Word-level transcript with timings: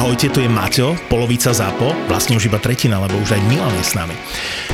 Ahojte, 0.00 0.32
tu 0.32 0.40
je 0.40 0.48
Maťo, 0.48 0.96
polovica 1.12 1.52
ZAPO, 1.52 2.08
vlastne 2.08 2.32
už 2.32 2.48
iba 2.48 2.56
tretina, 2.56 3.04
lebo 3.04 3.20
už 3.20 3.36
aj 3.36 3.44
Milan 3.52 3.68
je 3.76 3.84
s 3.84 3.92
nami. 3.92 4.16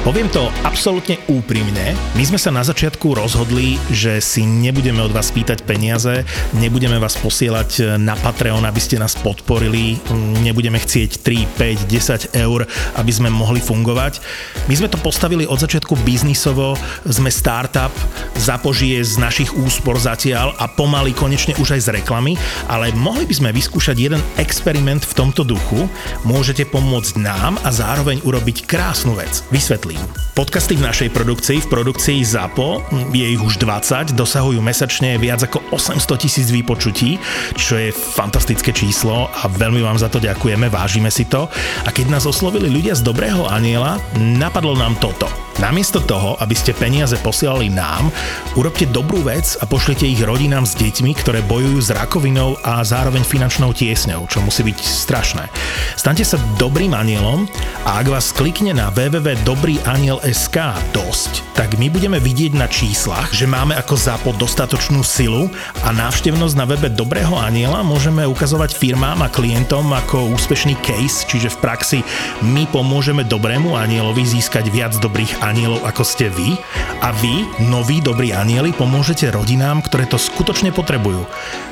Poviem 0.06 0.30
to 0.30 0.54
absolútne 0.62 1.18
úprimne, 1.26 1.98
my 2.14 2.22
sme 2.22 2.38
sa 2.38 2.54
na 2.54 2.62
začiatku 2.62 3.10
rozhodli, 3.10 3.74
že 3.90 4.22
si 4.22 4.46
nebudeme 4.46 5.02
od 5.02 5.10
vás 5.10 5.34
pýtať 5.34 5.66
peniaze, 5.66 6.22
nebudeme 6.54 6.94
vás 7.02 7.18
posielať 7.18 7.98
na 7.98 8.14
Patreon, 8.14 8.62
aby 8.62 8.78
ste 8.78 9.02
nás 9.02 9.18
podporili, 9.18 9.98
nebudeme 10.46 10.78
chcieť 10.78 11.18
3, 11.18 11.90
5, 11.90 11.90
10 12.30 12.46
eur, 12.46 12.62
aby 12.94 13.10
sme 13.10 13.26
mohli 13.26 13.58
fungovať. 13.58 14.22
My 14.70 14.78
sme 14.78 14.86
to 14.86 15.02
postavili 15.02 15.42
od 15.42 15.58
začiatku 15.58 16.06
biznisovo, 16.06 16.78
sme 17.02 17.34
startup, 17.34 17.90
zapožije 18.38 19.02
z 19.02 19.18
našich 19.18 19.50
úspor 19.58 19.98
zatiaľ 19.98 20.54
a 20.54 20.70
pomaly 20.70 21.10
konečne 21.10 21.58
už 21.58 21.74
aj 21.74 21.82
z 21.82 21.88
reklamy, 21.98 22.38
ale 22.70 22.94
mohli 22.94 23.26
by 23.26 23.34
sme 23.34 23.50
vyskúšať 23.50 23.98
jeden 23.98 24.22
experiment 24.38 25.02
v 25.02 25.15
tomto 25.16 25.42
duchu. 25.48 25.88
Môžete 26.28 26.68
pomôcť 26.68 27.16
nám 27.16 27.56
a 27.64 27.72
zároveň 27.72 28.20
urobiť 28.20 28.68
krásnu 28.68 29.16
vec. 29.16 29.40
Vysvetlím. 29.48 29.98
Podcasty 30.36 30.76
v 30.76 30.84
našej 30.84 31.08
produkcii, 31.16 31.64
v 31.64 31.70
produkcii 31.72 32.18
ZAPO, 32.20 32.84
je 33.16 33.24
ich 33.24 33.40
už 33.40 33.56
20, 33.56 34.12
dosahujú 34.12 34.60
mesačne 34.60 35.16
viac 35.16 35.40
ako 35.48 35.64
800 35.72 36.20
tisíc 36.20 36.52
výpočutí, 36.52 37.16
čo 37.56 37.80
je 37.80 37.88
fantastické 37.88 38.76
číslo 38.76 39.32
a 39.32 39.48
veľmi 39.48 39.80
vám 39.80 39.96
za 39.96 40.12
to 40.12 40.20
ďakujeme, 40.20 40.68
vážime 40.68 41.08
si 41.08 41.24
to. 41.24 41.48
A 41.82 41.88
keď 41.88 42.12
nás 42.12 42.28
oslovili 42.28 42.68
ľudia 42.68 42.92
z 42.92 43.00
Dobrého 43.00 43.48
aniela, 43.48 43.96
napadlo 44.20 44.76
nám 44.76 45.00
toto– 45.00 45.24
Namiesto 45.56 46.04
toho, 46.04 46.36
aby 46.36 46.52
ste 46.52 46.76
peniaze 46.76 47.16
posielali 47.24 47.72
nám, 47.72 48.12
urobte 48.60 48.84
dobrú 48.84 49.24
vec 49.24 49.56
a 49.56 49.64
pošlite 49.64 50.04
ich 50.04 50.20
rodinám 50.20 50.68
s 50.68 50.76
deťmi, 50.76 51.16
ktoré 51.16 51.40
bojujú 51.48 51.80
s 51.80 51.88
rakovinou 51.96 52.60
a 52.60 52.84
zároveň 52.84 53.24
finančnou 53.24 53.72
tiesňou, 53.72 54.28
čo 54.28 54.44
musí 54.44 54.60
byť 54.60 54.76
strašné. 54.76 55.48
Staňte 55.96 56.28
sa 56.28 56.36
dobrým 56.60 56.92
anielom 56.92 57.48
a 57.88 58.04
ak 58.04 58.12
vás 58.12 58.36
klikne 58.36 58.76
na 58.76 58.92
www.dobrýaniel.sk 58.92 60.56
dosť, 60.92 61.32
tak 61.56 61.80
my 61.80 61.88
budeme 61.88 62.20
vidieť 62.20 62.52
na 62.52 62.68
číslach, 62.68 63.32
že 63.32 63.48
máme 63.48 63.80
ako 63.80 63.96
zápo 63.96 64.36
dostatočnú 64.36 65.00
silu 65.00 65.48
a 65.80 65.88
návštevnosť 65.88 66.52
na 66.52 66.68
webe 66.68 66.92
Dobrého 66.92 67.32
aniela 67.32 67.80
môžeme 67.80 68.28
ukazovať 68.28 68.76
firmám 68.76 69.24
a 69.24 69.32
klientom 69.32 69.88
ako 69.88 70.36
úspešný 70.36 70.76
case, 70.84 71.24
čiže 71.24 71.48
v 71.56 71.60
praxi 71.64 71.98
my 72.44 72.68
pomôžeme 72.68 73.24
dobrému 73.24 73.72
anielovi 73.72 74.20
získať 74.20 74.68
viac 74.68 74.92
dobrých 75.00 75.45
anielov 75.46 75.86
ako 75.86 76.02
ste 76.02 76.26
vy 76.26 76.58
a 76.98 77.14
vy, 77.22 77.46
noví 77.70 78.02
dobrí 78.02 78.34
anieli, 78.34 78.74
pomôžete 78.74 79.30
rodinám, 79.30 79.78
ktoré 79.86 80.10
to 80.10 80.18
skutočne 80.18 80.74
potrebujú. 80.74 81.22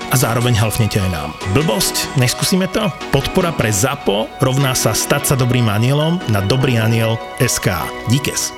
A 0.09 0.15
zároveň 0.15 0.55
helfnete 0.55 1.03
aj 1.03 1.11
nám. 1.11 1.31
Blbosť? 1.59 2.15
Neskúsime 2.15 2.71
to? 2.71 2.87
Podpora 3.11 3.51
pre 3.51 3.75
ZAPO 3.75 4.39
rovná 4.39 4.79
sa 4.79 4.95
stať 4.95 5.33
sa 5.33 5.35
dobrým 5.35 5.67
anielom 5.67 6.23
na 6.31 6.39
dobrý 6.39 6.79
aniel 6.79 7.19
SK. 7.43 7.83
Díkes. 8.07 8.55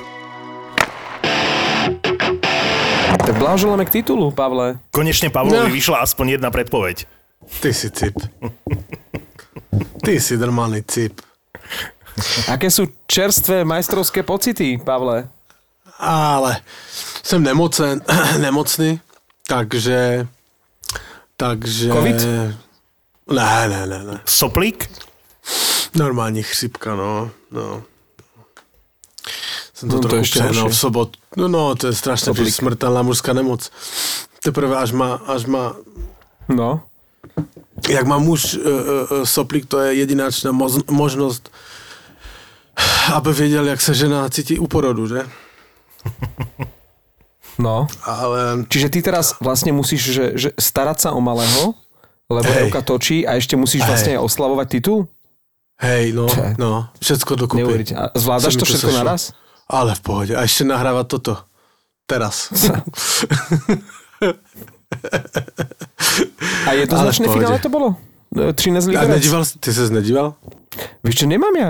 Tak 3.17 3.35
blahoželáme 3.41 3.83
k 3.89 3.99
titulu, 3.99 4.31
Pavle. 4.31 4.79
Konečne 4.93 5.33
Pavlovi 5.33 5.67
no. 5.67 5.75
vyšla 5.75 6.05
aspoň 6.05 6.39
jedna 6.39 6.53
predpoveď. 6.53 7.09
Ty 7.59 7.71
si 7.73 7.89
cip. 7.91 8.15
Ty 10.05 10.13
si 10.21 10.37
normálny 10.37 10.85
cip. 10.87 11.19
Aké 12.49 12.67
sú 12.73 12.89
čerstvé 13.05 13.61
majstrovské 13.61 14.23
pocity, 14.25 14.77
Pavle? 14.81 15.29
Ale 16.01 16.61
som 17.21 17.41
nemocen, 17.41 18.01
nemocný, 18.45 19.01
takže... 19.45 20.27
Takže... 21.37 21.93
Covid? 21.93 22.19
Ne, 23.29 23.53
ne, 23.69 23.81
ne, 23.85 23.99
ne. 24.03 24.17
Soplík? 24.25 24.89
Normálne 25.93 26.41
chřipka, 26.41 26.95
no. 26.95 27.29
no. 27.53 27.83
Som 29.77 29.89
to, 29.89 29.95
No, 29.97 30.01
to 30.01 30.07
trochu 30.09 30.41
horšie. 30.41 30.69
v 30.69 30.75
sobotu. 30.75 31.15
No, 31.37 31.45
no, 31.45 31.77
to 31.77 31.93
je 31.93 31.95
strašné, 31.95 32.33
že 32.33 32.49
smrteľná 32.49 33.05
mužská 33.05 33.33
nemoc. 33.37 33.69
Teprve 34.41 34.73
až 34.73 34.97
má, 34.97 35.21
až 35.29 35.45
má 35.45 35.77
No. 36.49 36.81
jak 37.89 38.05
má 38.07 38.17
muž 38.17 38.55
uh, 38.55 38.63
uh, 38.63 39.25
soplík, 39.27 39.69
to 39.69 39.77
je 39.83 40.01
jedináčná 40.01 40.49
moz, 40.55 40.81
možnosť, 40.89 41.51
aby 43.13 43.33
věděl, 43.33 43.67
jak 43.67 43.81
se 43.81 43.93
žena 43.93 44.29
cítí 44.29 44.59
u 44.59 44.67
porodu, 44.67 45.07
že? 45.07 45.21
No. 47.57 47.89
Ale 48.05 48.69
Čiže 48.69 48.93
ty 48.93 49.01
teraz 49.01 49.33
vlastne 49.41 49.73
musíš 49.73 50.13
že, 50.13 50.25
že 50.37 50.49
starať 50.61 50.97
sa 51.01 51.09
o 51.17 51.17
malého, 51.17 51.73
lebo 52.29 52.45
Hej. 52.53 52.69
Evka 52.69 52.85
točí 52.85 53.25
a 53.25 53.33
ešte 53.33 53.57
musíš 53.57 53.81
Hej. 53.81 53.89
vlastne 53.89 54.13
oslavovať 54.21 54.67
titul? 54.77 55.09
hej, 55.81 56.13
no, 56.13 56.29
Čo 56.29 56.37
je? 56.37 56.51
no, 56.61 56.85
všetko 57.01 57.31
dokupy. 57.33 57.65
Neuveriteľné. 57.65 58.13
A 58.13 58.17
zvládaš 58.17 58.53
to 58.53 58.61
to 58.61 58.69
všetko 58.69 58.93
sešlo. 58.93 59.01
naraz? 59.01 59.33
Ale 59.65 59.97
v 59.97 60.01
pohode. 60.05 60.33
A 60.37 60.45
ešte 60.45 60.69
nahrávať 60.69 61.05
toto. 61.09 61.33
Teraz. 62.05 62.53
A 66.67 66.71
je 66.73 66.85
to 66.87 66.93
Ale 66.93 67.01
v 67.01 67.05
značné 67.09 67.25
pohode. 67.25 67.41
finále 67.41 67.57
to 67.57 67.69
bolo? 67.69 67.87
E, 68.39 68.53
13 68.53 68.85
A 68.85 68.89
liberec? 68.91 69.09
nedíval, 69.17 69.41
si- 69.43 69.57
ty 69.57 69.69
sa 69.69 69.89
nedíval? 69.89 70.37
Vieš 71.01 71.15
čo, 71.15 71.25
nemám 71.25 71.55
ja 71.55 71.69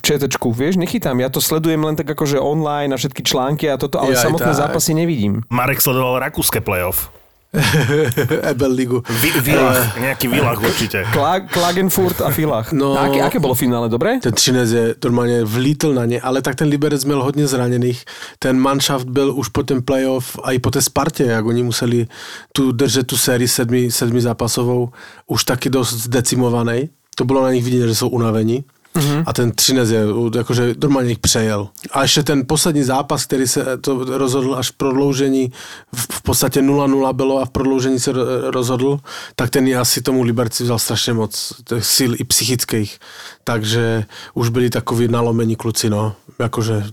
četečku, 0.00 0.48
vieš, 0.48 0.76
nechytám. 0.76 1.12
Ja 1.18 1.28
to 1.28 1.38
sledujem 1.38 1.76
len 1.78 1.92
tak 1.92 2.08
akože 2.08 2.38
online 2.38 2.88
a 2.88 2.96
všetky 2.96 3.20
články 3.20 3.68
a 3.68 3.76
toto, 3.76 4.00
ale 4.00 4.16
Jaj, 4.16 4.24
samotné 4.24 4.48
tak. 4.48 4.60
zápasy 4.62 4.92
nevidím. 4.92 5.44
Marek 5.46 5.78
sledoval 5.78 6.16
rakúske 6.18 6.58
playoff. 6.58 7.12
Ebel 8.42 8.72
ligu. 8.72 9.02
Vi, 9.22 9.30
vilach, 9.40 9.96
nejaký 9.98 10.28
vilach 10.28 10.60
určite. 10.60 11.04
Kla- 11.14 11.40
Klagenfurt 11.48 12.20
a 12.20 12.30
Filach. 12.30 12.72
No. 12.72 12.98
A 12.98 13.06
aké, 13.06 13.22
aké 13.22 13.38
bolo 13.38 13.54
finále, 13.54 13.88
dobre? 13.88 14.18
Ten 14.20 14.32
Třinec 14.32 14.70
je 14.70 14.94
normálně 15.04 15.44
vlítl 15.44 15.94
na 15.94 16.04
ně, 16.04 16.20
ale 16.20 16.42
tak 16.42 16.54
ten 16.54 16.68
Liberec 16.68 17.04
měl 17.04 17.22
hodně 17.22 17.46
zraněných. 17.46 18.04
Ten 18.38 18.58
manšaft 18.58 19.06
byl 19.08 19.32
už 19.36 19.48
po 19.48 19.62
ten 19.62 19.82
playoff 19.82 20.36
a 20.42 20.52
i 20.52 20.58
po 20.58 20.70
té 20.70 20.82
Spartě, 20.82 21.24
jak 21.24 21.44
oni 21.46 21.62
museli 21.62 22.06
tu 22.52 22.72
držet 22.72 23.06
tu 23.06 23.16
sérii 23.16 23.48
sedmi, 23.48 23.90
sedmi 23.90 24.20
zápasovou, 24.20 24.90
už 25.26 25.44
taky 25.44 25.70
dost 25.70 25.92
zdecimovaný. 25.92 26.88
To 27.16 27.24
bylo 27.24 27.42
na 27.42 27.52
nich 27.52 27.64
vidět, 27.64 27.88
že 27.88 27.94
jsou 27.94 28.08
unavení. 28.08 28.64
Mm-hmm. 28.96 29.22
A 29.26 29.32
ten 29.32 29.52
Třinec 29.52 29.90
je, 29.90 30.04
jakože 30.36 30.74
normálně 30.82 31.08
jich 31.08 31.18
přejel. 31.18 31.68
A 31.92 32.02
ještě 32.02 32.22
ten 32.22 32.42
poslední 32.46 32.82
zápas, 32.82 33.24
který 33.24 33.48
se 33.48 33.64
to 33.80 34.18
rozhodl 34.18 34.54
až 34.54 34.70
v 34.70 34.72
prodloužení, 34.72 35.52
v, 35.94 36.06
v 36.12 36.22
podstatě 36.22 36.62
0-0 36.62 37.12
bylo 37.12 37.40
a 37.40 37.44
v 37.44 37.50
prodloužení 37.50 38.00
se 38.00 38.12
ro- 38.12 38.50
rozhodl, 38.50 39.00
tak 39.36 39.50
ten 39.50 39.66
je 39.66 39.78
asi 39.78 40.02
tomu 40.02 40.22
Liberci 40.22 40.64
vzal 40.64 40.78
strašně 40.78 41.12
moc 41.12 41.52
sil 41.94 42.10
i 42.18 42.24
psychických. 42.24 42.98
Takže 43.44 44.04
už 44.34 44.48
byli 44.48 44.70
takoví 44.70 45.08
nalomení 45.08 45.56
kluci, 45.56 45.90
no. 45.90 46.14
Jakože, 46.38 46.84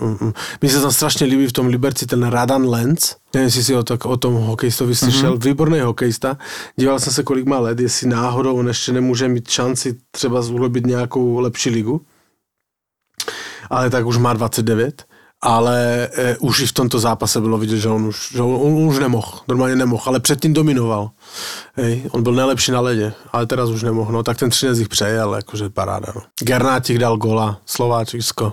uh, 0.00 0.12
uh, 0.22 0.32
mi 0.62 0.68
se 0.68 0.80
tam 0.80 0.92
strašně 0.92 1.26
líbí 1.26 1.46
v 1.46 1.52
tom 1.52 1.66
Liberci 1.66 2.06
ten 2.06 2.22
Radan 2.22 2.68
Lenz, 2.68 3.16
nevím, 3.34 3.44
jestli 3.44 3.64
si 3.64 3.74
o, 3.74 3.82
tak, 3.82 4.04
o 4.04 4.16
tom 4.16 4.34
hokejistovi 4.34 4.94
slyšel, 4.94 5.34
mm-hmm. 5.34 5.44
výborný 5.44 5.80
hokejista. 5.80 6.38
Díval 6.76 7.00
jsem 7.00 7.12
se, 7.12 7.22
kolik 7.22 7.46
má 7.46 7.58
let, 7.58 7.80
jestli 7.80 8.08
náhodou 8.08 8.56
on 8.56 8.68
ještě 8.68 8.92
nemůže 8.92 9.28
mít 9.28 9.48
šanci 9.48 9.96
třeba 10.10 10.42
zúlobit 10.42 10.86
nějakou 10.86 11.40
lepší 11.52 11.70
ligu. 11.70 12.00
Ale 13.70 13.90
tak 13.90 14.06
už 14.06 14.16
má 14.16 14.32
29 14.32 15.04
ale 15.42 16.08
e, 16.14 16.36
už 16.38 16.60
i 16.60 16.66
v 16.66 16.72
tomto 16.72 16.98
zápase 16.98 17.40
bylo 17.40 17.58
vidět, 17.58 17.78
že 17.78 17.88
on 17.88 18.06
už, 18.06 18.32
že 18.32 18.42
on, 18.42 18.72
už 18.72 18.98
nemohl, 18.98 19.40
normálně 19.48 19.76
nemohl, 19.76 20.02
ale 20.06 20.20
předtým 20.20 20.52
dominoval. 20.52 21.10
Hej, 21.74 22.02
on 22.10 22.22
byl 22.22 22.32
nejlepší 22.32 22.72
na 22.72 22.80
ledě, 22.80 23.12
ale 23.32 23.46
teraz 23.46 23.70
už 23.70 23.82
nemohl, 23.82 24.12
no 24.12 24.22
tak 24.22 24.38
ten 24.38 24.50
Třinec 24.50 24.78
ich 24.78 24.88
přejel, 24.88 25.34
jakože 25.34 25.70
paráda. 25.70 26.12
No. 26.14 26.22
Gernátik 26.42 26.98
dal 26.98 27.16
gola, 27.16 27.60
Slováčisko, 27.66 28.52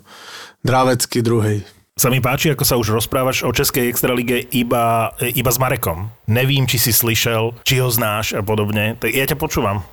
Drávecký 0.65 1.21
druhý. 1.21 1.63
Sa 1.99 2.07
mi 2.07 2.23
páči, 2.23 2.55
ako 2.55 2.63
sa 2.63 2.79
už 2.79 2.95
rozprávaš 2.95 3.43
o 3.43 3.51
Českej 3.51 3.91
extralige 3.91 4.39
iba, 4.55 5.11
iba 5.19 5.51
s 5.51 5.59
Marekom. 5.59 6.07
Nevím, 6.31 6.63
či 6.63 6.79
si 6.79 6.95
slyšel, 6.95 7.59
či 7.67 7.83
ho 7.83 7.91
znáš 7.91 8.31
a 8.31 8.39
podobne. 8.39 8.95
Tak 8.95 9.11
ja 9.11 9.27
ťa 9.27 9.35
počúvam. 9.35 9.83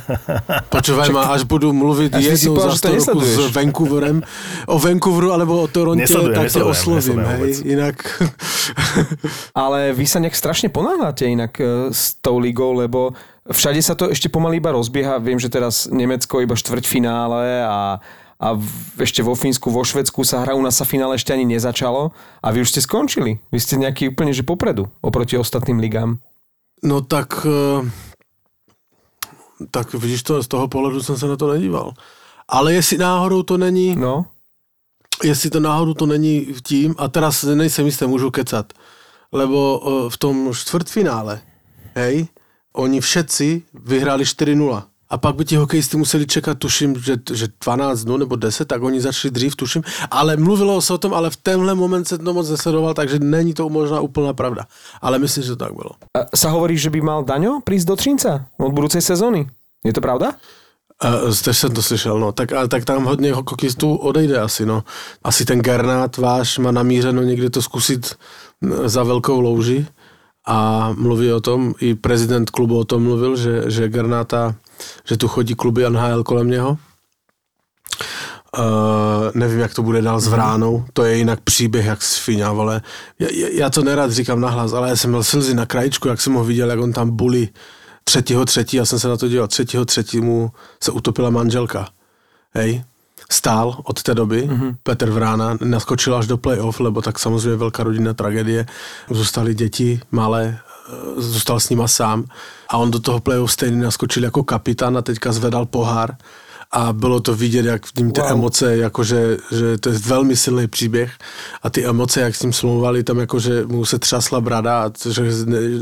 Počúvaj 0.76 1.08
ma, 1.08 1.32
až 1.32 1.48
budu 1.48 1.72
mluvit 1.72 2.12
Až 2.12 2.36
jednou 2.36 2.60
povedal, 2.60 2.76
za 2.76 2.92
že 2.92 3.00
to 3.00 3.00
100 3.00 3.16
roku 3.16 3.24
s. 3.24 3.48
Vancouverem, 3.56 4.20
o 4.68 4.76
Vancouveru 4.76 5.28
alebo 5.32 5.64
o 5.64 5.66
Toronte, 5.72 6.04
Nesledujem, 6.04 6.36
tak 6.36 6.52
nesledujem, 6.52 6.68
oslovím, 6.68 7.16
nesledujem 7.24 7.40
hej, 7.40 7.52
inak... 7.64 7.96
Ale 9.64 9.96
vy 9.96 10.04
sa 10.04 10.20
nejak 10.20 10.36
strašne 10.36 10.68
ponáhľate 10.68 11.24
inak 11.32 11.56
e, 11.56 11.88
s 11.88 12.20
tou 12.20 12.36
ligou, 12.36 12.76
lebo 12.76 13.16
všade 13.48 13.80
sa 13.80 13.96
to 13.96 14.12
ešte 14.12 14.28
pomaly 14.28 14.60
iba 14.60 14.76
rozbieha. 14.76 15.16
Viem, 15.16 15.40
že 15.40 15.48
teraz 15.48 15.88
Nemecko 15.88 16.44
iba 16.44 16.52
štvrťfinále 16.52 17.64
a, 17.64 18.04
a 18.38 18.54
v- 18.54 19.02
ešte 19.02 19.22
vo 19.22 19.34
Fínsku, 19.34 19.70
vo 19.70 19.82
Švedsku 19.82 20.22
sa 20.22 20.40
hra 20.46 20.54
u 20.54 20.62
nás 20.62 20.78
sa 20.78 20.86
finále 20.86 21.18
ešte 21.18 21.34
ani 21.34 21.44
nezačalo 21.44 22.14
a 22.42 22.46
vy 22.54 22.62
už 22.62 22.70
ste 22.70 22.80
skončili. 22.80 23.42
Vy 23.50 23.58
ste 23.58 23.74
nejaký 23.76 24.14
úplne 24.14 24.30
že 24.30 24.46
popredu 24.46 24.86
oproti 25.02 25.34
ostatným 25.34 25.82
ligám. 25.82 26.22
No 26.86 27.02
tak, 27.02 27.42
eh, 27.42 27.82
tak 29.70 29.90
vidíš 29.94 30.22
to, 30.22 30.42
z 30.42 30.48
toho 30.48 30.68
pohledu 30.68 31.02
jsem 31.02 31.18
se 31.18 31.26
na 31.26 31.36
to 31.36 31.52
nedíval. 31.52 31.92
Ale 32.48 32.74
jestli 32.74 32.98
náhodou 32.98 33.42
to 33.42 33.58
není, 33.58 33.96
No, 33.96 34.26
jestli 35.24 35.50
to 35.50 35.60
náhodou 35.60 35.94
to 35.94 36.06
není 36.06 36.46
tím, 36.62 36.94
a 36.98 37.08
teraz 37.08 37.42
nejsem 37.42 37.86
jistý, 37.86 38.06
můžu 38.06 38.30
kecat, 38.30 38.72
lebo 39.32 39.58
eh, 39.82 40.10
v 40.10 40.16
tom 40.16 40.54
čtvrtfinále, 40.54 41.40
hej, 41.94 42.26
oni 42.72 43.00
všetci 43.00 43.62
vyhráli 43.74 44.24
4-0. 44.24 44.82
A 45.10 45.18
pak 45.18 45.36
by 45.36 45.44
ti 45.44 45.56
hokejisti 45.56 45.96
museli 45.96 46.26
čekat, 46.26 46.58
tuším, 46.58 47.00
že, 47.00 47.16
že 47.32 47.46
12 47.64 48.04
dnů 48.04 48.16
nebo 48.16 48.36
10, 48.36 48.68
tak 48.68 48.82
oni 48.82 49.00
začali 49.00 49.32
dřív, 49.32 49.56
tuším. 49.56 49.82
Ale 50.10 50.36
mluvilo 50.36 50.82
se 50.82 50.94
o 50.94 50.98
tom, 50.98 51.14
ale 51.14 51.30
v 51.30 51.36
tenhle 51.36 51.74
moment 51.74 52.04
se 52.04 52.18
to 52.18 52.34
moc 52.34 52.50
nesledoval, 52.50 52.94
takže 52.94 53.18
není 53.18 53.54
to 53.54 53.68
možná 53.68 54.00
úplná 54.00 54.32
pravda. 54.32 54.64
Ale 55.00 55.18
myslím, 55.18 55.44
že 55.44 55.50
to 55.50 55.56
tak 55.56 55.72
bylo. 55.72 55.90
A 56.14 56.36
sa 56.36 56.52
hovorí, 56.52 56.76
že 56.76 56.92
by 56.92 57.00
mal 57.00 57.24
Daňo 57.24 57.64
prísť 57.64 57.86
do 57.88 57.96
Třinca 57.96 58.32
od 58.60 58.72
budúcej 58.72 59.00
sezóny. 59.00 59.48
Je 59.84 59.92
to 59.92 60.00
pravda? 60.00 60.36
Uh, 61.04 61.34
tež 61.44 61.58
jsem 61.58 61.70
to 61.70 61.82
slyšel, 61.82 62.18
no. 62.18 62.32
Tak, 62.32 62.52
ale 62.52 62.68
tak 62.68 62.84
tam 62.84 63.04
hodně 63.04 63.32
hokejistů 63.32 63.94
odejde 63.96 64.40
asi, 64.40 64.66
no. 64.66 64.84
Asi 65.24 65.44
ten 65.44 65.60
Gernát 65.60 66.16
váš 66.16 66.58
má 66.58 66.70
namířeno 66.70 67.22
někdy 67.22 67.50
to 67.50 67.62
zkusit 67.62 68.14
za 68.84 69.02
velkou 69.02 69.40
louži 69.40 69.86
a 70.48 70.92
mluví 70.96 71.32
o 71.32 71.40
tom, 71.40 71.74
i 71.80 71.94
prezident 71.94 72.50
klubu 72.50 72.78
o 72.78 72.84
tom 72.84 73.02
mluvil, 73.02 73.36
že, 73.36 73.62
že 73.66 73.88
Gernáta, 73.88 74.54
že 75.04 75.16
tu 75.16 75.28
chodí 75.28 75.54
kluby 75.54 75.90
NHL 75.90 76.24
kolem 76.24 76.50
něho. 76.50 76.78
Uh, 78.58 78.64
nevím, 79.34 79.58
jak 79.58 79.74
to 79.74 79.82
bude 79.82 80.02
dál 80.02 80.20
s 80.20 80.24
mhm. 80.24 80.32
Vránou, 80.32 80.84
to 80.92 81.04
je 81.04 81.16
jinak 81.16 81.40
příběh 81.40 81.86
jak 81.86 82.02
sviňa, 82.02 82.52
vole. 82.52 82.82
Já, 83.18 83.28
já 83.52 83.70
to 83.70 83.82
nerad 83.82 84.10
říkám 84.12 84.40
nahlas, 84.40 84.72
ale 84.72 84.88
já 84.88 84.96
jsem 84.96 85.10
měl 85.10 85.24
slzy 85.24 85.54
na 85.54 85.66
krajičku, 85.66 86.08
jak 86.08 86.20
jsem 86.20 86.34
ho 86.34 86.44
viděl, 86.44 86.70
jak 86.70 86.80
on 86.80 86.92
tam 86.92 87.16
bulí 87.16 87.50
třetího 88.04 88.44
třetí, 88.44 88.76
já 88.76 88.84
jsem 88.84 88.98
se 88.98 89.08
na 89.08 89.16
to 89.16 89.28
dělal, 89.28 89.48
třetího 89.48 89.84
třetí 89.84 90.20
mu 90.20 90.50
se 90.82 90.92
utopila 90.92 91.30
manželka. 91.30 91.88
Hej, 92.54 92.84
stál 93.32 93.80
od 93.82 94.02
té 94.02 94.14
doby, 94.14 94.48
mm-hmm. 94.48 94.76
Petr 94.82 95.10
Vrána 95.10 95.58
naskočil 95.64 96.16
až 96.16 96.26
do 96.26 96.36
playoff, 96.36 96.80
lebo 96.80 97.02
tak 97.02 97.18
samozřejmě 97.18 97.56
velká 97.56 97.82
rodinná 97.82 98.14
tragédie. 98.14 98.66
Zůstali 99.10 99.54
děti 99.54 100.00
malé, 100.10 100.58
eh, 100.58 101.20
zůstal 101.20 101.60
s 101.60 101.70
nima 101.70 101.88
sám 101.88 102.24
a 102.68 102.76
on 102.76 102.90
do 102.90 102.98
toho 103.00 103.20
playoff 103.20 103.52
stejně 103.52 103.76
naskočil 103.76 104.24
jako 104.24 104.42
kapitán 104.42 104.96
a 104.98 105.02
teďka 105.02 105.32
zvedal 105.32 105.66
pohár 105.66 106.16
a 106.70 106.92
bylo 106.92 107.20
to 107.20 107.34
vidět, 107.34 107.64
jak 107.64 107.86
v 107.86 107.96
ním 107.96 108.12
ty 108.12 108.20
wow. 108.20 108.30
emoce, 108.30 108.76
jakože, 108.76 109.36
že 109.52 109.78
to 109.78 109.88
je 109.88 109.98
velmi 109.98 110.36
silný 110.36 110.66
příběh 110.66 111.12
a 111.62 111.70
ty 111.70 111.84
emoce, 111.84 112.20
jak 112.20 112.34
s 112.34 112.38
tím 112.38 112.52
smlouvali, 112.52 113.04
tam 113.04 113.18
jakože 113.18 113.66
mu 113.66 113.84
se 113.84 113.98
třasla 113.98 114.40
brada, 114.40 114.90
což 114.90 115.20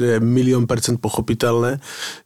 je 0.00 0.21
milion 0.21 0.67
percent 0.67 1.00
pochopitelné, 1.00 1.81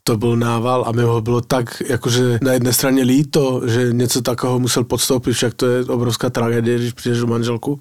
to 0.04 0.16
byl 0.16 0.36
nával 0.36 0.84
a 0.86 0.92
mi 0.92 1.02
ho 1.02 1.20
bylo 1.20 1.40
tak, 1.40 1.82
jakože 1.86 2.38
na 2.42 2.52
jedné 2.52 2.72
straně 2.72 3.02
líto, 3.02 3.62
že 3.66 3.92
něco 3.92 4.22
takového 4.22 4.58
musel 4.58 4.84
podstoupit, 4.84 5.32
však 5.32 5.54
to 5.54 5.66
je 5.66 5.84
obrovská 5.84 6.30
tragédie, 6.30 6.78
když 6.78 6.92
přijdeš 6.92 7.20
do 7.20 7.26
manželku. 7.26 7.80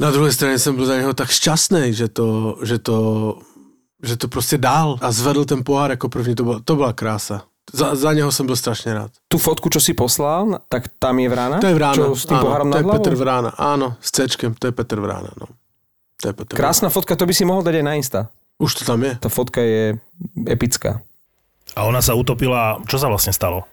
Na 0.00 0.10
druhé 0.10 0.32
straně 0.32 0.58
jsem 0.58 0.76
byl 0.76 0.86
za 0.86 0.96
něho 0.96 1.14
tak 1.14 1.30
šťastný, 1.30 1.94
že 1.94 2.08
to, 2.08 2.58
že 2.62 2.78
to, 2.78 3.38
že 4.02 4.16
to 4.16 4.28
prostě 4.28 4.58
dál 4.58 4.98
a 5.00 5.12
zvedl 5.12 5.44
ten 5.44 5.64
pohár 5.64 5.90
jako 5.90 6.08
první, 6.08 6.34
to 6.34 6.44
byla, 6.44 6.60
to 6.64 6.76
byla 6.76 6.92
krása. 6.92 7.42
Za, 7.66 7.98
za 7.98 8.14
neho 8.14 8.30
som 8.30 8.46
bol 8.46 8.54
strašne 8.54 8.94
rád. 8.94 9.10
Tú 9.26 9.42
fotku, 9.42 9.66
čo 9.66 9.82
si 9.82 9.90
poslal, 9.90 10.62
tak 10.70 10.86
tam 11.02 11.18
je 11.18 11.26
Vrána? 11.26 11.58
To 11.58 11.66
je 11.66 11.74
Vrána, 11.74 11.96
čo, 11.98 12.14
s 12.14 12.22
tým 12.24 12.38
áno, 12.38 12.44
pohárom 12.46 12.66
to 12.70 12.78
je? 12.78 12.84
Petr 12.86 13.12
Vrána, 13.18 13.50
áno, 13.58 13.88
s 13.98 14.08
Cčkem, 14.14 14.54
to 14.54 14.70
je 14.70 14.72
Petr 14.72 14.98
Vrána, 15.02 15.34
no. 15.34 15.50
To 16.22 16.30
je 16.30 16.32
Petr 16.32 16.54
Krásna 16.54 16.86
Vrána. 16.86 16.94
fotka, 16.94 17.12
to 17.14 17.26
by 17.26 17.34
si 17.34 17.42
mohol 17.42 17.66
dať 17.66 17.74
aj 17.74 17.84
na 17.84 17.92
Insta. 17.98 18.20
Už 18.56 18.70
to 18.72 18.82
tam 18.86 19.02
je. 19.02 19.18
Tá 19.18 19.26
fotka 19.28 19.60
je 19.60 19.98
epická. 20.46 21.02
A 21.74 21.84
ona 21.84 21.98
sa 21.98 22.14
utopila, 22.14 22.78
čo 22.86 22.96
sa 22.96 23.10
vlastne 23.10 23.34
stalo? 23.34 23.66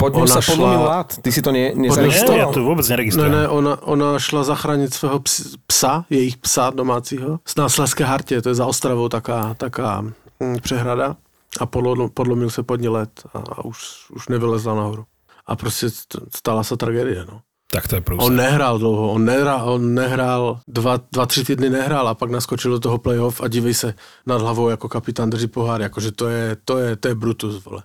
Pod 0.00 0.16
ňou 0.16 0.24
sa 0.24 0.40
Ona 0.40 0.48
podlomil 0.48 0.80
šla- 0.80 0.88
lát. 0.88 1.08
Ty 1.20 1.28
si 1.28 1.40
to 1.44 1.50
ne, 1.52 1.74
Nie, 1.76 1.90
nezaregistroval? 1.92 2.38
ja 2.40 2.46
to 2.48 2.64
vôbec 2.64 2.86
Ne, 2.86 2.92
neregistrujem. 2.96 3.28
ne, 3.28 3.44
ona, 3.44 3.76
ona 3.84 4.16
šla 4.16 4.40
zachránit 4.46 4.94
svého 4.94 5.20
ps, 5.20 5.60
psa, 5.68 6.08
jejich 6.08 6.40
psa 6.40 6.70
domácího, 6.72 7.44
z 7.44 7.54
Následské 7.60 8.04
hartě, 8.04 8.40
to 8.40 8.48
je 8.48 8.54
za 8.56 8.64
Ostravou 8.64 9.08
taká, 9.12 9.52
taká 9.60 10.00
hm, 10.40 10.56
přehrada 10.64 11.16
a 11.60 11.66
podlo, 11.66 12.08
podlomil 12.08 12.50
se 12.50 12.62
pod 12.62 12.80
ní 12.80 12.88
led 12.88 13.10
a, 13.34 13.38
a 13.38 13.64
už, 13.64 14.10
už 14.10 14.28
nevylezla 14.28 14.74
nahoru. 14.74 15.04
A 15.46 15.56
prostě 15.56 15.86
st- 15.86 16.26
stala 16.36 16.64
se 16.64 16.76
tragédie, 16.76 17.24
no. 17.28 17.40
Tak 17.66 17.88
to 17.88 17.94
je 17.94 18.00
prúser. 18.00 18.26
On 18.26 18.36
nehrál 18.36 18.78
dlouho, 18.78 19.12
on 19.12 19.24
nehrál, 19.24 19.74
on 19.74 19.94
nehrál 19.94 20.60
dva, 20.68 21.02
dva, 21.12 21.26
tři 21.26 21.44
týdny 21.44 21.70
nehrál 21.70 22.08
a 22.08 22.14
pak 22.14 22.30
naskočil 22.30 22.70
do 22.70 22.80
toho 22.80 22.98
playoff 22.98 23.40
a 23.42 23.48
dívej 23.48 23.74
se 23.74 23.94
nad 24.26 24.40
hlavou 24.40 24.68
jako 24.68 24.88
kapitán 24.88 25.30
drží 25.30 25.46
pohár, 25.46 25.80
jakože 25.80 26.12
to 26.12 26.28
je, 26.28 26.56
to 26.64 26.78
je, 26.78 26.96
to 26.96 27.08
je 27.08 27.14
Brutus, 27.14 27.64
vole. 27.64 27.82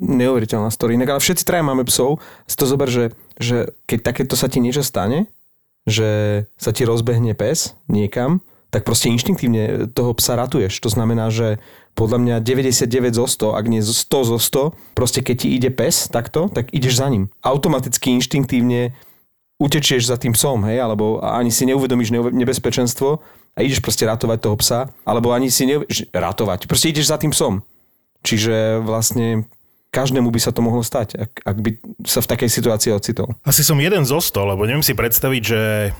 Neuveriteľná 0.00 0.72
story. 0.72 0.96
Inak, 0.96 1.08
ale 1.08 1.20
všetci 1.20 1.44
traja 1.44 1.62
máme 1.62 1.84
psov. 1.84 2.16
Si 2.48 2.56
to 2.56 2.64
zober, 2.64 2.88
že, 2.88 3.12
že 3.36 3.76
keď 3.86 3.98
takéto 4.02 4.34
sa 4.40 4.48
ti 4.48 4.56
niečo 4.56 4.80
stane, 4.80 5.28
že 5.84 6.42
sa 6.56 6.72
ti 6.72 6.88
rozbehne 6.88 7.36
pes 7.36 7.76
niekam, 7.92 8.40
tak 8.72 8.88
proste 8.88 9.12
inštinktívne 9.12 9.92
toho 9.92 10.16
psa 10.16 10.32
ratuješ. 10.40 10.80
To 10.80 10.88
znamená, 10.88 11.28
že 11.28 11.60
podľa 11.92 12.18
mňa 12.18 12.36
99 12.40 13.12
zo 13.12 13.26
100, 13.28 13.58
ak 13.58 13.64
nie 13.68 13.84
100 13.84 14.08
zo 14.08 14.38
100, 14.40 14.96
proste 14.96 15.20
keď 15.20 15.36
ti 15.44 15.48
ide 15.52 15.68
pes 15.68 16.08
takto, 16.08 16.48
tak 16.48 16.72
ideš 16.72 16.98
za 16.98 17.08
ním. 17.12 17.28
Automaticky, 17.44 18.16
inštinktívne 18.16 18.96
utečieš 19.60 20.08
za 20.10 20.16
tým 20.18 20.34
psom, 20.34 20.66
hej, 20.66 20.82
alebo 20.82 21.22
ani 21.22 21.54
si 21.54 21.68
neuvedomíš 21.68 22.10
neuve- 22.10 22.34
nebezpečenstvo 22.34 23.22
a 23.54 23.58
ideš 23.62 23.84
proste 23.84 24.08
ratovať 24.08 24.38
toho 24.42 24.56
psa, 24.58 24.90
alebo 25.06 25.30
ani 25.30 25.52
si 25.52 25.68
neuv... 25.68 25.86
ratovať, 26.10 26.66
proste 26.66 26.90
ideš 26.90 27.12
za 27.12 27.20
tým 27.20 27.30
psom. 27.30 27.62
Čiže 28.26 28.82
vlastne 28.82 29.46
každému 29.92 30.32
by 30.32 30.40
sa 30.40 30.50
to 30.50 30.64
mohlo 30.64 30.80
stať, 30.80 31.20
ak, 31.20 31.30
ak 31.44 31.56
by 31.60 31.70
sa 32.08 32.24
v 32.24 32.30
takej 32.32 32.48
situácii 32.48 32.90
ocitol. 32.96 33.28
Asi 33.44 33.60
som 33.60 33.76
jeden 33.76 34.08
zo 34.08 34.18
sto, 34.24 34.48
lebo 34.48 34.64
neviem 34.64 34.82
si 34.82 34.96
predstaviť, 34.96 35.42
že, 35.44 35.92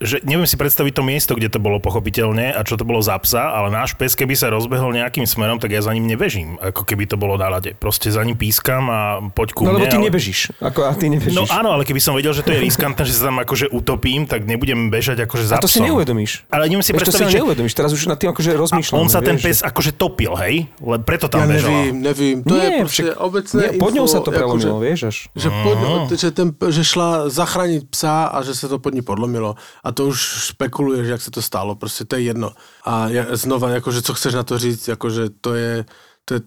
že 0.00 0.22
neviem 0.22 0.44
si 0.44 0.54
predstaviť 0.54 0.92
to 0.92 1.02
miesto, 1.02 1.32
kde 1.32 1.48
to 1.48 1.58
bolo 1.58 1.78
pochopiteľne 1.78 2.50
a 2.50 2.62
čo 2.62 2.74
to 2.74 2.82
bolo 2.82 2.98
za 2.98 3.18
psa, 3.18 3.50
ale 3.50 3.68
náš 3.68 3.92
pes, 3.92 4.14
keby 4.14 4.32
sa 4.32 4.48
rozbehol 4.48 4.90
nejakým 4.90 5.24
smerom, 5.24 5.58
tak 5.58 5.70
ja 5.70 5.80
za 5.80 5.90
ním 5.90 6.06
nebežím, 6.06 6.56
ako 6.56 6.82
keby 6.82 7.04
to 7.04 7.16
bolo 7.16 7.34
na 7.34 7.48
lade. 7.48 7.74
Proste 7.74 8.08
za 8.08 8.22
ním 8.22 8.34
pískam 8.34 8.86
a 8.86 9.00
poď 9.28 9.48
ku 9.52 9.62
No 9.62 9.72
mne. 9.72 9.76
lebo 9.76 9.86
ty 9.86 9.96
ale... 9.98 10.04
nebežíš. 10.04 10.54
Ako, 10.58 10.80
a 10.84 10.94
ty 10.94 11.08
nebežíš. 11.08 11.34
No 11.34 11.44
áno, 11.46 11.72
ale 11.72 11.82
keby 11.82 11.98
som 11.98 12.14
vedel, 12.14 12.30
že 12.30 12.40
to 12.40 12.50
je 12.50 12.60
riskantné, 12.60 13.02
že 13.02 13.12
sa 13.12 13.28
tam 13.28 13.38
akože 13.38 13.68
utopím, 13.68 14.24
tak 14.24 14.46
nebudem 14.46 14.88
bežať 14.88 15.26
akože 15.26 15.44
za 15.50 15.54
a 15.56 15.62
to 15.62 15.66
si 15.66 15.82
psom. 15.82 15.90
neuvedomíš. 15.90 16.46
Ale 16.48 16.70
neviem 16.70 16.86
si 16.86 16.92
Vieš, 16.92 17.02
to 17.02 17.10
si 17.10 17.18
predstaviť, 17.18 17.30
že 17.30 17.38
neuvedomíš. 17.42 17.74
Teraz 17.74 17.90
už 17.90 18.02
nad 18.06 18.16
tým 18.16 18.30
akože 18.30 18.50
rozmýšľam. 18.54 18.96
on 18.96 19.08
sa 19.10 19.20
ten 19.20 19.36
pes 19.36 19.58
akože 19.60 19.90
topil, 19.98 20.32
hej? 20.38 20.70
Le 20.78 20.98
preto 21.02 21.26
tam 21.26 21.42
Já 21.44 21.46
bežal. 21.50 21.70
nevím, 21.72 21.96
nevím, 22.02 22.36
to 22.44 22.54
Nie, 22.54 22.64
je 22.64 22.78
prostě 22.80 23.02
však- 23.02 23.16
obecné 23.18 23.60
Nie, 23.62 23.78
pod 23.78 23.90
ňou 23.94 24.06
sa 24.06 24.20
to 24.20 24.30
prelomilo, 24.30 24.76
jakože- 24.78 24.84
vieš 24.84 25.00
až. 25.04 25.16
Že, 25.34 25.48
pod, 25.64 25.76
že, 26.14 26.28
ten, 26.30 26.48
že 26.70 26.82
šla 26.84 27.08
zachránit 27.28 27.82
psa 27.90 28.24
a 28.30 28.42
že 28.42 28.54
se 28.54 28.68
to 28.68 28.78
pod 28.78 28.94
ní 28.94 29.02
podlomilo. 29.02 29.56
A 29.84 29.92
to 29.92 30.06
už 30.06 30.18
špekuluješ, 30.52 31.08
jak 31.08 31.22
se 31.22 31.30
to 31.30 31.42
stalo. 31.42 31.74
Prostě 31.74 32.04
to 32.04 32.16
je 32.16 32.22
jedno. 32.22 32.52
A 32.84 33.08
ja, 33.08 33.24
znova, 33.36 33.70
jakože 33.70 34.02
co 34.02 34.14
chceš 34.14 34.34
na 34.34 34.42
to 34.42 34.58
říct, 34.58 34.88
jakože 34.88 35.30
to 35.40 35.54
je, 35.54 35.84
to 36.24 36.34
je 36.34 36.40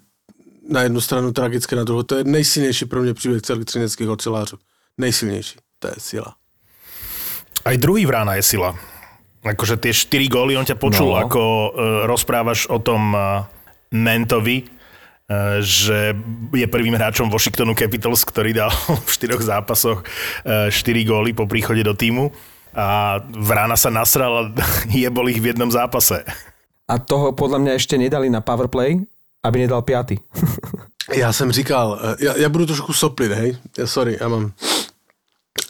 na 0.69 0.81
jednu 0.81 1.02
stranu 1.02 1.31
tragické, 1.31 1.75
na 1.75 1.84
druhou. 1.84 2.04
To 2.04 2.16
je 2.16 2.24
nejsilnější 2.24 2.86
pro 2.86 3.02
mě 3.02 3.14
příběh 3.14 3.42
celých 3.42 3.66
třineckých 3.66 4.09
ocelářů. 4.09 4.57
Nejsilnější. 4.97 5.56
To 5.80 5.88
je 5.88 5.94
sila. 5.97 6.36
Aj 7.66 7.78
druhý 7.78 8.06
vrána 8.06 8.36
je 8.36 8.44
sila. 8.44 8.76
Akože 9.44 9.78
tie 9.80 9.94
4 9.95 10.28
góly, 10.28 10.57
on 10.59 10.66
ťa 10.68 10.76
počul, 10.76 11.16
No. 11.16 11.19
ako 11.24 11.40
uh, 11.40 11.71
rozprávaš 12.07 12.68
o 12.68 12.80
tom 12.80 13.16
uh, 13.16 13.44
Mentovi, 13.95 14.64
uh, 14.64 15.59
že 15.64 16.12
je 16.52 16.68
prvým 16.68 16.95
hráčom 16.95 17.31
Washingtonu 17.31 17.71
Capitals, 17.76 18.28
ktorý 18.28 18.52
dal 18.52 18.71
v 19.07 19.07
4 19.07 19.40
zápasoch 19.40 20.04
uh, 20.04 20.68
4 20.68 21.07
góly 21.07 21.31
po 21.31 21.47
príchode 21.47 21.83
do 21.83 21.95
týmu 21.95 22.31
a 22.78 23.18
Vrána 23.26 23.74
sa 23.74 23.90
nasral 23.90 24.38
a 24.38 24.42
jebol 24.94 25.34
ich 25.34 25.42
v 25.42 25.50
jednom 25.57 25.74
zápase. 25.74 26.22
A 26.88 27.02
toho 27.02 27.34
podľa 27.34 27.60
mňa 27.60 27.72
ešte 27.76 27.98
nedali 27.98 28.30
na 28.30 28.40
powerplay, 28.40 29.02
aby 29.44 29.57
nedal 29.66 29.81
piaty. 29.81 30.22
Já 31.07 31.34
jsem 31.34 31.52
říkal, 31.52 32.00
eh, 32.04 32.16
já, 32.19 32.38
já 32.38 32.50
budu 32.50 32.66
trošku 32.66 32.94
soplit, 32.94 33.31
hej, 33.31 33.57
Já- 33.78 33.88
sorry, 33.88 34.18
já 34.22 34.28
mám, 34.28 34.52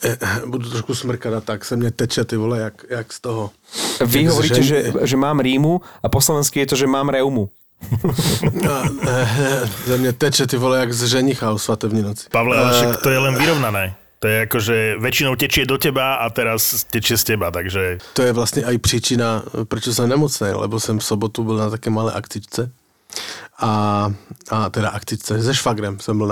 eh, 0.03 0.17
budu 0.45 0.69
trošku 0.69 0.95
smrkat 0.95 1.33
a 1.33 1.41
tak 1.41 1.65
se 1.65 1.75
mě 1.75 1.91
teče 1.91 2.25
ty 2.25 2.37
vole, 2.37 2.59
jak, 2.59 2.73
jak 2.89 3.13
z 3.13 3.19
toho. 3.19 3.51
Vy 4.05 4.23
Jak 4.23 4.31
hovoríte, 4.31 4.63
že, 4.63 4.93
že 5.03 5.17
mám 5.17 5.39
rímu 5.39 5.81
a 6.03 6.09
po 6.09 6.21
slovensky 6.21 6.59
je 6.59 6.65
to, 6.65 6.75
že 6.75 6.87
mám 6.87 7.09
reumu. 7.09 7.49
A, 8.69 8.83
eh, 9.07 9.69
ze 9.85 9.97
mě 9.97 10.13
teče 10.13 10.47
ty 10.47 10.57
vole, 10.57 10.79
jak 10.79 10.93
z 10.93 11.05
ženicha 11.05 11.51
o 11.51 11.57
svatební 11.57 12.01
noci. 12.01 12.29
Pavle, 12.31 12.57
ale 12.57 12.73
však 12.73 13.01
to 13.01 13.09
je 13.09 13.19
len 13.19 13.35
vyrovnané. 13.37 13.95
To 14.19 14.27
je 14.27 14.37
ako, 14.49 14.57
že 14.59 14.75
väčšinou 14.97 15.37
tečie 15.37 15.69
do 15.69 15.77
teba 15.77 16.25
a 16.25 16.29
teraz 16.33 16.89
tečie 16.89 17.17
z 17.17 17.23
teba, 17.23 17.51
takže 17.51 17.97
To 18.13 18.21
je 18.21 18.33
vlastně 18.33 18.63
i 18.63 18.77
příčina, 18.77 19.43
proč 19.63 19.83
jsem 19.87 20.09
nemocný, 20.09 20.47
lebo 20.53 20.79
jsem 20.79 20.99
v 20.99 21.03
sobotu 21.03 21.43
byl 21.43 21.57
na 21.57 21.69
také 21.69 21.89
malé 21.89 22.13
akcičce. 22.13 22.71
A, 23.59 24.11
a 24.49 24.69
teda 24.69 24.89
akcičce, 24.89 25.43
se 25.43 25.53
švagrem 25.55 25.99
jsem 25.99 26.17
byl 26.17 26.27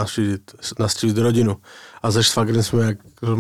navštívit, 0.80 1.18
rodinu. 1.18 1.58
A 2.04 2.12
se 2.12 2.24
švagrem 2.24 2.63
jsme 2.63 2.86
jak, 2.86 2.98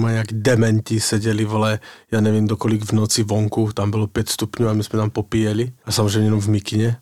jak 0.09 0.27
dementi 0.33 0.99
seděli, 0.99 1.45
vole, 1.45 1.79
já 2.11 2.21
nevím, 2.21 2.47
dokolik 2.47 2.85
v 2.85 2.91
noci 2.91 3.23
vonku, 3.23 3.71
tam 3.73 3.91
bylo 3.91 4.07
pět 4.07 4.29
stupňů 4.29 4.69
a 4.69 4.73
my 4.73 4.83
jsme 4.83 4.99
tam 4.99 5.09
popíjeli. 5.09 5.71
A 5.85 5.91
samozřejmě 5.91 6.27
jenom 6.27 6.41
v 6.41 6.47
mikině. 6.49 6.97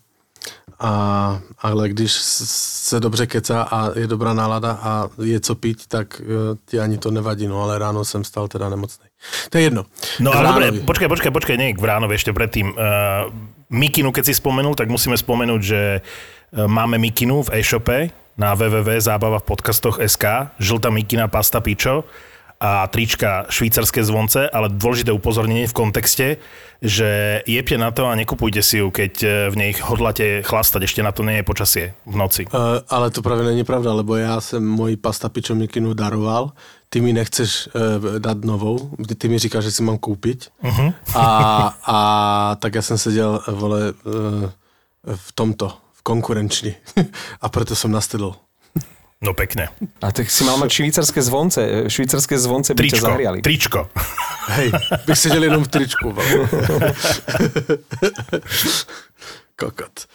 A, 0.80 1.40
ale 1.58 1.88
když 1.88 2.12
se 2.12 3.00
dobře 3.00 3.26
kecá 3.26 3.62
a 3.62 3.98
je 3.98 4.06
dobrá 4.06 4.34
nálada 4.34 4.72
a 4.82 5.08
je 5.22 5.40
co 5.40 5.54
pít, 5.54 5.86
tak 5.86 6.20
eh, 6.20 6.56
ti 6.66 6.80
ani 6.80 6.98
to 6.98 7.10
nevadí, 7.10 7.46
no 7.46 7.62
ale 7.62 7.78
ráno 7.78 8.04
jsem 8.04 8.24
stal 8.24 8.48
teda 8.48 8.68
nemocný. 8.68 9.06
To 9.50 9.58
je 9.58 9.64
jedno. 9.64 9.84
No 10.20 10.32
ale 10.32 10.48
dobre, 10.48 10.66
počkaj, 10.84 11.08
počkaj, 11.08 11.30
počkaj, 11.32 11.56
nie 11.56 11.72
k 11.72 11.80
Vránovi 11.80 12.14
ešte 12.14 12.36
predtým. 12.36 12.76
Uh, 12.76 13.32
Mikinu, 13.72 14.12
keď 14.12 14.24
si 14.28 14.34
spomenul, 14.36 14.76
tak 14.76 14.92
musíme 14.92 15.16
spomenúť, 15.16 15.60
že 15.64 15.80
uh, 16.04 16.68
máme 16.68 17.00
Mikinu 17.00 17.40
v 17.40 17.56
e-shope, 17.56 18.12
na 18.34 18.54
www.zábava 18.54 19.38
v 19.38 19.46
podcastoch 19.46 20.02
SK, 20.02 20.58
žltá 20.58 20.90
mikina 20.90 21.30
pasta 21.30 21.62
pičo 21.62 22.02
a 22.64 22.88
trička 22.88 23.44
švýcarské 23.52 24.00
zvonce, 24.00 24.48
ale 24.48 24.72
dôležité 24.72 25.12
upozornenie 25.12 25.68
v 25.68 25.76
kontexte, 25.76 26.26
že 26.80 27.40
jepte 27.44 27.76
na 27.76 27.92
to 27.92 28.08
a 28.08 28.16
nekupujte 28.16 28.64
si 28.64 28.80
ju, 28.80 28.88
keď 28.88 29.12
e, 29.20 29.28
v 29.52 29.56
nej 29.56 29.70
hodláte 29.84 30.40
chlastať, 30.40 30.88
ešte 30.88 31.04
na 31.04 31.12
to 31.12 31.20
nie 31.28 31.40
je 31.40 31.44
počasie 31.44 31.84
v 32.08 32.16
noci. 32.16 32.48
Uh, 32.48 32.80
ale 32.88 33.10
to 33.10 33.22
právě 33.22 33.44
není 33.44 33.64
pravda, 33.64 33.92
lebo 33.92 34.16
já 34.16 34.40
jsem 34.40 34.64
moji 34.64 34.96
pasta 34.96 35.28
pičo 35.28 35.54
mikinu 35.54 35.94
daroval, 35.94 36.52
ty 36.88 37.00
mi 37.00 37.12
nechceš 37.12 37.68
uh, 37.68 38.18
dát 38.18 38.44
novou, 38.44 38.90
ty, 39.08 39.14
ty 39.14 39.28
mi 39.28 39.38
říkáš, 39.38 39.64
že 39.64 39.70
si 39.70 39.82
mám 39.82 39.98
koupit. 39.98 40.48
Uh-huh. 40.64 40.94
A, 41.14 41.26
a 41.86 41.96
tak 42.60 42.74
já 42.74 42.82
jsem 42.82 42.98
seděl, 42.98 43.40
vole, 43.48 43.92
uh, 43.92 44.50
v 45.14 45.32
tomto, 45.32 45.72
v 45.92 46.02
konkurenční. 46.02 46.74
a 47.40 47.48
proto 47.48 47.76
jsem 47.76 47.90
nastydl. 47.90 48.34
No 49.22 49.34
pekne. 49.34 49.68
A 50.02 50.12
tak 50.12 50.30
si 50.30 50.44
mal 50.44 50.56
mať 50.58 50.70
švýcarské 50.82 51.22
zvonce. 51.22 51.88
Švýcarské 51.88 52.38
zvonce 52.38 52.74
by 52.74 52.76
ťa 52.76 52.82
Tričko, 52.82 53.06
zahriali. 53.06 53.38
tričko. 53.40 53.80
Hej, 54.48 54.72
bych 55.06 55.18
seděl 55.18 55.42
jenom 55.44 55.64
v 55.64 55.68
tričku. 55.68 56.08
Kokot. 59.56 60.06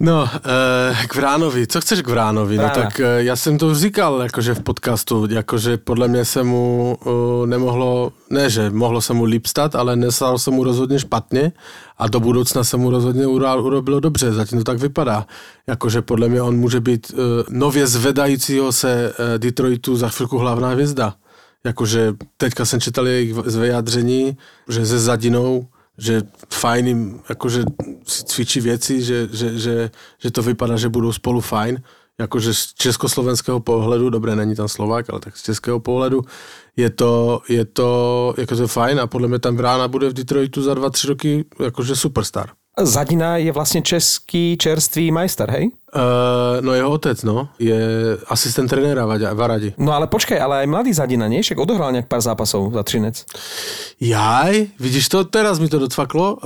No, 0.00 0.28
eh, 0.34 1.06
k 1.06 1.14
Vránovi. 1.14 1.66
Co 1.66 1.80
chceš 1.80 2.02
k 2.02 2.08
Vránovi? 2.08 2.56
No 2.56 2.62
Vrána. 2.62 2.82
tak 2.82 3.00
eh, 3.00 3.22
já 3.22 3.36
jsem 3.36 3.58
to 3.58 3.66
už 3.66 3.78
říkal 3.78 4.20
jakože 4.22 4.54
v 4.54 4.62
podcastu, 4.62 5.26
jakože 5.30 5.76
podle 5.76 6.08
mě 6.08 6.24
se 6.24 6.42
mu 6.42 6.96
uh, 7.04 7.46
nemohlo, 7.46 8.12
ne 8.30 8.50
že 8.50 8.70
mohlo 8.70 9.00
se 9.00 9.14
mu 9.14 9.24
líp 9.24 9.46
stát, 9.46 9.74
ale 9.74 9.96
nestalo 9.96 10.38
se 10.38 10.50
mu 10.50 10.64
rozhodně 10.64 10.98
špatně 10.98 11.52
a 11.98 12.08
do 12.08 12.20
budoucna 12.20 12.64
se 12.64 12.76
mu 12.76 12.90
rozhodně 12.90 13.26
urobilo 13.26 14.00
dobře, 14.00 14.32
zatím 14.32 14.58
to 14.58 14.64
tak 14.64 14.78
vypadá. 14.78 15.26
Jakože 15.66 16.02
podle 16.02 16.28
mě 16.28 16.42
on 16.42 16.56
může 16.56 16.80
být 16.80 17.12
uh, 17.12 17.18
nově 17.48 17.86
zvedajícího 17.86 18.72
se 18.72 19.12
Detroitu 19.38 19.96
za 19.96 20.08
chvilku 20.08 20.38
hlavná 20.38 20.68
hvězda. 20.68 21.14
Jakože 21.64 22.14
teďka 22.36 22.64
jsem 22.64 22.80
čítal 22.80 23.06
jejich 23.06 23.34
vyjádření, 23.34 24.36
že 24.68 24.86
se 24.86 24.98
Zadinou, 24.98 25.66
že 25.98 26.22
fajn 26.52 26.86
jim, 26.86 27.20
jakože 27.28 27.64
si 28.06 28.24
cvičí 28.24 28.60
věci, 28.60 29.02
že, 29.02 29.28
že, 29.32 29.58
že, 29.58 29.90
že 30.18 30.30
to 30.30 30.42
vypadá, 30.42 30.76
že 30.76 30.88
budou 30.88 31.12
spolu 31.12 31.40
fajn. 31.40 31.82
Jakože 32.18 32.54
z 32.54 32.74
československého 32.74 33.60
pohledu, 33.60 34.10
dobré, 34.10 34.36
není 34.36 34.54
tam 34.54 34.68
Slovák, 34.68 35.10
ale 35.10 35.20
tak 35.20 35.36
z 35.36 35.42
českého 35.42 35.80
pohledu 35.80 36.22
je 36.76 36.90
to, 36.90 37.40
je 37.48 37.64
to 37.64 38.34
jakože 38.38 38.66
fajn 38.66 39.00
a 39.00 39.06
podle 39.06 39.28
mě 39.28 39.38
tam 39.38 39.56
Vrána 39.56 39.88
bude 39.88 40.08
v 40.08 40.12
Detroitu 40.12 40.62
za 40.62 40.74
2-3 40.74 41.08
roky 41.08 41.44
jakože 41.60 41.96
superstar. 41.96 42.50
Zadina 42.78 43.36
je 43.36 43.48
vlastne 43.48 43.80
český 43.80 44.52
čerstvý 44.54 45.08
majster, 45.08 45.48
hej? 45.48 45.72
Uh, 45.88 46.60
no 46.60 46.70
jeho 46.70 46.92
otec, 46.92 47.16
no, 47.22 47.48
je 47.56 47.72
asistent 48.28 48.68
trenéra 48.68 49.02
Vaďa- 49.02 49.32
Varadi. 49.32 49.72
No 49.74 49.90
ale 49.90 50.04
počkaj, 50.04 50.36
ale 50.36 50.60
aj 50.60 50.68
mladý 50.68 50.92
Zadina, 50.92 51.24
nie? 51.24 51.40
Však 51.40 51.56
odohral 51.56 51.88
nejak 51.90 52.04
pár 52.04 52.20
zápasov 52.20 52.68
za 52.68 52.84
Třinec. 52.84 53.24
Jaj, 53.96 54.76
vidíš 54.76 55.08
to, 55.08 55.24
teraz 55.24 55.56
mi 55.56 55.66
to 55.66 55.78
docvaklo, 55.78 56.36
uh, 56.36 56.40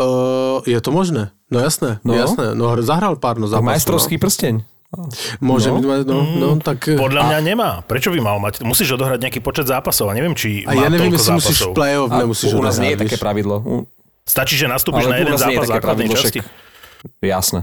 je 0.63 0.79
to 0.79 0.89
možné. 0.89 1.35
No 1.49 1.59
jasné, 1.59 1.99
No. 2.01 2.15
no. 2.15 2.21
jasné, 2.21 2.55
no 2.55 2.79
zahral 2.79 3.19
pár 3.19 3.35
no 3.37 3.45
A 3.45 3.59
zápasov. 3.59 3.67
majstrovský 3.67 4.17
prsteň. 4.17 4.63
No. 4.91 5.11
Môže 5.41 5.71
No. 5.71 5.79
byť, 5.79 6.03
no, 6.05 6.19
no, 6.37 6.49
tak... 6.57 6.83
Podľa 6.89 7.23
mňa 7.25 7.39
nemá. 7.45 7.71
Prečo 7.81 8.11
by 8.11 8.19
mal 8.19 8.39
mať? 8.39 8.63
Musíš 8.63 8.91
odohrať 8.93 9.19
nejaký 9.21 9.39
počet 9.41 9.67
zápasov 9.67 10.07
a 10.07 10.15
neviem, 10.15 10.35
či 10.35 10.63
A 10.63 10.75
má 10.75 10.83
ja 10.83 10.89
neviem, 10.89 11.11
toľko 11.11 11.15
jestli 11.17 11.33
musíš 11.33 11.59
zápasov. 11.59 11.71
v 11.71 11.75
play-off, 11.75 12.11
A 12.11 12.17
nemusíš 12.19 12.51
u 12.51 12.63
nás 12.63 12.79
nie 12.79 12.95
je 12.95 12.99
také 13.01 13.17
pravidlo. 13.17 13.87
Stačí, 14.31 14.55
že 14.55 14.65
nastúpiš 14.65 15.05
na 15.05 15.19
jeden 15.19 15.35
je 15.35 15.43
zápas 15.43 15.67
základnej 15.69 16.07
časti. 16.09 16.39
však- 16.39 17.19
Jasné. 17.21 17.61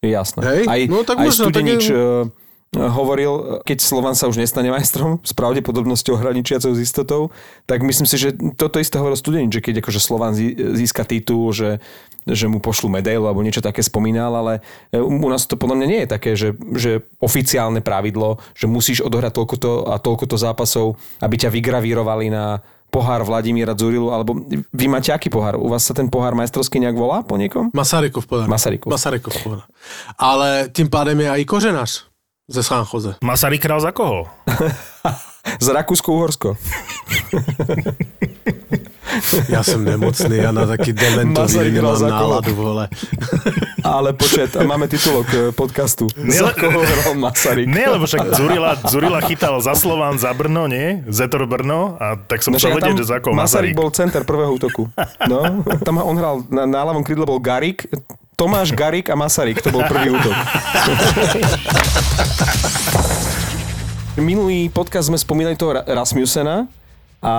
Jasné. 0.00 0.40
Hej, 0.40 0.62
aj, 0.64 0.80
no 0.86 1.02
tak 1.02 1.16
aj 1.16 1.26
možno, 1.26 1.42
Studenič 1.44 1.82
tak 1.84 1.90
je- 1.90 2.26
uh, 2.70 2.90
hovoril, 2.90 3.32
keď 3.62 3.78
Slovan 3.78 4.12
sa 4.12 4.26
už 4.26 4.36
nestane 4.36 4.68
majstrom 4.68 5.18
s 5.20 5.32
pravdepodobnosťou 5.32 6.14
hraničiacou 6.14 6.70
s 6.70 6.80
istotou, 6.80 7.34
tak 7.64 7.80
myslím 7.80 8.04
si, 8.04 8.16
že 8.16 8.28
toto 8.54 8.76
isté 8.76 8.94
hovoril 8.94 9.14
Studenič, 9.14 9.50
že 9.50 9.60
keď 9.60 9.74
akože 9.78 9.98
Slovan 9.98 10.32
zí- 10.32 10.54
získa 10.54 11.02
titul, 11.02 11.50
že, 11.50 11.80
že 12.24 12.44
mu 12.44 12.58
pošlu 12.58 12.86
medailu 12.88 13.24
alebo 13.24 13.40
niečo 13.40 13.58
také 13.58 13.80
spomínal, 13.80 14.30
ale 14.32 14.52
e, 14.88 14.96
u 14.96 15.10
u 15.10 15.28
nás 15.28 15.44
to 15.44 15.54
podľa 15.54 15.76
mňa 15.76 15.86
nie 15.86 16.00
je 16.00 16.08
také, 16.08 16.30
že, 16.32 16.48
že 16.72 16.90
oficiálne 17.18 17.80
pravidlo, 17.80 18.38
že 18.52 18.64
musíš 18.66 19.00
odohrať 19.00 19.34
toľkoto 19.34 19.88
a 19.88 19.96
toľkoto 19.96 20.36
zápasov, 20.36 20.94
aby 21.18 21.34
ťa 21.36 21.50
vygravírovali 21.50 22.28
na 22.28 22.60
pohár 22.88 23.22
Vladimíra 23.24 23.76
Dzurilu, 23.76 24.10
alebo 24.10 24.36
vy 24.72 24.86
máte 24.88 25.12
aký 25.12 25.28
pohár? 25.28 25.60
U 25.60 25.68
vás 25.68 25.84
sa 25.84 25.92
ten 25.92 26.08
pohár 26.08 26.32
majstrovský 26.32 26.80
nejak 26.80 26.96
volá 26.96 27.20
po 27.22 27.36
niekom? 27.36 27.68
Masarykov 27.76 28.24
podľa. 28.24 28.46
Masarykov. 28.48 28.88
Masarykov 28.88 29.34
podľa. 29.44 29.64
Ale 30.16 30.72
tým 30.72 30.88
pádem 30.88 31.20
je 31.24 31.28
aj 31.28 31.42
Kořenář 31.44 31.92
ze 32.48 32.62
San 32.62 32.84
Jose. 32.94 33.14
Masaryk 33.24 33.64
hral 33.64 33.80
za 33.80 33.92
koho? 33.92 34.24
Z 35.56 35.66
Rakúsko-Uhorsko. 35.72 36.60
Ja 39.48 39.64
som 39.64 39.82
nemocný, 39.82 40.36
ja 40.36 40.52
na 40.52 40.68
taký 40.68 40.92
dementový 40.92 41.72
nemám 41.72 41.96
náladu, 41.98 42.52
vole. 42.54 42.86
Ale 43.80 44.12
počet, 44.12 44.52
a 44.54 44.62
máme 44.62 44.84
titulok 44.84 45.26
e, 45.32 45.48
podcastu. 45.50 46.06
Za 46.12 46.52
koho 46.52 46.84
hral 46.84 47.16
Masaryk? 47.16 47.66
Nie, 47.66 47.88
lebo 47.88 48.04
však 48.04 48.36
Zurila, 48.36 48.76
Zurila 48.84 49.18
chytal 49.24 49.58
za 49.64 49.72
Slován, 49.72 50.20
za 50.20 50.30
Brno, 50.36 50.68
nie? 50.68 51.02
Zetor 51.08 51.48
Brno 51.48 51.96
a 51.96 52.20
tak 52.20 52.44
som 52.44 52.52
No 52.52 52.60
chcel 52.60 52.76
vedieť, 52.76 53.00
že 53.00 53.06
za 53.08 53.18
koho 53.18 53.32
Masaryk 53.32 53.72
Masaryk. 53.72 53.80
bol 53.80 53.88
center 53.90 54.22
prvého 54.28 54.52
útoku. 54.52 54.92
No, 55.24 55.64
tam 55.82 56.04
on 56.04 56.16
hral, 56.20 56.36
na, 56.52 56.68
na 56.68 56.80
ľavom 56.84 57.00
krídle 57.02 57.24
bol 57.24 57.40
Garik, 57.40 57.88
Tomáš 58.36 58.70
Garik 58.70 59.08
a 59.10 59.16
Masaryk, 59.18 59.64
to 59.64 59.72
bol 59.72 59.82
prvý 59.88 60.14
útok. 60.14 60.36
Minulý 64.18 64.66
podcast 64.66 65.06
sme 65.06 65.18
spomínali 65.18 65.54
toho 65.54 65.78
Ra- 65.78 65.86
Rasmusena 65.86 66.66
a 67.22 67.34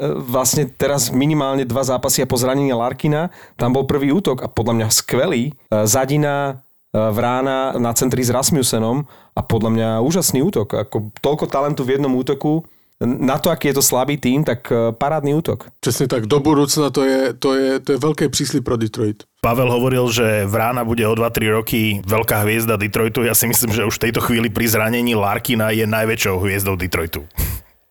e, 0.00 0.16
vlastne 0.24 0.64
teraz 0.64 1.12
minimálne 1.12 1.68
dva 1.68 1.84
zápasy 1.84 2.24
a 2.24 2.28
po 2.28 2.40
zranení 2.40 2.72
Larkina, 2.72 3.28
tam 3.60 3.76
bol 3.76 3.84
prvý 3.84 4.08
útok 4.08 4.40
a 4.40 4.48
podľa 4.48 4.74
mňa 4.80 4.88
skvelý. 4.88 5.52
E, 5.52 5.84
Zadina, 5.84 6.64
e, 6.96 6.96
Vrána 6.96 7.76
na 7.76 7.92
centri 7.92 8.24
s 8.24 8.32
Rasmusenom 8.32 9.04
a 9.36 9.40
podľa 9.44 9.70
mňa 9.76 9.88
úžasný 10.00 10.40
útok. 10.40 10.88
Ako 10.88 11.12
toľko 11.20 11.44
talentu 11.44 11.84
v 11.84 12.00
jednom 12.00 12.16
útoku, 12.16 12.64
na 13.02 13.38
to, 13.38 13.50
aký 13.50 13.68
je 13.68 13.74
to 13.74 13.82
slabý 13.82 14.16
tým, 14.16 14.44
tak 14.46 14.70
e, 14.72 14.92
parádny 14.92 15.34
útok. 15.34 15.66
Přesně 15.80 16.06
tak, 16.08 16.26
do 16.26 16.40
budoucna 16.40 16.90
to 16.90 17.04
je, 17.04 17.32
to 17.34 17.54
je, 17.54 17.80
to 17.80 17.92
je 17.92 17.98
veľký 17.98 18.28
príslip 18.30 18.64
pro 18.64 18.76
Detroit. 18.76 19.26
Pavel 19.42 19.66
hovoril, 19.70 20.08
že 20.08 20.46
Vrána 20.46 20.86
bude 20.86 21.04
o 21.04 21.14
2-3 21.14 21.52
roky 21.52 22.00
veľká 22.06 22.46
hviezda 22.46 22.78
Detroitu. 22.78 23.26
Ja 23.26 23.34
si 23.34 23.50
myslím, 23.50 23.74
že 23.74 23.84
už 23.84 23.98
v 23.98 24.08
tejto 24.08 24.20
chvíli 24.22 24.48
pri 24.48 24.70
zranení 24.70 25.18
Larkina 25.18 25.74
je 25.74 25.84
najväčšou 25.84 26.38
hviezdou 26.40 26.78
Detroitu. 26.78 27.26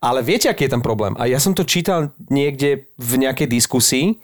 Ale 0.04 0.24
viete, 0.24 0.50
aký 0.50 0.68
je 0.68 0.74
tam 0.74 0.84
problém? 0.84 1.16
A 1.20 1.28
ja 1.32 1.40
som 1.40 1.56
to 1.56 1.64
čítal 1.64 2.12
niekde 2.28 2.92
v 3.00 3.12
nejakej 3.24 3.48
diskusii 3.48 4.20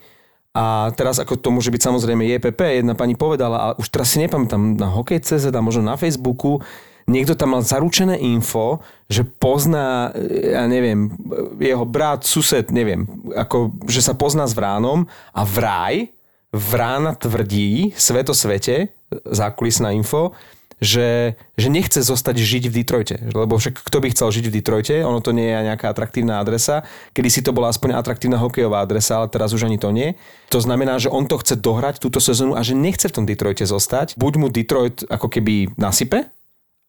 a 0.50 0.90
teraz 0.98 1.22
ako 1.22 1.38
to 1.38 1.54
môže 1.54 1.70
byť 1.70 1.82
samozrejme 1.86 2.26
JPP, 2.26 2.82
jedna 2.82 2.98
pani 2.98 3.14
povedala, 3.14 3.70
ale 3.70 3.74
už 3.78 3.86
teraz 3.88 4.10
si 4.10 4.18
nepamätám 4.18 4.76
na 4.76 4.90
Hokej.cz 4.90 5.46
a 5.46 5.60
možno 5.62 5.86
na 5.86 5.94
Facebooku, 5.94 6.58
niekto 7.06 7.38
tam 7.38 7.56
mal 7.56 7.62
zaručené 7.62 8.18
info, 8.18 8.82
že 9.06 9.24
pozná, 9.24 10.10
e, 10.12 10.56
ja 10.56 10.64
neviem, 10.66 11.12
jeho 11.60 11.84
brat, 11.86 12.26
sused, 12.26 12.68
neviem, 12.74 13.06
ako, 13.32 13.72
že 13.86 14.04
sa 14.04 14.12
pozná 14.16 14.44
s 14.48 14.56
Vránom 14.56 15.06
a 15.32 15.42
vraj 15.46 16.12
Vrána 16.50 17.14
tvrdí 17.14 17.94
sveto 17.94 18.34
svete, 18.34 18.90
zákulisná 19.22 19.94
info, 19.94 20.34
že, 20.80 21.36
že 21.54 21.68
nechce 21.68 22.00
zostať 22.00 22.40
žiť 22.40 22.64
v 22.72 22.76
Detroite. 22.82 23.16
Lebo 23.20 23.60
však 23.60 23.84
kto 23.84 24.00
by 24.00 24.08
chcel 24.16 24.28
žiť 24.32 24.44
v 24.48 24.54
Detroite? 24.58 24.94
Ono 25.04 25.20
to 25.20 25.30
nie 25.36 25.46
je 25.46 25.68
nejaká 25.68 25.92
atraktívna 25.92 26.40
adresa. 26.40 26.82
Kedy 27.12 27.28
si 27.28 27.40
to 27.44 27.52
bola 27.52 27.68
aspoň 27.68 28.00
atraktívna 28.00 28.40
hokejová 28.40 28.80
adresa, 28.80 29.20
ale 29.20 29.28
teraz 29.28 29.52
už 29.52 29.68
ani 29.68 29.76
to 29.76 29.92
nie. 29.92 30.16
To 30.50 30.58
znamená, 30.58 30.96
že 30.96 31.12
on 31.12 31.28
to 31.28 31.36
chce 31.38 31.60
dohrať 31.60 32.00
túto 32.00 32.18
sezónu 32.18 32.56
a 32.56 32.64
že 32.64 32.72
nechce 32.72 33.06
v 33.06 33.14
tom 33.14 33.28
Detroite 33.28 33.62
zostať. 33.62 34.16
Buď 34.16 34.32
mu 34.40 34.48
Detroit 34.48 35.04
ako 35.06 35.28
keby 35.28 35.76
nasype, 35.76 36.32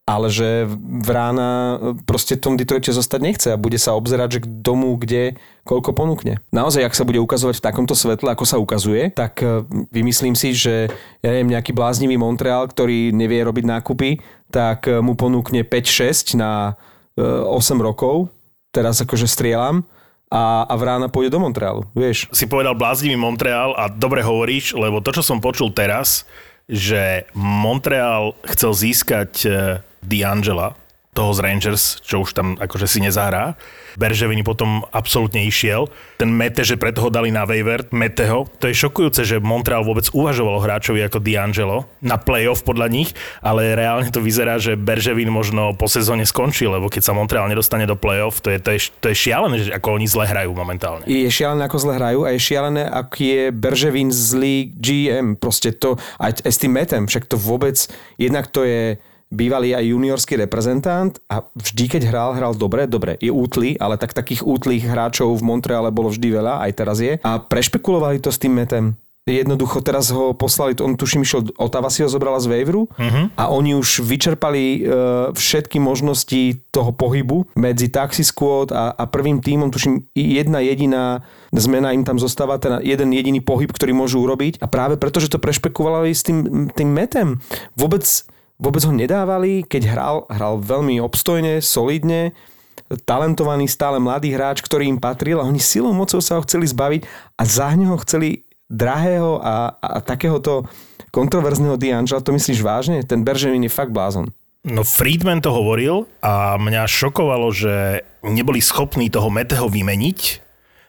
ale 0.02 0.34
že 0.34 0.66
Vrána 0.82 1.78
proste 2.02 2.34
v 2.34 2.42
tom 2.42 2.54
Detroite 2.58 2.90
zostať 2.90 3.20
nechce 3.22 3.48
a 3.54 3.60
bude 3.60 3.78
sa 3.78 3.94
obzerať, 3.94 4.38
že 4.38 4.42
k 4.42 4.50
domu, 4.50 4.98
kde, 4.98 5.38
koľko 5.62 5.94
ponúkne. 5.94 6.42
Naozaj, 6.50 6.90
ak 6.90 6.98
sa 6.98 7.06
bude 7.06 7.22
ukazovať 7.22 7.62
v 7.62 7.66
takomto 7.70 7.94
svetle, 7.94 8.34
ako 8.34 8.42
sa 8.42 8.58
ukazuje, 8.58 9.14
tak 9.14 9.38
e, 9.42 9.62
vymyslím 9.94 10.34
si, 10.34 10.58
že 10.58 10.90
ja 11.22 11.30
neviem, 11.30 11.54
nejaký 11.54 11.70
bláznivý 11.70 12.18
Montreal, 12.18 12.66
ktorý 12.66 13.14
nevie 13.14 13.46
robiť 13.46 13.64
nákupy, 13.78 14.10
tak 14.50 14.90
e, 14.90 14.98
mu 14.98 15.14
ponúkne 15.14 15.62
5-6 15.62 16.34
na 16.34 16.74
e, 17.14 17.22
8 17.22 17.78
rokov, 17.78 18.26
teraz 18.74 18.98
akože 18.98 19.30
strieľam, 19.30 19.86
a, 20.32 20.64
a 20.64 20.74
Vrána 20.80 21.12
pôjde 21.12 21.36
do 21.36 21.44
Montrealu, 21.44 21.84
vieš. 21.92 22.24
Si 22.32 22.48
povedal 22.48 22.72
bláznivý 22.72 23.20
Montreal 23.20 23.76
a 23.76 23.92
dobre 23.92 24.24
hovoríš, 24.24 24.72
lebo 24.72 25.04
to, 25.04 25.12
čo 25.12 25.20
som 25.20 25.44
počul 25.44 25.68
teraz, 25.68 26.24
že 26.64 27.28
Montreal 27.36 28.32
chcel 28.48 28.72
získať 28.72 29.44
D'Angela 30.02 30.74
toho 31.12 31.36
z 31.36 31.44
Rangers, 31.44 32.00
čo 32.00 32.24
už 32.24 32.32
tam 32.32 32.56
akože 32.56 32.88
si 32.88 33.04
nezahrá. 33.04 33.52
Berževini 34.00 34.40
potom 34.40 34.80
absolútne 34.96 35.44
išiel. 35.44 35.92
Ten 36.16 36.32
Mete, 36.32 36.64
že 36.64 36.80
preto 36.80 37.04
ho 37.04 37.12
dali 37.12 37.28
na 37.28 37.44
waiver, 37.44 37.84
Meteho, 37.92 38.48
to 38.56 38.72
je 38.72 38.72
šokujúce, 38.72 39.20
že 39.28 39.36
Montreal 39.36 39.84
vôbec 39.84 40.08
uvažoval 40.16 40.64
hráčovi 40.64 41.04
ako 41.04 41.20
D'Angelo 41.20 41.84
na 42.00 42.16
playoff 42.16 42.64
podľa 42.64 42.88
nich, 42.88 43.12
ale 43.44 43.76
reálne 43.76 44.08
to 44.08 44.24
vyzerá, 44.24 44.56
že 44.56 44.72
Berževin 44.72 45.28
možno 45.28 45.76
po 45.76 45.84
sezóne 45.84 46.24
skončí, 46.24 46.64
lebo 46.64 46.88
keď 46.88 47.04
sa 47.04 47.12
Montreal 47.12 47.44
nedostane 47.44 47.84
do 47.84 47.92
playoff, 47.92 48.40
to 48.40 48.48
je, 48.48 48.56
to 48.56 48.72
je, 48.72 48.88
to 48.96 49.12
je 49.12 49.16
šialené, 49.28 49.68
že 49.68 49.76
ako 49.76 50.00
oni 50.00 50.08
zle 50.08 50.24
hrajú 50.24 50.56
momentálne. 50.56 51.04
Je 51.04 51.28
šialené, 51.28 51.68
ako 51.68 51.76
zle 51.76 51.92
hrajú 52.00 52.24
a 52.24 52.32
je 52.32 52.40
šialené, 52.40 52.88
aký 52.88 53.24
je 53.28 53.44
Berževin 53.52 54.08
zlý 54.08 54.72
GM. 54.80 55.36
Proste 55.36 55.76
to, 55.76 56.00
aj, 56.16 56.40
aj 56.40 56.52
s 56.56 56.60
tým 56.64 56.72
Metem, 56.72 57.04
však 57.04 57.28
to 57.28 57.36
vôbec, 57.36 57.76
jednak 58.16 58.48
to 58.48 58.64
je 58.64 58.96
bývalý 59.32 59.72
aj 59.72 59.88
juniorský 59.88 60.36
reprezentant 60.36 61.16
a 61.32 61.48
vždy, 61.56 61.98
keď 61.98 62.02
hral, 62.12 62.36
hral 62.36 62.52
dobre, 62.52 62.84
dobre, 62.84 63.16
je 63.16 63.32
útly, 63.32 63.80
ale 63.80 63.96
tak 63.96 64.12
takých 64.12 64.44
útlých 64.44 64.84
hráčov 64.84 65.32
v 65.32 65.42
Montreale 65.42 65.88
bolo 65.88 66.12
vždy 66.12 66.28
veľa, 66.28 66.60
aj 66.68 66.72
teraz 66.76 67.00
je. 67.00 67.16
A 67.24 67.40
prešpekulovali 67.40 68.20
to 68.20 68.28
s 68.28 68.36
tým 68.36 68.52
metem. 68.52 69.00
Jednoducho 69.22 69.86
teraz 69.86 70.10
ho 70.10 70.34
poslali, 70.34 70.74
on 70.82 70.98
tuším 70.98 71.22
išiel, 71.22 71.54
Otava 71.54 71.94
si 71.94 72.02
ho 72.02 72.10
zobrala 72.10 72.42
z 72.42 72.50
Waveru 72.50 72.90
uh-huh. 72.90 73.30
a 73.38 73.54
oni 73.54 73.78
už 73.78 74.02
vyčerpali 74.02 74.82
uh, 74.82 75.30
všetky 75.30 75.78
možnosti 75.78 76.58
toho 76.74 76.90
pohybu 76.90 77.46
medzi 77.54 77.86
Taxi 77.86 78.26
Squad 78.26 78.74
a, 78.74 78.90
a 78.90 79.06
prvým 79.06 79.38
týmom, 79.38 79.70
tuším 79.70 80.10
jedna 80.18 80.58
jediná 80.58 81.22
zmena 81.54 81.94
im 81.94 82.02
tam 82.02 82.18
zostáva, 82.18 82.58
ten 82.58 82.82
jeden 82.82 83.14
jediný 83.14 83.38
pohyb, 83.38 83.70
ktorý 83.70 83.94
môžu 83.94 84.18
urobiť 84.26 84.58
a 84.58 84.66
práve 84.66 84.98
preto, 84.98 85.22
že 85.22 85.30
to 85.30 85.38
prešpekulovali 85.38 86.10
s 86.10 86.26
tým, 86.26 86.66
tým 86.74 86.90
metem. 86.90 87.38
Vôbec 87.78 88.02
vôbec 88.62 88.82
ho 88.86 88.94
nedávali, 88.94 89.66
keď 89.66 89.82
hral, 89.90 90.16
hral 90.30 90.62
veľmi 90.62 91.02
obstojne, 91.02 91.58
solidne, 91.58 92.30
talentovaný, 93.02 93.66
stále 93.66 93.98
mladý 93.98 94.30
hráč, 94.32 94.62
ktorý 94.62 94.86
im 94.86 95.02
patril 95.02 95.42
a 95.42 95.48
oni 95.48 95.58
silou 95.58 95.90
mocou 95.90 96.22
sa 96.22 96.38
ho 96.38 96.44
chceli 96.46 96.70
zbaviť 96.70 97.02
a 97.34 97.42
za 97.42 97.74
ňoho 97.74 97.98
chceli 98.06 98.46
drahého 98.70 99.42
a, 99.42 99.74
a 99.76 99.98
takéhoto 100.00 100.64
kontroverzného 101.12 101.76
D'Angela, 101.76 102.24
to 102.24 102.32
myslíš 102.32 102.64
vážne? 102.64 103.04
Ten 103.04 103.20
Berževin 103.20 103.66
je 103.66 103.72
fakt 103.72 103.92
blázon. 103.92 104.32
No 104.62 104.86
Friedman 104.86 105.42
to 105.42 105.50
hovoril 105.50 106.06
a 106.22 106.54
mňa 106.54 106.86
šokovalo, 106.86 107.50
že 107.50 108.06
neboli 108.22 108.62
schopní 108.62 109.10
toho 109.10 109.26
Meteho 109.26 109.66
vymeniť, 109.66 110.18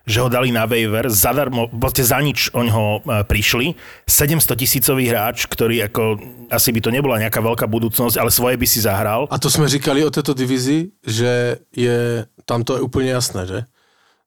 že 0.04 0.20
ho 0.20 0.28
dali 0.28 0.52
na 0.52 0.68
waiver, 0.68 1.08
zadarmo, 1.08 1.72
proste 1.72 2.04
za 2.04 2.20
nič 2.20 2.52
o 2.52 2.60
ňoho 2.64 2.86
e, 3.00 3.24
prišli. 3.24 3.76
700 4.04 4.60
tisícový 4.60 5.08
hráč, 5.08 5.48
ktorý 5.48 5.88
ako, 5.88 6.04
asi 6.52 6.76
by 6.76 6.80
to 6.84 6.92
nebola 6.92 7.24
nejaká 7.24 7.40
veľká 7.40 7.66
budúcnosť, 7.72 8.20
ale 8.20 8.28
svoje 8.28 8.60
by 8.60 8.68
si 8.68 8.84
zahral. 8.84 9.32
A 9.32 9.40
to 9.40 9.48
sme 9.48 9.72
říkali 9.72 10.04
o 10.04 10.12
této 10.12 10.36
divizi, 10.36 10.92
že 11.08 11.64
je, 11.72 12.28
tam 12.44 12.64
to 12.68 12.76
je 12.76 12.82
úplně 12.82 13.12
jasné, 13.12 13.46
že? 13.48 13.60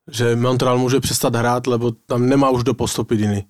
Že 0.06 0.36
Montreal 0.36 0.78
může 0.78 1.00
přestat 1.00 1.34
hrát, 1.34 1.66
lebo 1.66 1.90
tam 1.90 2.28
nemá 2.28 2.50
už 2.50 2.64
do 2.64 2.74
postupit 2.74 3.20
iný. 3.20 3.44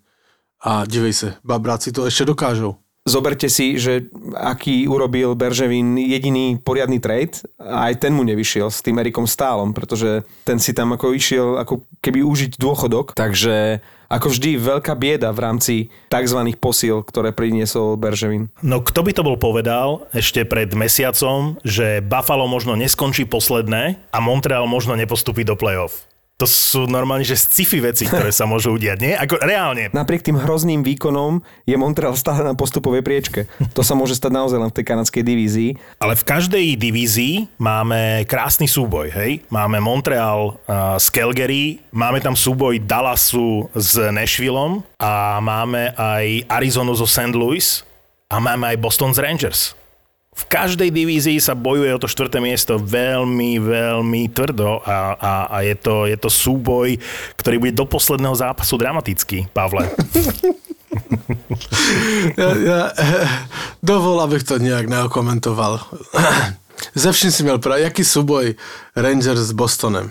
A 0.65 0.87
dívej 0.89 1.13
se, 1.13 1.35
babráci 1.45 1.93
to 1.93 2.09
ešte 2.09 2.25
dokážou 2.25 2.81
zoberte 3.07 3.47
si, 3.47 3.79
že 3.79 4.11
aký 4.35 4.91
urobil 4.91 5.39
Berževin 5.39 5.95
jediný 5.97 6.59
poriadny 6.59 6.99
trade 6.99 7.39
a 7.57 7.89
aj 7.89 8.03
ten 8.03 8.13
mu 8.13 8.27
nevyšiel 8.27 8.69
s 8.69 8.83
tým 8.83 8.99
Erikom 8.99 9.31
Stálom, 9.31 9.71
pretože 9.71 10.27
ten 10.43 10.59
si 10.59 10.75
tam 10.75 10.93
ako 10.93 11.15
išiel 11.15 11.63
ako 11.63 11.87
keby 12.03 12.27
užiť 12.27 12.59
dôchodok, 12.59 13.15
takže 13.15 13.81
ako 14.07 14.31
vždy 14.31 14.59
veľká 14.59 14.95
bieda 14.95 15.35
v 15.35 15.43
rámci 15.43 15.75
tzv. 16.11 16.41
posil, 16.59 17.03
ktoré 17.03 17.35
priniesol 17.35 17.99
Berževin. 17.99 18.51
No 18.63 18.83
kto 18.83 19.03
by 19.03 19.13
to 19.15 19.23
bol 19.27 19.39
povedal 19.39 20.07
ešte 20.15 20.47
pred 20.47 20.71
mesiacom, 20.75 21.59
že 21.67 22.03
Buffalo 22.03 22.47
možno 22.47 22.79
neskončí 22.79 23.27
posledné 23.27 23.99
a 24.11 24.19
Montreal 24.23 24.67
možno 24.71 24.95
nepostupí 24.95 25.43
do 25.43 25.59
playoff? 25.59 26.07
To 26.37 26.45
sú 26.45 26.85
normálne, 26.85 27.25
že 27.25 27.33
sci-fi 27.33 27.81
veci, 27.81 28.05
ktoré 28.05 28.29
sa 28.29 28.45
môžu 28.45 28.77
udiať, 28.77 28.99
nie? 29.01 29.17
Ako 29.17 29.41
reálne. 29.41 29.89
Napriek 29.89 30.21
tým 30.21 30.37
hrozným 30.37 30.85
výkonom 30.85 31.41
je 31.65 31.73
Montreal 31.81 32.13
stále 32.13 32.45
na 32.45 32.53
postupovej 32.53 33.01
priečke. 33.01 33.49
To 33.73 33.81
sa 33.81 33.97
môže 33.97 34.13
stať 34.21 34.37
naozaj 34.37 34.61
len 34.61 34.69
v 34.69 34.77
tej 34.77 34.85
kanadskej 34.85 35.25
divízii. 35.25 35.71
Ale 35.97 36.13
v 36.13 36.29
každej 36.29 36.77
divízii 36.77 37.49
máme 37.57 38.29
krásny 38.29 38.69
súboj, 38.69 39.17
hej? 39.17 39.49
Máme 39.49 39.81
Montreal 39.81 40.61
uh, 40.61 41.01
z 41.01 41.09
Calgary, 41.09 41.81
máme 41.89 42.21
tam 42.21 42.37
súboj 42.37 42.85
Dallasu 42.85 43.73
s 43.73 43.97
Nashvilleom 43.97 44.85
a 45.01 45.41
máme 45.41 45.97
aj 45.97 46.53
Arizonu 46.53 46.93
zo 46.93 47.09
St. 47.09 47.33
Louis 47.33 47.81
a 48.29 48.37
máme 48.45 48.77
aj 48.77 48.77
Boston 48.77 49.17
z 49.17 49.25
Rangers 49.25 49.86
v 50.37 50.45
každej 50.53 50.93
divízii 50.93 51.41
sa 51.41 51.57
bojuje 51.57 51.97
o 51.97 52.03
to 52.03 52.13
štvrté 52.13 52.45
miesto 52.45 52.77
veľmi, 52.77 53.57
veľmi 53.57 54.29
tvrdo 54.29 54.85
a, 54.85 55.17
a, 55.17 55.33
a 55.49 55.57
je, 55.65 55.75
to, 55.81 56.05
je 56.05 56.17
to 56.21 56.29
súboj, 56.29 57.01
ktorý 57.41 57.57
bude 57.57 57.73
do 57.73 57.89
posledného 57.89 58.37
zápasu 58.37 58.77
dramatický, 58.77 59.49
Pavle. 59.57 59.89
ja, 62.41 62.51
ja, 62.53 62.81
dovol, 63.89 64.21
abych 64.21 64.45
to 64.45 64.61
nejak 64.61 64.93
neokomentoval. 64.93 65.81
Ze 66.95 67.13
vším 67.13 67.33
si 67.33 67.43
měl 67.43 67.59
pravdu. 67.59 67.83
Jaký 67.83 68.05
súboj 68.05 68.55
Rangers 68.97 69.41
s 69.41 69.53
Bostonem? 69.53 70.11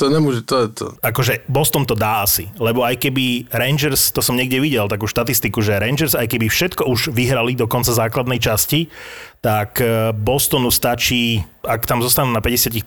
To 0.00 0.08
nemôže, 0.08 0.40
to 0.48 0.56
je 0.64 0.68
to. 0.72 0.86
Akože 1.04 1.44
Boston 1.44 1.84
to 1.84 1.92
dá 1.92 2.24
asi, 2.24 2.48
lebo 2.56 2.88
aj 2.88 2.96
keby 3.04 3.52
Rangers, 3.52 4.16
to 4.16 4.24
som 4.24 4.32
niekde 4.32 4.56
videl, 4.56 4.88
takú 4.88 5.04
štatistiku, 5.04 5.60
že 5.60 5.76
Rangers 5.76 6.16
aj 6.16 6.24
keby 6.24 6.48
všetko 6.48 6.88
už 6.88 7.12
vyhrali 7.12 7.52
do 7.52 7.68
konca 7.68 7.92
základnej 7.92 8.40
časti, 8.40 8.88
tak 9.44 9.76
e, 9.84 10.16
Bostonu 10.16 10.72
stačí, 10.72 11.44
ak 11.60 11.84
tam 11.84 12.00
zostanú 12.00 12.32
na 12.32 12.40
50% 12.40 12.80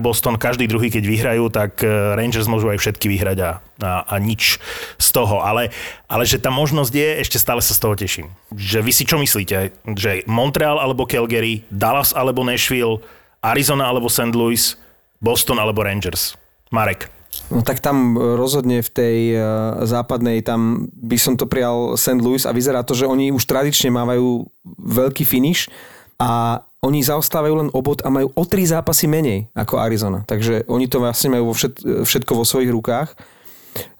Boston, 0.00 0.40
každý 0.40 0.64
druhý, 0.64 0.88
keď 0.88 1.04
vyhrajú, 1.04 1.52
tak 1.52 1.84
e, 1.84 2.16
Rangers 2.16 2.48
môžu 2.48 2.72
aj 2.72 2.80
všetky 2.80 3.12
vyhrať 3.12 3.38
a, 3.44 3.50
a, 3.84 3.90
a 4.08 4.14
nič 4.16 4.56
z 4.96 5.08
toho. 5.12 5.44
Ale, 5.44 5.68
ale 6.08 6.24
že 6.24 6.40
tá 6.40 6.48
možnosť 6.48 6.92
je, 6.96 7.08
ešte 7.20 7.36
stále 7.36 7.60
sa 7.60 7.76
z 7.76 7.80
toho 7.84 7.92
teším. 7.92 8.32
Že 8.56 8.78
vy 8.88 8.92
si 8.96 9.04
čo 9.04 9.20
myslíte? 9.20 9.84
Že 9.84 10.24
Montreal 10.24 10.80
alebo 10.80 11.04
Calgary, 11.04 11.64
Dallas 11.68 12.16
alebo 12.16 12.40
Nashville, 12.40 13.04
Arizona 13.44 13.88
alebo 13.92 14.08
St. 14.08 14.32
Louis, 14.32 14.80
Boston 15.20 15.60
alebo 15.60 15.84
Rangers? 15.84 16.40
Marek. 16.74 17.14
No 17.52 17.62
tak 17.62 17.78
tam 17.78 18.18
e, 18.18 18.34
rozhodne 18.34 18.82
v 18.82 18.90
tej 18.90 19.18
uh, 19.36 19.42
západnej, 19.86 20.42
tam 20.42 20.90
by 20.90 21.18
som 21.18 21.34
to 21.38 21.46
prijal 21.46 21.94
St. 21.94 22.18
Louis 22.18 22.42
a 22.46 22.54
vyzerá 22.54 22.82
to, 22.82 22.96
že 22.96 23.06
oni 23.06 23.30
už 23.30 23.46
tradične 23.46 23.94
mávajú 23.94 24.48
veľký 24.80 25.22
finish 25.22 25.70
a 26.18 26.62
oni 26.84 27.00
zaostávajú 27.00 27.54
len 27.64 27.70
obod 27.72 28.04
a 28.04 28.12
majú 28.12 28.28
o 28.36 28.44
tri 28.44 28.68
zápasy 28.68 29.08
menej 29.08 29.48
ako 29.56 29.80
Arizona. 29.80 30.20
Takže 30.28 30.68
oni 30.68 30.86
to 30.86 31.00
vlastne 31.00 31.32
majú 31.32 31.52
vo 31.52 31.54
všet, 31.56 32.04
všetko 32.04 32.32
vo 32.36 32.44
svojich 32.44 32.70
rukách. 32.70 33.16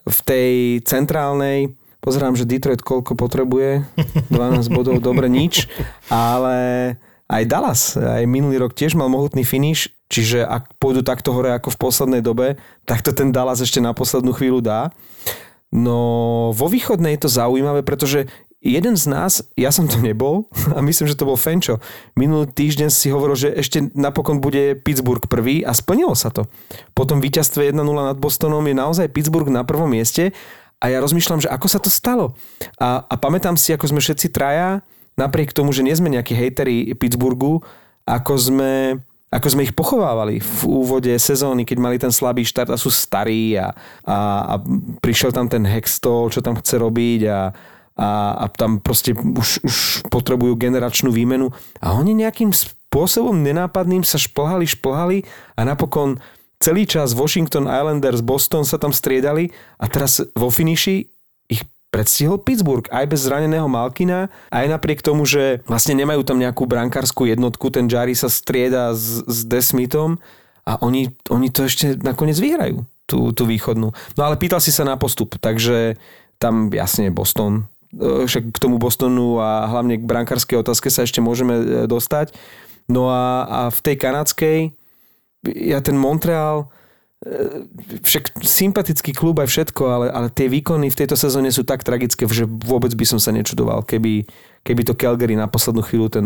V 0.05 0.19
tej 0.21 0.53
centrálnej 0.85 1.73
pozerám, 2.05 2.37
že 2.37 2.45
Detroit 2.45 2.85
koľko 2.85 3.17
potrebuje, 3.17 3.89
12 4.29 4.69
bodov, 4.69 5.01
dobre, 5.01 5.25
nič, 5.25 5.65
ale 6.13 6.93
aj 7.25 7.43
Dallas, 7.49 7.81
aj 7.97 8.29
minulý 8.29 8.61
rok 8.61 8.77
tiež 8.77 8.93
mal 8.93 9.09
mohutný 9.09 9.41
finish, 9.41 9.89
čiže 10.09 10.45
ak 10.45 10.77
pôjdu 10.77 11.01
takto 11.01 11.33
hore 11.33 11.53
ako 11.55 11.73
v 11.73 11.81
poslednej 11.81 12.21
dobe, 12.21 12.59
tak 12.85 13.01
to 13.01 13.11
ten 13.11 13.33
Dallas 13.33 13.61
ešte 13.61 13.81
na 13.81 13.91
poslednú 13.91 14.33
chvíľu 14.33 14.61
dá. 14.61 14.93
No 15.73 16.51
vo 16.55 16.67
východnej 16.69 17.17
je 17.17 17.27
to 17.27 17.35
zaujímavé, 17.35 17.81
pretože 17.81 18.29
jeden 18.65 18.97
z 18.97 19.05
nás, 19.05 19.45
ja 19.53 19.69
som 19.69 19.85
to 19.85 20.01
nebol 20.01 20.49
a 20.75 20.81
myslím, 20.81 21.05
že 21.05 21.17
to 21.17 21.29
bol 21.29 21.37
Fenčo. 21.37 21.77
Minulý 22.17 22.49
týždeň 22.49 22.89
si 22.89 23.13
hovoril, 23.13 23.37
že 23.37 23.53
ešte 23.53 23.93
napokon 23.93 24.41
bude 24.41 24.73
Pittsburgh 24.81 25.21
prvý 25.29 25.61
a 25.61 25.77
splnilo 25.77 26.17
sa 26.17 26.33
to. 26.33 26.49
Po 26.97 27.05
tom 27.05 27.21
víťazstve 27.21 27.69
1-0 27.69 27.81
nad 27.85 28.17
Bostonom 28.17 28.65
je 28.65 28.75
naozaj 28.75 29.13
Pittsburgh 29.13 29.49
na 29.53 29.61
prvom 29.61 29.89
mieste 29.89 30.33
a 30.81 30.89
ja 30.89 30.97
rozmýšľam, 30.99 31.45
že 31.45 31.51
ako 31.53 31.67
sa 31.69 31.79
to 31.79 31.93
stalo. 31.93 32.33
A, 32.81 33.05
a 33.05 33.15
pamätám 33.15 33.55
si, 33.55 33.71
ako 33.71 33.95
sme 33.95 34.01
všetci 34.01 34.33
traja 34.33 34.81
napriek 35.15 35.55
tomu, 35.55 35.71
že 35.71 35.85
nie 35.85 35.95
sme 35.95 36.11
nejakí 36.11 36.35
hejteri 36.35 36.91
Pittsburghu, 36.95 37.63
ako 38.03 38.33
sme, 38.35 38.73
ako 39.35 39.47
sme 39.51 39.67
ich 39.67 39.75
pochovávali 39.75 40.39
v 40.39 40.59
úvode 40.63 41.11
sezóny, 41.19 41.67
keď 41.67 41.77
mali 41.83 41.99
ten 41.99 42.07
slabý 42.07 42.47
štart 42.47 42.71
a 42.71 42.79
sú 42.79 42.87
starí 42.87 43.59
a, 43.59 43.75
a, 44.07 44.17
a 44.47 44.53
prišiel 45.03 45.35
tam 45.35 45.51
ten 45.51 45.67
Hextol, 45.67 46.31
čo 46.31 46.39
tam 46.39 46.55
chce 46.55 46.79
robiť 46.79 47.21
a, 47.27 47.51
a, 47.99 48.09
a 48.39 48.45
tam 48.47 48.79
proste 48.79 49.11
už, 49.11 49.59
už 49.67 49.75
potrebujú 50.07 50.55
generačnú 50.55 51.11
výmenu. 51.11 51.51
A 51.83 51.99
oni 51.99 52.15
nejakým 52.15 52.55
spôsobom 52.55 53.35
nenápadným 53.43 54.07
sa 54.07 54.15
šplhali, 54.15 54.63
šplhali 54.71 55.27
a 55.59 55.67
napokon 55.67 56.15
celý 56.63 56.87
čas 56.87 57.11
Washington 57.11 57.67
Islanders, 57.67 58.23
Boston 58.23 58.63
sa 58.63 58.79
tam 58.79 58.95
striedali 58.95 59.51
a 59.75 59.91
teraz 59.91 60.23
vo 60.31 60.47
finiši 60.47 61.11
predstihol 61.95 62.43
Pittsburgh 62.43 62.83
aj 62.91 63.07
bez 63.07 63.23
zraneného 63.23 63.71
Malkina, 63.71 64.27
aj 64.51 64.67
napriek 64.67 64.99
tomu, 64.99 65.23
že 65.23 65.63
vlastne 65.63 65.95
nemajú 65.95 66.27
tam 66.27 66.43
nejakú 66.43 66.67
brankárskú 66.67 67.23
jednotku, 67.23 67.71
ten 67.71 67.87
Jari 67.87 68.11
sa 68.11 68.27
strieda 68.27 68.91
s, 68.91 69.23
s 69.23 69.47
Desmithom 69.47 70.19
a 70.67 70.75
oni, 70.83 71.15
oni 71.31 71.47
to 71.47 71.63
ešte 71.63 71.95
nakoniec 72.03 72.35
vyhrajú, 72.35 72.83
tú, 73.07 73.31
tú 73.31 73.47
východnú. 73.47 73.95
No 74.19 74.21
ale 74.27 74.35
pýtal 74.35 74.59
si 74.59 74.75
sa 74.75 74.83
na 74.83 74.99
postup, 74.99 75.39
takže 75.39 75.95
tam 76.35 76.67
jasne 76.67 77.07
Boston, 77.15 77.71
e, 77.95 78.27
však 78.27 78.51
k 78.51 78.57
tomu 78.59 78.75
Bostonu 78.75 79.39
a 79.39 79.63
hlavne 79.71 79.95
k 79.95 80.03
brankárskej 80.03 80.59
otázke 80.59 80.91
sa 80.91 81.07
ešte 81.07 81.23
môžeme 81.23 81.55
e, 81.55 81.63
dostať. 81.87 82.35
No 82.91 83.07
a, 83.07 83.47
a 83.47 83.59
v 83.71 83.79
tej 83.79 83.95
kanadskej, 83.95 84.57
ja 85.47 85.79
ten 85.79 85.95
Montreal, 85.95 86.67
však 88.05 88.37
sympatický 88.45 89.11
klub 89.17 89.41
aj 89.41 89.49
všetko, 89.49 89.83
ale, 89.89 90.07
ale 90.13 90.27
tie 90.29 90.45
výkony 90.45 90.93
v 90.93 90.99
tejto 91.03 91.17
sezóne 91.17 91.49
sú 91.49 91.65
tak 91.65 91.81
tragické, 91.81 92.29
že 92.29 92.45
vôbec 92.45 92.93
by 92.93 93.05
som 93.05 93.17
sa 93.17 93.33
nečudoval, 93.33 93.81
keby, 93.81 94.29
keby 94.61 94.81
to 94.85 94.93
Calgary 94.93 95.33
na 95.33 95.49
poslednú 95.49 95.81
chvíľu 95.81 96.07
ten 96.13 96.25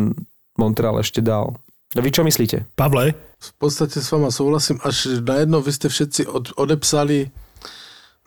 Montreal 0.60 1.00
ešte 1.00 1.24
dal. 1.24 1.56
A 1.96 2.04
vy 2.04 2.12
čo 2.12 2.22
myslíte? 2.28 2.68
Pavle? 2.76 3.16
V 3.40 3.52
podstate 3.58 4.04
s 4.04 4.12
vama 4.12 4.30
súhlasím, 4.30 4.78
až 4.84 5.24
na 5.24 5.42
jedno 5.42 5.64
vy 5.64 5.72
ste 5.72 5.88
všetci 5.88 6.22
od, 6.28 6.54
odepsali... 6.60 7.32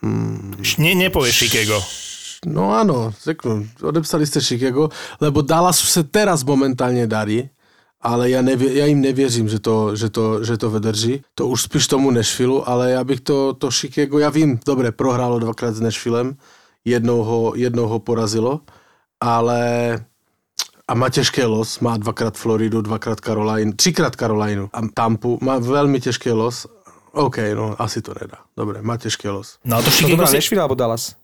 Hmm, 0.01 0.57
ne, 0.81 0.91
nepovieš 0.97 1.47
Chicago. 1.47 1.77
No 2.43 2.75
áno, 2.75 3.15
řeknu, 3.23 3.79
odepsali 3.85 4.27
ste 4.27 4.43
Chicago, 4.43 4.91
lebo 5.23 5.45
Dallasu 5.45 5.87
sa 5.87 6.03
teraz 6.03 6.43
momentálne 6.43 7.07
darí, 7.07 7.47
ale 8.03 8.29
ja, 8.29 8.43
nevie, 8.43 8.83
ja 8.83 8.85
im 8.91 8.99
nevěřím, 8.99 9.47
že 9.49 9.59
to, 9.63 9.95
že, 9.95 10.09
to, 10.09 10.43
že 10.43 10.57
to 10.57 10.69
vydrží. 10.69 11.23
To 11.35 11.47
už 11.47 11.61
spíš 11.61 11.87
tomu 11.87 12.11
Nashville, 12.11 12.61
ale 12.65 12.91
ja 12.91 13.03
bych 13.03 13.21
to, 13.23 13.53
to 13.53 13.71
Chicago, 13.71 14.19
ja 14.19 14.29
vím, 14.29 14.59
dobre, 14.59 14.91
prohrálo 14.91 15.39
dvakrát 15.39 15.75
s 15.75 15.81
Nashvillem, 15.81 16.35
jednou 16.85 17.23
ho, 17.23 17.53
jednou 17.55 17.87
ho 17.87 17.99
porazilo, 17.99 18.61
ale 19.19 19.99
a 20.87 20.93
má 20.93 21.09
těžké 21.09 21.45
los, 21.45 21.79
má 21.79 21.97
dvakrát 21.97 22.37
Floridu, 22.37 22.81
dvakrát 22.81 23.19
Carolina, 23.19 23.71
třikrát 23.75 24.15
Carolinu 24.15 24.69
a 24.73 24.81
Tampu, 24.93 25.39
má 25.41 25.59
velmi 25.59 25.99
těžký 25.99 26.29
los. 26.31 26.67
OK, 27.11 27.37
no 27.55 27.75
asi 27.81 28.01
to 28.01 28.13
nedá. 28.21 28.37
Dobre, 28.57 28.81
má 28.81 28.97
těžký 28.97 29.27
los. 29.27 29.57
No 29.65 29.77
a 29.77 29.81
to 29.81 29.89
Chicago... 29.91 30.23
To 30.23 30.27
si... 30.27 30.35
Nashville 30.35 30.61
alebo 30.61 30.75
Dallas? 30.75 31.15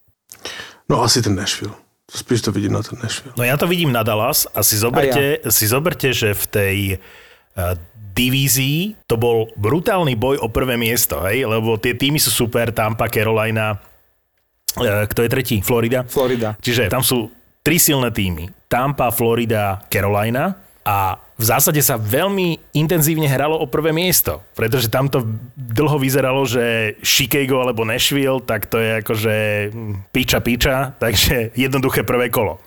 No 0.90 1.04
asi 1.04 1.22
ten 1.22 1.36
Nashville. 1.36 1.74
Spíš 2.10 2.42
to 2.42 2.52
vidím 2.52 2.74
na 2.74 2.82
ten 2.82 2.98
Nashville. 2.98 3.38
No 3.38 3.46
ja 3.46 3.54
to 3.56 3.70
vidím 3.70 3.94
na 3.94 4.02
Dallas 4.02 4.50
a 4.50 4.66
si 4.66 4.76
zoberte, 4.82 5.40
a 5.40 5.46
ja. 5.46 5.54
si 5.54 5.70
zoberte 5.70 6.10
že 6.10 6.34
v 6.34 6.46
tej 6.50 6.78
uh, 6.98 7.78
divízii 8.18 8.98
to 9.06 9.16
bol 9.16 9.54
brutálny 9.54 10.18
boj 10.18 10.42
o 10.42 10.50
prvé 10.50 10.76
miesto, 10.76 11.22
hej? 11.30 11.46
lebo 11.46 11.78
tie 11.78 11.94
týmy 11.94 12.18
sú 12.18 12.34
super, 12.34 12.74
Tampa, 12.74 13.08
Carolina, 13.08 13.78
uh, 13.78 15.06
kto 15.06 15.22
je 15.22 15.30
tretí? 15.30 15.56
Florida? 15.62 16.02
Florida. 16.04 16.58
Čiže 16.58 16.90
tam 16.90 17.06
sú 17.06 17.30
tri 17.62 17.78
silné 17.78 18.10
týmy. 18.10 18.50
Tampa, 18.66 19.14
Florida, 19.14 19.82
Carolina 19.86 20.69
a 20.90 21.22
v 21.38 21.46
zásade 21.46 21.78
sa 21.86 22.02
veľmi 22.02 22.74
intenzívne 22.74 23.30
hralo 23.30 23.62
o 23.62 23.70
prvé 23.70 23.94
miesto, 23.94 24.42
pretože 24.58 24.90
tam 24.90 25.06
to 25.06 25.22
dlho 25.54 26.02
vyzeralo, 26.02 26.50
že 26.50 26.98
Chicago 27.06 27.62
alebo 27.62 27.86
Nashville, 27.86 28.42
tak 28.42 28.66
to 28.66 28.82
je 28.82 28.90
akože 29.06 29.36
piča 30.10 30.42
piča, 30.42 30.98
takže 30.98 31.54
jednoduché 31.54 32.02
prvé 32.02 32.34
kolo 32.34 32.58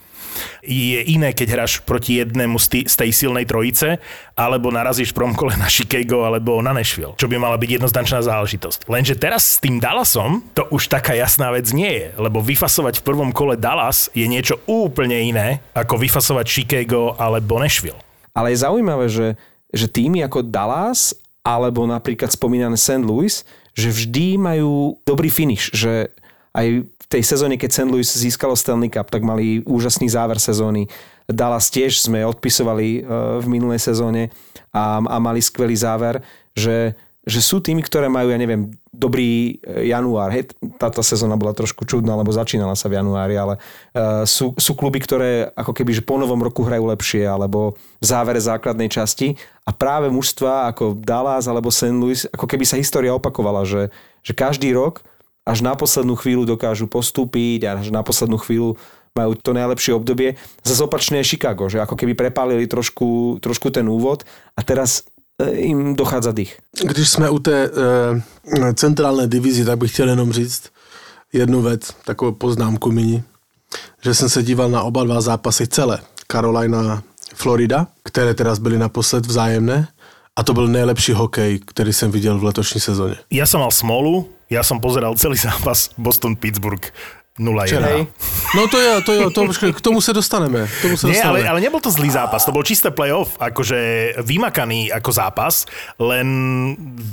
je 0.64 1.02
iné, 1.12 1.36
keď 1.36 1.48
hráš 1.58 1.84
proti 1.84 2.22
jednému 2.22 2.56
z 2.56 2.88
tej 2.88 3.10
silnej 3.12 3.44
trojice, 3.44 4.00
alebo 4.32 4.72
narazíš 4.72 5.12
v 5.12 5.18
prvom 5.20 5.34
kole 5.36 5.52
na 5.60 5.68
Chicago 5.68 6.24
alebo 6.24 6.62
na 6.64 6.72
Nashville, 6.72 7.18
čo 7.20 7.28
by 7.28 7.36
mala 7.36 7.60
byť 7.60 7.82
jednoznačná 7.82 8.24
záležitosť. 8.24 8.88
Lenže 8.88 9.18
teraz 9.18 9.58
s 9.58 9.60
tým 9.60 9.76
Dallasom 9.82 10.40
to 10.56 10.64
už 10.72 10.88
taká 10.88 11.12
jasná 11.12 11.52
vec 11.52 11.68
nie 11.76 11.90
je, 11.90 12.06
lebo 12.16 12.40
vyfasovať 12.40 13.02
v 13.02 13.06
prvom 13.06 13.30
kole 13.34 13.58
Dallas 13.60 14.08
je 14.16 14.24
niečo 14.24 14.62
úplne 14.64 15.20
iné, 15.20 15.60
ako 15.76 16.00
vyfasovať 16.00 16.46
Chicago 16.48 17.12
alebo 17.20 17.60
Nashville. 17.60 17.98
Ale 18.32 18.52
je 18.52 18.62
zaujímavé, 18.64 19.06
že, 19.12 19.36
že 19.72 19.86
týmy 19.88 20.24
ako 20.24 20.48
Dallas 20.48 21.12
alebo 21.42 21.84
napríklad 21.84 22.30
spomínané 22.30 22.78
St. 22.78 23.02
Louis, 23.02 23.42
že 23.74 23.88
vždy 23.90 24.38
majú 24.38 25.00
dobrý 25.02 25.28
finish, 25.28 25.72
že 25.74 26.12
aj 26.52 26.86
v 26.86 27.06
tej 27.08 27.22
sezóne, 27.24 27.56
keď 27.56 27.70
St. 27.72 27.90
Louis 27.90 28.06
získalo 28.06 28.56
Stanley 28.56 28.92
Cup, 28.92 29.08
tak 29.08 29.24
mali 29.24 29.64
úžasný 29.64 30.08
záver 30.08 30.36
sezóny. 30.40 30.88
Dallas 31.24 31.72
tiež 31.72 31.98
sme 32.00 32.24
odpisovali 32.28 32.88
e, 32.88 33.00
v 33.40 33.46
minulej 33.48 33.80
sezóne 33.80 34.28
a, 34.72 35.00
a 35.00 35.16
mali 35.20 35.40
skvelý 35.40 35.76
záver, 35.76 36.20
že 36.52 36.96
že 37.22 37.38
sú 37.38 37.62
týmy, 37.62 37.86
ktoré 37.86 38.10
majú, 38.10 38.34
ja 38.34 38.38
neviem, 38.38 38.74
dobrý 38.92 39.56
e, 39.64 39.88
január. 39.88 40.28
Hej, 40.28 40.52
táto 40.76 41.00
sezóna 41.00 41.40
bola 41.40 41.56
trošku 41.56 41.88
čudná, 41.88 42.12
lebo 42.12 42.28
začínala 42.28 42.76
sa 42.76 42.92
v 42.92 43.00
januári, 43.00 43.40
ale 43.40 43.56
uh, 43.56 44.28
sú, 44.28 44.52
sú 44.60 44.76
kluby, 44.76 45.00
ktoré 45.00 45.48
ako 45.56 45.72
keby 45.72 45.96
že 45.96 46.04
po 46.04 46.20
novom 46.20 46.44
roku 46.44 46.60
hrajú 46.60 46.84
lepšie, 46.92 47.24
alebo 47.24 47.72
v 47.98 48.04
závere 48.04 48.38
základnej 48.38 48.92
časti. 48.92 49.40
A 49.64 49.72
práve 49.72 50.12
mužstva 50.12 50.68
ako 50.68 51.00
Dallas 51.00 51.48
alebo 51.48 51.72
St. 51.72 51.96
Louis, 51.96 52.28
ako 52.28 52.44
keby 52.44 52.68
sa 52.68 52.76
história 52.76 53.16
opakovala, 53.16 53.64
že, 53.64 53.88
že 54.20 54.36
každý 54.36 54.76
rok 54.76 55.00
až 55.42 55.64
na 55.64 55.74
poslednú 55.74 56.14
chvíľu 56.14 56.46
dokážu 56.46 56.86
postúpiť 56.86 57.66
až 57.66 57.90
na 57.90 58.04
poslednú 58.06 58.38
chvíľu 58.38 58.78
majú 59.12 59.36
to 59.36 59.52
najlepšie 59.52 59.92
obdobie. 59.92 60.40
Zase 60.64 60.88
opačne 60.88 61.20
je 61.20 61.36
Chicago, 61.36 61.68
že 61.68 61.84
ako 61.84 62.00
keby 62.00 62.16
prepálili 62.16 62.64
trošku, 62.64 63.40
trošku 63.44 63.68
ten 63.68 63.84
úvod 63.84 64.24
a 64.56 64.60
teraz 64.64 65.04
im 65.52 65.96
dochádza 65.96 66.32
dých. 66.32 66.58
Když 66.84 67.10
jsme 67.10 67.30
u 67.30 67.38
té 67.38 67.64
e, 67.64 68.74
centrálné 68.74 69.26
divizi, 69.26 69.64
tak 69.64 69.78
bych 69.78 69.92
chtěl 69.92 70.08
jenom 70.08 70.32
říct 70.32 70.62
jednu 71.32 71.62
věc, 71.62 71.90
takovou 72.04 72.32
poznámku 72.32 72.92
mini, 72.92 73.22
že 74.04 74.14
jsem 74.14 74.28
se 74.28 74.42
díval 74.42 74.68
na 74.70 74.82
oba 74.82 75.04
dva 75.04 75.20
zápasy 75.20 75.66
celé. 75.66 75.98
Carolina 76.32 77.02
Florida, 77.34 77.86
které 78.04 78.34
teraz 78.34 78.58
byly 78.58 78.78
naposled 78.78 79.26
vzájemné 79.26 79.88
a 80.36 80.42
to 80.42 80.54
byl 80.54 80.68
nejlepší 80.68 81.12
hokej, 81.12 81.60
který 81.66 81.92
jsem 81.92 82.10
viděl 82.10 82.38
v 82.38 82.44
letošní 82.44 82.80
sezóně. 82.80 83.16
Ja 83.30 83.46
som 83.46 83.60
mal 83.60 83.70
smolu, 83.70 84.28
ja 84.50 84.62
som 84.64 84.80
pozeral 84.80 85.16
celý 85.16 85.36
zápas 85.36 85.90
Boston-Pittsburgh 85.98 86.92
0-1. 87.40 88.12
No 88.52 88.68
to 88.68 88.76
je, 88.76 88.90
to 89.08 89.10
je, 89.16 89.22
to, 89.32 89.40
k 89.72 89.80
tomu 89.80 90.04
sa 90.04 90.12
dostaneme. 90.12 90.68
K 90.68 90.78
tomu 90.84 91.00
sa 91.00 91.08
Nie, 91.08 91.16
dostaneme. 91.16 91.48
ale, 91.48 91.56
ale 91.56 91.58
nebol 91.64 91.80
to 91.80 91.88
zlý 91.88 92.12
zápas, 92.12 92.44
to 92.44 92.52
bol 92.52 92.60
čisté 92.60 92.92
playoff, 92.92 93.40
akože 93.40 94.12
vymakaný 94.20 94.92
ako 94.92 95.10
zápas, 95.16 95.64
len 95.96 96.28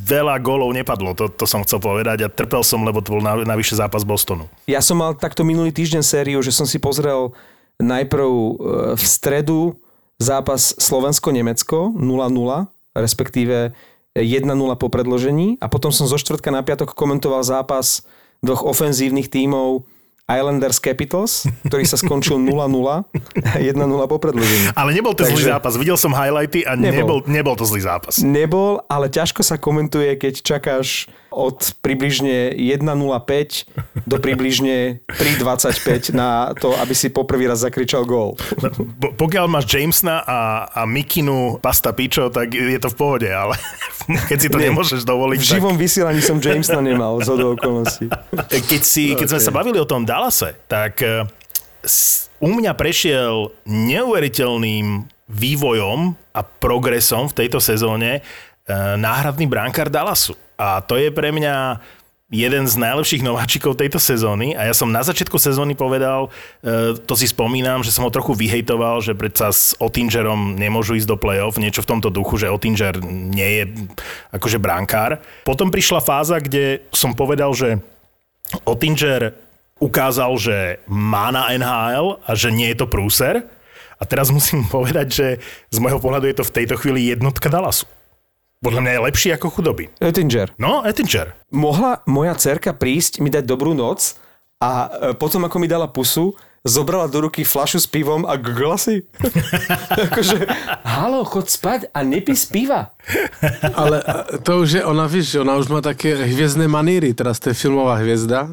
veľa 0.03 0.43
gólov 0.43 0.75
nepadlo, 0.75 1.15
to, 1.15 1.31
to 1.31 1.47
som 1.47 1.63
chcel 1.63 1.79
povedať 1.79 2.27
a 2.27 2.31
trpel 2.31 2.67
som, 2.67 2.83
lebo 2.83 2.99
to 2.99 3.15
bol 3.15 3.23
najvyšší 3.23 3.79
zápas 3.79 4.03
Bostonu. 4.03 4.51
Ja 4.67 4.83
som 4.83 4.99
mal 4.99 5.15
takto 5.15 5.47
minulý 5.47 5.71
týždeň 5.71 6.03
sériu, 6.03 6.43
že 6.43 6.51
som 6.51 6.67
si 6.67 6.83
pozrel 6.83 7.31
najprv 7.79 8.27
e, 8.27 8.51
v 8.99 9.03
stredu 9.07 9.79
zápas 10.19 10.75
Slovensko-Nemecko 10.75 11.95
0-0, 11.95 12.67
respektíve 12.91 13.71
1-0 14.19 14.51
po 14.75 14.87
predložení 14.91 15.55
a 15.63 15.71
potom 15.71 15.95
som 15.95 16.11
zo 16.11 16.19
štvrtka 16.19 16.51
na 16.51 16.59
piatok 16.59 16.91
komentoval 16.91 17.39
zápas 17.47 18.03
dvoch 18.43 18.67
ofenzívnych 18.67 19.31
tímov 19.31 19.87
Islanders 20.29 20.77
Capitals, 20.77 21.49
ktorý 21.65 21.83
sa 21.89 21.97
skončil 21.97 22.37
0-0, 22.45 22.53
1-0 22.53 23.65
po 24.05 24.17
predĺžení. 24.21 24.77
Ale 24.77 24.93
nebol 24.93 25.17
to 25.17 25.25
Takže... 25.25 25.33
zlý 25.33 25.43
zápas. 25.49 25.73
Videl 25.73 25.97
som 25.97 26.13
highlighty 26.13 26.61
a 26.69 26.77
nebol. 26.77 26.93
nebol, 26.93 27.19
nebol 27.25 27.55
to 27.57 27.65
zlý 27.65 27.81
zápas. 27.81 28.21
Nebol, 28.21 28.85
ale 28.85 29.09
ťažko 29.09 29.41
sa 29.41 29.57
komentuje, 29.57 30.13
keď 30.15 30.33
čakáš 30.45 31.09
od 31.29 31.77
približne 31.81 32.53
1.05 32.57 34.05
do 34.09 34.17
približne 34.17 35.05
3.25 35.05 36.17
na 36.17 36.53
to, 36.57 36.73
aby 36.81 36.93
si 36.97 37.13
poprvý 37.13 37.45
raz 37.45 37.61
zakričal 37.61 38.03
gól. 38.03 38.33
No, 38.59 38.69
pokiaľ 39.13 39.45
máš 39.45 39.69
Jamesna 39.69 40.25
a, 40.25 40.39
a 40.73 40.81
Mikinu 40.89 41.61
pasta 41.61 41.93
pičo, 41.93 42.33
tak 42.33 42.53
je 42.53 42.79
to 42.81 42.89
v 42.89 42.97
pohode, 42.97 43.29
ale 43.29 43.55
keď 44.29 44.37
si 44.37 44.49
to 44.49 44.57
Nie, 44.57 44.73
nemôžeš 44.73 45.05
dovoliť. 45.05 45.37
V 45.37 45.49
živom 45.61 45.75
tak... 45.77 45.81
vysielaní 45.85 46.21
som 46.25 46.37
Jamesna 46.41 46.81
nemal, 46.81 47.21
z 47.21 47.29
okolností. 47.29 48.09
Keď, 48.49 48.81
si, 48.81 49.13
keď 49.13 49.27
okay. 49.29 49.31
sme 49.37 49.41
sa 49.45 49.51
bavili 49.53 49.77
o 49.77 49.85
tom 49.85 50.03
Dallase, 50.03 50.57
tak 50.65 51.05
eh, 51.05 51.23
u 52.41 52.49
mňa 52.49 52.73
prešiel 52.73 53.53
neuveriteľným 53.69 55.05
vývojom 55.29 56.17
a 56.33 56.41
progresom 56.41 57.29
v 57.29 57.37
tejto 57.45 57.61
sezóne 57.61 58.19
eh, 58.19 58.23
náhradný 58.97 59.45
bránkár 59.45 59.93
Dallasu. 59.93 60.48
A 60.59 60.83
to 60.83 60.99
je 60.99 61.07
pre 61.07 61.31
mňa 61.31 61.79
jeden 62.29 62.69
z 62.69 62.75
najlepších 62.77 63.25
nováčikov 63.25 63.73
tejto 63.73 63.97
sezóny 63.97 64.53
a 64.53 64.69
ja 64.69 64.73
som 64.77 64.93
na 64.93 65.01
začiatku 65.01 65.41
sezóny 65.41 65.73
povedal, 65.73 66.29
e, 66.61 66.93
to 67.01 67.17
si 67.17 67.25
spomínam, 67.25 67.81
že 67.81 67.89
som 67.89 68.05
ho 68.05 68.13
trochu 68.13 68.37
vyhejtoval, 68.37 69.01
že 69.01 69.17
predsa 69.17 69.49
s 69.49 69.73
Ottingerom 69.81 70.53
nemôžu 70.53 70.93
ísť 70.93 71.09
do 71.09 71.17
play-off, 71.17 71.57
niečo 71.57 71.81
v 71.81 71.89
tomto 71.89 72.13
duchu, 72.13 72.37
že 72.37 72.53
Ottinger 72.53 73.01
nie 73.01 73.49
je 73.49 73.63
akože 74.29 74.61
brankár. 74.61 75.17
Potom 75.41 75.73
prišla 75.73 76.05
fáza, 76.05 76.37
kde 76.37 76.85
som 76.93 77.17
povedal, 77.17 77.49
že 77.57 77.81
Ottinger 78.61 79.33
ukázal, 79.81 80.37
že 80.37 80.57
má 80.85 81.33
na 81.33 81.49
NHL 81.49 82.21
a 82.29 82.31
že 82.37 82.53
nie 82.53 82.69
je 82.69 82.77
to 82.77 82.91
prúser. 82.91 83.41
A 83.97 84.05
teraz 84.05 84.29
musím 84.29 84.69
povedať, 84.75 85.07
že 85.09 85.27
z 85.73 85.77
môjho 85.81 85.97
pohľadu 85.97 86.29
je 86.29 86.37
to 86.37 86.45
v 86.45 86.55
tejto 86.61 86.77
chvíli 86.77 87.09
jednotka 87.09 87.49
Dallasu. 87.49 87.89
Podľa 88.59 88.81
mňa 88.83 88.91
je 88.91 89.05
lepší 89.07 89.29
ako 89.39 89.47
chudoby. 89.55 89.87
Ettinger. 90.03 90.51
No, 90.59 90.83
Ettinger. 90.83 91.31
Mohla 91.47 92.03
moja 92.03 92.35
cerka 92.35 92.75
prísť, 92.75 93.23
mi 93.23 93.31
dať 93.31 93.47
dobrú 93.47 93.71
noc 93.71 94.19
a 94.59 94.91
e, 94.91 95.15
potom 95.15 95.47
ako 95.47 95.63
mi 95.63 95.71
dala 95.71 95.87
pusu, 95.87 96.35
zobrala 96.67 97.07
do 97.07 97.23
ruky 97.23 97.47
flašu 97.47 97.79
s 97.79 97.87
pivom 97.87 98.27
a 98.27 98.35
glasy. 98.35 99.07
akože, 100.11 100.43
halo, 100.83 101.23
chod 101.23 101.47
spať 101.47 101.87
a 101.95 102.03
nepí 102.03 102.35
z 102.35 102.51
piva. 102.51 102.91
Ale 103.63 104.03
e, 104.03 104.43
to 104.43 104.59
už 104.59 104.69
je, 104.75 104.81
ona 104.83 105.07
víš, 105.07 105.39
ona 105.39 105.55
už 105.55 105.71
má 105.71 105.79
také 105.79 106.19
hviezdne 106.19 106.67
maníry, 106.67 107.15
teraz 107.15 107.39
to 107.39 107.55
je 107.55 107.55
filmová 107.55 107.95
hviezda. 108.03 108.51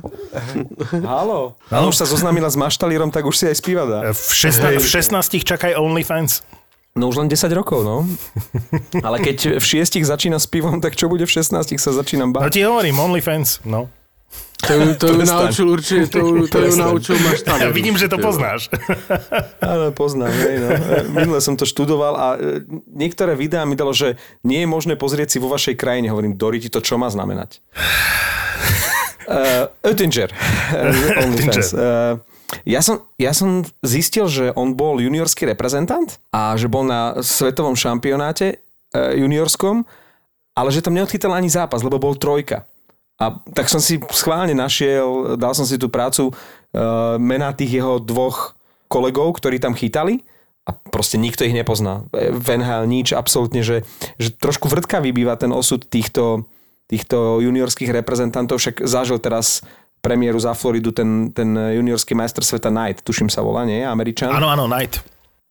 halo. 1.03 1.59
Ona 1.75 1.91
už 1.91 1.99
sa 1.99 2.07
zoznámila 2.07 2.47
s 2.47 2.55
maštalírom, 2.55 3.11
tak 3.11 3.27
už 3.27 3.43
si 3.43 3.45
aj 3.51 3.59
spíva 3.59 3.83
dá. 3.83 4.15
V, 4.15 4.23
16, 4.23 4.79
v 4.79 4.87
16 4.87 5.43
čakaj 5.43 5.75
OnlyFans. 5.75 6.47
No 6.97 7.13
už 7.13 7.21
len 7.21 7.29
10 7.29 7.53
rokov, 7.53 7.85
no. 7.85 8.09
Ale 9.07 9.21
keď 9.21 9.61
v 9.61 9.65
šiestich 9.65 10.09
začína 10.09 10.41
s 10.41 10.49
pivom, 10.49 10.81
tak 10.81 10.97
čo 10.97 11.13
bude 11.13 11.29
v 11.29 11.33
16 11.33 11.77
sa 11.77 11.91
začínam 11.93 12.33
No 12.33 12.41
báť? 12.41 12.57
ti 12.57 12.65
hovorím, 12.65 12.97
OnlyFans, 12.97 13.61
no. 13.69 13.93
To, 14.65 14.73
ju- 14.73 14.97
to 14.97 15.07
ju 15.13 15.21
naučil 15.23 15.67
určite, 15.69 16.09
to, 16.09 16.19
ju- 16.19 16.49
to 16.49 16.59
ju 16.59 16.73
naučil 16.75 17.15
maštán. 17.21 17.61
Ja 17.61 17.69
vidím, 17.69 18.01
že 18.01 18.09
to 18.09 18.17
poznáš. 18.17 18.73
Áno, 19.63 19.93
poznám, 19.93 20.33
hej, 20.33 20.57
no. 20.59 20.69
Minule 21.13 21.45
som 21.45 21.55
to 21.55 21.69
študoval 21.69 22.15
a 22.17 22.27
e, 22.35 22.65
niektoré 22.89 23.37
videá 23.37 23.69
mi 23.69 23.77
dalo, 23.77 23.93
že 23.93 24.17
nie 24.43 24.65
je 24.65 24.69
možné 24.69 24.97
pozrieť 24.97 25.37
si 25.37 25.39
vo 25.39 25.53
vašej 25.53 25.77
krajine. 25.77 26.09
Hovorím, 26.09 26.41
Dori, 26.41 26.59
ti 26.59 26.73
to 26.73 26.81
čo 26.81 26.97
má 26.97 27.13
znamenať? 27.13 27.61
Uh, 29.29 29.69
Oettinger. 29.87 30.33
OnlyFans. 31.21 31.71
Uh, 31.71 32.17
ja 32.63 32.81
som, 32.83 33.03
ja 33.19 33.35
som 33.35 33.67
zistil, 33.83 34.31
že 34.31 34.55
on 34.55 34.79
bol 34.79 35.03
juniorský 35.03 35.47
reprezentant 35.51 36.23
a 36.31 36.55
že 36.55 36.71
bol 36.71 36.87
na 36.87 37.19
svetovom 37.19 37.75
šampionáte 37.75 38.63
uh, 38.95 39.15
juniorskom, 39.15 39.83
ale 40.57 40.69
že 40.71 40.83
tam 40.83 40.95
neodchytal 40.95 41.35
ani 41.35 41.51
zápas, 41.51 41.83
lebo 41.83 41.99
bol 41.99 42.15
trojka. 42.15 42.65
A 43.17 43.41
tak 43.57 43.73
som 43.73 43.81
si 43.81 43.97
schválne 44.13 44.53
našiel, 44.53 45.41
dal 45.41 45.57
som 45.57 45.65
si 45.65 45.81
tú 45.81 45.89
prácu 45.89 46.31
uh, 46.31 47.17
mená 47.17 47.51
tých 47.57 47.81
jeho 47.83 47.99
dvoch 47.99 48.55
kolegov, 48.87 49.37
ktorí 49.41 49.59
tam 49.59 49.75
chytali 49.75 50.23
a 50.67 50.75
proste 50.75 51.17
nikto 51.19 51.47
ich 51.47 51.55
nepozná. 51.55 52.07
V 52.13 52.47
NHL 52.59 52.91
nič, 52.91 53.15
absolútne, 53.15 53.63
že, 53.63 53.87
že 54.19 54.35
trošku 54.35 54.67
vrtkavý 54.67 55.15
býva 55.15 55.39
ten 55.39 55.55
osud 55.55 55.87
týchto, 55.87 56.47
týchto 56.91 57.39
juniorských 57.43 57.95
reprezentantov, 57.95 58.59
však 58.59 58.83
zažil 58.83 59.23
teraz 59.23 59.63
premiéru 60.07 60.39
za 60.39 60.55
Floridu 60.55 60.95
ten, 60.95 61.35
ten 61.35 61.51
juniorský 61.51 62.15
majster 62.15 62.47
sveta 62.47 62.71
Knight, 62.71 63.03
tuším 63.03 63.27
sa 63.27 63.43
volá, 63.43 63.67
nie? 63.67 63.83
Američan. 63.83 64.31
Áno, 64.31 64.47
áno, 64.47 64.71
Night. 64.71 65.03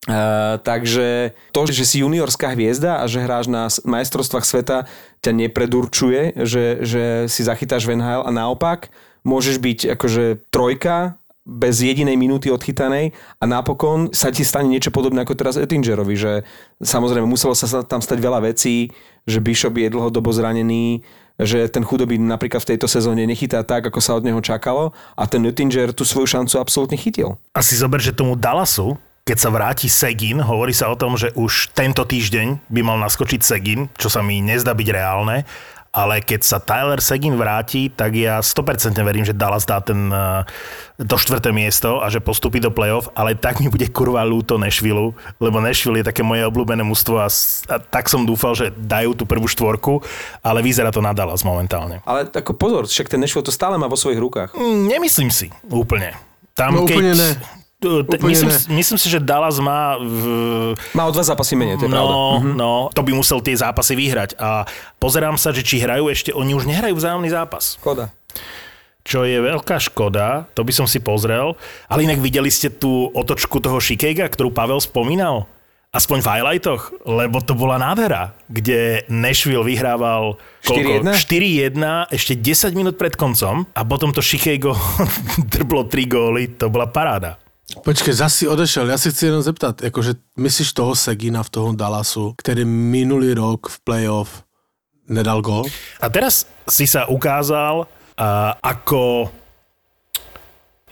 Uh, 0.05 0.61
takže 0.61 1.33
to, 1.49 1.65
že 1.65 1.81
si 1.81 2.05
juniorská 2.05 2.53
hviezda 2.53 3.01
a 3.01 3.09
že 3.09 3.25
hráš 3.25 3.49
na 3.49 3.65
majstrovstvách 3.83 4.45
sveta, 4.45 4.77
ťa 5.25 5.31
nepredurčuje, 5.33 6.45
že, 6.45 6.85
že 6.85 7.03
si 7.25 7.41
zachytáš 7.41 7.89
v 7.89 7.97
NHL 7.97 8.21
a 8.21 8.29
naopak 8.29 8.93
môžeš 9.25 9.57
byť 9.57 9.79
akože 9.97 10.45
trojka 10.53 11.17
bez 11.45 11.81
jedinej 11.81 12.17
minúty 12.17 12.49
odchytanej 12.49 13.13
a 13.37 13.43
napokon 13.45 14.09
sa 14.09 14.33
ti 14.33 14.41
stane 14.41 14.69
niečo 14.69 14.89
podobné 14.89 15.25
ako 15.25 15.37
teraz 15.37 15.57
Ettingerovi, 15.61 16.17
že 16.17 16.45
samozrejme 16.81 17.25
muselo 17.25 17.53
sa 17.57 17.69
sa 17.69 17.85
tam 17.85 18.01
stať 18.01 18.17
veľa 18.17 18.45
vecí, 18.45 18.93
že 19.25 19.41
Bishop 19.41 19.77
je 19.77 19.93
dlhodobo 19.93 20.33
zranený, 20.33 21.05
že 21.39 21.67
ten 21.67 21.83
chudobý 21.83 22.15
napríklad 22.15 22.63
v 22.63 22.75
tejto 22.75 22.87
sezóne 22.87 23.27
nechytá 23.27 23.63
tak, 23.67 23.91
ako 23.91 23.99
sa 23.99 24.15
od 24.15 24.23
neho 24.23 24.39
čakalo 24.39 24.95
a 25.19 25.23
ten 25.27 25.43
Ettinger 25.43 25.91
tú 25.91 26.07
svoju 26.07 26.39
šancu 26.39 26.55
absolútne 26.59 26.95
chytil. 26.95 27.35
A 27.51 27.59
si 27.59 27.75
zober, 27.75 27.99
že 27.99 28.15
tomu 28.15 28.39
Dallasu, 28.39 28.95
keď 29.25 29.37
sa 29.41 29.49
vráti 29.49 29.89
Segin, 29.89 30.37
hovorí 30.37 30.71
sa 30.71 30.87
o 30.87 30.95
tom, 30.95 31.17
že 31.17 31.33
už 31.33 31.73
tento 31.73 32.05
týždeň 32.05 32.69
by 32.69 32.81
mal 32.85 33.01
naskočiť 33.01 33.41
Segin, 33.41 33.89
čo 33.97 34.07
sa 34.07 34.21
mi 34.21 34.37
nezdá 34.39 34.77
byť 34.77 34.87
reálne, 34.93 35.43
ale 35.95 36.19
keď 36.19 36.43
sa 36.43 36.59
Tyler 36.59 36.99
Segin 36.99 37.39
vráti, 37.39 37.87
tak 37.87 38.11
ja 38.19 38.43
100% 38.43 38.91
verím, 38.99 39.23
že 39.23 39.31
Dallas 39.31 39.63
dá 39.63 39.79
ten, 39.79 40.11
eh, 40.11 40.43
to 40.99 41.15
štvrté 41.15 41.55
miesto 41.55 42.03
a 42.03 42.11
že 42.11 42.19
postupí 42.19 42.59
do 42.59 42.67
playoff, 42.67 43.07
ale 43.15 43.31
tak 43.31 43.63
mi 43.63 43.71
bude 43.71 43.87
kurva 43.87 44.27
ľúto 44.27 44.59
Nashville, 44.59 45.15
lebo 45.39 45.57
Nashville 45.63 46.03
je 46.03 46.11
také 46.11 46.19
moje 46.19 46.43
obľúbené 46.43 46.83
mužstvo 46.83 47.15
a, 47.23 47.31
a 47.71 47.75
tak 47.79 48.11
som 48.11 48.27
dúfal, 48.27 48.59
že 48.59 48.75
dajú 48.75 49.15
tú 49.15 49.23
prvú 49.23 49.47
štvorku, 49.47 50.03
ale 50.43 50.59
vyzerá 50.59 50.91
to 50.91 50.99
na 50.99 51.15
Dallas 51.15 51.47
momentálne. 51.47 52.03
Ale 52.03 52.27
ako 52.27 52.51
pozor, 52.59 52.83
však 52.91 53.07
ten 53.07 53.23
Nashville 53.23 53.47
to 53.47 53.55
stále 53.55 53.79
má 53.79 53.87
vo 53.87 53.95
svojich 53.95 54.19
rukách. 54.19 54.51
Mm, 54.51 54.91
Nemyslím 54.91 55.31
si 55.31 55.47
úplne. 55.71 56.11
Tam, 56.55 56.75
No, 56.75 56.83
úplne 56.83 57.15
ne. 57.15 57.29
Úplne 57.85 58.31
myslím, 58.31 58.49
ne. 58.49 58.59
myslím 58.81 58.97
si, 58.97 59.07
že 59.07 59.19
Dallas 59.21 59.57
má 59.61 59.95
v, 60.01 60.23
Má 60.93 61.03
o 61.07 61.11
dva 61.13 61.23
zápasy 61.23 61.53
menej, 61.53 61.77
to 61.77 61.85
je 61.85 61.93
pravda. 61.93 62.09
no, 62.11 62.23
no, 62.41 62.73
to 62.91 63.01
by 63.05 63.11
musel 63.13 63.39
tie 63.39 63.55
zápasy 63.55 63.93
vyhrať. 63.93 64.35
A 64.37 64.65
pozerám 64.97 65.37
sa, 65.37 65.53
že 65.53 65.61
či 65.61 65.79
hrajú 65.79 66.09
ešte, 66.09 66.33
oni 66.33 66.57
už 66.57 66.65
nehrajú 66.65 66.97
vzájomný 66.97 67.29
zápas. 67.29 67.77
Škoda. 67.77 68.11
Čo 69.05 69.21
je 69.21 69.37
veľká 69.37 69.77
škoda, 69.77 70.49
to 70.57 70.65
by 70.65 70.73
som 70.73 70.89
si 70.89 70.97
pozrel. 70.97 71.53
Ale 71.85 72.09
inak 72.09 72.17
videli 72.17 72.49
ste 72.49 72.73
tú 72.73 73.13
otočku 73.13 73.61
toho 73.61 73.77
Shikega, 73.77 74.25
ktorú 74.25 74.49
Pavel 74.49 74.81
spomínal? 74.81 75.45
Aspoň 75.93 76.25
v 76.25 76.27
highlightoch, 76.27 76.81
lebo 77.07 77.39
to 77.39 77.55
bola 77.55 77.79
nádhera, 77.79 78.35
kde 78.51 79.07
Nashville 79.07 79.63
vyhrával 79.63 80.35
koľko? 80.67 81.07
4-1, 81.07 81.71
ešte 82.11 82.35
10 82.35 82.75
minút 82.75 82.99
pred 82.99 83.15
koncom 83.15 83.63
a 83.71 83.81
potom 83.87 84.11
to 84.11 84.19
Shikego 84.19 84.75
drblo 85.55 85.87
3 85.87 86.03
góly, 86.09 86.51
to 86.59 86.67
bola 86.67 86.91
paráda. 86.91 87.39
Počkej, 87.65 88.13
zase 88.13 88.37
si 88.37 88.45
odešel. 88.47 88.89
Já 88.89 88.97
si 88.97 89.11
chci 89.11 89.25
jenom 89.25 89.41
zeptat, 89.41 89.81
jakože 89.81 90.13
myslíš 90.37 90.73
toho 90.73 90.95
Segina 90.95 91.43
v 91.43 91.49
toho 91.49 91.73
Dallasu, 91.73 92.33
který 92.37 92.65
minulý 92.65 93.33
rok 93.33 93.69
v 93.69 93.79
playoff 93.79 94.45
nedal 95.09 95.41
gol? 95.41 95.65
A 96.01 96.09
teraz 96.09 96.45
si 96.69 96.85
sa 96.85 97.09
ukázal 97.09 97.85
uh, 97.85 98.53
ako... 98.61 99.29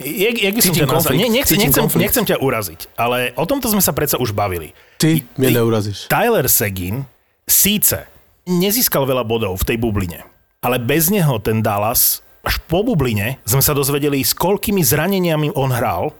Jak, 0.01 0.35
jak 0.41 0.53
by 0.57 0.61
som 0.61 0.73
ťa 0.73 0.85
nazval? 0.89 1.13
Ne, 1.13 1.29
nechcem, 1.29 1.57
nechcem, 1.61 1.83
konflikt. 1.85 2.01
nechcem 2.01 2.25
ťa 2.25 2.37
uraziť, 2.41 2.79
ale 2.97 3.29
o 3.37 3.45
tomto 3.45 3.69
sme 3.69 3.81
sa 3.81 3.93
predsa 3.93 4.17
už 4.17 4.33
bavili. 4.33 4.73
Ty 4.97 5.21
mě 5.37 5.49
neurazíš. 5.51 6.09
Tyler 6.09 6.49
Seguin 6.49 7.05
síce 7.45 8.09
nezískal 8.49 9.05
veľa 9.05 9.21
bodov 9.21 9.61
v 9.61 9.65
tej 9.69 9.77
bubline, 9.77 10.25
ale 10.65 10.81
bez 10.81 11.13
neho 11.13 11.37
ten 11.37 11.61
Dallas 11.61 12.25
až 12.43 12.57
po 12.65 12.81
bubline 12.81 13.37
sme 13.45 13.61
sa 13.61 13.77
dozvedeli, 13.77 14.25
s 14.25 14.33
koľkými 14.33 14.81
zraneniami 14.81 15.53
on 15.53 15.69
hral 15.69 16.11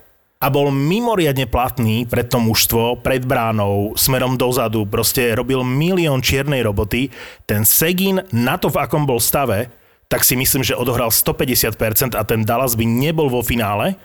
a 0.44 0.52
bol 0.52 0.76
mimoriadne 0.76 1.48
platný 1.48 2.04
pred 2.04 2.28
to 2.28 2.36
mužstvo, 2.36 3.00
pred 3.00 3.24
bránou, 3.24 3.96
smerom 3.96 4.36
dozadu, 4.36 4.84
proste 4.84 5.32
robil 5.32 5.64
milión 5.64 6.20
čiernej 6.20 6.68
roboty. 6.68 7.08
Ten 7.48 7.64
Segin 7.64 8.20
na 8.36 8.60
to, 8.60 8.68
v 8.68 8.84
akom 8.84 9.08
bol 9.08 9.24
stave, 9.24 9.72
tak 10.12 10.28
si 10.28 10.36
myslím, 10.36 10.60
že 10.60 10.76
odohral 10.76 11.16
150% 11.16 12.20
a 12.20 12.24
ten 12.28 12.44
Dallas 12.44 12.76
by 12.76 12.84
nebol 12.84 13.32
vo 13.32 13.40
finále, 13.40 13.96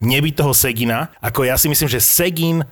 nebyť 0.00 0.34
toho 0.40 0.56
Segina, 0.56 1.12
ako 1.20 1.44
ja 1.44 1.60
si 1.60 1.68
myslím, 1.68 1.92
že 1.92 2.00
Segin 2.00 2.64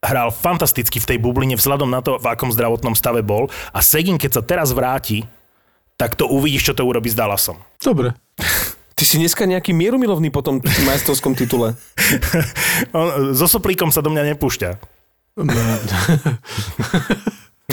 hral 0.00 0.32
fantasticky 0.32 0.96
v 0.96 1.08
tej 1.14 1.18
bubline 1.20 1.60
vzhľadom 1.60 1.92
na 1.92 2.00
to, 2.00 2.16
v 2.16 2.32
akom 2.32 2.48
zdravotnom 2.48 2.96
stave 2.96 3.20
bol 3.20 3.52
a 3.76 3.84
Segin, 3.84 4.16
keď 4.16 4.40
sa 4.40 4.42
teraz 4.42 4.72
vráti, 4.72 5.28
tak 6.00 6.16
to 6.16 6.24
uvidíš, 6.26 6.72
čo 6.72 6.74
to 6.74 6.88
urobí 6.88 7.12
s 7.12 7.16
Dallasom. 7.16 7.60
Dobre. 7.76 8.16
Ty 8.94 9.02
si 9.02 9.18
dneska 9.18 9.42
nejaký 9.42 9.74
mierumilovný 9.74 10.30
po 10.30 10.42
tom 10.42 10.62
majstrovskom 10.62 11.34
titule. 11.34 11.74
On, 12.96 13.34
so 13.34 13.50
soplíkom 13.50 13.90
sa 13.90 13.98
do 13.98 14.14
mňa 14.14 14.34
nepúšťa. 14.34 14.70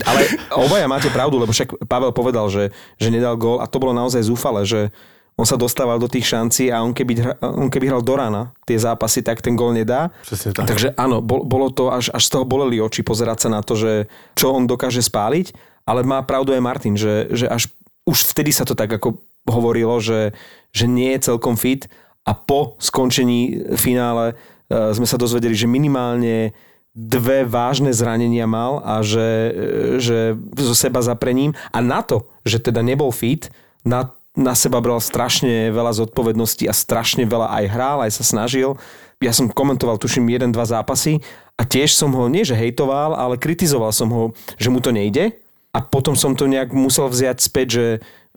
Ale 0.10 0.22
obaja 0.56 0.88
máte 0.90 1.14
pravdu, 1.14 1.38
lebo 1.38 1.54
však 1.54 1.86
Pavel 1.86 2.16
povedal, 2.16 2.50
že, 2.50 2.74
že 2.98 3.14
nedal 3.14 3.38
gól 3.38 3.62
a 3.62 3.70
to 3.70 3.78
bolo 3.78 3.94
naozaj 3.94 4.24
zúfale, 4.24 4.66
že 4.66 4.90
on 5.38 5.46
sa 5.46 5.60
dostával 5.60 6.02
do 6.02 6.10
tých 6.10 6.28
šancí 6.28 6.74
a 6.74 6.82
on 6.82 6.96
keby, 6.96 7.14
hra- 7.18 7.38
on 7.42 7.72
keby 7.72 7.92
hral 7.92 8.04
do 8.04 8.16
rána 8.18 8.52
tie 8.66 8.78
zápasy, 8.78 9.22
tak 9.22 9.46
ten 9.46 9.54
gól 9.54 9.74
nedá. 9.74 10.10
Tak. 10.28 10.68
Takže 10.68 10.94
áno, 10.98 11.22
bol, 11.22 11.46
bolo 11.46 11.70
to, 11.72 11.92
až, 11.92 12.10
až 12.12 12.24
z 12.24 12.32
toho 12.34 12.46
boleli 12.48 12.82
oči 12.82 13.06
pozerať 13.06 13.48
sa 13.48 13.50
na 13.52 13.62
to, 13.62 13.78
že 13.78 14.08
čo 14.34 14.54
on 14.54 14.68
dokáže 14.68 15.04
spáliť, 15.04 15.54
ale 15.86 16.06
má 16.06 16.22
pravdu 16.24 16.56
aj 16.56 16.62
Martin, 16.62 16.96
že, 16.96 17.28
že 17.32 17.48
až 17.48 17.68
už 18.06 18.34
vtedy 18.34 18.52
sa 18.54 18.66
to 18.66 18.74
tak 18.74 18.92
ako 18.92 19.22
hovorilo, 19.50 19.98
že, 19.98 20.34
že 20.72 20.88
nie 20.88 21.12
je 21.16 21.32
celkom 21.32 21.60
fit 21.60 21.88
a 22.24 22.32
po 22.36 22.80
skončení 22.80 23.74
finále 23.76 24.34
e, 24.34 24.94
sme 24.96 25.08
sa 25.08 25.20
dozvedeli, 25.20 25.56
že 25.56 25.70
minimálne 25.70 26.56
dve 26.92 27.48
vážne 27.48 27.96
zranenia 27.96 28.44
mal 28.44 28.84
a 28.84 29.00
že, 29.00 29.28
e, 29.52 30.00
že 30.00 30.36
zo 30.60 30.76
seba 30.76 31.00
zaprením 31.00 31.56
a 31.72 31.80
na 31.80 32.04
to, 32.04 32.28
že 32.44 32.60
teda 32.60 32.84
nebol 32.84 33.10
fit, 33.16 33.48
na, 33.82 34.12
na 34.36 34.54
seba 34.54 34.84
bral 34.84 35.00
strašne 35.00 35.72
veľa 35.72 35.96
zodpovedností 36.04 36.68
a 36.68 36.76
strašne 36.76 37.24
veľa 37.26 37.52
aj 37.62 37.66
hral, 37.72 37.98
aj 38.06 38.12
sa 38.22 38.24
snažil. 38.24 38.78
Ja 39.22 39.34
som 39.34 39.50
komentoval, 39.50 40.02
tuším, 40.02 40.30
jeden, 40.34 40.54
dva 40.54 40.66
zápasy 40.66 41.22
a 41.58 41.64
tiež 41.64 41.94
som 41.94 42.14
ho, 42.14 42.26
nie 42.30 42.46
že 42.46 42.58
hejtoval, 42.58 43.14
ale 43.14 43.38
kritizoval 43.38 43.94
som 43.94 44.10
ho, 44.10 44.24
že 44.58 44.70
mu 44.70 44.82
to 44.82 44.94
nejde 44.94 45.34
a 45.72 45.80
potom 45.80 46.18
som 46.18 46.36
to 46.36 46.50
nejak 46.52 46.76
musel 46.76 47.08
vziať 47.08 47.38
späť, 47.40 47.68
že 47.72 47.86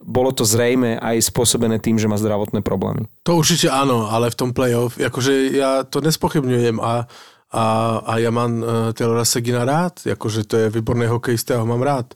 bolo 0.04 0.32
to 0.36 0.44
zrejme 0.44 1.00
aj 1.00 1.32
spôsobené 1.32 1.80
tým, 1.80 1.96
že 1.96 2.08
má 2.08 2.20
zdravotné 2.20 2.60
problémy. 2.60 3.08
To 3.24 3.36
určitě 3.36 3.70
ano, 3.70 4.12
ale 4.12 4.30
v 4.30 4.34
tom 4.34 4.52
playoff, 4.52 4.98
jakože 4.98 5.46
já 5.56 5.84
to 5.84 6.00
nespochybňujem 6.00 6.80
a, 6.80 7.08
a, 7.52 7.64
a 8.04 8.18
já 8.18 8.30
mám 8.30 8.62
uh, 8.62 8.68
Taylora 8.92 9.24
Segina 9.24 9.64
rád, 9.64 10.00
jakože 10.06 10.44
to 10.44 10.56
je 10.56 10.70
výborný 10.70 11.06
hokejista, 11.06 11.54
já 11.54 11.60
ho 11.60 11.66
mám 11.66 11.82
rád, 11.82 12.14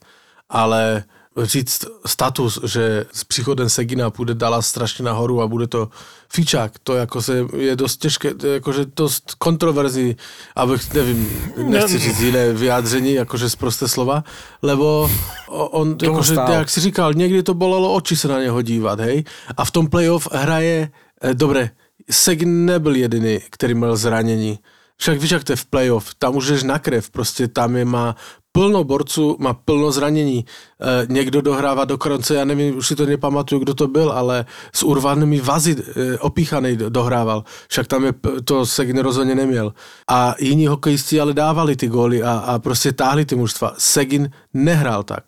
ale 0.48 1.04
říct 1.42 1.84
status, 2.06 2.60
že 2.64 3.06
s 3.12 3.24
příchodem 3.24 3.68
Segina 3.68 4.10
půjde 4.10 4.34
Dallas 4.34 4.66
strašně 4.66 5.04
nahoru 5.04 5.42
a 5.42 5.46
bude 5.46 5.66
to 5.66 5.88
fičák, 6.32 6.72
to 6.82 6.94
jako 6.94 7.22
se 7.22 7.46
je 7.56 7.76
dost 7.76 7.96
těžké, 7.96 8.34
to 8.34 8.46
je 8.46 8.54
jakože 8.54 8.84
dost 8.96 9.34
kontroverzní, 9.38 10.16
abych, 10.56 10.94
nevím, 10.94 11.52
nechci 11.56 11.98
říct 11.98 12.20
jiné 12.20 12.52
vyjádření, 12.52 13.12
jakože 13.12 13.50
z 13.50 13.56
prosté 13.56 13.88
slova, 13.88 14.24
lebo 14.62 15.10
on, 15.48 15.96
jakože, 16.02 16.34
jak 16.48 16.70
si 16.70 16.80
říkal, 16.80 17.14
někdy 17.14 17.42
to 17.42 17.54
bolelo 17.54 17.94
oči 17.94 18.16
se 18.16 18.28
na 18.28 18.40
něho 18.40 18.62
dívat, 18.62 19.00
hej, 19.00 19.24
a 19.56 19.64
v 19.64 19.70
tom 19.70 19.86
playoff 19.86 20.28
hraje, 20.32 20.90
eh, 21.22 21.34
dobre, 21.34 21.70
Segin 22.10 22.64
nebyl 22.64 22.96
jediný, 22.96 23.40
který 23.50 23.74
měl 23.74 23.96
zranění, 23.96 24.58
však 24.96 25.20
víš, 25.20 25.30
jak 25.30 25.44
to 25.44 25.52
je 25.52 25.56
v 25.56 25.66
playoff, 25.66 26.14
tam 26.14 26.36
už 26.36 26.46
jdeš 26.46 26.62
na 26.62 26.78
krev, 26.78 27.10
prostě 27.10 27.48
tam 27.48 27.76
je 27.76 27.84
má 27.84 28.16
plno 28.58 28.84
borců, 28.84 29.36
má 29.38 29.54
plno 29.54 29.92
zranění. 29.92 30.42
E, 30.42 31.06
někdo 31.06 31.40
dohrává 31.40 31.84
dokonce, 31.84 32.34
já 32.34 32.44
nevím, 32.44 32.76
už 32.76 32.86
si 32.86 32.96
to 32.96 33.06
nepamatuju, 33.06 33.62
kdo 33.62 33.74
to 33.74 33.86
byl, 33.86 34.10
ale 34.10 34.44
s 34.74 34.82
urvanými 34.82 35.40
vazy 35.40 35.76
e, 35.78 36.18
opíchaný 36.18 36.76
dohrával. 36.76 37.44
Však 37.68 37.86
tam 37.86 38.04
je, 38.04 38.12
to 38.44 38.66
Segin 38.66 38.98
rozhodně 38.98 39.34
neměl. 39.34 39.74
A 40.10 40.34
jiní 40.38 40.66
hokejisti 40.66 41.20
ale 41.20 41.34
dávali 41.34 41.76
ty 41.76 41.86
góly 41.86 42.22
a, 42.22 42.32
a 42.32 42.58
prostě 42.58 42.92
táhli 42.92 43.24
ty 43.24 43.38
mužstva. 43.38 43.78
Segin 43.78 44.30
nehrál 44.54 45.02
tak. 45.02 45.24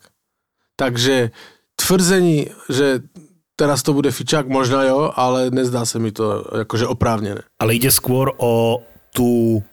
Takže 0.75 1.31
tvrzení, 1.75 2.47
že 2.69 2.99
teraz 3.55 3.83
to 3.83 3.93
bude 3.93 4.11
fičák, 4.11 4.47
možná 4.47 4.83
jo, 4.83 5.11
ale 5.15 5.47
nezdá 5.51 5.85
se 5.85 5.99
mi 5.99 6.11
to 6.11 6.43
jakože 6.57 6.87
oprávněné. 6.87 7.41
Ale 7.63 7.79
ide 7.79 7.91
skôr 7.91 8.35
o 8.37 8.83
tú 9.15 9.63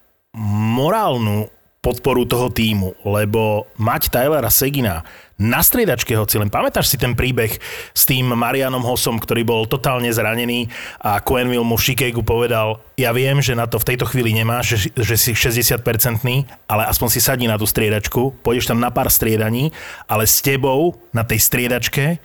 morálnu 0.79 1.58
podporu 1.79 2.27
toho 2.27 2.51
týmu, 2.51 2.99
lebo 3.07 3.71
mať 3.79 4.11
Tylera 4.11 4.51
Segina 4.51 5.07
na 5.39 5.63
striedačke 5.63 6.19
hoci 6.19 6.43
len 6.43 6.51
pamätáš 6.51 6.91
si 6.91 6.99
ten 6.99 7.15
príbeh 7.15 7.63
s 7.95 8.03
tým 8.03 8.35
Marianom 8.35 8.83
Hosom, 8.83 9.23
ktorý 9.23 9.47
bol 9.47 9.71
totálne 9.71 10.11
zranený 10.11 10.67
a 10.99 11.23
Coenville 11.23 11.63
mu 11.63 11.79
v 11.79 11.87
Chicagu 11.87 12.27
povedal, 12.27 12.83
ja 12.99 13.15
viem, 13.15 13.39
že 13.39 13.55
na 13.55 13.71
to 13.71 13.79
v 13.79 13.95
tejto 13.95 14.11
chvíli 14.11 14.35
nemáš, 14.35 14.75
že, 14.75 14.89
že 14.99 15.15
si 15.15 15.31
60-percentný, 15.39 16.51
ale 16.67 16.91
aspoň 16.91 17.09
si 17.15 17.23
sadni 17.23 17.47
na 17.47 17.55
tú 17.55 17.71
striedačku, 17.71 18.43
pôjdeš 18.43 18.75
tam 18.75 18.83
na 18.83 18.91
pár 18.91 19.07
striedaní, 19.15 19.71
ale 20.11 20.27
s 20.27 20.43
tebou 20.43 20.99
na 21.15 21.23
tej 21.23 21.39
striedačke 21.39 22.19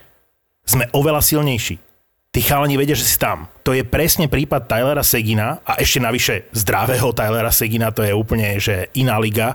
sme 0.66 0.90
oveľa 0.98 1.22
silnejší 1.22 1.93
tí 2.34 2.42
chalani 2.42 2.74
vedia, 2.74 2.98
že 2.98 3.06
si 3.06 3.22
tam. 3.22 3.46
To 3.62 3.78
je 3.78 3.86
presne 3.86 4.26
prípad 4.26 4.66
Tylera 4.66 5.06
Segina 5.06 5.62
a 5.62 5.78
ešte 5.78 6.02
navyše 6.02 6.50
zdravého 6.50 7.14
Tylera 7.14 7.54
Segina, 7.54 7.94
to 7.94 8.02
je 8.02 8.10
úplne 8.10 8.58
že 8.58 8.90
iná 8.98 9.22
liga. 9.22 9.54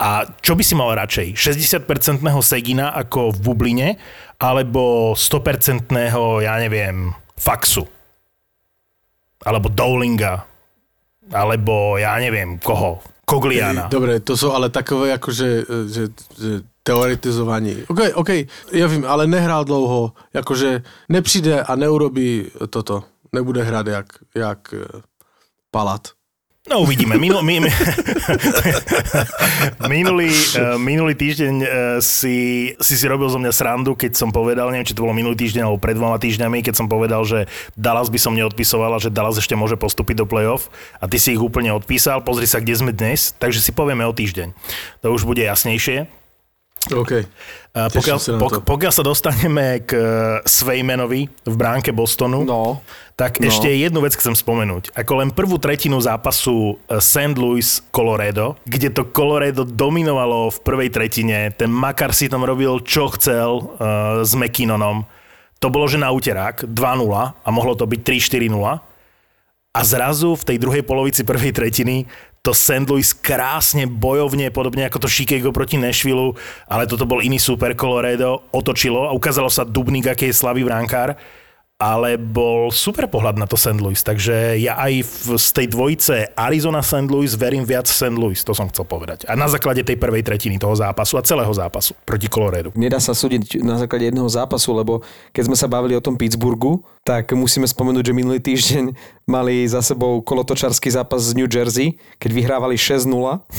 A 0.00 0.24
čo 0.40 0.56
by 0.56 0.62
si 0.64 0.72
mal 0.72 0.96
radšej? 0.96 1.36
60-percentného 1.36 2.40
Segina 2.40 2.96
ako 2.96 3.36
v 3.36 3.38
bubline 3.44 3.88
alebo 4.40 5.12
100-percentného, 5.12 6.40
ja 6.46 6.56
neviem, 6.56 7.12
Faxu? 7.36 7.84
Alebo 9.44 9.68
Dowlinga? 9.68 10.48
Alebo 11.28 12.00
ja 12.00 12.16
neviem 12.16 12.56
koho? 12.56 13.04
Kogliana. 13.28 13.92
Dobre, 13.92 14.24
to 14.24 14.32
sú 14.32 14.48
ale 14.48 14.72
takové 14.72 15.12
akože, 15.12 15.48
že, 15.92 16.04
že 16.32 16.52
teoretizování. 16.88 17.76
OK, 17.88 18.00
OK, 18.14 18.28
já 18.72 18.86
vím, 18.86 19.04
ale 19.04 19.26
nehrál 19.26 19.64
dlouho, 19.64 20.12
jakože 20.34 20.82
nepřijde 21.08 21.62
a 21.62 21.76
neurobí 21.76 22.46
toto. 22.70 23.02
Nebude 23.32 23.62
hrát 23.62 23.86
jak, 23.86 24.06
jak 24.34 24.74
eh, 24.74 25.00
palat. 25.70 26.08
No 26.68 26.84
uvidíme. 26.84 27.16
Minul, 27.16 27.40
mi, 27.40 27.64
mi, 27.64 27.72
minulý, 29.88 30.28
uh, 30.28 30.76
minulý 30.76 31.16
týždeň 31.16 31.54
uh, 31.64 31.68
si, 32.04 32.68
si 32.76 32.94
si 33.00 33.06
robil 33.08 33.24
zo 33.32 33.40
mňa 33.40 33.52
srandu, 33.56 33.96
keď 33.96 34.20
som 34.20 34.28
povedal, 34.28 34.68
neviem, 34.68 34.84
či 34.84 34.92
to 34.92 35.00
bolo 35.00 35.16
minulý 35.16 35.32
týždeň 35.32 35.64
alebo 35.64 35.80
pred 35.80 35.96
dvoma 35.96 36.20
týždňami, 36.20 36.60
keď 36.60 36.76
som 36.76 36.84
povedal, 36.84 37.24
že 37.24 37.48
Dallas 37.72 38.12
by 38.12 38.20
som 38.20 38.36
neodpisoval 38.36 38.92
a 38.92 39.00
že 39.00 39.08
Dallas 39.08 39.40
ešte 39.40 39.56
môže 39.56 39.80
postúpiť 39.80 40.20
do 40.20 40.26
playoff 40.28 40.68
a 41.00 41.08
ty 41.08 41.16
si 41.16 41.32
ich 41.32 41.40
úplne 41.40 41.72
odpísal. 41.72 42.20
Pozri 42.20 42.44
sa, 42.44 42.60
kde 42.60 42.76
sme 42.76 42.92
dnes, 42.92 43.32
takže 43.40 43.64
si 43.64 43.72
povieme 43.72 44.04
o 44.04 44.12
týždeň. 44.12 44.52
To 45.00 45.16
už 45.16 45.24
bude 45.24 45.40
jasnejšie. 45.40 46.17
OK. 46.92 47.12
Pokiaľ, 47.78 48.18
pok, 48.42 48.52
pokiaľ 48.66 48.92
sa 48.92 49.04
dostaneme 49.06 49.86
k 49.86 49.94
Svejmenovi 50.42 51.30
v 51.30 51.54
bránke 51.54 51.94
Bostonu, 51.94 52.42
no. 52.42 52.82
tak 53.14 53.38
no. 53.38 53.46
ešte 53.46 53.70
jednu 53.70 54.02
vec 54.02 54.18
chcem 54.18 54.34
spomenúť. 54.34 54.96
Ako 54.98 55.22
len 55.22 55.30
prvú 55.30 55.62
tretinu 55.62 56.00
zápasu 56.02 56.74
e, 56.74 56.98
St. 56.98 57.38
Louis 57.38 57.84
Colorado, 57.94 58.58
kde 58.66 58.90
to 58.90 59.06
Colorado 59.14 59.62
dominovalo 59.62 60.50
v 60.50 60.58
prvej 60.64 60.90
tretine, 60.90 61.54
ten 61.54 61.70
Makar 61.70 62.10
si 62.10 62.26
tam 62.26 62.42
robil 62.42 62.82
čo 62.82 63.12
chcel 63.14 63.62
uh, 63.62 64.24
s 64.26 64.34
McKinnonom. 64.34 65.06
To 65.58 65.68
bolo, 65.70 65.90
že 65.90 65.98
na 65.98 66.10
úterák 66.10 66.66
2-0 66.66 66.74
a 67.42 67.48
mohlo 67.50 67.74
to 67.74 67.86
byť 67.86 68.00
3-4-0. 68.02 68.54
A 69.78 69.80
zrazu 69.86 70.34
v 70.34 70.46
tej 70.46 70.58
druhej 70.58 70.82
polovici 70.82 71.22
prvej 71.22 71.54
tretiny 71.54 72.08
to 72.48 72.56
St. 72.56 72.88
Louis 72.88 73.04
krásne 73.12 73.84
bojovne, 73.84 74.48
podobne 74.48 74.88
ako 74.88 75.04
to 75.04 75.08
Chicago 75.12 75.52
proti 75.52 75.76
Nashville, 75.76 76.32
ale 76.64 76.88
toto 76.88 77.04
bol 77.04 77.20
iný 77.20 77.36
super 77.36 77.76
Colorado, 77.76 78.48
otočilo 78.56 79.04
a 79.04 79.12
ukázalo 79.12 79.52
sa 79.52 79.68
Dubnik, 79.68 80.08
aký 80.08 80.32
je 80.32 80.40
slavý 80.40 80.64
vránkár 80.64 81.20
ale 81.78 82.18
bol 82.18 82.74
super 82.74 83.06
pohľad 83.06 83.38
na 83.38 83.46
to 83.46 83.54
St. 83.54 83.78
Louis, 83.78 84.02
takže 84.02 84.58
ja 84.58 84.74
aj 84.82 84.98
v, 84.98 85.38
z 85.38 85.48
tej 85.54 85.66
dvojice 85.70 86.14
Arizona 86.34 86.82
St. 86.82 87.06
Louis 87.06 87.30
verím 87.38 87.62
viac 87.62 87.86
St. 87.86 88.18
Louis, 88.18 88.34
to 88.42 88.50
som 88.50 88.66
chcel 88.66 88.82
povedať. 88.82 89.30
A 89.30 89.38
na 89.38 89.46
základe 89.46 89.86
tej 89.86 89.94
prvej 89.94 90.26
tretiny 90.26 90.58
toho 90.58 90.74
zápasu 90.74 91.14
a 91.14 91.22
celého 91.22 91.54
zápasu 91.54 91.94
proti 92.02 92.26
Colorado. 92.26 92.74
Nedá 92.74 92.98
sa 92.98 93.14
súdiť 93.14 93.62
na 93.62 93.78
základe 93.78 94.10
jedného 94.10 94.26
zápasu, 94.26 94.74
lebo 94.74 95.06
keď 95.30 95.42
sme 95.46 95.54
sa 95.54 95.70
bavili 95.70 95.94
o 95.94 96.02
tom 96.02 96.18
Pittsburghu, 96.18 96.82
tak 97.08 97.32
musíme 97.32 97.64
spomenúť, 97.64 98.12
že 98.12 98.12
minulý 98.12 98.36
týždeň 98.36 98.92
mali 99.24 99.64
za 99.64 99.80
sebou 99.80 100.20
kolotočarský 100.20 100.92
zápas 100.92 101.24
z 101.24 101.40
New 101.40 101.48
Jersey, 101.48 101.96
keď 102.20 102.30
vyhrávali 102.36 102.76
6-0 102.76 103.08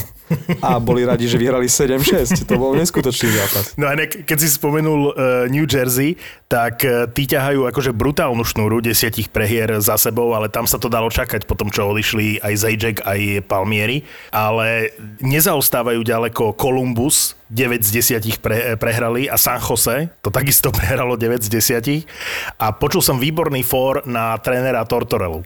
a 0.69 0.77
boli 0.77 1.01
radi, 1.01 1.25
že 1.25 1.41
vyhrali 1.41 1.65
7-6. 1.65 2.45
To 2.45 2.61
bol 2.61 2.77
neskutočný 2.77 3.33
zápas. 3.33 3.73
No 3.73 3.89
a 3.89 3.97
ne, 3.97 4.05
keď 4.05 4.37
si 4.37 4.53
spomenul 4.53 5.01
uh, 5.01 5.13
New 5.49 5.65
Jersey, 5.65 6.13
tak 6.45 6.85
uh, 6.85 7.09
tí 7.09 7.25
ťahajú 7.25 7.65
akože 7.73 7.89
brutálnu 7.89 8.45
šnúru 8.45 8.85
desiatich 8.85 9.33
prehier 9.33 9.81
za 9.81 9.97
sebou, 9.97 10.29
ale 10.37 10.53
tam 10.53 10.69
sa 10.69 10.77
to 10.77 10.85
dalo 10.85 11.09
čakať 11.09 11.49
po 11.49 11.57
tom, 11.57 11.73
čo 11.73 11.89
odišli 11.89 12.45
aj 12.45 12.53
Zajac, 12.53 12.97
aj 13.01 13.49
Palmieri. 13.49 14.05
Ale 14.29 14.93
nezaostávajú 15.25 16.05
ďaleko 16.05 16.53
Columbus, 16.53 17.38
9 17.49 17.81
z 17.81 17.89
10 18.21 18.39
pre, 18.39 18.77
prehrali 18.77 19.25
a 19.25 19.37
San 19.37 19.57
Jose, 19.57 20.09
to 20.21 20.29
takisto 20.29 20.69
prehralo 20.77 21.17
9 21.17 21.41
z 21.41 21.49
10. 21.49 22.61
A 22.61 22.71
počul 22.73 23.01
som 23.01 23.17
výborný 23.17 23.65
fór 23.65 24.05
na 24.05 24.37
trénera 24.37 24.85
Tortorelu. 24.85 25.41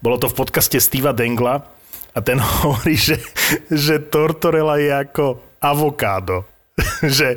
Bolo 0.00 0.16
to 0.16 0.28
v 0.28 0.36
podcaste 0.36 0.76
Steva 0.80 1.16
Dengla, 1.16 1.76
a 2.16 2.18
ten 2.24 2.40
hovorí, 2.64 2.96
že, 2.96 3.20
že 3.68 4.00
tortorela 4.00 4.80
je 4.80 4.88
ako 4.88 5.44
avokádo. 5.60 6.48
že 7.04 7.36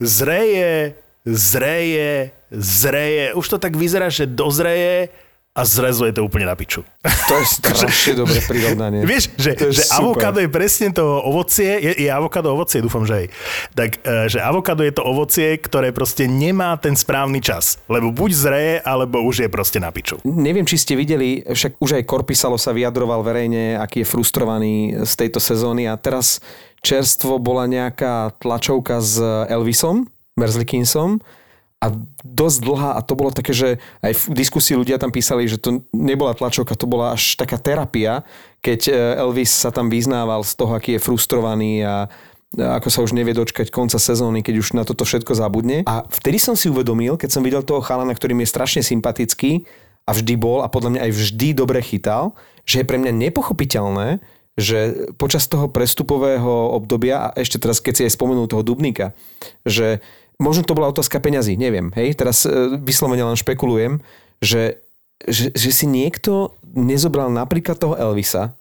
zreje, 0.00 0.96
zreje, 1.28 2.32
zreje. 2.48 3.36
Už 3.36 3.46
to 3.46 3.58
tak 3.60 3.76
vyzerá, 3.76 4.08
že 4.08 4.24
dozreje 4.24 5.12
a 5.50 5.66
zrezuje 5.66 6.14
to 6.14 6.22
úplne 6.22 6.46
na 6.46 6.54
piču. 6.54 6.86
To 7.02 7.34
je 7.34 7.46
strašne 7.58 8.22
dobré 8.22 8.38
prirovnanie. 8.46 9.02
Vieš, 9.02 9.34
že, 9.34 9.52
že 9.74 9.82
avokádo 9.90 10.38
je 10.38 10.46
presne 10.46 10.94
to 10.94 11.02
ovocie, 11.02 11.74
je, 11.82 12.06
je 12.06 12.10
avokádo 12.10 12.54
ovocie, 12.54 12.78
dúfam, 12.78 13.02
že 13.02 13.14
aj. 13.14 13.26
Tak, 13.74 13.90
e, 14.06 14.30
že 14.30 14.38
avokádo 14.38 14.86
je 14.86 14.94
to 14.94 15.02
ovocie, 15.02 15.58
ktoré 15.58 15.90
proste 15.90 16.30
nemá 16.30 16.78
ten 16.78 16.94
správny 16.94 17.42
čas. 17.42 17.82
Lebo 17.90 18.14
buď 18.14 18.30
zreje, 18.30 18.74
alebo 18.86 19.26
už 19.26 19.46
je 19.46 19.48
proste 19.50 19.82
na 19.82 19.90
piču. 19.90 20.22
Neviem, 20.22 20.62
či 20.62 20.78
ste 20.78 20.94
videli, 20.94 21.42
však 21.42 21.82
už 21.82 21.98
aj 21.98 22.06
Korpisalo 22.06 22.54
sa 22.54 22.70
vyjadroval 22.70 23.26
verejne, 23.26 23.74
aký 23.74 24.06
je 24.06 24.10
frustrovaný 24.10 25.02
z 25.02 25.12
tejto 25.18 25.42
sezóny 25.42 25.90
a 25.90 25.98
teraz 25.98 26.38
čerstvo 26.78 27.42
bola 27.42 27.66
nejaká 27.66 28.38
tlačovka 28.38 29.02
s 29.02 29.18
Elvisom, 29.50 30.06
Merzlikinsom, 30.38 31.18
a 31.80 31.86
dosť 32.20 32.58
dlhá 32.60 32.90
a 32.92 33.00
to 33.00 33.16
bolo 33.16 33.32
také, 33.32 33.56
že 33.56 33.80
aj 34.04 34.12
v 34.12 34.24
diskusii 34.36 34.76
ľudia 34.76 35.00
tam 35.00 35.08
písali, 35.08 35.48
že 35.48 35.56
to 35.56 35.80
nebola 35.96 36.36
tlačovka, 36.36 36.76
to 36.76 36.84
bola 36.84 37.16
až 37.16 37.40
taká 37.40 37.56
terapia, 37.56 38.28
keď 38.60 38.80
e, 38.88 38.92
Elvis 39.16 39.48
sa 39.48 39.72
tam 39.72 39.88
vyznával 39.88 40.44
z 40.44 40.52
toho, 40.60 40.76
aký 40.76 41.00
je 41.00 41.00
frustrovaný 41.00 41.80
a 41.80 42.12
ako 42.58 42.88
sa 42.90 43.00
už 43.00 43.14
nevie 43.14 43.32
dočkať 43.32 43.70
konca 43.70 43.96
sezóny, 43.96 44.42
keď 44.42 44.54
už 44.58 44.68
na 44.74 44.82
toto 44.82 45.06
všetko 45.06 45.38
zabudne. 45.38 45.86
A 45.86 46.04
vtedy 46.10 46.42
som 46.42 46.58
si 46.58 46.66
uvedomil, 46.66 47.14
keď 47.14 47.30
som 47.30 47.46
videl 47.46 47.62
toho 47.62 47.80
chalana, 47.80 48.10
ktorý 48.10 48.34
mi 48.34 48.42
je 48.42 48.52
strašne 48.52 48.82
sympatický 48.82 49.64
a 50.04 50.10
vždy 50.10 50.34
bol 50.34 50.66
a 50.66 50.68
podľa 50.68 50.98
mňa 50.98 51.00
aj 51.06 51.12
vždy 51.14 51.48
dobre 51.54 51.78
chytal, 51.80 52.34
že 52.66 52.82
je 52.82 52.88
pre 52.90 52.98
mňa 52.98 53.14
nepochopiteľné, 53.14 54.18
že 54.58 55.08
počas 55.14 55.46
toho 55.46 55.70
prestupového 55.70 56.74
obdobia, 56.74 57.30
a 57.30 57.38
ešte 57.38 57.62
teraz, 57.62 57.78
keď 57.78 57.94
si 57.94 58.02
aj 58.10 58.18
spomenul 58.18 58.50
toho 58.50 58.66
Dubníka, 58.66 59.14
že 59.62 60.02
možno 60.40 60.64
to 60.64 60.72
bola 60.72 60.88
otázka 60.88 61.20
peňazí, 61.20 61.60
neviem. 61.60 61.92
Hej, 61.92 62.16
teraz 62.16 62.48
e, 62.48 62.80
vyslovene 62.80 63.22
len 63.22 63.36
špekulujem, 63.36 64.00
že, 64.40 64.80
že, 65.28 65.52
že 65.52 65.70
si 65.70 65.84
niekto 65.84 66.56
nezobral 66.72 67.28
napríklad 67.28 67.76
toho 67.76 67.94
Elvisa, 67.94 68.56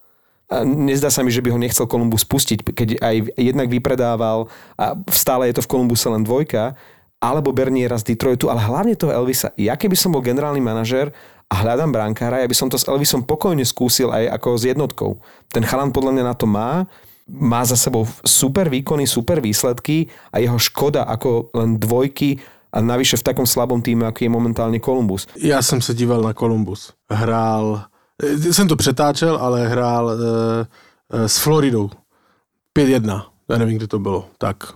a 0.49 0.65
nezdá 0.65 1.13
sa 1.13 1.21
mi, 1.21 1.29
že 1.29 1.45
by 1.45 1.53
ho 1.53 1.61
nechcel 1.61 1.85
Kolumbus 1.85 2.25
pustiť, 2.25 2.73
keď 2.73 2.89
aj 3.05 3.15
jednak 3.37 3.69
vypredával 3.69 4.49
a 4.81 4.97
stále 5.13 5.45
je 5.45 5.61
to 5.61 5.65
v 5.65 5.69
Kolumbuse 5.69 6.09
len 6.09 6.25
dvojka, 6.25 6.73
alebo 7.21 7.53
Berniera 7.53 7.99
z 8.01 8.15
Detroitu, 8.15 8.49
ale 8.49 8.63
hlavne 8.63 8.97
toho 8.97 9.13
Elvisa. 9.13 9.53
Ja 9.61 9.77
keby 9.77 9.93
som 9.93 10.09
bol 10.09 10.25
generálny 10.25 10.57
manažer 10.57 11.13
a 11.51 11.61
hľadám 11.61 11.93
brankára, 11.93 12.41
ja 12.41 12.49
by 12.49 12.57
som 12.57 12.65
to 12.65 12.81
s 12.81 12.89
Elvisom 12.89 13.29
pokojne 13.29 13.61
skúsil 13.61 14.09
aj 14.09 14.41
ako 14.41 14.49
s 14.57 14.63
jednotkou. 14.65 15.11
Ten 15.53 15.61
chalan 15.61 15.93
podľa 15.93 16.17
mňa 16.17 16.23
na 16.25 16.33
to 16.33 16.49
má, 16.49 16.89
má 17.29 17.65
za 17.65 17.75
sebou 17.75 18.07
super 18.25 18.69
výkony, 18.69 19.07
super 19.07 19.41
výsledky 19.41 20.07
a 20.33 20.39
jeho 20.39 20.59
škoda 20.59 21.03
ako 21.03 21.49
len 21.53 21.79
dvojky 21.79 22.37
a 22.73 22.81
navyše 22.81 23.17
v 23.17 23.25
takom 23.33 23.49
slabom 23.49 23.81
týme, 23.81 24.05
ako 24.05 24.19
je 24.23 24.29
momentálne 24.29 24.79
Kolumbus. 24.79 25.27
Já 25.37 25.61
jsem 25.61 25.81
se 25.81 25.93
díval 25.93 26.21
na 26.21 26.33
Kolumbus. 26.33 26.93
Hrál, 27.09 27.81
jsem 28.51 28.67
to 28.67 28.75
přetáčel, 28.75 29.37
ale 29.37 29.67
hrál 29.67 30.11
e, 30.11 30.17
s 31.29 31.37
Floridou. 31.37 31.89
5-1. 32.77 33.25
Já 33.49 33.57
nevím, 33.57 33.77
kde 33.77 33.87
to 33.87 33.99
bylo. 33.99 34.29
Tak, 34.37 34.73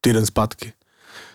týden 0.00 0.26
zpátky. 0.26 0.72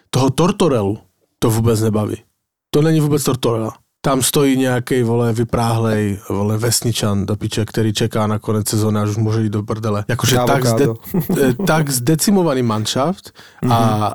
Toho 0.10 0.30
Tortorelu 0.30 1.00
to 1.40 1.50
vůbec 1.50 1.82
nebaví. 1.82 2.24
To 2.70 2.82
není 2.82 3.00
vůbec 3.00 3.24
Tortorella. 3.24 3.78
Tam 4.06 4.22
stojí 4.22 4.58
nějaký 4.58 5.04
vole 5.04 5.34
vypráhlej 5.34 6.20
vole 6.30 6.58
vesničan 6.58 7.26
do 7.26 7.36
piče, 7.36 7.66
který 7.66 7.94
čeká 7.94 8.28
na 8.28 8.40
konec 8.40 8.70
sezóny, 8.70 9.00
až 9.00 9.10
už 9.10 9.18
může 9.18 9.42
jít 9.42 9.50
do 9.50 9.64
prdele. 9.64 10.06
Jakože 10.08 10.38
tak, 10.48 10.66
zde, 10.66 10.86
tak 11.68 11.90
zdecimovaný 11.90 12.64
manšaft 12.64 13.32
a, 13.70 13.76
a 13.76 14.14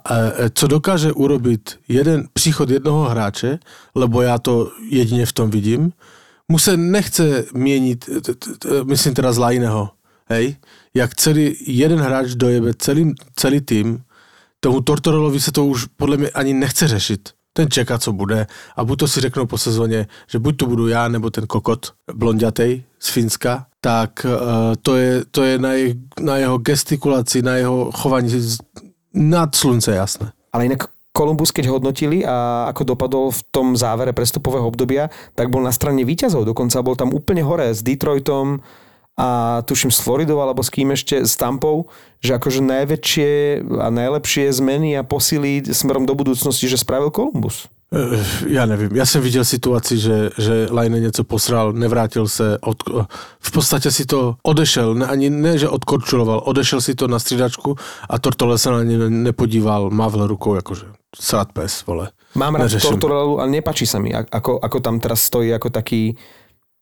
co 0.54 0.66
dokáže 0.66 1.12
urobiť 1.12 1.78
jeden 1.88 2.28
příchod 2.32 2.70
jednoho 2.70 3.08
hráče, 3.08 3.58
lebo 3.94 4.22
já 4.22 4.38
to 4.38 4.70
jedině 4.90 5.26
v 5.26 5.32
tom 5.32 5.50
vidím, 5.50 5.92
mu 6.48 6.58
se 6.58 6.76
nechce 6.76 7.44
měnit, 7.54 8.10
myslím 8.84 9.14
teda 9.14 9.32
z 9.32 9.38
Lajného, 9.38 9.90
hej, 10.26 10.56
jak 10.94 11.14
celý 11.14 11.56
jeden 11.66 11.98
hráč 11.98 12.30
dojebe 12.34 12.70
celý, 12.78 13.14
celý 13.36 13.60
tým, 13.60 14.02
tomu 14.60 14.80
Tortorelovi 14.80 15.40
se 15.40 15.52
to 15.52 15.66
už 15.66 15.86
podle 15.96 16.16
mě 16.16 16.30
ani 16.30 16.54
nechce 16.54 16.88
řešit 16.88 17.39
ten 17.60 17.70
čeká, 17.70 17.98
co 17.98 18.12
bude 18.12 18.46
a 18.76 18.84
buď 18.84 18.98
to 18.98 19.08
si 19.08 19.20
řeknou 19.20 19.46
po 19.46 19.58
sezóně, 19.58 20.06
že 20.26 20.38
buď 20.38 20.56
to 20.56 20.66
budu 20.66 20.88
já, 20.88 21.08
nebo 21.08 21.30
ten 21.30 21.46
kokot 21.46 21.92
blondiatej 22.14 22.84
z 22.98 23.08
Finska, 23.10 23.66
tak 23.80 24.24
uh, 24.24 24.74
to 24.82 24.96
je, 24.96 25.24
to 25.30 25.44
je 25.44 25.58
na, 25.58 25.72
jej, 25.72 25.94
na 26.20 26.36
jeho 26.36 26.58
gestikulaci, 26.58 27.42
na 27.42 27.54
jeho 27.56 27.92
chování 27.92 28.32
nad 29.14 29.54
slunce 29.54 29.94
jasné. 29.94 30.32
Ale 30.52 30.66
inak 30.66 30.88
Kolumbus, 31.12 31.50
keď 31.50 31.66
hodnotili 31.66 32.22
a 32.22 32.70
ako 32.70 32.94
dopadol 32.94 33.34
v 33.34 33.42
tom 33.50 33.74
závere 33.76 34.14
prestupového 34.14 34.62
obdobia, 34.62 35.10
tak 35.34 35.50
bol 35.50 35.60
na 35.60 35.74
strane 35.74 36.06
výťazov. 36.06 36.46
Dokonca 36.46 36.86
bol 36.86 36.94
tam 36.94 37.10
úplne 37.10 37.42
hore 37.42 37.74
s 37.74 37.82
Detroitom, 37.82 38.62
a 39.20 39.60
tuším 39.68 39.92
s 39.92 40.00
Floridou 40.00 40.40
alebo 40.40 40.64
s 40.64 40.72
kým 40.72 40.96
ešte, 40.96 41.20
s 41.28 41.36
Tampou, 41.36 41.92
že 42.24 42.40
akože 42.40 42.64
najväčšie 42.64 43.30
a 43.84 43.92
najlepšie 43.92 44.48
zmeny 44.48 44.96
a 44.96 45.04
posily 45.04 45.60
smerom 45.68 46.08
do 46.08 46.16
budúcnosti, 46.16 46.64
že 46.64 46.80
spravil 46.80 47.12
Columbus. 47.12 47.68
Eh, 47.94 48.24
já 48.46 48.66
nevím, 48.66 48.96
já 48.96 49.06
jsem 49.06 49.22
viděl 49.22 49.44
situaci, 49.44 49.98
že, 49.98 50.30
že 50.38 50.68
Lajne 50.70 51.00
něco 51.00 51.24
posral, 51.24 51.72
nevrátil 51.72 52.28
se, 52.28 52.58
od, 52.60 52.76
v 53.40 53.50
podstatě 53.50 53.90
si 53.90 54.06
to 54.06 54.34
odešel, 54.42 54.94
ne, 54.94 55.06
ani 55.06 55.30
ne, 55.30 55.58
že 55.58 55.68
odkorčuloval, 55.68 56.42
odešel 56.44 56.80
si 56.80 56.94
to 56.94 57.08
na 57.08 57.18
střídačku 57.18 57.76
a 58.08 58.18
Tortole 58.18 58.58
se 58.58 58.70
na 58.70 58.82
ně 58.82 58.98
nepodíval, 58.98 59.90
mávl 59.90 60.26
rukou, 60.26 60.54
jakože 60.54 60.86
sát 61.20 61.52
pes, 61.52 61.86
vole. 61.86 62.10
Mám 62.34 62.54
rád 62.54 62.70
Tortorelu, 62.78 63.42
ale 63.42 63.50
nepačí 63.50 63.82
sa 63.82 63.98
mi, 63.98 64.14
ako, 64.14 64.62
ako 64.62 64.78
tam 64.78 65.02
teraz 65.02 65.26
stojí 65.26 65.50
ako 65.50 65.74
taký 65.74 66.14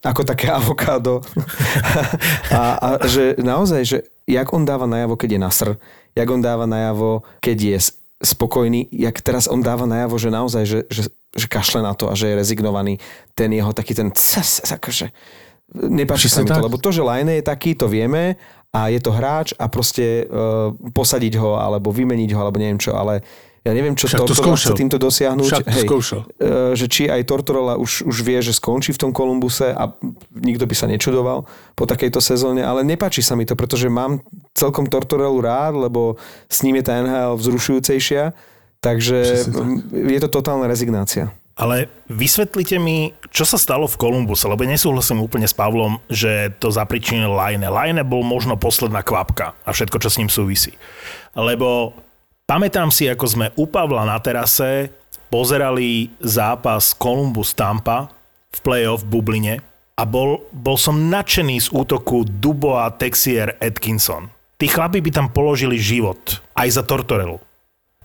ako 0.05 0.22
také 0.22 0.46
avokádo. 0.51 1.22
a, 2.55 2.62
a 2.78 2.88
že 3.07 3.34
naozaj, 3.38 3.82
že 3.82 3.99
jak 4.28 4.49
on 4.53 4.62
dáva 4.62 4.86
najavo, 4.86 5.18
keď 5.18 5.30
je 5.34 5.40
nasr, 5.40 5.68
jak 6.14 6.28
on 6.30 6.42
dáva 6.42 6.66
najavo, 6.66 7.26
keď 7.42 7.59
je 7.59 7.78
spokojný, 8.18 8.90
jak 8.90 9.22
teraz 9.22 9.46
on 9.46 9.62
dáva 9.62 9.86
najavo, 9.86 10.18
že 10.18 10.28
naozaj, 10.34 10.64
že, 10.66 10.80
že, 10.90 11.03
že 11.34 11.46
kašle 11.46 11.82
na 11.82 11.94
to 11.94 12.11
a 12.11 12.18
že 12.18 12.30
je 12.30 12.38
rezignovaný, 12.38 12.99
ten 13.38 13.51
jeho 13.55 13.70
taký 13.70 13.94
ten 13.94 14.11
cs, 14.11 14.66
akože 14.74 15.14
nepáči 15.74 16.32
sa 16.32 16.40
mi 16.40 16.49
to, 16.49 16.64
lebo 16.64 16.80
to, 16.80 16.88
že 16.88 17.05
Lajne 17.05 17.38
je 17.40 17.44
taký, 17.44 17.76
to 17.76 17.86
vieme 17.90 18.40
a 18.72 18.88
je 18.88 19.01
to 19.01 19.12
hráč 19.12 19.53
a 19.57 19.68
proste 19.68 20.24
uh, 20.24 20.72
posadiť 20.92 21.36
ho 21.40 21.57
alebo 21.61 21.92
vymeniť 21.92 22.30
ho 22.32 22.40
alebo 22.40 22.61
neviem 22.61 22.80
čo, 22.80 22.96
ale 22.96 23.20
ja 23.66 23.72
neviem, 23.74 23.98
čo 23.98 24.06
Však 24.06 24.24
to 24.24 24.34
chce 24.54 24.72
týmto 24.72 24.96
dosiahnuť. 24.96 25.46
Však 25.46 25.66
to 25.66 25.74
Hej, 25.74 25.84
skúšal. 25.84 26.20
E, 26.38 26.78
že 26.78 26.86
či 26.86 27.11
aj 27.11 27.26
Tortorella 27.26 27.74
už, 27.74 28.06
už 28.06 28.16
vie, 28.22 28.38
že 28.38 28.54
skončí 28.54 28.94
v 28.94 29.00
tom 29.02 29.11
Kolumbuse 29.11 29.74
a 29.74 29.92
nikto 30.32 30.64
by 30.64 30.74
sa 30.78 30.86
nečudoval 30.86 31.44
po 31.74 31.84
takejto 31.84 32.22
sezóne, 32.22 32.62
ale 32.62 32.86
nepáči 32.86 33.20
sa 33.20 33.34
mi 33.34 33.44
to, 33.44 33.59
pretože 33.59 33.90
mám 33.90 34.22
celkom 34.54 34.86
Tortorellu 34.86 35.42
rád, 35.42 35.74
lebo 35.74 36.16
s 36.46 36.62
ním 36.62 36.78
je 36.80 36.84
tá 36.86 37.02
NHL 37.02 37.34
vzrušujúcejšia, 37.36 38.32
takže 38.78 39.18
je 39.92 40.20
to 40.22 40.28
totálna 40.30 40.70
rezignácia. 40.70 41.34
Ale 41.59 41.90
vysvetlite 42.06 42.78
mi, 42.78 43.18
čo 43.34 43.42
sa 43.42 43.59
stalo 43.59 43.90
v 43.90 43.98
Kolumbuse, 43.98 44.46
lebo 44.46 44.62
nesúhlasím 44.62 45.18
úplne 45.18 45.50
s 45.50 45.59
Pavlom, 45.59 45.98
že 46.06 46.54
to 46.62 46.70
zapričinil 46.70 47.34
Lajne. 47.34 47.66
Lajne 47.66 48.06
bol 48.06 48.22
možno 48.22 48.54
posledná 48.54 49.02
kvapka 49.02 49.59
a 49.66 49.70
všetko, 49.74 49.98
čo 49.98 50.06
s 50.06 50.18
ním 50.22 50.30
súvisí. 50.30 50.78
Lebo 51.34 51.98
Pamätám 52.49 52.88
si, 52.88 53.05
ako 53.05 53.26
sme 53.28 53.46
u 53.61 53.68
Pavla 53.68 54.09
na 54.09 54.16
terase 54.24 54.88
pozerali 55.28 56.09
zápas 56.16 56.96
Columbus 56.96 57.53
Tampa 57.53 58.09
v 58.49 58.59
playoff 58.64 59.05
Bubline 59.05 59.61
a 59.92 60.09
bol, 60.09 60.49
bol 60.49 60.80
som 60.80 61.12
nadšený 61.12 61.61
z 61.61 61.68
útoku 61.76 62.24
Dubois, 62.24 62.96
Texier, 62.96 63.53
Atkinson. 63.61 64.32
Tí 64.57 64.64
chlapi 64.64 65.05
by 65.05 65.11
tam 65.12 65.28
položili 65.28 65.76
život 65.76 66.40
aj 66.57 66.68
za 66.72 66.82
Tortorelu. 66.88 67.36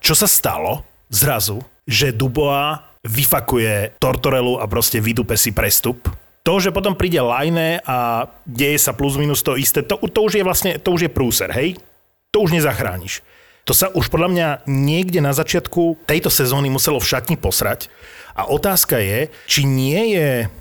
Čo 0.04 0.12
sa 0.12 0.28
stalo 0.28 0.84
zrazu, 1.08 1.64
že 1.88 2.12
Dubois 2.12 2.84
vyfakuje 3.08 3.96
Tortorelu 3.96 4.60
a 4.60 4.68
proste 4.68 5.00
vydupe 5.00 5.40
si 5.40 5.56
prestup. 5.56 6.12
To, 6.44 6.60
že 6.60 6.76
potom 6.76 7.00
príde 7.00 7.24
Lajne 7.24 7.80
a 7.88 8.28
deje 8.44 8.76
sa 8.76 8.92
plus 8.92 9.16
minus 9.16 9.40
to 9.40 9.56
isté, 9.56 9.88
to, 9.88 9.96
to 10.04 10.20
už 10.20 10.36
je 10.36 10.44
vlastne, 10.44 10.76
to 10.84 10.92
už 10.92 11.08
je 11.08 11.16
prúser, 11.16 11.48
hej? 11.56 11.80
To 12.36 12.44
už 12.44 12.60
nezachrániš. 12.60 13.24
To 13.64 13.72
sa 13.72 13.88
už 13.96 14.12
podľa 14.12 14.30
mňa 14.30 14.48
niekde 14.68 15.24
na 15.24 15.32
začiatku 15.32 16.04
tejto 16.04 16.28
sezóny 16.28 16.68
muselo 16.68 17.00
v 17.00 17.08
šatni 17.08 17.40
posrať. 17.40 17.88
A 18.36 18.52
otázka 18.52 19.00
je, 19.00 19.32
či 19.48 19.64
nie 19.64 20.20
je... 20.20 20.52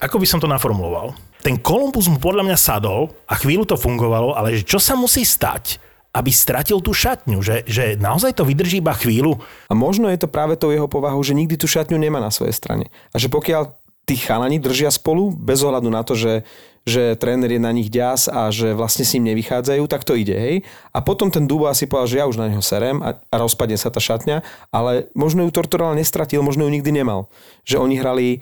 Ako 0.00 0.16
by 0.16 0.26
som 0.26 0.40
to 0.40 0.48
naformuloval? 0.48 1.12
Ten 1.44 1.60
Kolumbus 1.60 2.08
mu 2.08 2.16
podľa 2.16 2.48
mňa 2.48 2.58
sadol 2.58 3.12
a 3.28 3.36
chvíľu 3.36 3.68
to 3.68 3.76
fungovalo, 3.76 4.34
ale 4.34 4.64
čo 4.64 4.80
sa 4.80 4.96
musí 4.96 5.22
stať, 5.22 5.78
aby 6.16 6.32
stratil 6.32 6.80
tú 6.80 6.96
šatňu, 6.96 7.44
že, 7.44 7.68
že 7.68 8.00
naozaj 8.00 8.40
to 8.40 8.48
vydrží 8.48 8.80
iba 8.80 8.96
chvíľu. 8.96 9.36
A 9.68 9.76
možno 9.76 10.08
je 10.08 10.16
to 10.16 10.32
práve 10.32 10.56
tou 10.56 10.72
jeho 10.72 10.88
povahou, 10.88 11.20
že 11.20 11.36
nikdy 11.36 11.60
tú 11.60 11.68
šatňu 11.68 12.00
nemá 12.00 12.24
na 12.24 12.32
svojej 12.32 12.56
strane. 12.56 12.88
A 13.12 13.20
že 13.20 13.28
pokiaľ 13.28 13.68
tí 14.08 14.16
chalani 14.16 14.56
držia 14.56 14.88
spolu, 14.88 15.28
bez 15.28 15.60
ohľadu 15.60 15.92
na 15.92 16.00
to, 16.00 16.16
že 16.16 16.46
že 16.86 17.18
tréner 17.18 17.50
je 17.50 17.58
na 17.58 17.74
nich 17.74 17.90
ďas 17.90 18.30
a 18.30 18.46
že 18.54 18.70
vlastne 18.70 19.02
s 19.02 19.18
ním 19.18 19.34
nevychádzajú, 19.34 19.82
tak 19.90 20.06
to 20.06 20.14
ide, 20.14 20.38
hej. 20.38 20.56
A 20.94 21.02
potom 21.02 21.34
ten 21.34 21.50
Dubo 21.50 21.66
asi 21.66 21.90
povedal, 21.90 22.06
že 22.06 22.18
ja 22.22 22.30
už 22.30 22.38
na 22.38 22.46
neho 22.46 22.62
serem 22.62 23.02
a, 23.02 23.18
a 23.18 23.36
rozpadne 23.42 23.74
sa 23.74 23.90
tá 23.90 23.98
šatňa, 23.98 24.46
ale 24.70 25.10
možno 25.18 25.42
ju 25.42 25.50
Tortorella 25.50 25.98
nestratil, 25.98 26.46
možno 26.46 26.62
ju 26.62 26.70
nikdy 26.70 26.94
nemal. 26.94 27.26
Že 27.66 27.82
oni 27.82 27.94
hrali 27.98 28.26
e, 28.30 28.38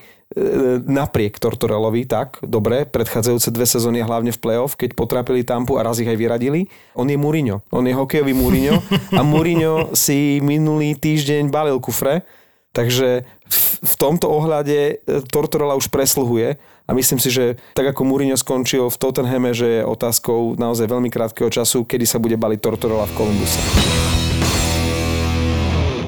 napriek 0.84 1.40
Tortorelovi 1.40 2.04
tak, 2.04 2.44
dobre, 2.44 2.84
predchádzajúce 2.84 3.48
dve 3.48 3.64
sezóny, 3.64 4.04
hlavne 4.04 4.28
v 4.28 4.42
playoff, 4.44 4.76
keď 4.76 4.92
potrápili 4.92 5.40
Tampu 5.40 5.80
a 5.80 5.86
raz 5.88 6.04
ich 6.04 6.10
aj 6.12 6.20
vyradili. 6.20 6.68
On 6.92 7.08
je 7.08 7.16
Mourinho, 7.16 7.64
on 7.72 7.88
je 7.88 7.96
hokejový 7.96 8.36
Mourinho 8.36 8.76
a 9.16 9.24
Mourinho 9.24 9.96
si 9.96 10.36
minulý 10.44 11.00
týždeň 11.00 11.48
balil 11.48 11.80
kufre, 11.80 12.28
takže 12.76 13.24
v, 13.24 13.58
v 13.88 13.94
tomto 13.96 14.28
ohľade 14.28 14.76
e, 14.76 14.94
Tortorella 15.32 15.80
už 15.80 15.88
presluhuje 15.88 16.60
a 16.84 16.92
myslím 16.92 17.16
si, 17.16 17.32
že 17.32 17.56
tak 17.72 17.96
ako 17.96 18.04
Mourinho 18.04 18.36
skončil 18.36 18.92
v 18.92 19.00
Tottenhame, 19.00 19.56
že 19.56 19.80
je 19.80 19.88
otázkou 19.88 20.60
naozaj 20.60 20.84
veľmi 20.84 21.08
krátkeho 21.08 21.48
času, 21.48 21.88
kedy 21.88 22.04
sa 22.04 22.20
bude 22.20 22.36
baliť 22.36 22.60
Tortorella 22.60 23.08
v 23.08 23.16
Kolumbuse. 23.16 23.60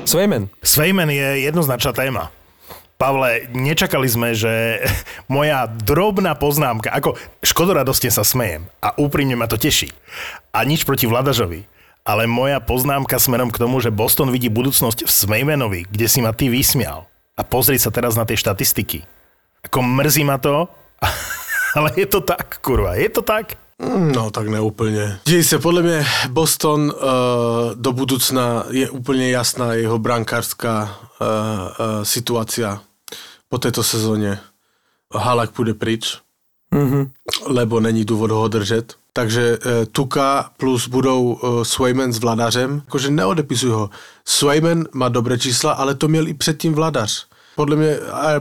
Svejmen. 0.04 0.52
Svejmen 0.60 1.08
je 1.08 1.48
jednoznačná 1.48 1.96
téma. 1.96 2.28
Pavle, 2.96 3.48
nečakali 3.52 4.08
sme, 4.08 4.36
že 4.36 4.84
moja 5.32 5.64
drobná 5.64 6.36
poznámka, 6.36 6.92
ako 6.92 7.16
škodoradostne 7.40 8.12
sa 8.12 8.20
smejem 8.20 8.68
a 8.84 8.92
úprimne 9.00 9.32
ma 9.32 9.48
to 9.48 9.56
teší. 9.56 9.92
A 10.52 10.64
nič 10.68 10.84
proti 10.84 11.08
Vladažovi. 11.08 11.64
Ale 12.06 12.30
moja 12.30 12.62
poznámka 12.62 13.18
smerom 13.18 13.50
k 13.50 13.58
tomu, 13.58 13.82
že 13.82 13.90
Boston 13.90 14.30
vidí 14.30 14.46
budúcnosť 14.46 15.08
v 15.08 15.10
Smejmenovi, 15.10 15.90
kde 15.90 16.06
si 16.06 16.22
ma 16.22 16.30
ty 16.30 16.46
vysmial. 16.46 17.10
A 17.34 17.42
pozri 17.42 17.82
sa 17.82 17.90
teraz 17.90 18.14
na 18.14 18.22
tie 18.22 18.38
štatistiky. 18.38 19.15
Ako 19.66 19.82
mrzí 19.82 20.24
ma 20.24 20.38
to, 20.38 20.68
ale 21.76 21.90
je 21.96 22.06
to 22.06 22.20
tak, 22.20 22.62
kurva, 22.62 22.94
je 22.94 23.08
to 23.08 23.22
tak? 23.22 23.58
No, 24.14 24.30
tak 24.30 24.48
neúplně. 24.48 25.18
Děj 25.24 25.44
se, 25.44 25.58
podle 25.58 25.82
mě 25.82 26.06
Boston 26.28 26.80
uh, 26.80 27.74
do 27.74 27.92
budoucna 27.92 28.64
je 28.70 28.90
úplně 28.90 29.30
jasná 29.30 29.74
jeho 29.74 29.98
brankářská 29.98 30.98
uh, 31.20 31.26
uh, 31.26 32.02
situace 32.02 32.78
po 33.48 33.58
této 33.58 33.82
sezóně. 33.82 34.38
Halak 35.14 35.50
půjde 35.50 35.74
pryč, 35.74 36.18
mm-hmm. 36.72 37.10
lebo 37.46 37.80
není 37.80 38.04
důvod 38.04 38.30
ho 38.30 38.48
držet. 38.48 38.94
Takže 39.12 39.58
uh, 39.58 39.72
Tuka 39.92 40.50
plus 40.56 40.88
budou 40.88 41.22
uh, 41.22 41.62
Swayman 41.62 42.12
s 42.12 42.18
Vladařem. 42.18 42.82
Jakože 42.84 43.10
neodepisuj 43.10 43.70
ho. 43.70 43.90
Swayman 44.24 44.84
má 44.92 45.08
dobré 45.08 45.38
čísla, 45.38 45.72
ale 45.72 45.94
to 45.94 46.08
měl 46.08 46.28
i 46.28 46.34
předtím 46.34 46.74
Vladař. 46.74 47.26
Podľa 47.56 47.74
mňa 47.74 47.92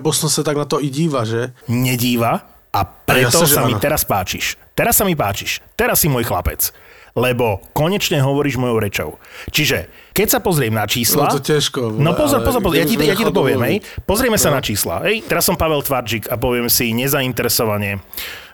Boston 0.03 0.27
sa 0.27 0.43
tak 0.43 0.59
na 0.59 0.67
to 0.67 0.77
i 0.77 0.91
díva, 0.91 1.23
že? 1.23 1.55
Nedíva 1.65 2.43
a 2.69 2.79
preto 2.83 3.39
ja 3.39 3.47
sa, 3.47 3.47
sa 3.47 3.63
mi 3.63 3.73
teraz 3.79 4.03
páčiš. 4.03 4.59
Teraz 4.75 4.99
sa 4.99 5.07
mi 5.07 5.15
páčiš. 5.15 5.63
Teraz 5.73 6.03
si 6.03 6.11
môj 6.11 6.27
chlapec. 6.27 6.75
Lebo 7.15 7.63
konečne 7.71 8.19
hovoríš 8.19 8.59
mojou 8.59 8.75
rečou. 8.75 9.09
Čiže 9.47 9.87
Keď 10.11 10.27
sa 10.27 10.39
pozriem 10.43 10.75
na 10.75 10.83
čísla... 10.83 11.31
No 11.31 11.39
to 11.39 11.39
ťažko. 11.39 11.95
No 11.95 12.11
pozor, 12.11 12.43
pozor, 12.43 12.59
pozor, 12.59 12.75
ja 12.75 12.83
ti, 12.83 12.99
ja 12.99 13.15
ti 13.15 13.23
to 13.23 13.31
poviem, 13.31 13.63
hej. 13.63 13.75
Pozrieme 14.03 14.35
sa 14.35 14.51
No. 14.51 14.59
na 14.59 14.61
čísla, 14.61 14.99
hej. 15.07 15.23
Teraz 15.23 15.47
som 15.47 15.55
Pavel 15.55 15.79
Tvarčík 15.79 16.27
a 16.27 16.35
poviem 16.35 16.67
si 16.67 16.91
nezainteresovanie. 16.91 18.03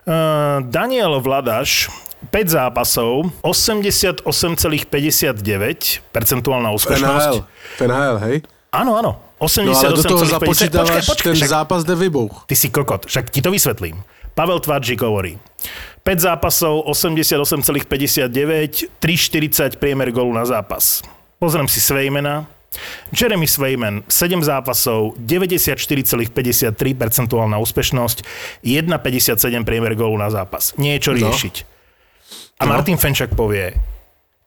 Uh, 0.06 0.62
Daniel 0.70 1.18
Vladaš, 1.26 1.90
5 2.30 2.54
zápasov, 2.54 3.34
88,59 3.42 4.86
percentuálna 6.14 6.70
úspešnosť. 6.70 7.36
NHL, 7.82 8.18
hej? 8.30 8.36
Áno, 8.72 8.96
áno. 8.96 9.20
No 9.42 9.48
ale 9.76 10.00
do 10.00 10.04
toho 10.06 10.24
88,50. 10.24 10.32
započítavaš 10.32 11.04
Počkaj, 11.04 11.12
počkaj, 11.12 11.28
ten 11.28 11.36
však 11.36 11.52
zápas, 11.52 11.80
kde 11.84 11.96
vybuch. 11.98 12.48
Ty 12.48 12.56
si 12.56 12.72
kokot, 12.72 13.04
však 13.10 13.28
ti 13.28 13.44
to 13.44 13.52
vysvetlím. 13.52 14.00
Pavel 14.32 14.64
Tvarčík 14.64 15.04
hovorí. 15.04 15.36
5 16.08 16.24
zápasov, 16.24 16.88
88,59, 16.88 18.32
3,40 19.04 19.76
priemer 19.76 20.08
gólu 20.16 20.32
na 20.32 20.48
zápas. 20.48 21.04
Pozriem 21.36 21.68
si 21.68 21.84
Svejmena. 21.84 22.48
Jeremy 23.12 23.44
Svejmen, 23.44 24.08
7 24.08 24.40
zápasov, 24.40 25.20
94,53 25.20 26.32
percentuálna 26.96 27.60
úspešnosť, 27.60 28.24
1,57 28.64 29.68
priemer 29.68 30.00
gólu 30.00 30.16
na 30.16 30.32
zápas. 30.32 30.72
Nie 30.80 30.96
je 30.96 31.04
čo 31.04 31.12
No. 31.12 31.28
riešiť. 31.28 31.56
A 32.62 32.64
Martin 32.70 32.96
Fenčak 32.96 33.36
povie, 33.36 33.76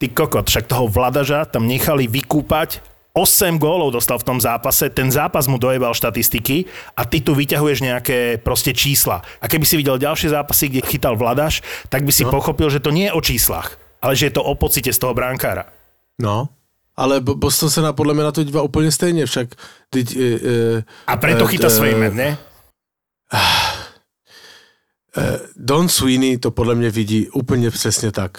ty 0.01 0.09
kokot, 0.09 0.49
však 0.49 0.65
toho 0.65 0.89
Vladaža 0.89 1.45
tam 1.45 1.69
nechali 1.69 2.09
vykúpať 2.09 2.94
8 3.15 3.63
gólov 3.63 3.95
dostal 3.95 4.19
v 4.19 4.27
tom 4.27 4.39
zápase, 4.43 4.91
ten 4.91 5.07
zápas 5.07 5.47
mu 5.47 5.55
dojebal 5.55 5.95
štatistiky 5.95 6.67
a 6.99 7.07
ty 7.07 7.23
tu 7.23 7.31
vyťahuješ 7.31 7.79
nejaké 7.87 8.19
proste 8.43 8.75
čísla. 8.75 9.23
A 9.39 9.47
keby 9.47 9.63
si 9.63 9.79
videl 9.79 10.03
ďalšie 10.03 10.35
zápasy, 10.35 10.67
kde 10.67 10.83
chytal 10.83 11.15
Vladaš, 11.15 11.63
tak 11.87 12.03
by 12.03 12.11
si 12.11 12.27
no. 12.27 12.35
pochopil, 12.35 12.67
že 12.75 12.83
to 12.83 12.91
nie 12.91 13.07
je 13.07 13.15
o 13.15 13.23
číslach, 13.23 13.79
ale 14.03 14.19
že 14.19 14.27
je 14.27 14.35
to 14.35 14.43
o 14.43 14.59
pocite 14.59 14.91
z 14.91 14.99
toho 14.99 15.15
bránkára. 15.15 15.71
No. 16.19 16.51
Ale 16.99 17.23
Bo- 17.23 17.35
Boston 17.39 17.71
se 17.71 17.81
na, 17.83 17.93
podle 17.95 18.15
mě 18.15 18.23
na 18.23 18.33
to 18.33 18.43
dívá 18.43 18.63
úplně 18.63 18.91
stejně, 18.93 19.27
však 19.27 19.49
teď, 19.91 20.17
e, 20.17 20.21
e, 20.23 20.39
A 21.07 21.15
preto 21.17 21.45
Eh, 21.47 21.49
chytá 21.49 21.67
eh, 21.67 21.71
Svejmen, 21.71 22.15
ne? 22.19 22.39
e, 25.17 25.39
Don 25.57 25.89
Sweeney 25.89 26.39
to 26.39 26.51
podle 26.51 26.75
mě 26.75 26.91
vidí 26.91 27.29
úplně 27.31 27.71
přesně 27.71 28.13
tak. 28.13 28.39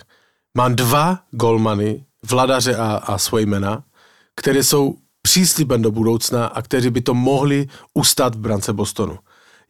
Mám 0.58 0.76
dva 0.76 1.20
golmany, 1.32 2.06
Vladaře 2.24 2.76
a, 2.76 2.96
a 2.96 3.18
Swaymana, 3.18 3.84
které 4.36 4.64
jsou 4.64 4.96
příslibem 5.22 5.82
do 5.82 5.92
budoucna 5.92 6.46
a 6.46 6.62
kteří 6.62 6.90
by 6.90 7.02
to 7.02 7.14
mohli 7.14 7.68
ustát 7.94 8.36
v 8.36 8.40
brance 8.40 8.74
Bostonu. 8.74 9.18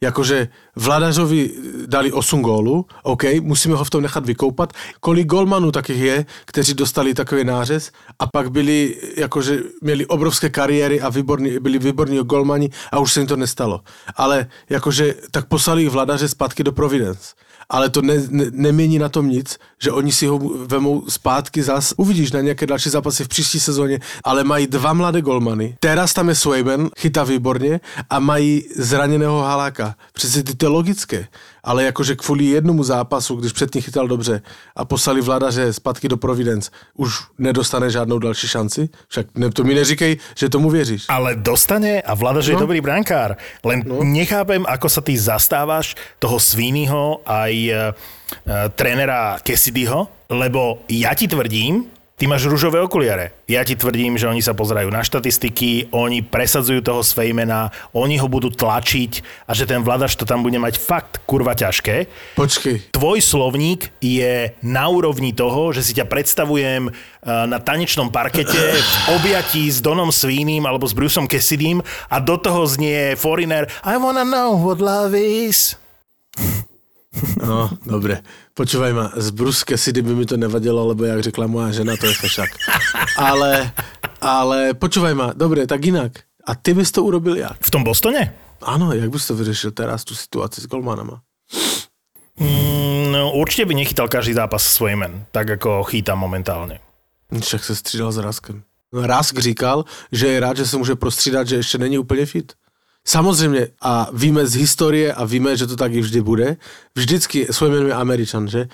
Jakože 0.00 0.48
Vladařovi 0.76 1.50
dali 1.86 2.12
8 2.12 2.42
gólů, 2.42 2.86
OK, 3.02 3.22
musíme 3.40 3.74
ho 3.74 3.84
v 3.84 3.90
tom 3.90 4.02
nechat 4.02 4.26
vykoupat. 4.26 4.72
Kolik 5.00 5.26
golmanů 5.26 5.72
takých 5.72 6.00
je, 6.00 6.26
kteří 6.44 6.74
dostali 6.74 7.14
takový 7.14 7.44
nářez 7.44 7.90
a 8.18 8.26
pak 8.26 8.50
byli, 8.50 8.96
jakože 9.16 9.60
měli 9.82 10.06
obrovské 10.06 10.48
kariéry 10.50 11.00
a 11.00 11.08
výborní, 11.08 11.58
byli 11.58 11.78
výborní 11.78 12.18
golmani 12.18 12.70
a 12.92 12.98
už 12.98 13.12
se 13.12 13.20
jim 13.20 13.26
to 13.26 13.36
nestalo. 13.36 13.80
Ale 14.16 14.46
jakože 14.70 15.14
tak 15.30 15.48
poslali 15.48 15.88
Vladaře 15.88 16.28
zpátky 16.28 16.64
do 16.64 16.72
Providence. 16.72 17.34
Ale 17.68 17.90
to 17.90 18.02
ne, 18.02 18.14
ne, 18.30 18.44
nemění 18.50 18.98
na 18.98 19.08
tom 19.08 19.28
nic, 19.28 19.58
že 19.82 19.92
oni 19.92 20.12
si 20.12 20.26
ho 20.26 20.38
vemou 20.66 21.04
zpátky 21.08 21.62
zas. 21.62 21.94
Uvidíš 21.96 22.32
na 22.32 22.40
nějaké 22.40 22.66
další 22.66 22.90
zápasy 22.90 23.24
v 23.24 23.28
příští 23.28 23.60
sezóně, 23.60 24.00
ale 24.24 24.44
mají 24.44 24.66
dva 24.66 24.92
mladé 24.92 25.22
golmany. 25.22 25.76
Teraz 25.80 26.12
tam 26.12 26.28
je 26.28 26.34
Swayman, 26.34 26.88
chytá 26.98 27.24
výborně 27.24 27.80
a 28.10 28.18
mají 28.18 28.64
zraněného 28.76 29.42
Haláka. 29.42 29.94
Přece 30.12 30.42
ty 30.42 30.54
to 30.54 30.66
je 30.66 30.70
logické. 30.70 31.28
Ale 31.66 31.84
jakože 31.84 32.14
kvůli 32.16 32.44
jednomu 32.44 32.82
zápasu, 32.86 33.36
když 33.36 33.52
předtím 33.52 33.82
chytal 33.82 34.06
dobře 34.08 34.42
a 34.76 34.84
poslali 34.84 35.20
vladaře 35.20 35.72
zpátky 35.72 36.08
do 36.08 36.16
Providence, 36.16 36.70
už 36.94 37.10
nedostane 37.38 37.90
žádnou 37.90 38.18
další 38.18 38.48
šanci? 38.48 38.88
Však 39.08 39.26
ne, 39.34 39.50
to 39.50 39.64
mi 39.64 39.74
neříkej, 39.74 40.16
že 40.38 40.48
tomu 40.48 40.70
věříš. 40.70 41.04
Ale 41.08 41.34
dostane 41.36 42.00
a 42.06 42.14
Vlada, 42.14 42.40
že 42.40 42.52
je 42.52 42.54
No. 42.54 42.60
dobrý 42.60 42.80
brankár. 42.80 43.36
Len 43.66 43.82
no. 43.86 44.06
nechápem, 44.06 44.62
ako 44.62 44.86
sa 44.88 45.02
ty 45.02 45.18
zastávaš 45.18 45.98
toho 46.22 46.38
Sweeneyho 46.38 47.26
aj 47.26 47.52
e, 47.52 47.70
e, 47.74 47.74
trénera 48.78 49.42
Cassidyho, 49.42 50.06
lebo 50.30 50.86
ja 50.86 51.14
ti 51.18 51.26
tvrdím, 51.26 51.90
ty 52.16 52.24
máš 52.24 52.48
rúžové 52.48 52.80
okuliare. 52.80 53.36
Ja 53.44 53.60
ti 53.60 53.76
tvrdím, 53.76 54.16
že 54.16 54.24
oni 54.24 54.40
sa 54.40 54.56
pozerajú 54.56 54.88
na 54.88 55.04
štatistiky, 55.04 55.92
oni 55.92 56.24
presadzujú 56.24 56.80
toho 56.80 57.04
Svejmena, 57.04 57.68
oni 57.92 58.16
ho 58.16 58.24
budú 58.24 58.48
tlačiť 58.48 59.44
a 59.44 59.52
že 59.52 59.68
ten 59.68 59.84
Vladaš 59.84 60.16
to 60.16 60.24
tam 60.24 60.40
bude 60.40 60.56
mať 60.56 60.80
fakt 60.80 61.20
kurva 61.28 61.52
ťažké. 61.52 62.08
Počkej, 62.40 62.88
Tvoj 62.96 63.20
slovník 63.20 63.92
je 64.00 64.56
na 64.64 64.88
úrovni 64.88 65.36
toho, 65.36 65.76
že 65.76 65.84
si 65.84 65.92
ťa 65.92 66.08
predstavujem 66.08 66.88
eh, 66.88 66.94
na 67.28 67.60
tanečnom 67.60 68.08
parkete 68.08 68.80
v 68.80 69.20
objatí 69.20 69.68
s 69.68 69.84
Donom 69.84 70.08
Svínim 70.08 70.64
alebo 70.64 70.88
s 70.88 70.96
Bruceom 70.96 71.28
Cassidym 71.28 71.84
a 72.08 72.16
do 72.16 72.40
toho 72.40 72.64
znie 72.64 73.12
Foreigner 73.20 73.68
I 73.84 74.00
wanna 74.00 74.24
know 74.24 74.56
what 74.56 74.80
love 74.80 75.12
is. 75.12 75.76
No, 77.40 77.70
dobre. 77.86 78.20
Počúvaj 78.52 78.92
ma, 78.92 79.06
z 79.16 79.28
Bruske 79.32 79.76
si 79.80 79.92
by 79.92 80.12
mi 80.12 80.26
to 80.28 80.36
nevadilo, 80.36 80.92
lebo 80.92 81.04
jak 81.04 81.22
řekla 81.22 81.46
moja 81.46 81.72
žena, 81.72 81.96
to 81.96 82.06
je 82.06 82.14
fešak. 82.14 82.50
Ale, 83.16 83.72
ale 84.20 84.74
počúvaj 84.74 85.14
ma, 85.14 85.28
dobre, 85.32 85.64
tak 85.66 85.84
inak. 85.84 86.12
A 86.46 86.54
ty 86.54 86.74
bys 86.74 86.92
to 86.92 87.02
urobil 87.02 87.36
jak? 87.36 87.58
V 87.60 87.70
tom 87.70 87.84
Bostone? 87.84 88.34
Áno, 88.62 88.92
jak 88.92 89.10
bys 89.10 89.26
to 89.26 89.34
vyřešil 89.34 89.70
teraz, 89.76 90.04
tú 90.04 90.14
situáciu 90.14 90.64
s 90.64 90.70
golmanama? 90.70 91.20
Mm, 92.36 93.12
no, 93.12 93.32
určite 93.32 93.64
by 93.64 93.74
nechytal 93.74 94.08
každý 94.08 94.32
zápas 94.36 94.62
svoj 94.64 94.96
men, 94.96 95.24
tak 95.32 95.56
ako 95.56 95.84
chýta 95.88 96.14
momentálne. 96.14 96.80
Však 97.32 97.64
se 97.64 97.74
střídal 97.76 98.12
s 98.12 98.18
Raskem. 98.18 98.62
Rask 98.92 99.38
říkal, 99.38 99.84
že 100.12 100.26
je 100.26 100.40
rád, 100.40 100.56
že 100.56 100.66
se 100.66 100.76
může 100.76 100.94
prostřídat, 100.94 101.48
že 101.48 101.56
ještě 101.56 101.78
není 101.78 101.98
úplně 101.98 102.26
fit. 102.26 102.52
Samozřejmě, 103.08 103.68
a 103.80 104.08
víme 104.12 104.46
z 104.46 104.54
historie 104.54 105.14
a 105.14 105.24
víme, 105.24 105.56
že 105.56 105.66
to 105.66 105.76
tak 105.76 105.92
i 105.92 106.00
vždy 106.00 106.20
bude, 106.20 106.56
vždycky, 106.94 107.46
svoj 107.50 107.70
jméno 107.70 107.86
je 107.86 107.94
Američan, 107.94 108.48
že? 108.48 108.68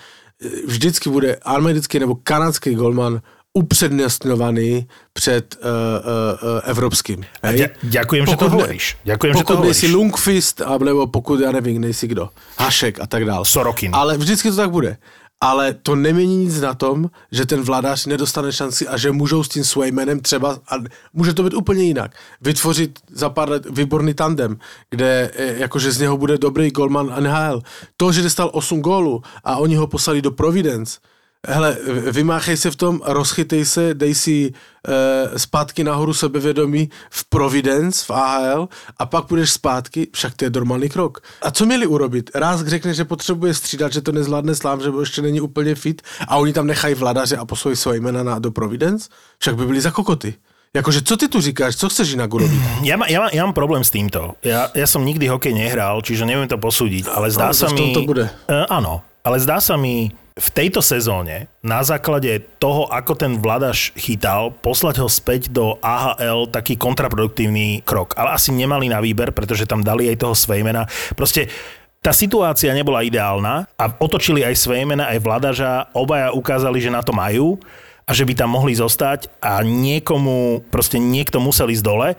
Vždycky 0.67 1.09
bude 1.09 1.35
americký 1.35 1.99
nebo 1.99 2.15
kanadský 2.23 2.75
golman 2.75 3.21
upřednostňovaný 3.53 4.87
před 5.13 5.55
uh, 5.55 5.69
uh, 5.69 6.61
evropským. 6.65 7.25
A 7.41 7.51
ďa, 7.51 7.67
ďakujem, 7.83 8.25
že 8.25 8.35
to 8.35 8.49
hovoríš. 8.49 8.97
Ďakujem, 9.05 9.33
že 9.37 9.43
to 9.43 9.53
hovoríš. 9.53 9.81
nejsi 9.81 9.95
Lungfist, 9.95 10.61
nebo 10.83 11.07
pokud, 11.07 11.39
já 11.39 11.51
nevím, 11.51 11.81
nejsi 11.81 12.07
kdo, 12.07 12.29
Hašek 12.57 12.99
a 12.99 13.07
tak 13.07 13.25
dále. 13.25 13.45
Sorokin. 13.45 13.91
Ale 13.93 14.17
vždycky 14.17 14.49
to 14.49 14.55
tak 14.55 14.71
bude. 14.71 14.97
Ale 15.43 15.73
to 15.73 15.95
nemění 15.95 16.37
nic 16.37 16.61
na 16.61 16.73
tom, 16.73 17.09
že 17.31 17.45
ten 17.45 17.61
vladař 17.61 18.05
nedostane 18.05 18.51
šanci 18.51 18.87
a 18.87 18.97
že 18.97 19.11
můžou 19.11 19.43
s 19.43 19.49
tím 19.49 19.63
Swaymanem 19.63 20.19
třeba, 20.19 20.59
a 20.71 20.75
může 21.13 21.33
to 21.33 21.43
být 21.43 21.53
úplně 21.53 21.83
jinak, 21.83 22.15
vytvořit 22.41 22.99
za 23.11 23.29
pár 23.29 23.49
let 23.49 23.65
výborný 23.69 24.13
tandem, 24.13 24.57
kde 24.89 25.31
eh, 25.35 25.53
jakože 25.57 25.91
z 25.91 25.99
něho 25.99 26.17
bude 26.17 26.37
dobrý 26.37 26.71
golman 26.71 27.23
NHL. 27.23 27.61
To, 27.97 28.11
že 28.11 28.21
dostal 28.21 28.49
8 28.53 28.81
gólů 28.81 29.21
a 29.43 29.57
oni 29.57 29.75
ho 29.75 29.87
poslali 29.87 30.21
do 30.21 30.31
Providence, 30.31 30.99
Hele, 31.47 31.77
vymáchej 32.11 32.57
se 32.57 32.71
v 32.71 32.75
tom, 32.75 33.01
rozchytej 33.03 33.65
se, 33.65 33.93
dej 33.93 34.15
si 34.15 34.53
e, 34.87 35.39
zpátky 35.39 35.83
nahoru 35.83 36.13
sebevědomí 36.13 36.89
v 37.09 37.25
Providence, 37.25 38.05
v 38.05 38.11
AHL 38.11 38.69
a 38.97 39.05
pak 39.05 39.25
půjdeš 39.25 39.51
zpátky, 39.51 40.07
však 40.13 40.35
to 40.35 40.45
je 40.45 40.51
normální 40.55 40.89
krok. 40.89 41.19
A 41.41 41.51
co 41.51 41.65
měli 41.65 41.87
urobit? 41.87 42.31
Ráz 42.35 42.63
řekne, 42.65 42.93
že 42.93 43.05
potřebuje 43.05 43.53
střídat, 43.53 43.93
že 43.93 44.01
to 44.01 44.11
nezvládne 44.11 44.55
slám, 44.55 44.81
že 44.81 44.89
ještě 44.99 45.21
není 45.21 45.41
úplně 45.41 45.75
fit 45.75 46.01
a 46.27 46.37
oni 46.37 46.53
tam 46.53 46.67
nechají 46.67 46.95
vladaře 46.95 47.37
a 47.37 47.45
poslojí 47.45 47.75
svoje 47.75 47.99
jména 47.99 48.23
na, 48.23 48.39
do 48.39 48.51
Providence? 48.51 49.09
Však 49.39 49.55
by 49.55 49.65
byli 49.65 49.81
za 49.81 49.91
kokoty. 49.91 50.33
Jakože, 50.73 51.01
co 51.01 51.17
ty 51.17 51.27
tu 51.27 51.41
říkáš? 51.41 51.75
Co 51.75 51.89
chceš 51.89 52.09
jinak 52.09 52.33
urobiť? 52.33 52.61
Ja, 52.87 52.97
má, 52.97 53.05
ja, 53.11 53.19
má, 53.19 53.29
ja 53.29 53.43
mám 53.45 53.53
problém 53.53 53.83
s 53.83 53.91
týmto. 53.91 54.39
Ja, 54.41 54.71
ja 54.73 54.87
som 54.87 55.05
nikdy 55.05 55.27
hokej 55.27 55.53
nehral, 55.53 56.01
čiže 56.01 56.25
neviem 56.25 56.47
to 56.47 56.57
posúdiť, 56.57 57.11
ale 57.11 57.29
zdá 57.29 57.51
Ale 57.51 57.59
sa 57.59 57.67
mi... 57.69 57.77
tomto 57.77 58.01
bude. 58.07 58.25
E, 58.49 58.65
áno, 58.71 59.05
ale 59.21 59.37
zdá 59.37 59.61
sa 59.61 59.77
mi 59.77 60.09
v 60.33 60.49
tejto 60.49 60.81
sezóne 60.81 61.45
na 61.61 61.85
základe 61.85 62.41
toho, 62.57 62.89
ako 62.89 63.13
ten 63.13 63.37
Vladaš 63.37 63.93
chytal, 63.93 64.49
poslať 64.49 65.05
ho 65.05 65.09
späť 65.09 65.53
do 65.53 65.77
AHL 65.77 66.49
taký 66.49 66.73
kontraproduktívny 66.73 67.85
krok. 67.85 68.17
Ale 68.17 68.33
asi 68.33 68.49
nemali 68.49 68.89
na 68.89 68.97
výber, 68.97 69.29
pretože 69.29 69.69
tam 69.69 69.85
dali 69.85 70.09
aj 70.09 70.25
toho 70.25 70.33
Svejmena. 70.33 70.89
Proste 71.13 71.53
tá 72.01 72.11
situácia 72.11 72.73
nebola 72.73 73.05
ideálna 73.05 73.69
a 73.77 73.85
otočili 73.87 74.41
aj 74.41 74.57
Svejmena, 74.57 75.13
aj 75.13 75.21
Vladaža. 75.21 75.71
Obaja 75.93 76.33
ukázali, 76.33 76.81
že 76.81 76.91
na 76.91 77.05
to 77.05 77.13
majú 77.13 77.61
a 78.03 78.11
že 78.13 78.27
by 78.27 78.35
tam 78.35 78.51
mohli 78.51 78.75
zostať 78.75 79.39
a 79.39 79.63
niekomu, 79.63 80.67
proste 80.67 80.99
niekto 80.99 81.39
musel 81.39 81.71
ísť 81.71 81.83
dole 81.83 82.09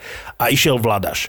a 0.41 0.45
išiel 0.49 0.81
Vladaš. 0.81 1.29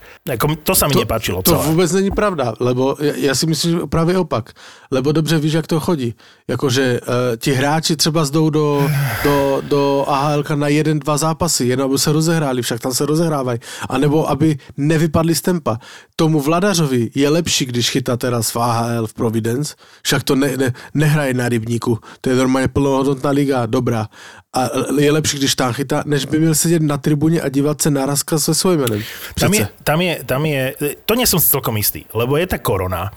To 0.63 0.73
sa 0.73 0.87
mi 0.87 0.95
nepáčilo 0.95 1.43
To 1.43 1.51
celé. 1.51 1.63
vůbec 1.67 1.91
není 1.91 2.11
pravda, 2.11 2.53
lebo 2.59 2.95
ja, 2.99 3.31
ja 3.31 3.33
si 3.35 3.45
myslím, 3.47 3.71
že 3.71 3.77
právě 3.91 4.17
opak. 4.17 4.55
Lebo 4.91 5.11
dobře 5.11 5.37
víš, 5.39 5.53
jak 5.53 5.67
to 5.67 5.79
chodí. 5.79 6.15
Jakože 6.47 7.01
uh, 7.01 7.35
ti 7.37 7.51
hráči 7.51 7.95
třeba 7.95 8.25
zdou 8.25 8.49
do, 8.49 8.87
do, 9.23 9.61
do 9.61 10.05
AHL 10.07 10.43
na 10.55 10.67
jeden, 10.67 10.99
dva 10.99 11.17
zápasy, 11.17 11.67
jen 11.67 11.81
aby 11.81 11.99
se 11.99 12.11
rozehráli, 12.11 12.61
však 12.61 12.79
tam 12.79 12.93
se 12.93 13.05
rozehrávají. 13.05 13.59
A 13.89 13.97
nebo 13.97 14.29
aby 14.29 14.57
nevypadli 14.77 15.35
z 15.35 15.41
tempa. 15.41 15.77
Tomu 16.15 16.39
Vladařovi 16.39 17.09
je 17.15 17.29
lepší, 17.29 17.65
když 17.65 17.89
chytá 17.91 18.17
teraz 18.17 18.51
v 18.55 18.57
AHL 18.59 19.07
v 19.07 19.13
Providence, 19.13 19.75
však 20.03 20.23
to 20.23 20.35
ne, 20.35 20.57
ne, 20.57 20.73
nehraje 20.93 21.33
na 21.33 21.49
rybníku. 21.49 21.99
To 22.21 22.29
je 22.29 22.35
normálně 22.35 22.67
plnohodnotná 22.67 23.29
liga, 23.29 23.65
dobrá. 23.65 24.07
A 24.55 24.69
je 24.99 25.11
lepší, 25.11 25.37
když 25.37 25.55
tam 25.55 25.73
chytá, 25.73 26.03
než 26.05 26.25
by 26.25 26.39
měl 26.39 26.55
sedět 26.55 26.81
na 26.81 26.97
tribuně 26.97 27.41
a 27.41 27.49
dívat 27.49 27.81
se 27.81 27.91
na 27.91 28.05
Raska 28.05 28.39
se 28.39 28.55
svojím 28.55 28.79
menem. 28.79 29.03
Tam 29.39 29.53
je, 29.53 29.67
tam, 29.83 30.01
je, 30.01 30.23
tam 30.25 30.45
je, 30.45 30.75
to 31.05 31.13
nie 31.19 31.27
som 31.27 31.43
si 31.43 31.51
celkom 31.51 31.75
istý, 31.75 32.07
lebo 32.15 32.39
je 32.39 32.47
tá 32.47 32.55
korona. 32.55 33.11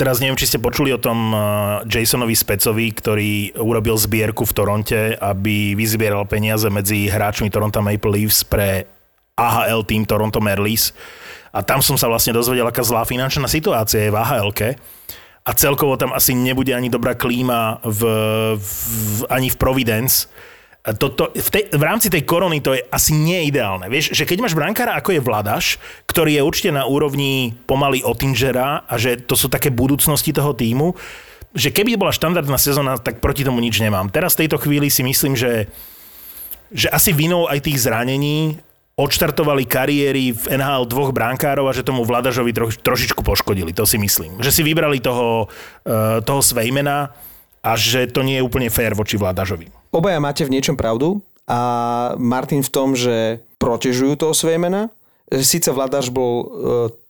Teraz 0.00 0.16
neviem, 0.16 0.40
či 0.40 0.48
ste 0.48 0.56
počuli 0.56 0.88
o 0.96 1.00
tom 1.00 1.36
uh, 1.36 1.84
Jasonovi 1.84 2.32
Specovi, 2.32 2.88
ktorý 2.96 3.32
urobil 3.60 4.00
zbierku 4.00 4.48
v 4.48 4.56
Toronte, 4.56 5.00
aby 5.20 5.76
vyzbieral 5.76 6.24
peniaze 6.24 6.72
medzi 6.72 7.12
hráčmi 7.12 7.52
Toronto 7.52 7.84
Maple 7.84 8.24
Leafs 8.24 8.48
pre 8.48 8.88
AHL 9.36 9.84
tým 9.84 10.08
Toronto 10.08 10.40
Merlis. 10.40 10.96
A 11.52 11.60
tam 11.60 11.84
som 11.84 12.00
sa 12.00 12.08
vlastne 12.08 12.32
dozvedel, 12.32 12.64
aká 12.64 12.80
zlá 12.80 13.04
finančná 13.04 13.44
situácia 13.44 14.08
je 14.08 14.12
v 14.12 14.16
ahl 14.16 14.52
a 15.48 15.50
celkovo 15.56 15.96
tam 15.96 16.12
asi 16.12 16.36
nebude 16.36 16.76
ani 16.76 16.92
dobrá 16.92 17.16
klíma 17.16 17.80
v, 17.80 18.00
v, 18.60 19.20
ani 19.32 19.48
v 19.48 19.56
Providence 19.56 20.28
to, 20.94 21.12
to, 21.12 21.24
v, 21.34 21.48
tej, 21.50 21.64
v 21.74 21.82
rámci 21.82 22.08
tej 22.08 22.22
korony 22.22 22.62
to 22.62 22.72
je 22.72 22.82
asi 22.88 23.12
neideálne. 23.12 23.90
Vieš, 23.90 24.14
že 24.14 24.24
keď 24.24 24.38
máš 24.46 24.54
brankára 24.54 24.94
ako 24.96 25.16
je 25.16 25.24
Vladaš, 25.24 25.66
ktorý 26.06 26.38
je 26.38 26.46
určite 26.46 26.70
na 26.72 26.86
úrovni 26.86 27.52
pomaly 27.66 28.00
Ottingera 28.06 28.86
a 28.86 28.94
že 28.96 29.18
to 29.18 29.34
sú 29.34 29.50
také 29.50 29.74
budúcnosti 29.74 30.30
toho 30.30 30.54
týmu, 30.54 30.94
že 31.56 31.72
keby 31.72 31.96
bola 31.96 32.12
štandardná 32.12 32.60
sezóna, 32.60 33.00
tak 33.00 33.18
proti 33.18 33.42
tomu 33.42 33.58
nič 33.58 33.80
nemám. 33.80 34.12
Teraz 34.12 34.36
v 34.36 34.46
tejto 34.46 34.60
chvíli 34.60 34.92
si 34.92 35.00
myslím, 35.02 35.34
že, 35.34 35.66
že 36.70 36.92
asi 36.92 37.10
vinou 37.10 37.48
aj 37.48 37.64
tých 37.64 37.80
zranení 37.82 38.60
odštartovali 38.98 39.62
kariéry 39.62 40.34
v 40.34 40.58
NHL 40.58 40.90
dvoch 40.90 41.14
brankárov 41.14 41.70
a 41.70 41.76
že 41.76 41.86
tomu 41.86 42.02
Vladažovi 42.02 42.50
troš, 42.50 42.82
trošičku 42.82 43.22
poškodili, 43.22 43.70
to 43.70 43.86
si 43.86 43.94
myslím. 43.94 44.42
Že 44.42 44.50
si 44.50 44.62
vybrali 44.66 44.98
toho, 44.98 45.46
uh, 45.46 46.18
toho 46.26 46.42
Svejmena, 46.42 47.14
a 47.62 47.74
že 47.74 48.06
to 48.08 48.22
nie 48.22 48.38
je 48.38 48.46
úplne 48.46 48.70
fér 48.70 48.94
voči 48.94 49.18
Vladažovi. 49.18 49.68
Obaja 49.90 50.20
máte 50.20 50.44
v 50.44 50.52
niečom 50.52 50.76
pravdu 50.76 51.24
a 51.48 51.60
Martin 52.20 52.60
v 52.60 52.70
tom, 52.70 52.92
že 52.92 53.40
protežujú 53.56 54.20
toho 54.20 54.36
Svejmena. 54.36 54.92
Sice 55.28 55.72
Vladaž 55.72 56.12
bol 56.12 56.34
e, 56.40 56.46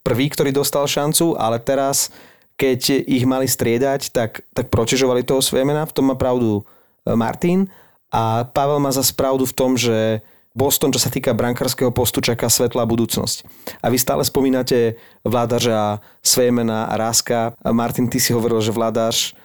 prvý, 0.02 0.30
ktorý 0.30 0.50
dostal 0.50 0.86
šancu, 0.86 1.38
ale 1.38 1.62
teraz, 1.62 2.10
keď 2.58 3.02
ich 3.06 3.26
mali 3.26 3.46
striedať, 3.46 4.10
tak, 4.10 4.42
tak 4.54 4.70
protežovali 4.70 5.22
toho 5.22 5.42
Svejmena. 5.42 5.86
V 5.86 5.94
tom 5.94 6.10
má 6.10 6.16
pravdu 6.18 6.62
e, 6.62 7.12
Martin. 7.14 7.70
A 8.08 8.48
Pavel 8.48 8.80
má 8.80 8.88
zase 8.88 9.12
pravdu 9.12 9.44
v 9.44 9.54
tom, 9.54 9.76
že 9.76 10.24
Boston, 10.56 10.90
čo 10.90 10.98
sa 10.98 11.12
týka 11.12 11.36
brankárskeho 11.36 11.94
postu, 11.94 12.18
čaká 12.18 12.50
svetlá 12.50 12.82
budúcnosť. 12.88 13.46
A 13.78 13.92
vy 13.92 13.98
stále 14.00 14.26
spomínate 14.26 14.98
Vládaža, 15.22 16.02
Svejmena 16.24 16.90
a 16.90 16.98
Ráska. 16.98 17.54
Martin, 17.70 18.10
ty 18.10 18.18
si 18.18 18.34
hovoril, 18.34 18.58
že 18.58 18.74
Vládaž 18.74 19.38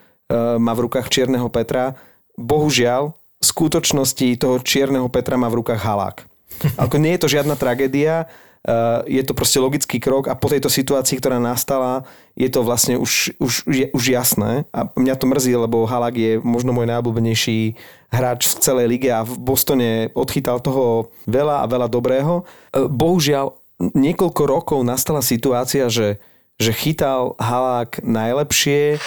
má 0.57 0.71
v 0.73 0.89
rukách 0.89 1.07
Čierneho 1.09 1.47
Petra. 1.47 1.93
Bohužiaľ, 2.35 3.13
v 3.13 3.45
skutočnosti 3.45 4.39
toho 4.39 4.63
Čierneho 4.63 5.11
Petra 5.11 5.35
má 5.35 5.51
v 5.51 5.59
rukách 5.59 5.83
Halák. 5.83 6.17
Ako 6.83 6.95
nie 6.95 7.11
je 7.15 7.21
to 7.21 7.33
žiadna 7.33 7.59
tragédia, 7.59 8.25
e, 8.63 9.19
je 9.19 9.23
to 9.27 9.35
proste 9.35 9.59
logický 9.59 9.99
krok 9.99 10.31
a 10.31 10.37
po 10.39 10.47
tejto 10.47 10.71
situácii, 10.71 11.19
ktorá 11.19 11.43
nastala, 11.43 12.07
je 12.39 12.47
to 12.47 12.63
vlastne 12.63 12.95
už, 12.95 13.35
už, 13.43 13.53
už 13.91 14.03
jasné 14.07 14.63
a 14.71 14.87
mňa 14.95 15.15
to 15.19 15.25
mrzí, 15.27 15.53
lebo 15.59 15.83
Halak 15.83 16.15
je 16.15 16.39
možno 16.39 16.71
môj 16.71 16.87
najobľúbenejší 16.87 17.75
hráč 18.09 18.47
v 18.47 18.55
celej 18.63 18.87
lige 18.87 19.09
a 19.11 19.27
v 19.27 19.35
Bostone 19.43 20.13
odchytal 20.15 20.63
toho 20.63 21.11
veľa 21.27 21.65
a 21.65 21.69
veľa 21.69 21.87
dobrého. 21.91 22.47
E, 22.71 22.87
bohužiaľ, 22.87 23.59
niekoľko 23.91 24.41
rokov 24.47 24.79
nastala 24.87 25.19
situácia, 25.19 25.91
že 25.91 26.23
že 26.61 26.71
chytal 26.73 27.37
Halák 27.41 28.03
najlepšie, 28.03 28.97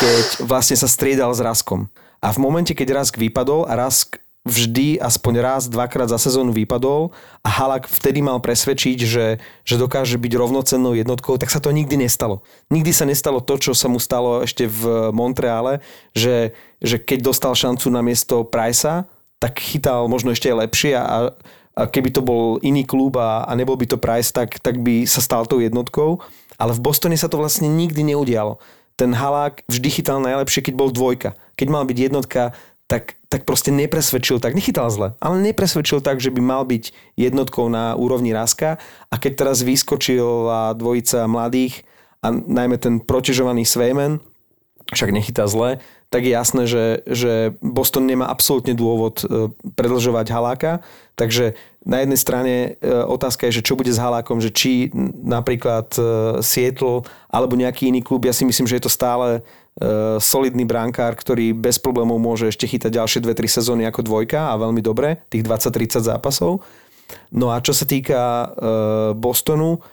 keď 0.00 0.24
vlastne 0.44 0.76
sa 0.76 0.90
striedal 0.90 1.32
s 1.32 1.40
Raskom. 1.40 1.88
A 2.24 2.32
v 2.34 2.42
momente, 2.42 2.74
keď 2.74 3.02
Rask 3.02 3.14
vypadol 3.14 3.68
a 3.68 3.78
Rask 3.78 4.18
vždy 4.46 5.02
aspoň 5.02 5.34
raz, 5.42 5.66
dvakrát 5.66 6.06
za 6.06 6.22
sezónu 6.22 6.54
vypadol 6.54 7.10
a 7.42 7.48
Halak 7.50 7.90
vtedy 7.90 8.22
mal 8.22 8.38
presvedčiť, 8.38 8.98
že, 9.02 9.26
že 9.66 9.74
dokáže 9.74 10.22
byť 10.22 10.32
rovnocennou 10.38 10.94
jednotkou, 10.94 11.34
tak 11.34 11.50
sa 11.50 11.58
to 11.58 11.74
nikdy 11.74 11.98
nestalo. 11.98 12.46
Nikdy 12.70 12.94
sa 12.94 13.10
nestalo 13.10 13.42
to, 13.42 13.58
čo 13.58 13.74
sa 13.74 13.90
mu 13.90 13.98
stalo 13.98 14.46
ešte 14.46 14.70
v 14.70 15.10
Montreale, 15.10 15.82
že, 16.14 16.54
že 16.78 17.02
keď 17.02 17.26
dostal 17.26 17.58
šancu 17.58 17.90
na 17.90 18.06
miesto 18.06 18.46
Pricea, 18.46 19.10
tak 19.42 19.58
chytal 19.58 20.06
možno 20.06 20.30
ešte 20.30 20.48
lepšie 20.48 20.94
a, 20.94 21.34
a 21.76 21.82
keby 21.90 22.08
to 22.14 22.22
bol 22.22 22.62
iný 22.62 22.86
klub 22.86 23.18
a, 23.18 23.44
a 23.44 23.52
nebol 23.58 23.76
by 23.76 23.84
to 23.84 24.00
Price, 24.00 24.30
tak, 24.30 24.62
tak 24.62 24.78
by 24.80 25.04
sa 25.04 25.20
stal 25.20 25.44
tou 25.44 25.58
jednotkou. 25.58 26.22
Ale 26.56 26.72
v 26.76 26.82
Bostone 26.82 27.16
sa 27.16 27.28
to 27.30 27.40
vlastne 27.40 27.68
nikdy 27.68 28.02
neudialo. 28.02 28.60
Ten 28.96 29.12
halák 29.12 29.64
vždy 29.68 29.88
chytal 29.92 30.24
najlepšie, 30.24 30.64
keď 30.64 30.74
bol 30.76 30.88
dvojka. 30.88 31.36
Keď 31.56 31.68
mal 31.68 31.84
byť 31.84 31.98
jednotka, 32.00 32.56
tak, 32.86 33.18
tak 33.26 33.42
proste 33.42 33.74
nepresvedčil 33.74 34.38
tak, 34.38 34.54
nechytal 34.54 34.86
zle, 34.94 35.18
ale 35.18 35.42
nepresvedčil 35.42 35.98
tak, 35.98 36.22
že 36.22 36.30
by 36.30 36.38
mal 36.38 36.62
byť 36.62 36.94
jednotkou 37.18 37.66
na 37.66 37.98
úrovni 37.98 38.30
Raska 38.30 38.78
a 39.10 39.14
keď 39.18 39.32
teraz 39.42 39.66
vyskočila 39.66 40.70
dvojica 40.78 41.26
mladých 41.26 41.82
a 42.22 42.30
najmä 42.30 42.78
ten 42.78 43.02
protežovaný 43.02 43.66
Svejmen, 43.66 44.22
však 44.94 45.10
nechytá 45.10 45.50
zle, 45.50 45.82
tak 46.06 46.22
je 46.22 46.32
jasné, 46.32 46.62
že, 46.70 47.02
že 47.10 47.32
Boston 47.58 48.06
nemá 48.06 48.30
absolútne 48.30 48.78
dôvod 48.78 49.26
e, 49.26 49.50
predlžovať 49.74 50.26
Haláka. 50.30 50.72
Takže 51.18 51.58
na 51.82 52.06
jednej 52.06 52.18
strane 52.20 52.54
e, 52.78 52.86
otázka 52.86 53.50
je, 53.50 53.58
že 53.58 53.66
čo 53.66 53.74
bude 53.74 53.90
s 53.90 53.98
Halákom, 53.98 54.38
že 54.38 54.54
či 54.54 54.94
napríklad 55.26 55.90
e, 55.98 56.02
Seattle 56.46 57.02
alebo 57.26 57.58
nejaký 57.58 57.90
iný 57.90 58.06
klub, 58.06 58.22
ja 58.22 58.30
si 58.30 58.46
myslím, 58.46 58.70
že 58.70 58.78
je 58.78 58.84
to 58.86 58.92
stále 58.92 59.42
solidný 60.24 60.64
brankár, 60.64 61.12
ktorý 61.20 61.52
bez 61.52 61.76
problémov 61.76 62.16
môže 62.16 62.48
ešte 62.48 62.64
chytať 62.64 62.96
ďalšie 62.96 63.20
2-3 63.20 63.60
sezóny 63.60 63.82
ako 63.84 64.08
dvojka 64.08 64.48
a 64.48 64.56
veľmi 64.56 64.80
dobre, 64.80 65.20
tých 65.28 65.44
20-30 65.44 66.00
zápasov. 66.00 66.64
No 67.28 67.52
a 67.52 67.60
čo 67.60 67.76
sa 67.76 67.84
týka 67.84 68.56
Bostonu, 69.20 69.84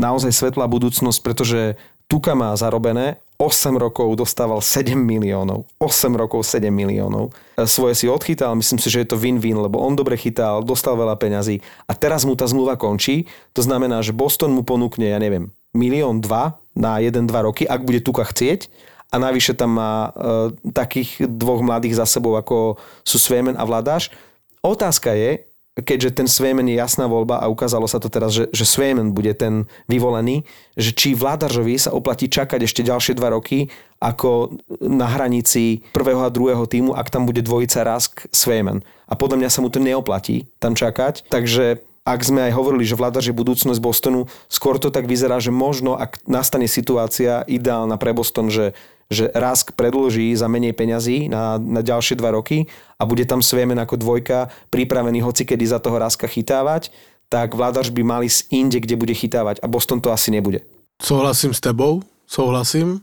naozaj 0.00 0.32
svetlá 0.32 0.64
budúcnosť, 0.64 1.20
pretože 1.20 1.76
Tuka 2.08 2.32
má 2.32 2.56
zarobené, 2.56 3.20
8 3.42 3.74
rokov 3.74 4.14
dostával 4.14 4.62
7 4.62 4.94
miliónov. 4.94 5.66
8 5.82 6.14
rokov 6.14 6.46
7 6.46 6.70
miliónov. 6.70 7.34
E, 7.58 7.66
svoje 7.66 7.98
si 7.98 8.06
odchytal, 8.06 8.54
myslím 8.54 8.78
si, 8.78 8.86
že 8.86 9.02
je 9.02 9.08
to 9.10 9.18
win-win, 9.18 9.58
lebo 9.58 9.82
on 9.82 9.98
dobre 9.98 10.14
chytal, 10.14 10.62
dostal 10.62 10.94
veľa 10.94 11.18
peňazí 11.18 11.58
a 11.90 11.92
teraz 11.98 12.22
mu 12.22 12.38
tá 12.38 12.46
zmluva 12.46 12.78
končí. 12.78 13.26
To 13.58 13.66
znamená, 13.66 13.98
že 14.06 14.14
Boston 14.14 14.54
mu 14.54 14.62
ponúkne, 14.62 15.10
ja 15.10 15.18
neviem, 15.18 15.50
milión 15.74 16.22
dva 16.22 16.62
na 16.78 17.02
1-2 17.02 17.26
roky, 17.34 17.66
ak 17.66 17.82
bude 17.82 17.98
Tuka 17.98 18.22
chcieť 18.22 18.70
a 19.10 19.18
navyše 19.18 19.58
tam 19.58 19.74
má 19.74 20.14
e, 20.14 20.70
takých 20.70 21.26
dvoch 21.26 21.66
mladých 21.66 21.98
za 21.98 22.06
sebou, 22.06 22.38
ako 22.38 22.78
sú 23.02 23.18
Svemen 23.18 23.58
a 23.58 23.66
Vladáš. 23.66 24.14
Otázka 24.62 25.18
je, 25.18 25.42
keďže 25.72 26.20
ten 26.20 26.28
Svejmen 26.28 26.68
je 26.68 26.76
jasná 26.76 27.08
voľba 27.08 27.40
a 27.40 27.48
ukázalo 27.48 27.88
sa 27.88 27.96
to 27.96 28.12
teraz, 28.12 28.36
že, 28.36 28.52
že 28.52 28.68
Svejmen 28.68 29.16
bude 29.16 29.32
ten 29.32 29.64
vyvolený, 29.88 30.44
že 30.76 30.92
či 30.92 31.16
Vládaržovi 31.16 31.80
sa 31.80 31.96
oplatí 31.96 32.28
čakať 32.28 32.68
ešte 32.68 32.84
ďalšie 32.84 33.16
dva 33.16 33.32
roky 33.32 33.72
ako 33.96 34.60
na 34.84 35.08
hranici 35.08 35.80
prvého 35.96 36.20
a 36.20 36.34
druhého 36.34 36.68
týmu, 36.68 36.92
ak 36.92 37.08
tam 37.08 37.24
bude 37.24 37.40
dvojica 37.40 37.88
Rask 37.88 38.28
Svejmen. 38.28 38.84
A 39.08 39.16
podľa 39.16 39.40
mňa 39.40 39.50
sa 39.52 39.62
mu 39.64 39.72
to 39.72 39.80
neoplatí 39.80 40.50
tam 40.60 40.76
čakať, 40.76 41.30
takže 41.32 41.80
ak 42.02 42.20
sme 42.26 42.50
aj 42.50 42.52
hovorili, 42.58 42.82
že 42.82 42.98
vláda, 42.98 43.22
že 43.22 43.30
budúcnosť 43.30 43.78
Bostonu, 43.78 44.26
skôr 44.50 44.82
to 44.82 44.90
tak 44.90 45.06
vyzerá, 45.06 45.38
že 45.38 45.54
možno, 45.54 45.94
ak 45.94 46.18
nastane 46.26 46.66
situácia 46.66 47.46
ideálna 47.46 47.94
pre 47.94 48.10
Boston, 48.10 48.50
že 48.50 48.74
že 49.12 49.30
Rask 49.30 49.76
predlží 49.76 50.32
za 50.32 50.48
menej 50.48 50.72
peňazí 50.72 51.28
na, 51.28 51.60
na 51.60 51.84
ďalšie 51.84 52.16
dva 52.16 52.32
roky 52.32 52.66
a 52.98 53.04
bude 53.04 53.28
tam 53.28 53.44
Sviemen 53.44 53.78
ako 53.78 54.00
dvojka 54.00 54.48
pripravený 54.72 55.20
hoci 55.22 55.44
kedy 55.44 55.68
za 55.68 55.78
toho 55.78 56.00
Raska 56.00 56.26
chytávať, 56.26 56.90
tak 57.28 57.54
vládař 57.54 57.92
by 57.92 58.02
mali 58.02 58.26
ísť 58.26 58.40
inde, 58.52 58.78
kde 58.80 58.96
bude 58.96 59.14
chytávať 59.14 59.60
a 59.60 59.66
Boston 59.68 60.00
to 60.00 60.12
asi 60.12 60.32
nebude. 60.32 60.64
Souhlasím 61.02 61.54
s 61.54 61.60
tebou, 61.60 62.02
souhlasím. 62.26 63.00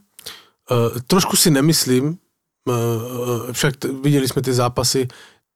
Uh, 0.70 1.02
trošku 1.08 1.34
si 1.38 1.50
nemyslím, 1.50 2.14
uh, 2.14 3.52
však 3.52 3.78
t- 3.78 3.90
viděli 3.90 4.28
jsme 4.28 4.42
ty 4.42 4.54
zápasy, 4.54 5.08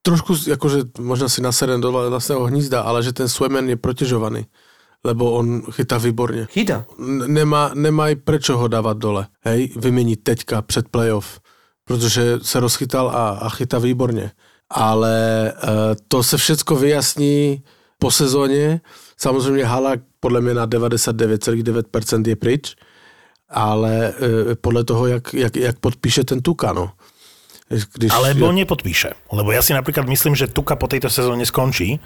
trošku 0.01 0.35
jakože 0.47 0.97
možná 0.99 1.29
si 1.29 1.41
naserem 1.41 1.81
do 1.81 1.91
vlastného 1.91 2.45
hnízda, 2.45 2.81
ale 2.81 3.03
že 3.03 3.13
ten 3.13 3.29
Swemen 3.29 3.69
je 3.69 3.77
protežovaný 3.77 4.45
lebo 5.03 5.31
on 5.31 5.61
chytá 5.71 5.97
výborně. 5.97 6.47
Chytá. 6.51 6.85
Nemá, 7.27 7.71
nemají 7.73 8.15
prečo 8.15 8.57
ho 8.57 8.67
dávat 8.67 8.97
dole, 8.97 9.27
hej, 9.41 9.69
vyměnit 9.75 10.23
teďka 10.23 10.61
před 10.61 10.89
playoff, 10.89 11.39
protože 11.85 12.39
se 12.41 12.59
rozchytal 12.59 13.09
a, 13.09 13.29
a 13.29 13.49
chytá 13.49 13.79
výborně. 13.79 14.31
Ale 14.69 15.47
e, 15.49 15.53
to 16.07 16.23
se 16.23 16.37
všecko 16.37 16.75
vyjasní 16.75 17.63
po 17.99 18.11
sezóně. 18.11 18.81
Samozřejmě 19.17 19.65
Halak 19.65 19.99
podle 20.19 20.41
mě 20.41 20.53
na 20.53 20.67
99,9% 20.67 22.27
je 22.27 22.35
pryč, 22.35 22.75
ale 23.49 24.09
e, 24.09 24.55
podle 24.55 24.83
toho, 24.83 25.07
jak, 25.07 25.33
jak, 25.33 25.55
jak 25.55 25.79
podpíše 25.79 26.23
ten 26.23 26.41
Tuka, 26.41 26.73
no. 26.73 26.91
Když, 27.93 28.11
Alebo 28.13 28.53
ja... 28.53 28.53
nepodpíše. 28.53 29.17
Lebo 29.33 29.49
ja 29.49 29.65
si 29.65 29.73
napríklad 29.73 30.05
myslím, 30.05 30.37
že 30.37 30.51
Tuka 30.51 30.77
po 30.77 30.85
tejto 30.85 31.09
sezóne 31.09 31.41
skončí 31.41 31.97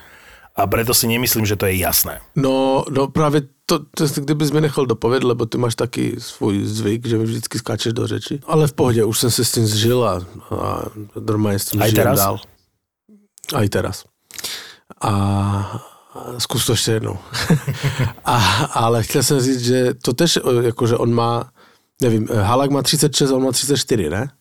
a 0.58 0.68
preto 0.68 0.94
si 0.94 1.08
nemyslím, 1.08 1.46
že 1.46 1.56
to 1.56 1.66
je 1.66 1.78
jasné. 1.78 2.20
No, 2.36 2.86
no 2.90 3.08
právě 3.08 3.42
to, 3.66 3.80
to 3.80 4.06
kdybys 4.16 4.52
mi 4.52 4.62
nechal 4.62 4.86
dopovědět, 4.86 5.28
lebo 5.28 5.46
ty 5.46 5.58
máš 5.58 5.76
taky 5.76 6.16
svůj 6.18 6.66
zvyk, 6.66 7.06
že 7.08 7.18
mi 7.18 7.24
vždycky 7.24 7.60
skáčeš 7.60 7.94
do 7.94 8.08
řeči. 8.08 8.40
Ale 8.46 8.68
v 8.68 8.74
pohodě, 8.74 9.04
už 9.04 9.20
jsem 9.20 9.32
se 9.32 9.46
s 9.46 9.52
tím 9.52 9.66
zžil 9.66 10.04
a, 10.04 10.26
a 10.56 10.84
normálně 11.20 11.60
s 11.60 11.66
tím 11.66 11.82
Aj 11.82 11.92
teraz? 11.92 12.20
dál. 12.20 12.40
Aj 13.54 13.70
teraz. 13.70 14.04
A 15.02 15.12
skús 16.38 16.66
to 16.66 16.74
ešte 16.74 16.98
jednou. 16.98 17.20
a, 18.26 18.36
ale 18.74 19.04
chtěl 19.04 19.24
jsem 19.24 19.40
říct, 19.40 19.62
že 19.62 19.94
to 19.94 20.14
tež, 20.14 20.40
jakože 20.62 20.98
on 20.98 21.14
má, 21.14 21.52
nevím, 22.02 22.28
Halak 22.28 22.72
má 22.72 22.82
36, 22.82 23.32
on 23.32 23.44
má 23.44 23.52
34, 23.52 24.10
ne? 24.10 24.32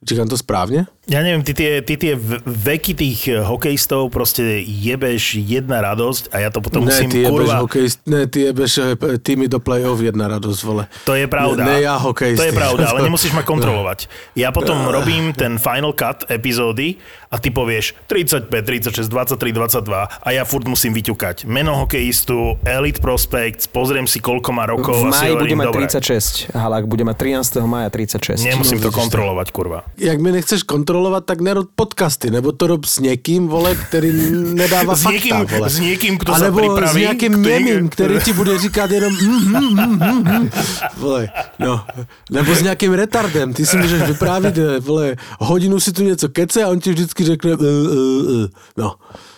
Říkám 0.00 0.32
to 0.32 0.36
správne? 0.40 0.88
Ja 1.10 1.20
neviem, 1.20 1.44
ty 1.44 1.52
tie, 1.52 1.84
ty 1.84 2.00
tie 2.00 2.16
veky 2.46 2.96
tých 2.96 3.20
eh, 3.28 3.44
hokejistov 3.44 4.08
proste 4.08 4.64
jebeš 4.64 5.36
jedna 5.36 5.84
radosť 5.84 6.32
a 6.32 6.46
ja 6.46 6.48
to 6.48 6.64
potom 6.64 6.86
ne, 6.86 6.94
musím 6.94 7.10
ty 7.12 7.26
kurva... 7.28 7.60
Hokejist, 7.60 8.00
ne, 8.08 8.24
ty 8.24 8.48
jebeš 8.48 8.72
eh, 8.80 9.20
týmy 9.20 9.50
do 9.50 9.60
play-off 9.60 10.00
jedna 10.00 10.30
radosť, 10.32 10.60
vole. 10.64 10.88
To 11.04 11.12
je 11.12 11.28
pravda. 11.28 11.68
Ne, 11.68 11.82
ne 11.82 11.84
ja 11.84 12.00
hokejisty. 12.00 12.40
To 12.40 12.48
je 12.48 12.54
pravda, 12.56 12.84
ale 12.96 13.04
nemusíš 13.04 13.36
ma 13.36 13.44
kontrolovať. 13.52 14.08
Ja 14.38 14.54
potom 14.56 14.88
robím 14.88 15.36
ten 15.36 15.60
final 15.60 15.92
cut 15.92 16.24
epizódy 16.32 16.96
a 17.28 17.36
ty 17.36 17.52
povieš 17.52 17.92
35, 18.08 18.48
36, 18.48 19.04
23, 19.04 19.52
22 19.52 19.84
a 20.16 20.28
ja 20.32 20.48
furt 20.48 20.64
musím 20.64 20.96
vyťukať. 20.96 21.44
Meno 21.44 21.76
hokejistu, 21.76 22.56
Elite 22.64 23.02
Prospects, 23.02 23.68
pozriem 23.68 24.08
si 24.08 24.22
koľko 24.22 24.48
má 24.54 24.64
rokov 24.64 24.96
v 24.96 25.10
a 25.10 25.26
si 25.26 25.28
bude 25.34 25.58
mať 25.58 25.92
36, 26.00 26.56
Halák 26.56 26.86
bude 26.88 27.02
mať 27.02 27.16
13. 27.18 27.66
maja 27.66 27.90
36. 27.90 28.46
Nemusím 28.46 28.78
to 28.78 28.94
kontrolovať, 28.94 29.50
kurva 29.50 29.89
jak 29.98 30.20
mi 30.20 30.32
nechceš 30.32 30.62
kontrolovat, 30.62 31.24
tak 31.24 31.40
nerod 31.40 31.68
podcasty, 31.76 32.30
nebo 32.30 32.52
to 32.52 32.66
rob 32.66 32.84
s 32.84 32.98
někým, 32.98 33.48
vole, 33.48 33.74
který 33.74 34.12
nedává 34.32 34.94
s 34.96 35.02
fakta, 35.02 35.14
někým, 35.14 35.46
vole. 35.46 35.70
S 35.70 35.78
někým, 35.78 36.18
kdo 36.18 36.38
nebo 36.38 36.58
pripraví. 36.58 36.92
s 36.92 36.96
nějakým 36.96 37.42
němým, 37.42 37.88
který 37.88 38.20
ti 38.20 38.32
bude 38.32 38.58
říkat 38.58 38.90
jenom 38.90 39.12
mm, 39.12 39.28
mm, 39.28 39.74
mm, 39.74 39.98
mm, 39.98 40.38
mm, 40.38 40.50
vole, 40.96 41.28
no. 41.58 41.84
Nebo 42.30 42.54
s 42.54 42.62
nějakým 42.62 42.92
retardem, 42.92 43.54
ty 43.54 43.66
si 43.66 43.76
můžeš 43.76 44.02
vyprávět, 44.02 44.58
vole, 44.80 45.16
hodinu 45.38 45.80
si 45.80 45.92
tu 45.92 46.02
něco 46.02 46.28
kece 46.28 46.64
a 46.64 46.68
on 46.68 46.80
ti 46.80 46.90
vždycky 46.90 47.24
řekne 47.24 47.54
uh, 47.54 47.60
uh, 47.60 47.96
uh. 48.30 48.46
no. 48.76 48.94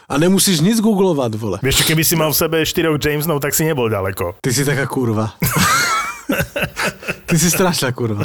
A 0.08 0.18
nemusíš 0.18 0.60
nic 0.60 0.80
googlovat, 0.80 1.34
vole. 1.34 1.58
Vieš, 1.62 1.88
keby 1.88 2.04
si 2.04 2.16
mal 2.16 2.32
v 2.32 2.36
sebe 2.36 2.66
štyroch 2.66 3.00
Jamesnov, 3.00 3.40
tak 3.40 3.56
si 3.56 3.64
nebol 3.64 3.88
ďaleko. 3.88 4.44
Ty 4.44 4.52
si 4.52 4.60
taká 4.60 4.84
kurva. 4.84 5.32
Ty 7.32 7.38
si 7.38 7.50
strašná 7.50 7.92
kurva. 7.92 8.24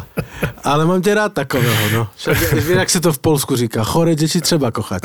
Ale 0.64 0.86
mám 0.86 1.02
tě 1.02 1.16
rád 1.16 1.34
takového, 1.34 1.90
no. 1.94 2.08
Však, 2.16 2.38
jak 2.68 2.90
se 2.90 3.00
to 3.00 3.14
v 3.14 3.20
Polsku 3.20 3.56
říká, 3.56 3.84
chore 3.84 4.16
děti 4.16 4.42
třeba 4.42 4.72
kochat. 4.72 5.02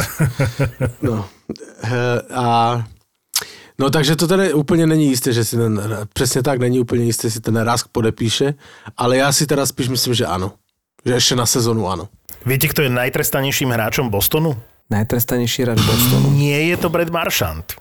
No. 1.02 1.24
A 2.34 2.82
No 3.78 3.90
takže 3.90 4.16
to 4.16 4.26
tady 4.26 4.52
úplně 4.52 4.86
není 4.86 5.06
jisté, 5.08 5.32
že 5.32 5.44
si 5.44 5.56
ten, 5.56 5.80
přesně 6.12 6.42
tak 6.42 6.58
není 6.58 6.80
úplně 6.80 7.04
jisté, 7.04 7.28
že 7.28 7.32
si 7.32 7.40
ten 7.40 7.56
Rask 7.56 7.86
podepíše, 7.92 8.54
ale 8.96 9.16
já 9.16 9.32
si 9.32 9.46
teda 9.46 9.66
spíš 9.66 9.88
myslím, 9.88 10.14
že 10.14 10.26
ano. 10.26 10.52
Že 11.06 11.12
ještě 11.12 11.36
na 11.36 11.46
sezonu 11.46 11.88
ano. 11.88 12.08
Viete, 12.46 12.68
kto 12.68 12.82
je 12.82 12.90
najtrestanejším 12.90 13.70
hráčom 13.70 14.10
Bostonu? 14.10 14.56
Najtrestanejší 14.90 15.62
hráč 15.62 15.80
Bostonu? 15.80 16.30
Nie 16.30 16.62
je 16.62 16.76
to 16.76 16.88
Brad 16.88 17.10
Marchand. 17.10 17.74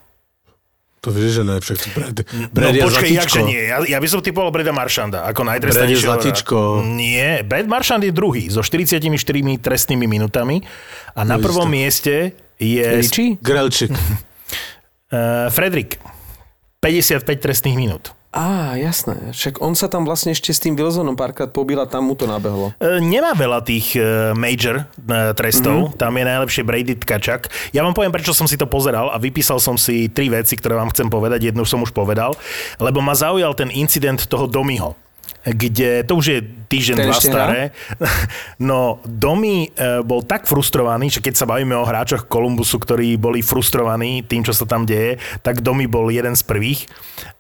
To 1.02 1.10
vieš, 1.10 1.42
že 1.42 1.44
ne, 1.44 1.58
však 1.58 1.78
Brad, 1.98 2.16
Brad 2.54 2.78
no 2.78 2.86
počkaj, 2.86 3.10
jakže 3.10 3.42
nie. 3.42 3.58
Ja, 3.58 3.82
ja 3.82 3.98
by 3.98 4.06
som 4.06 4.22
typoval 4.22 4.54
Breda 4.54 4.70
Maršanda 4.70 5.26
ako 5.26 5.42
je 5.50 5.98
zlatičko. 5.98 6.86
Nie, 6.86 7.42
Brad 7.42 7.66
Maršand 7.66 8.06
je 8.06 8.14
druhý 8.14 8.54
so 8.54 8.62
44 8.62 9.02
trestnými 9.58 10.06
minutami 10.06 10.62
a 11.18 11.26
na 11.26 11.42
prvom 11.42 11.66
mieste 11.66 12.38
je... 12.62 12.86
Liči? 12.86 13.42
Grelčik. 13.42 13.90
uh, 13.90 15.50
Fredrik. 15.50 15.98
55 16.86 17.26
trestných 17.42 17.78
minút. 17.78 18.14
Á, 18.32 18.80
jasné. 18.80 19.36
Však 19.36 19.60
on 19.60 19.76
sa 19.76 19.92
tam 19.92 20.08
vlastne 20.08 20.32
ešte 20.32 20.56
s 20.56 20.64
tým 20.64 20.80
Wilsonom 20.80 21.20
párkrát 21.20 21.52
pobil 21.52 21.76
a 21.76 21.84
tam 21.84 22.08
mu 22.08 22.16
to 22.16 22.24
nabehlo. 22.24 22.72
E, 22.80 23.04
nemá 23.04 23.36
veľa 23.36 23.60
tých 23.60 24.00
e, 24.00 24.32
major 24.40 24.88
e, 24.88 25.36
trestov. 25.36 25.92
Mm-hmm. 25.92 26.00
Tam 26.00 26.16
je 26.16 26.24
najlepšie 26.24 26.64
Brady 26.64 26.96
Tkačak. 26.96 27.52
Ja 27.76 27.84
vám 27.84 27.92
poviem, 27.92 28.16
prečo 28.16 28.32
som 28.32 28.48
si 28.48 28.56
to 28.56 28.72
pozeral 28.72 29.12
a 29.12 29.20
vypísal 29.20 29.60
som 29.60 29.76
si 29.76 30.08
tri 30.08 30.32
veci, 30.32 30.56
ktoré 30.56 30.80
vám 30.80 30.96
chcem 30.96 31.12
povedať. 31.12 31.52
Jednu 31.52 31.68
som 31.68 31.84
už 31.84 31.92
povedal. 31.92 32.32
Lebo 32.80 33.04
ma 33.04 33.20
zaujal 33.20 33.52
ten 33.52 33.68
incident 33.68 34.24
toho 34.32 34.48
Domiho 34.48 34.96
kde 35.42 36.06
to 36.06 36.22
už 36.22 36.26
je 36.28 36.40
týždeň, 36.72 36.96
dva 37.04 37.20
staré. 37.20 37.62
No, 38.62 39.02
Domi 39.04 39.74
bol 40.06 40.22
tak 40.24 40.46
frustrovaný, 40.46 41.10
že 41.10 41.20
keď 41.20 41.34
sa 41.34 41.50
bavíme 41.50 41.74
o 41.74 41.84
hráčoch 41.84 42.30
Kolumbusu, 42.30 42.78
ktorí 42.78 43.18
boli 43.18 43.42
frustrovaní 43.42 44.22
tým, 44.24 44.46
čo 44.46 44.54
sa 44.54 44.70
tam 44.70 44.86
deje, 44.86 45.18
tak 45.42 45.66
Domi 45.66 45.90
bol 45.90 46.14
jeden 46.14 46.38
z 46.38 46.44
prvých. 46.46 46.86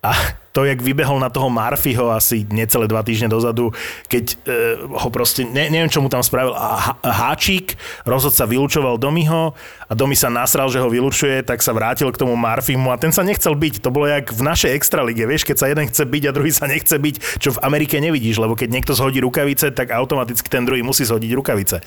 A 0.01 0.41
to, 0.51 0.67
jak 0.67 0.83
vybehol 0.83 1.15
na 1.19 1.31
toho 1.31 1.47
Marfiho 1.47 2.11
asi 2.11 2.43
necelé 2.51 2.83
dva 2.83 2.99
týždne 3.07 3.31
dozadu, 3.31 3.71
keď 4.11 4.25
e, 4.35 4.35
ho 4.83 5.07
proste, 5.07 5.47
ne, 5.47 5.71
neviem, 5.71 5.87
čo 5.87 6.03
mu 6.03 6.11
tam 6.11 6.19
spravil, 6.19 6.51
a 6.51 6.99
háčik, 6.99 7.79
rozhodca 8.03 8.43
vylúčoval 8.43 8.99
Domiho 8.99 9.55
a 9.87 9.93
Domi 9.95 10.19
sa 10.19 10.27
nasral, 10.27 10.67
že 10.67 10.83
ho 10.83 10.91
vylúčuje, 10.91 11.47
tak 11.47 11.63
sa 11.63 11.71
vrátil 11.71 12.11
k 12.11 12.19
tomu 12.19 12.35
Marfimu 12.35 12.91
a 12.91 12.99
ten 12.99 13.15
sa 13.15 13.23
nechcel 13.23 13.55
byť. 13.55 13.79
To 13.79 13.95
bolo 13.95 14.11
jak 14.11 14.35
v 14.35 14.43
našej 14.43 14.75
extralige, 14.75 15.23
vieš, 15.23 15.47
keď 15.47 15.55
sa 15.55 15.69
jeden 15.71 15.87
chce 15.87 16.03
byť 16.03 16.23
a 16.27 16.35
druhý 16.35 16.51
sa 16.51 16.67
nechce 16.67 16.95
byť, 16.99 17.15
čo 17.39 17.55
v 17.55 17.61
Amerike 17.63 17.95
nevidíš, 18.03 18.35
lebo 18.43 18.59
keď 18.59 18.75
niekto 18.75 18.91
zhodí 18.91 19.20
rukavice, 19.21 19.69
tak 19.71 19.93
automaticky 19.93 20.49
ten 20.49 20.65
druhý 20.65 20.81
musí 20.81 21.05
zhodiť 21.05 21.31
rukavice. 21.37 21.77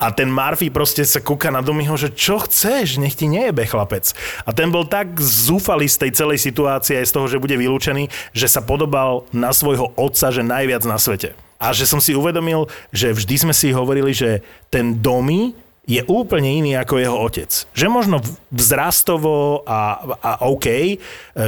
A 0.00 0.10
ten 0.10 0.32
Murphy 0.32 0.72
proste 0.72 1.04
sa 1.04 1.20
kúka 1.20 1.52
na 1.52 1.60
Domiho, 1.60 1.94
že 2.00 2.10
čo 2.10 2.40
chceš, 2.40 2.96
nech 2.96 3.14
ti 3.14 3.28
nejebe 3.28 3.68
chlapec. 3.68 4.16
A 4.48 4.56
ten 4.56 4.72
bol 4.72 4.88
tak 4.88 5.20
zúfalý 5.20 5.86
z 5.86 6.08
tej 6.08 6.10
celej 6.16 6.38
situácie, 6.40 6.96
aj 6.96 7.08
z 7.08 7.14
toho, 7.14 7.26
že 7.28 7.42
bude 7.42 7.54
vylúčený 7.54 8.32
že 8.32 8.46
sa 8.48 8.64
podobal 8.64 9.28
na 9.34 9.50
svojho 9.50 9.92
otca, 9.98 10.32
že 10.32 10.46
najviac 10.46 10.82
na 10.86 10.96
svete. 10.96 11.34
A 11.62 11.70
že 11.70 11.86
som 11.86 12.02
si 12.02 12.16
uvedomil, 12.16 12.66
že 12.90 13.14
vždy 13.14 13.48
sme 13.48 13.54
si 13.54 13.70
hovorili, 13.70 14.10
že 14.10 14.42
ten 14.66 14.98
Domi 14.98 15.54
je 15.82 16.02
úplne 16.06 16.46
iný 16.62 16.78
ako 16.78 16.94
jeho 16.98 17.16
otec. 17.18 17.50
Že 17.74 17.86
možno 17.90 18.16
vzrastovo 18.54 19.66
a, 19.66 19.98
a 20.22 20.30
OK, 20.46 20.66
e, 20.70 20.96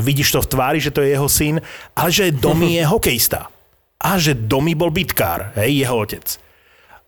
vidíš 0.03 0.35
to 0.35 0.43
v 0.43 0.51
tvári, 0.51 0.79
že 0.83 0.91
to 0.91 1.03
je 1.03 1.15
jeho 1.15 1.31
syn, 1.31 1.63
ale 1.95 2.11
že 2.11 2.35
Domi 2.35 2.79
je 2.79 2.83
hokejista. 2.93 3.54
A 4.01 4.19
že 4.21 4.35
Domi 4.37 4.75
bol 4.75 4.91
bitkár, 4.91 5.55
hej, 5.59 5.85
jeho 5.85 5.97
otec. 5.97 6.27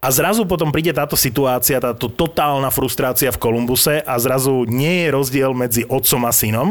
A 0.01 0.13
zrazu 0.13 0.47
potom 0.47 0.71
príde 0.71 0.95
táto 0.95 1.19
situácia, 1.19 1.83
táto 1.83 2.07
totálna 2.07 2.71
frustrácia 2.71 3.33
v 3.33 3.41
Kolumbuse 3.41 4.05
a 4.05 4.15
zrazu 4.21 4.63
nie 4.69 5.03
je 5.03 5.09
rozdiel 5.11 5.51
medzi 5.57 5.83
otcom 5.89 6.23
a 6.29 6.33
synom. 6.33 6.69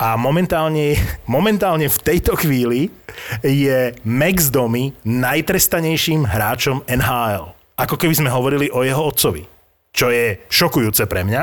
A 0.00 0.16
momentálne, 0.16 0.96
momentálne 1.28 1.88
v 1.88 1.98
tejto 2.04 2.36
chvíli 2.36 2.92
je 3.40 3.96
Max 4.04 4.52
Domi 4.52 4.92
najtrestanejším 5.04 6.24
hráčom 6.24 6.84
NHL. 6.88 7.52
Ako 7.80 7.96
keby 7.96 8.12
sme 8.16 8.32
hovorili 8.32 8.68
o 8.72 8.84
jeho 8.84 9.00
otcovi. 9.00 9.44
Čo 9.92 10.12
je 10.12 10.40
šokujúce 10.52 11.08
pre 11.08 11.24
mňa. 11.24 11.42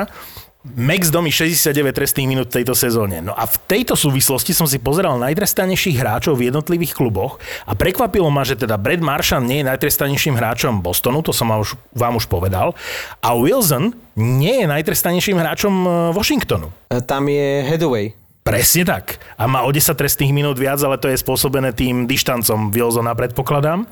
Max 0.76 1.08
Domi 1.08 1.32
69 1.32 1.96
trestných 1.96 2.28
minút 2.28 2.48
v 2.52 2.62
tejto 2.62 2.76
sezóne. 2.76 3.24
No 3.24 3.32
a 3.32 3.48
v 3.48 3.56
tejto 3.70 3.96
súvislosti 3.96 4.52
som 4.52 4.68
si 4.68 4.82
pozeral 4.82 5.16
najtrestanejších 5.22 5.96
hráčov 5.96 6.36
v 6.36 6.52
jednotlivých 6.52 6.92
kluboch 6.98 7.40
a 7.64 7.72
prekvapilo 7.78 8.28
ma, 8.28 8.44
že 8.44 8.60
teda 8.60 8.76
Brad 8.76 9.00
Marchand 9.00 9.48
nie 9.48 9.64
je 9.64 9.70
najtrestanejším 9.72 10.36
hráčom 10.36 10.84
Bostonu, 10.84 11.24
to 11.24 11.32
som 11.32 11.48
vám 11.48 11.64
už, 11.64 11.80
vám 11.96 12.20
už 12.20 12.28
povedal, 12.28 12.76
a 13.24 13.30
Wilson 13.32 13.96
nie 14.20 14.62
je 14.62 14.68
najtrestanejším 14.68 15.40
hráčom 15.40 15.74
eh, 15.86 15.92
Washingtonu. 16.12 16.68
Tam 17.08 17.24
je 17.32 17.64
Headway. 17.64 18.27
Presne 18.48 18.84
tak. 18.88 19.20
A 19.36 19.44
má 19.44 19.68
o 19.68 19.72
10 19.76 19.92
trestných 19.92 20.32
minút 20.32 20.56
viac, 20.56 20.80
ale 20.80 20.96
to 20.96 21.12
je 21.12 21.20
spôsobené 21.20 21.76
tým 21.76 22.08
dištancom 22.08 22.72
Wilsona, 22.72 23.12
predpokladám. 23.12 23.84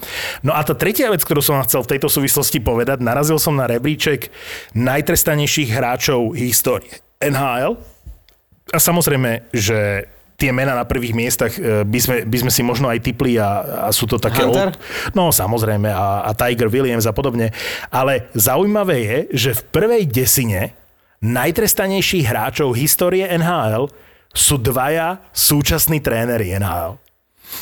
No 0.48 0.56
a 0.56 0.64
tá 0.64 0.72
tretia 0.72 1.12
vec, 1.12 1.28
ktorú 1.28 1.44
som 1.44 1.60
vám 1.60 1.68
chcel 1.68 1.84
v 1.84 1.92
tejto 1.92 2.08
súvislosti 2.08 2.64
povedať, 2.64 3.04
narazil 3.04 3.36
som 3.36 3.52
na 3.52 3.68
rebríček 3.68 4.32
najtrestanejších 4.72 5.76
hráčov 5.76 6.40
histórie 6.40 7.04
NHL. 7.20 7.76
A 8.72 8.80
samozrejme, 8.80 9.52
že 9.52 10.08
tie 10.40 10.56
mená 10.56 10.72
na 10.72 10.88
prvých 10.88 11.12
miestach 11.12 11.52
e, 11.56 11.84
by 11.84 12.00
sme, 12.00 12.18
by 12.24 12.38
sme 12.48 12.52
si 12.52 12.62
možno 12.64 12.88
aj 12.88 13.04
typli 13.04 13.36
a, 13.36 13.88
a 13.88 13.90
sú 13.92 14.08
to 14.08 14.20
také... 14.20 14.44
Hunter? 14.44 14.72
Old, 14.72 14.80
no 15.16 15.36
samozrejme 15.36 15.92
a, 15.92 16.28
a 16.28 16.32
Tiger 16.32 16.72
Williams 16.72 17.08
a 17.08 17.12
podobne. 17.12 17.52
Ale 17.92 18.32
zaujímavé 18.32 18.98
je, 19.04 19.18
že 19.36 19.52
v 19.52 19.62
prvej 19.68 20.04
desine 20.08 20.76
najtrestanejších 21.24 22.28
hráčov 22.28 22.76
histórie 22.76 23.28
NHL 23.28 23.88
sú 24.36 24.60
dvaja 24.60 25.24
súčasní 25.32 26.04
tréneri 26.04 26.52
NHL. 26.60 27.00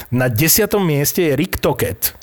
Na 0.09 0.27
desiatom 0.27 0.81
mieste 0.81 1.29
je 1.29 1.37
Rick 1.37 1.61
Toket, 1.61 2.17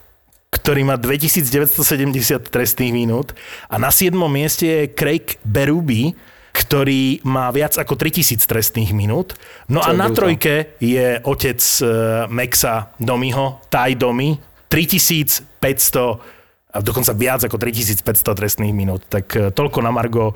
ktorý 0.50 0.82
má 0.82 0.98
2970 0.98 2.50
trestných 2.50 2.90
minút 2.92 3.38
a 3.70 3.78
na 3.78 3.94
siedmom 3.94 4.26
mieste 4.26 4.66
je 4.66 4.90
Craig 4.90 5.38
Berube, 5.46 6.18
ktorý 6.50 7.22
má 7.22 7.46
viac 7.54 7.78
ako 7.78 7.94
3000 7.94 8.42
trestných 8.42 8.90
minút. 8.90 9.38
No 9.70 9.78
a 9.78 9.94
na 9.94 10.10
trojke 10.10 10.74
je 10.82 11.22
otec 11.22 11.62
uh, 11.62 12.26
Maxa 12.26 12.90
Domiho, 12.98 13.62
Ty 13.70 13.94
Domi, 13.94 14.34
3500 14.66 16.39
a 16.70 16.78
dokonca 16.78 17.10
viac 17.12 17.42
ako 17.42 17.58
3500 17.58 18.06
trestných 18.38 18.70
minút. 18.70 19.02
Tak 19.10 19.26
e, 19.34 19.38
toľko 19.50 19.78
na 19.82 19.90
Margo 19.90 20.30
e, 20.30 20.34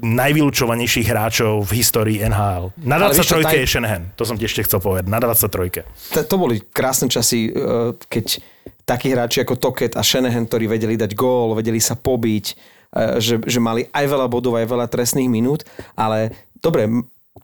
najvylúčovanejších 0.00 1.04
hráčov 1.04 1.68
v 1.68 1.70
histórii 1.76 2.18
NHL. 2.24 2.72
Na 2.80 2.96
23 2.96 3.44
taj... 3.44 3.54
je 3.60 3.68
Shanahan, 3.68 4.02
to 4.16 4.24
som 4.24 4.40
ti 4.40 4.48
ešte 4.48 4.64
chcel 4.64 4.80
povedať, 4.80 5.04
na 5.12 5.20
23. 5.20 5.84
To, 6.16 6.20
to 6.24 6.36
boli 6.40 6.64
krásne 6.72 7.12
časy, 7.12 7.52
e, 7.52 7.92
keď 8.08 8.40
takí 8.88 9.12
hráči 9.12 9.44
ako 9.44 9.60
Toket 9.60 10.00
a 10.00 10.02
Shanahan, 10.04 10.48
ktorí 10.48 10.64
vedeli 10.64 10.96
dať 10.96 11.12
gól, 11.12 11.56
vedeli 11.56 11.80
sa 11.80 11.96
pobiť, 11.96 12.76
že, 13.16 13.42
že 13.42 13.58
mali 13.58 13.88
aj 13.90 14.04
veľa 14.06 14.28
bodov, 14.28 14.54
aj 14.54 14.68
veľa 14.70 14.86
trestných 14.86 15.26
minút, 15.26 15.64
ale 15.96 16.30
dobre, 16.60 16.86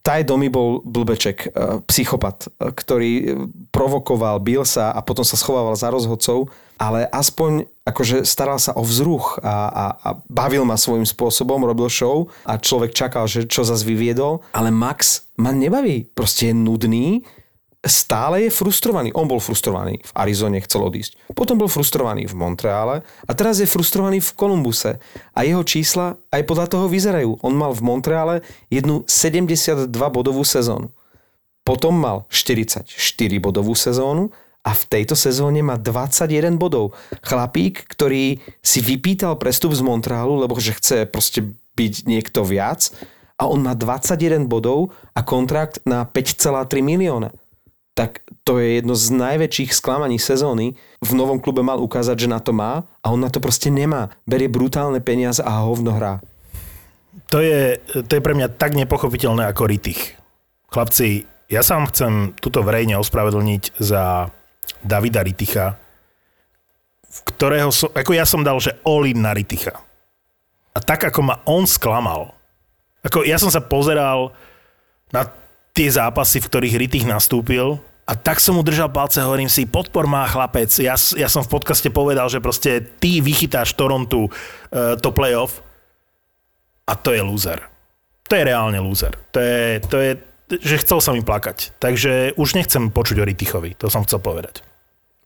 Taj 0.06 0.22
Domi 0.22 0.46
bol 0.46 0.84
blbeček, 0.86 1.50
psychopat, 1.90 2.46
ktorý 2.60 3.34
provokoval, 3.74 4.38
bil 4.38 4.62
sa 4.62 4.94
a 4.94 5.02
potom 5.02 5.26
sa 5.26 5.34
schovával 5.34 5.74
za 5.74 5.90
rozhodcov, 5.90 6.46
ale 6.80 7.04
aspoň 7.04 7.68
akože 7.84 8.24
staral 8.24 8.56
sa 8.56 8.72
o 8.72 8.80
vzruch 8.80 9.36
a, 9.44 9.68
a, 9.68 9.84
a 10.00 10.08
bavil 10.32 10.64
ma 10.64 10.80
svojím 10.80 11.04
spôsobom, 11.04 11.60
robil 11.60 11.92
show 11.92 12.32
a 12.48 12.56
človek 12.56 12.96
čakal, 12.96 13.28
že 13.28 13.44
čo 13.44 13.68
zase 13.68 13.84
vyviedol, 13.84 14.40
ale 14.56 14.72
Max 14.72 15.28
ma 15.36 15.52
nebaví, 15.52 16.08
proste 16.16 16.48
je 16.48 16.54
nudný, 16.56 17.20
stále 17.84 18.48
je 18.48 18.50
frustrovaný. 18.52 19.12
On 19.16 19.24
bol 19.24 19.40
frustrovaný 19.40 20.00
v 20.04 20.12
Arizone, 20.12 20.60
chcel 20.64 20.84
odísť. 20.84 21.16
Potom 21.32 21.56
bol 21.56 21.68
frustrovaný 21.68 22.28
v 22.28 22.36
Montreale 22.36 23.04
a 23.24 23.32
teraz 23.32 23.60
je 23.60 23.68
frustrovaný 23.68 24.20
v 24.20 24.32
Kolumbuse. 24.36 25.00
A 25.32 25.44
jeho 25.44 25.64
čísla 25.64 26.20
aj 26.28 26.44
podľa 26.44 26.66
toho 26.68 26.86
vyzerajú. 26.92 27.40
On 27.40 27.52
mal 27.56 27.72
v 27.72 27.84
Montreale 27.84 28.34
jednu 28.68 29.04
72 29.08 29.88
bodovú 29.88 30.44
sezónu. 30.44 30.92
Potom 31.64 31.96
mal 31.96 32.28
44 32.28 32.88
bodovú 33.40 33.72
sezónu 33.72 34.32
a 34.60 34.76
v 34.76 34.82
tejto 34.86 35.16
sezóne 35.16 35.64
má 35.64 35.80
21 35.80 36.60
bodov. 36.60 36.92
Chlapík, 37.24 37.88
ktorý 37.88 38.38
si 38.60 38.78
vypýtal 38.84 39.40
prestup 39.40 39.72
z 39.72 39.80
Montrealu, 39.80 40.44
lebo 40.44 40.56
že 40.60 40.76
chce 40.76 41.08
proste 41.08 41.56
byť 41.76 41.94
niekto 42.04 42.44
viac 42.44 42.92
a 43.40 43.48
on 43.48 43.64
má 43.64 43.72
21 43.72 44.44
bodov 44.44 44.92
a 45.16 45.24
kontrakt 45.24 45.80
na 45.88 46.04
5,3 46.04 46.84
milióna 46.84 47.32
tak 48.00 48.24
to 48.48 48.56
je 48.56 48.80
jedno 48.80 48.96
z 48.96 49.12
najväčších 49.12 49.76
sklamaní 49.76 50.16
sezóny. 50.16 50.72
V 51.04 51.12
novom 51.12 51.36
klube 51.36 51.60
mal 51.60 51.76
ukázať, 51.84 52.16
že 52.24 52.32
na 52.32 52.40
to 52.40 52.56
má 52.56 52.88
a 53.04 53.06
on 53.12 53.20
na 53.20 53.28
to 53.28 53.44
proste 53.44 53.68
nemá. 53.68 54.08
Berie 54.24 54.48
brutálne 54.48 55.04
peniaze 55.04 55.44
a 55.44 55.60
hovno 55.60 55.92
hrá. 55.92 56.24
To 57.28 57.44
je, 57.44 57.76
to 58.08 58.12
je 58.16 58.24
pre 58.24 58.32
mňa 58.32 58.56
tak 58.56 58.72
nepochopiteľné 58.72 59.44
ako 59.52 59.68
Ritich. 59.68 60.16
Chlapci, 60.72 61.28
ja 61.52 61.60
sa 61.60 61.76
vám 61.76 61.92
chcem 61.92 62.12
tuto 62.40 62.64
verejne 62.64 62.96
ospravedlniť 62.96 63.76
za 63.76 64.32
Davida 64.80 65.20
Riticha, 65.20 65.76
v 67.10 67.18
ktorého 67.34 67.74
som, 67.74 67.90
ako 67.90 68.12
ja 68.14 68.24
som 68.24 68.40
dal, 68.46 68.56
že 68.62 68.78
all 68.86 69.06
na 69.16 69.34
Riticha. 69.34 69.74
A 70.70 70.78
tak, 70.78 71.10
ako 71.10 71.20
ma 71.26 71.42
on 71.44 71.66
sklamal, 71.66 72.30
ako 73.00 73.24
ja 73.24 73.40
som 73.40 73.48
sa 73.48 73.64
pozeral 73.64 74.30
na 75.10 75.26
tie 75.72 75.88
zápasy, 75.88 76.38
v 76.44 76.48
ktorých 76.48 76.78
Ritich 76.78 77.08
nastúpil 77.08 77.80
a 78.04 78.12
tak 78.18 78.42
som 78.42 78.58
mu 78.58 78.62
držal 78.66 78.90
palce, 78.90 79.22
hovorím 79.22 79.46
si, 79.46 79.70
podpor 79.70 80.04
má 80.10 80.26
chlapec. 80.26 80.68
Ja, 80.82 80.98
ja 81.14 81.28
som 81.30 81.46
v 81.46 81.52
podcaste 81.54 81.88
povedal, 81.94 82.26
že 82.26 82.42
proste 82.42 82.82
ty 82.98 83.22
vychytáš 83.22 83.78
Torontu 83.78 84.26
uh, 84.26 84.98
to 84.98 85.14
playoff 85.14 85.62
a 86.84 86.98
to 86.98 87.14
je 87.14 87.22
loser. 87.22 87.62
To 88.26 88.32
je 88.34 88.42
reálne 88.46 88.78
loser. 88.82 89.14
To 89.30 89.38
je, 89.38 89.78
to 89.86 89.96
je, 89.98 90.10
že 90.58 90.82
chcel 90.82 90.98
sa 90.98 91.14
mi 91.14 91.22
plakať. 91.22 91.78
Takže 91.78 92.34
už 92.34 92.58
nechcem 92.58 92.90
počuť 92.90 93.22
o 93.22 93.24
Ritichovi, 93.24 93.78
to 93.78 93.86
som 93.86 94.02
chcel 94.02 94.18
povedať. 94.18 94.66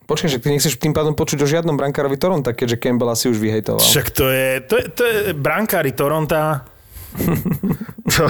Počkaj, 0.05 0.37
že 0.37 0.41
ty 0.41 0.53
nechceš 0.53 0.77
tým 0.77 0.93
pádom 0.93 1.17
počuť 1.17 1.41
o 1.41 1.49
žiadnom 1.49 1.81
brankárovi 1.81 2.21
Toronta, 2.21 2.53
keďže 2.53 2.77
Campbell 2.77 3.09
asi 3.09 3.33
už 3.33 3.41
vyhejtoval. 3.41 3.81
Však 3.81 4.13
to 4.13 4.29
je, 4.29 4.49
to 4.61 4.75
je, 4.77 4.85
to 4.93 5.03
je 5.03 5.17
brankári 5.33 5.97
Toronta, 5.97 6.69
to, 8.13 8.25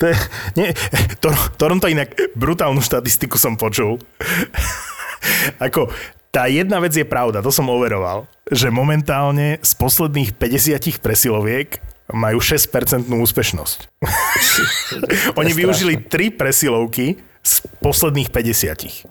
to 0.00 0.04
je, 0.08 0.14
nie, 0.56 0.72
to, 1.20 1.28
Toronto 1.60 1.86
inak 1.86 2.16
brutálnu 2.34 2.82
štatistiku 2.82 3.38
som 3.38 3.54
počul. 3.54 4.00
Ako, 5.66 5.92
tá 6.34 6.50
jedna 6.50 6.82
vec 6.82 6.92
je 6.96 7.06
pravda, 7.06 7.38
to 7.38 7.54
som 7.54 7.70
overoval, 7.70 8.26
že 8.50 8.72
momentálne 8.72 9.62
z 9.62 9.72
posledných 9.78 10.34
50 10.36 11.00
presiloviek 11.00 11.78
majú 12.12 12.38
6% 12.38 13.10
úspešnosť. 13.10 13.78
Oni 15.40 15.52
využili 15.52 15.98
3 15.98 16.38
presilovky 16.38 17.18
z 17.42 17.54
posledných 17.82 18.30
50. 18.30 19.10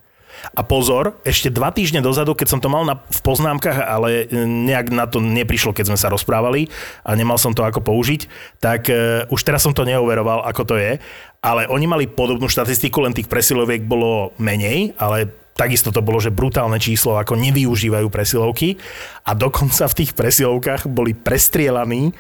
A 0.54 0.62
pozor, 0.62 1.18
ešte 1.26 1.50
dva 1.50 1.74
týždne 1.74 2.06
dozadu, 2.06 2.38
keď 2.38 2.48
som 2.54 2.60
to 2.62 2.70
mal 2.70 2.86
na, 2.86 3.02
v 3.02 3.20
poznámkach, 3.26 3.82
ale 3.82 4.30
nejak 4.46 4.94
na 4.94 5.10
to 5.10 5.18
neprišlo, 5.18 5.74
keď 5.74 5.90
sme 5.90 5.98
sa 5.98 6.14
rozprávali 6.14 6.70
a 7.02 7.18
nemal 7.18 7.42
som 7.42 7.56
to 7.56 7.66
ako 7.66 7.82
použiť, 7.82 8.30
tak 8.62 8.86
uh, 8.94 9.26
už 9.34 9.42
teraz 9.42 9.66
som 9.66 9.74
to 9.74 9.88
neuveroval, 9.88 10.46
ako 10.46 10.62
to 10.70 10.76
je. 10.78 11.02
Ale 11.42 11.66
oni 11.66 11.90
mali 11.90 12.06
podobnú 12.06 12.46
štatistiku, 12.46 13.02
len 13.02 13.18
tých 13.18 13.32
presiloviek 13.32 13.82
bolo 13.82 14.38
menej, 14.38 14.94
ale 15.02 15.30
takisto 15.56 15.90
to 15.90 16.04
bolo, 16.04 16.20
že 16.20 16.36
brutálne 16.36 16.78
číslo, 16.78 17.18
ako 17.18 17.40
nevyužívajú 17.40 18.08
presilovky 18.12 18.76
a 19.24 19.32
dokonca 19.34 19.88
v 19.88 19.98
tých 20.04 20.12
presilovkách 20.14 20.92
boli 20.92 21.16
prestrielaní, 21.16 22.12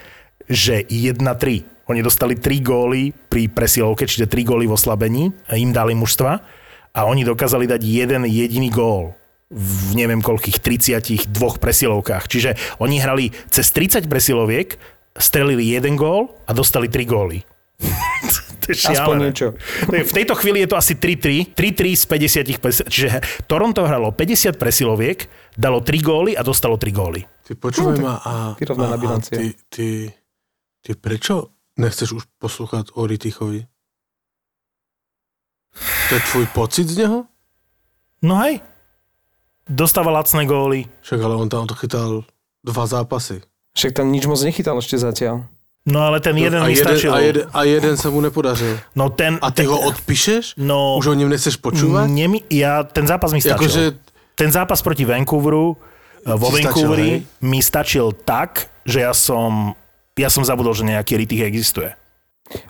že 0.49 0.85
1-3. 0.85 1.21
Oni 1.85 2.01
dostali 2.01 2.33
3 2.33 2.65
góly 2.65 3.13
pri 3.13 3.45
presilovke, 3.45 4.09
čiže 4.09 4.25
3 4.25 4.41
góly 4.41 4.65
v 4.65 4.73
oslabení, 4.73 5.23
im 5.53 5.71
dali 5.73 5.93
mužstva 5.93 6.41
a 6.95 6.99
oni 7.05 7.27
dokázali 7.27 7.69
dať 7.69 7.81
jeden 7.83 8.23
jediný 8.25 8.71
gól 8.73 9.13
v 9.53 9.93
neviem 9.93 10.25
koľkých 10.25 10.57
32 10.57 11.29
presilovkách. 11.61 12.25
Čiže 12.25 12.57
oni 12.81 12.97
hrali 12.97 13.29
cez 13.53 13.69
30 13.69 14.09
presiloviek, 14.09 14.73
strelili 15.13 15.69
jeden 15.69 15.93
gól 15.95 16.33
a 16.49 16.51
dostali 16.57 16.89
3 16.89 17.05
góly. 17.05 17.45
to 18.65 18.73
je 18.73 18.75
Aspoň 18.89 19.15
niečo. 19.29 19.47
V 19.85 20.13
tejto 20.15 20.33
chvíli 20.33 20.65
je 20.65 20.69
to 20.73 20.77
asi 20.79 20.97
3-3. 20.97 21.53
3-3 21.53 21.93
z 21.93 22.03
50 22.49 22.89
Čiže 22.89 23.07
Toronto 23.45 23.85
hralo 23.85 24.09
50 24.09 24.57
presiloviek, 24.57 25.29
dalo 25.53 25.85
3 25.85 26.01
góly 26.01 26.31
a 26.33 26.41
dostalo 26.41 26.81
3 26.81 26.89
góly. 26.89 27.21
Ty 27.45 27.53
počúvaj 27.53 27.95
no, 28.01 28.03
ma 28.09 28.13
a, 28.25 28.57
a, 28.57 28.97
a 28.97 29.17
ty, 29.21 29.53
ty, 29.69 30.09
ty 30.85 30.93
prečo 30.93 31.49
nechceš 31.81 32.21
už 32.21 32.23
poslúchať 32.37 32.93
o 32.93 33.09
Ritichovi? 33.09 33.65
To 36.07 36.11
je 36.13 36.21
tvoj 36.31 36.45
pocit 36.53 36.85
z 36.85 37.03
neho? 37.03 37.25
No 38.21 38.37
hej. 38.45 38.61
Dostáva 39.65 40.13
lacné 40.13 40.45
góly. 40.45 40.85
Však 41.01 41.19
ale 41.25 41.35
on 41.35 41.49
tam 41.49 41.65
to 41.65 41.73
chytal 41.73 42.21
dva 42.61 42.85
zápasy. 42.85 43.41
Však 43.73 43.97
tam 43.97 44.13
nič 44.13 44.29
moc 44.29 44.37
nechytal 44.45 44.77
ešte 44.77 45.01
zatiaľ. 45.01 45.49
No 45.85 46.01
ale 46.01 46.17
ten 46.17 46.33
jeden 46.37 46.61
no, 46.61 46.65
a 46.65 46.69
mi 46.69 46.73
jeden, 46.73 46.85
stačil. 46.85 47.13
A 47.13 47.21
jeden, 47.21 47.45
a 47.49 47.61
jeden 47.65 47.93
sa 47.97 48.09
mu 48.09 48.17
nepodařil. 48.21 48.77
No 48.97 49.13
ten, 49.13 49.37
a 49.37 49.53
ty 49.53 49.65
ten, 49.65 49.69
ho 49.69 49.77
odpíšeš? 49.85 50.57
No, 50.57 50.97
Už 50.97 51.13
o 51.13 51.17
ním 51.17 51.29
nechceš 51.29 51.61
počúvať? 51.61 52.09
Nemi, 52.09 52.41
ja, 52.49 52.81
ten 52.81 53.05
zápas 53.05 53.29
mi 53.33 53.41
stačil. 53.41 53.61
Akože, 53.61 53.83
ten 54.33 54.49
zápas 54.49 54.81
proti 54.81 55.05
Vancouveru, 55.05 55.77
eh, 55.77 56.33
vo 56.33 56.49
Vancouveri 56.49 57.21
stačil, 57.21 57.45
mi 57.45 57.59
stačil 57.61 58.07
tak, 58.25 58.69
že 58.81 59.05
ja 59.05 59.13
som, 59.13 59.77
ja 60.15 60.29
som 60.31 60.47
zabudol, 60.47 60.75
že 60.75 60.87
nejaký 60.87 61.19
Ritich 61.19 61.43
existuje. 61.43 61.93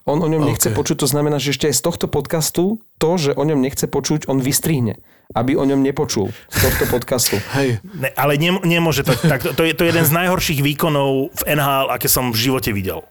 On 0.07 0.15
o 0.23 0.27
ňom 0.31 0.39
okay. 0.39 0.49
nechce 0.55 0.69
počuť, 0.71 1.03
to 1.03 1.07
znamená, 1.11 1.35
že 1.35 1.51
ešte 1.51 1.67
aj 1.67 1.75
z 1.75 1.81
tohto 1.83 2.05
podcastu 2.07 2.79
to, 2.95 3.09
že 3.19 3.35
o 3.35 3.43
ňom 3.43 3.59
nechce 3.59 3.91
počuť, 3.91 4.31
on 4.31 4.39
vystrihne 4.39 5.03
aby 5.33 5.57
o 5.57 5.65
ňom 5.65 5.81
nepočul 5.81 6.29
z 6.51 6.57
tohto 6.61 6.85
podcastu. 6.93 7.41
Hej. 7.57 7.81
Ne, 7.97 8.13
ale 8.13 8.37
ne, 8.37 8.61
nemôže 8.61 9.01
to, 9.01 9.17
tak, 9.17 9.41
to, 9.41 9.57
to, 9.57 9.63
je, 9.65 9.73
to 9.73 9.81
je 9.87 9.89
jeden 9.89 10.05
z 10.05 10.13
najhorších 10.13 10.61
výkonov 10.61 11.33
v 11.33 11.41
NHL, 11.49 11.89
aké 11.89 12.05
som 12.05 12.29
v 12.29 12.37
živote 12.37 12.69
videl. 12.75 13.01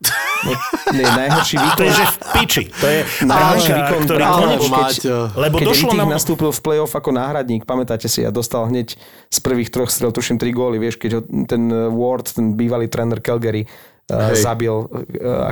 No, 0.00 0.56
nie, 0.96 1.04
najhorší 1.04 1.60
výkon. 1.60 1.76
To 1.76 1.84
je, 1.84 1.92
že 1.92 2.04
v 2.08 2.16
piči. 2.32 2.64
To 2.72 2.86
je 2.88 3.00
najhorší 3.28 3.72
výkon, 3.76 4.00
ktorý 4.08 4.24
konečne... 4.24 5.10
Lebo 5.36 5.56
keď 5.60 5.66
došlo 5.68 5.92
na... 5.92 6.04
nastúpil 6.08 6.50
v 6.56 6.60
play-off 6.64 6.96
ako 6.96 7.12
náhradník, 7.12 7.68
pamätáte 7.68 8.08
si, 8.08 8.24
ja 8.24 8.32
dostal 8.32 8.64
hneď 8.72 8.96
z 9.28 9.38
prvých 9.44 9.68
troch 9.68 9.92
strel, 9.92 10.08
tuším, 10.08 10.40
tri 10.40 10.56
góly, 10.56 10.80
vieš, 10.80 10.96
keď 10.96 11.10
ho 11.12 11.22
ten 11.44 11.68
Ward, 11.92 12.32
ten 12.32 12.56
bývalý 12.56 12.88
tréner 12.88 13.20
Calgary, 13.20 13.68
Hej. 14.08 14.40
zabil. 14.40 14.72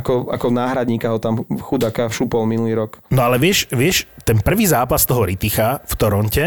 Ako, 0.01 0.33
ako 0.33 0.47
náhradníka 0.49 1.13
ho 1.13 1.21
tam 1.21 1.45
chudáka 1.61 2.09
šupol 2.09 2.49
minulý 2.49 2.73
rok. 2.73 3.05
No 3.13 3.29
ale 3.29 3.37
vieš, 3.37 3.69
vieš, 3.69 4.09
ten 4.25 4.41
prvý 4.41 4.65
zápas 4.65 5.05
toho 5.05 5.29
Riticha 5.29 5.85
v 5.85 5.95
Toronte, 6.01 6.45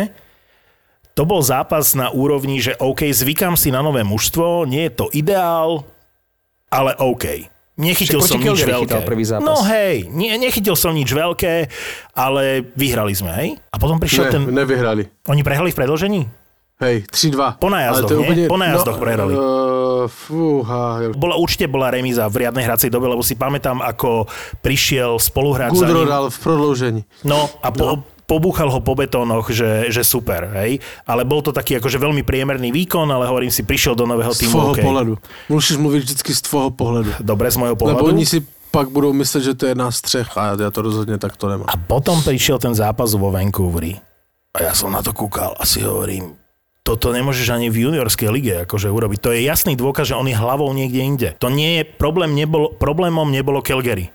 to 1.14 1.28
bol 1.28 1.46
zápas 1.46 1.94
na 1.94 2.10
úrovni, 2.10 2.64
že 2.64 2.74
OK, 2.82 3.14
zvykám 3.14 3.54
si 3.60 3.70
na 3.70 3.86
nové 3.86 4.02
mužstvo, 4.02 4.66
nie 4.66 4.90
je 4.90 4.94
to 4.96 5.06
ideál, 5.14 5.86
ale 6.72 6.98
OK. 6.98 7.51
Nechytil 7.80 8.20
som 8.20 8.38
nič 8.38 8.68
veľké. 8.68 9.08
Prvý 9.08 9.24
zápas. 9.24 9.48
No 9.48 9.64
hej, 9.64 10.12
nie, 10.12 10.36
nechytil 10.36 10.76
som 10.76 10.92
nič 10.92 11.08
veľké, 11.08 11.72
ale 12.14 12.68
vyhrali 12.76 13.16
sme, 13.16 13.32
hej? 13.32 13.50
A 13.72 13.80
potom 13.80 13.96
prišiel 13.96 14.28
ne, 14.28 14.32
ten... 14.32 14.42
nevyhrali. 14.52 15.08
Oni 15.32 15.42
prehrali 15.42 15.72
v 15.72 15.78
predlžení? 15.80 16.22
Hej, 16.82 17.06
3-2. 17.14 17.62
Po 17.62 17.70
najazdoch, 17.70 18.10
nie? 18.10 18.26
Úplne... 18.26 18.44
Po 18.50 18.58
najazdoch 18.58 18.98
no, 18.98 19.04
prehrali. 19.06 19.34
Uh, 19.38 20.06
fúha. 20.10 21.14
Bola, 21.14 21.38
určite 21.38 21.70
bola 21.70 21.94
remíza 21.94 22.26
v 22.26 22.46
riadnej 22.46 22.66
hracej 22.66 22.90
dobe, 22.90 23.06
lebo 23.06 23.22
si 23.22 23.38
pamätám, 23.38 23.86
ako 23.86 24.26
prišiel 24.66 25.22
spoluhráč 25.22 25.78
za 25.78 25.86
ním. 25.86 26.10
v 26.10 26.38
prodloužení. 26.42 27.02
No 27.22 27.48
a 27.62 27.70
po, 27.70 28.02
no 28.02 28.21
pobúchal 28.32 28.72
ho 28.72 28.80
po 28.80 28.96
betónoch, 28.96 29.52
že, 29.52 29.92
že 29.92 30.08
super, 30.08 30.48
hej. 30.64 30.80
Ale 31.04 31.28
bol 31.28 31.44
to 31.44 31.52
taký 31.52 31.84
akože 31.84 32.00
veľmi 32.00 32.24
priemerný 32.24 32.72
výkon, 32.72 33.12
ale 33.12 33.28
hovorím 33.28 33.52
si, 33.52 33.68
prišiel 33.68 34.00
do 34.00 34.08
nového 34.08 34.32
týmu. 34.32 34.48
Z 34.48 34.56
tvojho 34.56 34.74
okay. 34.80 34.86
pohľadu. 34.88 35.14
Musíš 35.52 35.76
mluviť 35.76 36.02
vždy 36.08 36.32
z 36.32 36.44
tvojho 36.48 36.72
pohľadu. 36.72 37.10
Dobre, 37.20 37.52
z 37.52 37.60
môjho 37.60 37.76
pohľadu. 37.76 38.00
Lebo 38.00 38.16
oni 38.16 38.24
si 38.24 38.40
pak 38.72 38.88
budou 38.88 39.12
myslet, 39.12 39.44
že 39.44 39.54
to 39.60 39.68
je 39.68 39.76
nás 39.76 40.00
třech 40.00 40.32
a 40.40 40.56
ja 40.56 40.72
to 40.72 40.80
rozhodne 40.80 41.20
takto 41.20 41.52
nemám. 41.52 41.68
A 41.68 41.76
potom 41.76 42.24
prišiel 42.24 42.56
ten 42.56 42.72
zápas 42.72 43.12
vo 43.20 43.28
Vancouveri 43.28 44.00
a 44.56 44.58
ja 44.64 44.72
som 44.72 44.96
na 44.96 45.04
to 45.04 45.12
kúkal 45.12 45.60
a 45.60 45.68
si 45.68 45.84
hovorím, 45.84 46.40
toto 46.82 47.12
nemôžeš 47.12 47.52
ani 47.52 47.68
v 47.68 47.92
juniorskej 47.92 48.32
lige 48.32 48.54
akože 48.64 48.88
urobiť. 48.88 49.20
To 49.22 49.36
je 49.36 49.44
jasný 49.44 49.76
dôkaz, 49.76 50.10
že 50.12 50.18
on 50.18 50.26
je 50.26 50.40
hlavou 50.40 50.72
niekde 50.72 51.02
inde. 51.04 51.30
To 51.44 51.52
nie 51.52 51.78
je 51.78 51.84
problém, 51.84 52.32
nebolo, 52.32 52.72
problémom 52.80 53.28
nebolo 53.28 53.60
Calgary. 53.60 54.10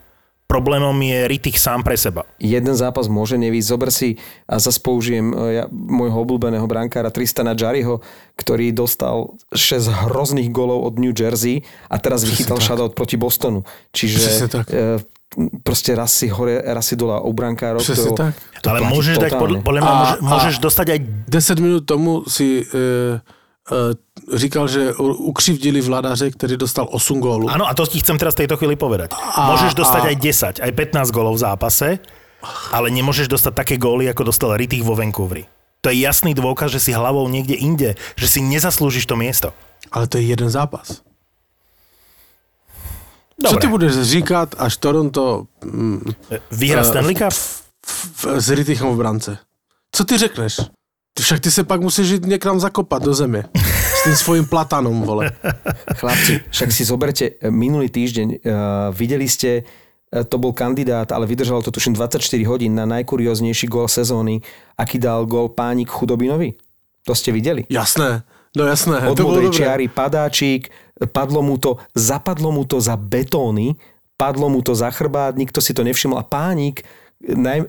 Problémom 0.47 0.95
je 1.03 1.27
Rittich 1.27 1.59
sám 1.59 1.83
pre 1.83 1.99
seba. 1.99 2.23
Jeden 2.39 2.79
zápas 2.79 3.11
môže 3.11 3.35
nevísť. 3.35 3.67
Zober 3.67 3.91
si, 3.91 4.15
a 4.47 4.63
zase 4.63 4.79
použijem 4.79 5.35
e, 5.35 5.59
ja, 5.59 5.65
môjho 5.71 6.23
obľúbeného 6.23 6.71
brankára 6.71 7.11
Tristana 7.11 7.59
Jariho, 7.59 7.99
ktorý 8.39 8.71
dostal 8.71 9.35
6 9.51 10.07
hrozných 10.07 10.55
golov 10.55 10.87
od 10.87 11.03
New 11.03 11.11
Jersey 11.11 11.67
a 11.91 11.99
teraz 11.99 12.23
Přesne 12.23 12.31
vychytal 12.31 12.59
tak. 12.63 12.67
shutout 12.67 12.93
proti 12.95 13.19
Bostonu. 13.19 13.67
Čiže. 13.91 14.47
E, 14.71 15.03
proste 15.67 15.93
raz 15.93 16.15
si 16.15 16.31
hore, 16.31 16.63
raz 16.63 16.87
si 16.87 16.95
dole 16.95 17.19
u 17.19 17.33
brankárov. 17.35 17.83
To, 17.83 18.15
tak. 18.15 18.39
To 18.63 18.71
Ale 18.71 18.87
môžeš 18.89 19.19
dať, 19.19 19.33
podľa, 19.35 19.59
podľa 19.67 19.81
mňa, 19.83 19.93
môže, 19.93 20.17
môžeš 20.23 20.55
dostať 20.63 20.87
aj... 20.95 20.99
10 21.27 21.65
minút 21.65 21.83
tomu 21.85 22.23
si 22.31 22.63
e, 22.63 23.19
říkal, 24.35 24.69
že 24.69 24.95
ukřivdili 25.01 25.81
vladaře, 25.81 26.31
ktorý 26.31 26.55
dostal 26.57 26.87
8 26.87 27.19
gólov. 27.19 27.51
Áno, 27.51 27.67
a 27.67 27.75
to 27.75 27.83
ti 27.87 27.99
chcem 27.99 28.15
teraz 28.15 28.39
v 28.39 28.47
tejto 28.47 28.57
chvíli 28.63 28.79
povedať. 28.79 29.11
A, 29.19 29.51
môžeš 29.51 29.75
dostať 29.75 30.03
a... 30.07 30.09
aj 30.15 30.17
10, 30.63 30.63
aj 30.63 30.73
15 31.03 31.11
gólov 31.11 31.35
v 31.35 31.43
zápase, 31.43 31.89
ale 32.71 32.95
nemôžeš 32.95 33.27
dostať 33.27 33.53
také 33.55 33.75
góly, 33.75 34.07
ako 34.07 34.31
dostal 34.31 34.55
Rittich 34.55 34.87
vo 34.87 34.95
Vancouveri. 34.95 35.51
To 35.83 35.91
je 35.91 35.99
jasný 36.03 36.35
dôkaz, 36.35 36.71
že 36.71 36.83
si 36.83 36.91
hlavou 36.95 37.27
niekde 37.27 37.59
inde, 37.59 37.99
že 38.15 38.27
si 38.31 38.39
nezaslúžiš 38.43 39.07
to 39.07 39.19
miesto. 39.19 39.51
Ale 39.91 40.07
to 40.07 40.19
je 40.19 40.31
jeden 40.31 40.51
zápas. 40.51 41.03
Dobre. 43.37 43.51
Co 43.51 43.57
ty 43.61 43.67
budeš 43.67 43.93
říkat, 44.03 44.55
až 44.59 44.77
Toronto... 44.77 45.47
Mm, 45.65 46.01
Vyhra 46.51 46.81
uh, 46.81 46.89
Stanley 46.89 47.15
Cup? 47.15 47.35
S 48.39 48.49
Rittichom 48.51 48.95
v 48.95 48.99
brance. 48.99 49.39
Co 49.93 50.05
ty 50.05 50.19
řekneš? 50.19 50.61
Však 51.21 51.41
ty 51.41 51.51
se 51.51 51.65
pak 51.65 51.81
musíš 51.81 52.09
jít 52.09 52.27
někam 52.27 52.61
zakopat 52.61 53.03
do 53.03 53.15
země. 53.15 53.45
S 54.01 54.05
tým 54.05 54.17
svojím 54.17 54.47
platanom, 54.47 55.03
vole. 55.03 55.33
Chlapci, 55.97 56.41
však 56.51 56.73
si 56.73 56.85
zoberte, 56.85 57.31
eh, 57.41 57.51
minulý 57.51 57.89
týždeň 57.89 58.29
uh, 58.29 58.37
videli 58.93 59.29
ste, 59.29 59.65
uh, 59.65 60.23
to 60.29 60.37
bol 60.39 60.53
kandidát, 60.53 61.09
ale 61.13 61.27
vydržalo 61.27 61.63
to 61.63 61.71
tuším 61.71 61.97
24 61.97 62.45
hodín 62.45 62.75
na 62.75 62.87
najkurióznejší 62.87 63.67
gól 63.67 63.89
sezóny, 63.89 64.45
aký 64.77 64.99
dal 65.01 65.27
gól 65.27 65.49
pánik 65.49 65.89
Chudobinovi. 65.89 66.53
To 67.09 67.15
ste 67.15 67.33
videli? 67.33 67.65
Jasné. 67.71 68.23
No 68.57 68.65
jasné. 68.69 69.09
Od 69.09 69.21
modrej 69.21 69.53
čiary 69.53 69.89
padáčik, 69.89 70.73
padlo 71.13 71.45
mu 71.45 71.61
to, 71.61 71.77
zapadlo 71.93 72.53
mu 72.53 72.65
to 72.65 72.81
za 72.81 72.97
betóny, 72.97 73.77
padlo 74.17 74.49
mu 74.49 74.65
to 74.65 74.73
za 74.73 74.89
chrbát, 74.91 75.37
nikto 75.37 75.61
si 75.61 75.77
to 75.77 75.85
nevšimol 75.85 76.17
a 76.17 76.25
pánik 76.25 76.85
naj, 77.23 77.65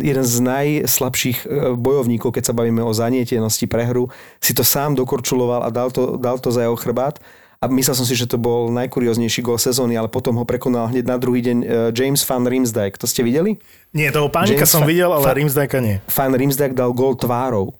jeden 0.00 0.24
z 0.24 0.34
najslabších 0.40 1.38
e, 1.44 1.46
bojovníkov, 1.74 2.34
keď 2.34 2.50
sa 2.50 2.54
bavíme 2.54 2.80
o 2.80 2.94
zanietenosti 2.94 3.66
prehru, 3.66 4.08
si 4.38 4.54
to 4.54 4.62
sám 4.62 4.94
dokorčuloval 4.94 5.66
a 5.66 5.68
dal 5.74 5.90
to, 5.90 6.14
dal 6.16 6.38
to 6.38 6.54
za 6.54 6.64
jeho 6.64 6.76
chrbát. 6.78 7.18
A 7.64 7.70
myslel 7.72 7.96
som 7.96 8.04
si, 8.04 8.12
že 8.12 8.28
to 8.28 8.36
bol 8.36 8.68
najkurióznejší 8.76 9.40
gol 9.40 9.56
sezóny, 9.56 9.96
ale 9.96 10.12
potom 10.12 10.36
ho 10.36 10.44
prekonal 10.44 10.92
hneď 10.92 11.08
na 11.08 11.16
druhý 11.16 11.40
deň 11.40 11.58
e, 11.64 11.66
James 11.96 12.20
Van 12.28 12.44
Rimsdijk. 12.44 13.00
To 13.00 13.08
ste 13.08 13.24
videli? 13.24 13.56
Nie, 13.96 14.12
toho 14.12 14.28
pánika 14.28 14.62
James 14.62 14.72
som 14.72 14.84
videl, 14.84 15.08
ale 15.08 15.32
Rimsdijka 15.32 15.80
nie. 15.80 16.04
Van 16.12 16.34
Rimsdijk 16.36 16.76
dal 16.76 16.92
gol 16.92 17.16
tvárou. 17.16 17.72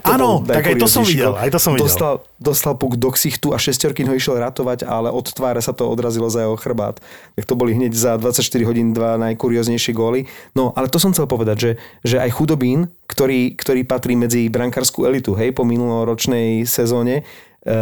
Áno, 0.00 0.40
tak 0.42 0.72
aj 0.72 0.76
to 0.80 0.88
som 0.88 1.04
videl. 1.04 1.36
Aj 1.36 1.50
to 1.52 1.60
som 1.60 1.76
videl. 1.76 1.86
Dostal, 1.86 2.24
dostal 2.40 2.74
puk 2.78 2.96
do 2.96 3.12
ksichtu 3.12 3.52
a 3.52 3.58
šestorkin 3.60 4.08
ho 4.08 4.14
išiel 4.16 4.40
ratovať, 4.40 4.88
ale 4.88 5.12
od 5.12 5.26
tváre 5.28 5.60
sa 5.60 5.76
to 5.76 5.86
odrazilo 5.86 6.30
za 6.32 6.46
jeho 6.46 6.56
chrbát. 6.56 7.02
Tak 7.36 7.44
to 7.44 7.54
boli 7.58 7.76
hneď 7.76 7.92
za 7.92 8.16
24 8.16 8.40
hodín 8.64 8.96
dva 8.96 9.20
najkurióznejšie 9.20 9.92
góly. 9.92 10.30
No, 10.56 10.72
ale 10.74 10.88
to 10.88 10.96
som 10.96 11.12
chcel 11.12 11.28
povedať, 11.28 11.56
že, 11.58 11.70
že 12.06 12.16
aj 12.22 12.30
Chudobín, 12.32 12.88
ktorý, 13.10 13.54
ktorý 13.58 13.84
patrí 13.84 14.14
medzi 14.16 14.48
brankárskú 14.48 15.04
elitu, 15.04 15.36
hej, 15.36 15.52
po 15.52 15.66
minuloročnej 15.66 16.64
sezóne, 16.64 17.22
e, 17.66 17.72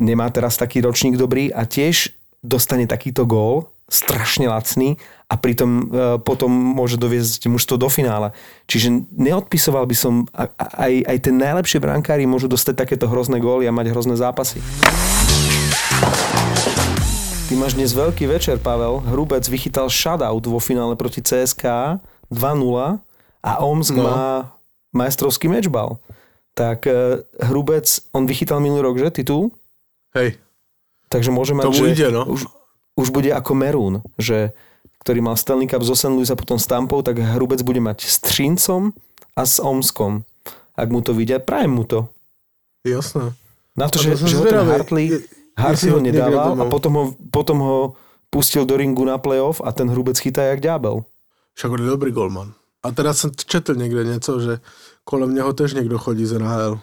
nemá 0.00 0.26
teraz 0.34 0.58
taký 0.58 0.82
ročník 0.82 1.14
dobrý 1.14 1.54
a 1.54 1.68
tiež 1.68 2.10
dostane 2.44 2.84
takýto 2.84 3.24
gól, 3.24 3.73
strašne 3.84 4.48
lacný 4.48 4.96
a 5.28 5.34
pritom 5.36 5.70
e, 5.70 5.84
potom 6.24 6.48
môže 6.48 6.96
doviezť 6.96 7.48
mužstvo 7.52 7.76
do 7.76 7.88
finále. 7.92 8.32
Čiže 8.64 9.04
neodpisoval 9.12 9.84
by 9.84 9.96
som, 9.96 10.14
aj, 10.32 11.04
aj 11.04 11.16
ten 11.20 11.36
najlepšie 11.36 11.80
brankári 11.80 12.24
môžu 12.24 12.48
dostať 12.48 12.74
takéto 12.86 13.06
hrozné 13.08 13.40
góly 13.40 13.68
a 13.68 13.76
mať 13.76 13.92
hrozné 13.92 14.16
zápasy. 14.16 14.60
Ty 17.44 17.52
máš 17.60 17.76
dnes 17.76 17.92
veľký 17.92 18.24
večer, 18.24 18.56
Pavel. 18.56 19.04
Hrubec 19.04 19.44
vychytal 19.44 19.92
shutout 19.92 20.44
vo 20.48 20.56
finále 20.56 20.96
proti 20.96 21.20
CSK 21.20 22.00
2-0 22.32 22.40
a 23.44 23.52
Omsk 23.60 23.94
no. 24.00 24.04
má 24.08 24.20
majstrovský 24.96 25.52
mečbal. 25.52 26.00
Tak 26.56 26.88
e, 26.88 27.20
Hrubec, 27.44 27.84
on 28.16 28.24
vychytal 28.24 28.64
minulý 28.64 28.88
rok, 28.88 28.96
že, 28.96 29.20
titul? 29.20 29.52
Hej. 30.16 30.40
Takže 31.12 31.28
môže 31.28 31.52
mať, 31.52 31.64
Tomu 31.68 31.78
že 31.84 31.86
ide, 31.92 32.08
no. 32.08 32.24
už, 32.24 32.48
už 32.94 33.10
bude 33.10 33.30
ako 33.30 33.52
Merún, 33.54 33.94
že 34.18 34.54
ktorý 35.04 35.20
mal 35.20 35.36
Stanley 35.36 35.68
Cup 35.68 35.84
zo 35.84 35.92
St. 35.92 36.14
Louis 36.14 36.32
a 36.32 36.38
potom 36.38 36.56
s 36.56 36.64
Tampou, 36.64 37.04
tak 37.04 37.20
Hrubec 37.20 37.60
bude 37.60 37.82
mať 37.82 38.08
s 38.08 38.24
Třincom 38.24 38.96
a 39.36 39.42
s 39.44 39.60
Omskom. 39.60 40.24
Ak 40.74 40.88
mu 40.88 41.04
to 41.04 41.12
vidia, 41.12 41.38
prajem 41.38 41.76
mu 41.76 41.84
to. 41.84 42.08
Jasné. 42.82 43.36
Na 43.76 43.90
to, 43.90 44.00
že, 44.00 44.16
že 44.16 44.38
ho 44.38 44.44
ten 44.46 44.64
Hartley, 44.64 45.12
Hartley 45.58 45.90
ho 45.90 46.00
nedával 46.00 46.56
a 46.56 46.64
potom 46.70 46.92
ho, 46.94 47.04
potom 47.28 47.58
ho 47.60 47.78
pustil 48.30 48.64
do 48.64 48.78
ringu 48.78 49.04
na 49.04 49.18
playoff 49.18 49.60
a 49.60 49.74
ten 49.74 49.90
Hrubec 49.90 50.18
chytá 50.18 50.42
jak 50.50 50.62
ďábel. 50.62 51.04
Však 51.54 51.70
on 51.70 51.80
je 51.82 51.88
dobrý 51.90 52.10
golman. 52.10 52.54
A 52.84 52.92
teraz 52.92 53.24
som 53.24 53.30
četl 53.32 53.74
niekde 53.74 54.04
něco, 54.04 54.40
že 54.40 54.52
kolem 55.04 55.34
neho 55.34 55.52
tež 55.52 55.72
niekto 55.72 55.96
chodí 55.98 56.26
z 56.26 56.36
NHL. 56.38 56.80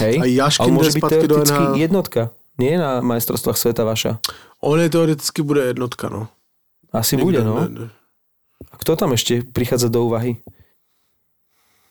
Hej, 0.00 0.16
a 0.16 0.24
Jaškin 0.24 0.64
ale 0.64 0.72
môže 0.72 0.96
byť 0.96 1.02
teoreticky 1.04 1.62
jednotka. 1.76 2.22
Nie 2.58 2.78
na 2.78 3.02
majstrovstvách 3.02 3.58
sveta 3.58 3.82
vaša. 3.82 4.22
On 4.62 4.78
je 4.78 4.86
teoreticky 4.86 5.42
bude 5.42 5.66
jednotka, 5.66 6.06
no. 6.06 6.30
Asi 6.94 7.18
Nikde, 7.18 7.24
bude, 7.26 7.40
no. 7.42 7.54
Ne, 7.60 7.68
ne. 7.68 7.86
A 8.70 8.74
kto 8.78 8.94
tam 8.94 9.10
ešte 9.14 9.42
prichádza 9.42 9.90
do 9.90 10.06
úvahy? 10.06 10.38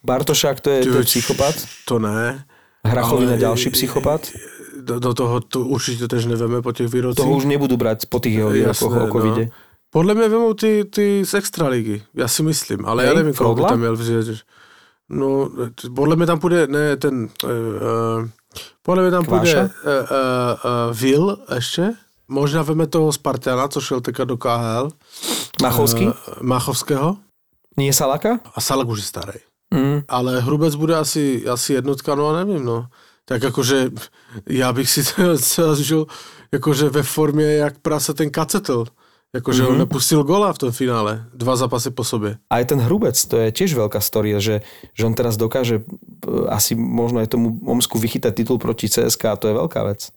Bartošák, 0.03 0.59
to 0.59 0.69
je, 0.71 0.79
to 0.87 0.99
je 1.03 1.07
psychopat? 1.07 1.55
To 1.87 1.99
ne. 1.99 2.43
Hrachovina 2.83 3.39
ďalší 3.39 3.71
psychopat? 3.71 4.31
Do, 4.83 4.99
do 4.99 5.11
toho 5.15 5.39
to 5.39 5.63
určite 5.63 6.11
tež 6.11 6.27
nevieme 6.27 6.59
po 6.59 6.75
tých 6.75 6.91
výrocích. 6.91 7.23
Toho 7.23 7.39
už 7.39 7.47
nebudú 7.47 7.79
brať 7.79 8.11
po 8.11 8.19
tých 8.19 8.43
jeho 8.43 8.51
výrokoch 8.51 8.91
o 8.91 9.07
covide. 9.07 9.47
No. 9.47 9.55
Podľa 9.93 10.13
mňa 10.17 10.27
vemú 10.27 10.49
ty, 10.57 10.83
ty 10.89 11.21
z 11.21 11.31
extraligy. 11.37 12.01
Ja 12.17 12.25
si 12.27 12.41
myslím, 12.43 12.83
ale 12.83 13.05
Hej, 13.05 13.07
ja 13.07 13.13
neviem, 13.21 13.35
koho 13.37 13.55
by 13.55 13.63
tam 13.69 13.79
měl 13.79 13.95
vzít. 13.95 14.43
No, 15.13 15.51
podľa 15.93 16.15
mňa 16.15 16.27
tam 16.27 16.39
pôjde, 16.41 16.61
ne, 16.71 16.97
ten, 16.97 17.29
uh, 17.45 18.25
podľa 18.81 19.01
mňa 19.03 19.11
tam 19.11 19.25
pôjde 19.25 19.53
uh, 19.55 19.65
uh, 19.65 20.01
uh, 20.11 20.89
Will 20.91 21.37
ešte, 21.49 21.95
Možná 22.27 22.63
veme 22.63 22.87
toho 22.87 23.11
Spartana, 23.11 23.67
co 23.67 23.81
šel 23.81 24.01
teďka 24.01 24.23
do 24.23 24.37
KHL. 24.37 24.89
Machovský? 25.61 26.07
Uh, 26.07 26.15
Machovského. 26.41 27.17
Nie 27.77 27.93
Salaka? 27.93 28.39
A 28.55 28.61
Salak 28.61 28.87
už 28.87 28.99
je 28.99 29.07
starý. 29.07 29.39
Mm. 29.73 30.07
Ale 30.07 30.41
Hrubec 30.41 30.75
bude 30.75 30.95
asi, 30.95 31.43
asi 31.49 31.73
jednotka, 31.73 32.15
no 32.15 32.29
a 32.29 32.43
nevím, 32.43 32.65
no. 32.65 32.87
Tak 33.25 33.43
jakože, 33.43 33.91
já 34.49 34.73
bych 34.73 34.89
si 34.89 35.01
to 35.55 35.75
žil 35.75 36.07
jakože 36.51 36.89
ve 36.89 37.03
formě 37.03 37.45
jak 37.53 37.79
prasa 37.79 38.13
ten 38.13 38.29
Kacetl. 38.29 38.85
Jakože 39.33 39.65
mm-hmm. 39.65 39.73
on 39.73 39.77
mhm. 39.77 39.83
nepustil 39.89 40.21
gola 40.21 40.53
v 40.53 40.61
tom 40.61 40.71
finále. 40.71 41.25
Dva 41.33 41.57
zápasy 41.57 41.89
po 41.89 42.05
sobě. 42.05 42.37
Aj 42.53 42.61
ten 42.69 42.77
Hrubec, 42.77 43.17
to 43.17 43.41
je 43.41 43.49
tiež 43.49 43.73
veľká 43.73 43.97
storia, 43.97 44.37
že, 44.37 44.61
že 44.93 45.09
on 45.09 45.17
teraz 45.17 45.41
dokáže 45.41 45.81
e, 45.81 45.83
asi 46.53 46.77
možno 46.77 47.17
aj 47.17 47.33
tomu 47.33 47.57
Omsku 47.65 47.97
vychytať 47.97 48.29
titul 48.29 48.61
proti 48.61 48.85
CSK 48.85 49.33
a 49.33 49.39
to 49.41 49.49
je 49.49 49.57
veľká 49.57 49.81
vec. 49.89 50.13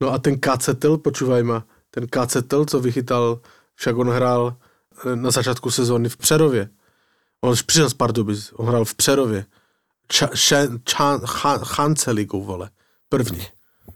No 0.00 0.16
a 0.16 0.16
ten 0.16 0.40
Kacetel, 0.40 0.96
počúvaj 0.96 1.44
ma, 1.44 1.68
ten 1.92 2.08
Kacetel, 2.08 2.64
co 2.64 2.80
vychytal, 2.80 3.44
však 3.76 3.96
on 3.96 4.08
hrál 4.08 4.56
eh, 5.04 5.16
na 5.16 5.30
začátku 5.30 5.70
sezóny 5.70 6.08
v 6.08 6.16
Přerově. 6.16 6.68
On 7.40 7.54
přišel 7.66 7.90
z 7.90 7.94
Pardubic, 7.94 8.52
on 8.56 8.66
hrál 8.66 8.84
v 8.84 8.94
Přerově. 8.94 9.44
Chanceligu, 11.62 12.42
vole. 12.42 12.70
První. 13.08 13.46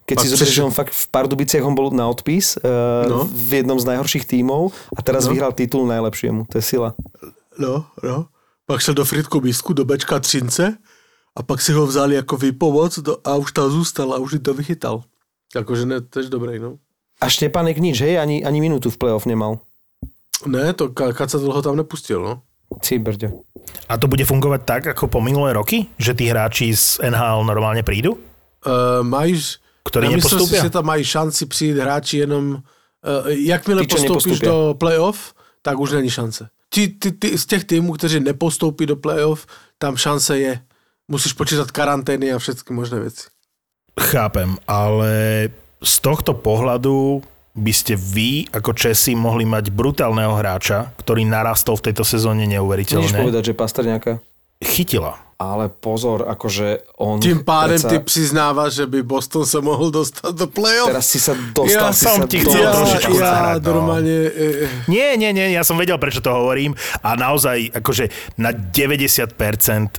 Keď 0.05 0.17
Pak 0.21 0.25
si 0.25 0.29
zoberieš, 0.37 0.57
že 0.61 0.67
on 0.69 0.75
fakt 0.75 0.93
v 0.93 1.05
Pardubiciach 1.09 1.65
on 1.65 1.73
bol 1.73 1.89
na 1.89 2.05
odpis 2.05 2.61
uh, 2.61 3.09
no. 3.09 3.25
v 3.25 3.65
jednom 3.65 3.81
z 3.81 3.89
najhorších 3.89 4.29
tímov 4.29 4.77
a 4.93 5.01
teraz 5.01 5.25
no. 5.25 5.33
vyhral 5.33 5.57
titul 5.57 5.89
najlepšiemu. 5.89 6.45
To 6.53 6.61
je 6.61 6.65
sila. 6.65 6.93
No, 7.57 7.89
no. 8.05 8.29
Pak 8.69 8.85
šel 8.85 8.97
do 8.97 9.05
Fritku 9.05 9.41
Bisku, 9.41 9.73
do 9.73 9.85
Bečka 9.85 10.21
Třince 10.21 10.77
a 11.37 11.41
pak 11.43 11.61
si 11.61 11.73
ho 11.73 11.87
vzali 11.87 12.15
jako 12.15 12.37
výpomoc 12.37 13.01
a 13.25 13.37
už 13.37 13.53
tam 13.53 13.71
zůstal 13.71 14.13
a 14.13 14.21
už 14.21 14.39
to 14.43 14.55
vychytal. 14.55 15.05
Akože 15.55 15.87
ne, 15.87 16.01
tež 16.01 16.29
dobrej, 16.29 16.59
no. 16.59 16.83
A 17.23 17.31
Štepanek 17.31 17.79
nič, 17.79 18.03
hej? 18.03 18.19
Ani, 18.19 18.43
ani 18.43 18.59
minútu 18.59 18.91
v 18.91 18.99
play-off 18.99 19.23
nemal. 19.23 19.63
Ne, 20.51 20.75
to 20.75 20.91
Kaca 20.91 21.39
dlho 21.39 21.63
tam 21.63 21.79
nepustil, 21.79 22.19
no. 22.19 22.43
Si 22.83 22.99
brďo. 22.99 23.47
A 23.87 23.95
to 23.95 24.11
bude 24.11 24.27
fungovať 24.27 24.61
tak, 24.67 24.83
ako 24.91 25.07
po 25.07 25.23
minulé 25.23 25.55
roky? 25.55 25.87
Že 25.95 26.13
tí 26.19 26.25
hráči 26.27 26.75
z 26.75 26.99
NHL 27.07 27.47
normálne 27.47 27.87
prídu? 27.87 28.19
Uh, 28.67 29.07
mají, 29.07 29.39
ktorí 29.85 30.11
ja 30.11 30.17
nepostúpia? 30.17 30.41
Myslím 30.41 30.61
si, 30.61 30.67
že 30.67 30.75
tam 30.75 30.85
mají 30.85 31.05
šanci 31.05 31.47
přijít 31.47 31.77
hráči 31.79 32.19
jenom... 32.19 32.63
Uh, 33.05 33.29
jakmile 33.29 33.85
Tí, 33.85 33.93
postupíš 33.93 34.41
do 34.41 34.75
playoff, 34.81 35.37
tak 35.61 35.77
už 35.77 36.01
není 36.01 36.11
šance. 36.11 36.49
Ty, 36.73 36.89
ty, 36.89 37.13
ty, 37.13 37.39
z 37.39 37.47
těch 37.47 37.65
týmů, 37.65 37.93
kteří 37.93 38.21
nepostoupí 38.21 38.87
do 38.87 38.97
playoff, 38.97 39.47
tam 39.79 39.97
šance 39.97 40.39
je. 40.39 40.61
Musíš 41.09 41.37
počítať 41.37 41.69
karantény 41.69 42.33
a 42.33 42.41
všetky 42.41 42.73
možné 42.73 43.05
veci. 43.05 43.29
Chápem, 44.01 44.57
ale 44.65 45.53
z 45.85 45.95
tohto 46.01 46.33
pohľadu 46.33 47.21
by 47.55 47.73
ste 47.77 47.95
vy 47.95 48.49
ako 48.51 48.73
Česi 48.73 49.13
mohli 49.13 49.45
mať 49.45 49.69
brutálneho 49.69 50.33
hráča, 50.35 50.97
ktorý 50.97 51.29
narastol 51.29 51.77
v 51.77 51.93
tejto 51.93 52.09
sezóne 52.09 52.49
neuveriteľne. 52.49 53.05
Môžeš 53.05 53.21
povedať, 53.21 53.43
že 53.45 53.55
Pastrňáka? 53.55 54.13
Chytila. 54.65 55.21
Ale 55.53 55.69
pozor, 55.69 56.25
akože 56.25 56.97
on... 56.97 57.21
Tým 57.21 57.45
pádem 57.45 57.77
predsa- 57.77 57.91
ty 57.93 57.99
přiznávaš, 58.01 58.81
že 58.81 58.87
by 58.89 59.05
Boston 59.05 59.45
sa 59.45 59.61
mohol 59.61 59.93
dostať 59.93 60.33
do 60.33 60.49
play-off? 60.49 60.89
Teraz 60.89 61.07
si 61.11 61.21
sa 61.21 61.37
dostal, 61.37 61.91
Ja 61.91 61.93
si 61.93 62.05
som 62.09 62.25
sa 62.25 62.31
ti 62.31 62.41
chcel 62.41 62.65
ja, 62.65 62.73
trošičku 62.73 63.15
ja 63.15 63.21
zahrať, 63.21 63.61
no. 63.61 63.67
normálne... 63.69 64.17
E, 64.33 64.67
Nie, 64.89 65.21
nie, 65.21 65.37
nie, 65.37 65.53
ja 65.53 65.61
som 65.61 65.77
vedel, 65.77 66.01
prečo 66.01 66.25
to 66.25 66.33
hovorím 66.33 66.73
a 67.05 67.13
naozaj 67.13 67.77
akože 67.77 68.09
na 68.41 68.57
90% 68.57 69.37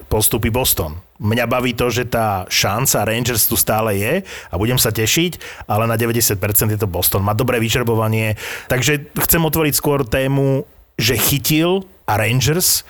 postupí 0.09 0.49
Boston. 0.49 0.97
Mňa 1.15 1.45
baví 1.47 1.71
to, 1.71 1.87
že 1.87 2.11
tá 2.11 2.43
šanca 2.51 3.07
Rangers 3.07 3.47
tu 3.47 3.55
stále 3.55 3.95
je 3.95 4.13
a 4.23 4.53
budem 4.59 4.75
sa 4.75 4.91
tešiť, 4.91 5.63
ale 5.63 5.87
na 5.87 5.95
90% 5.95 6.35
je 6.75 6.79
to 6.79 6.91
Boston. 6.91 7.23
Má 7.23 7.31
dobré 7.31 7.55
vyčerbovanie, 7.63 8.35
takže 8.67 9.15
chcem 9.23 9.39
otvoriť 9.39 9.73
skôr 9.79 10.03
tému, 10.03 10.67
že 10.99 11.15
chytil 11.15 11.87
a 12.03 12.19
Rangers 12.19 12.83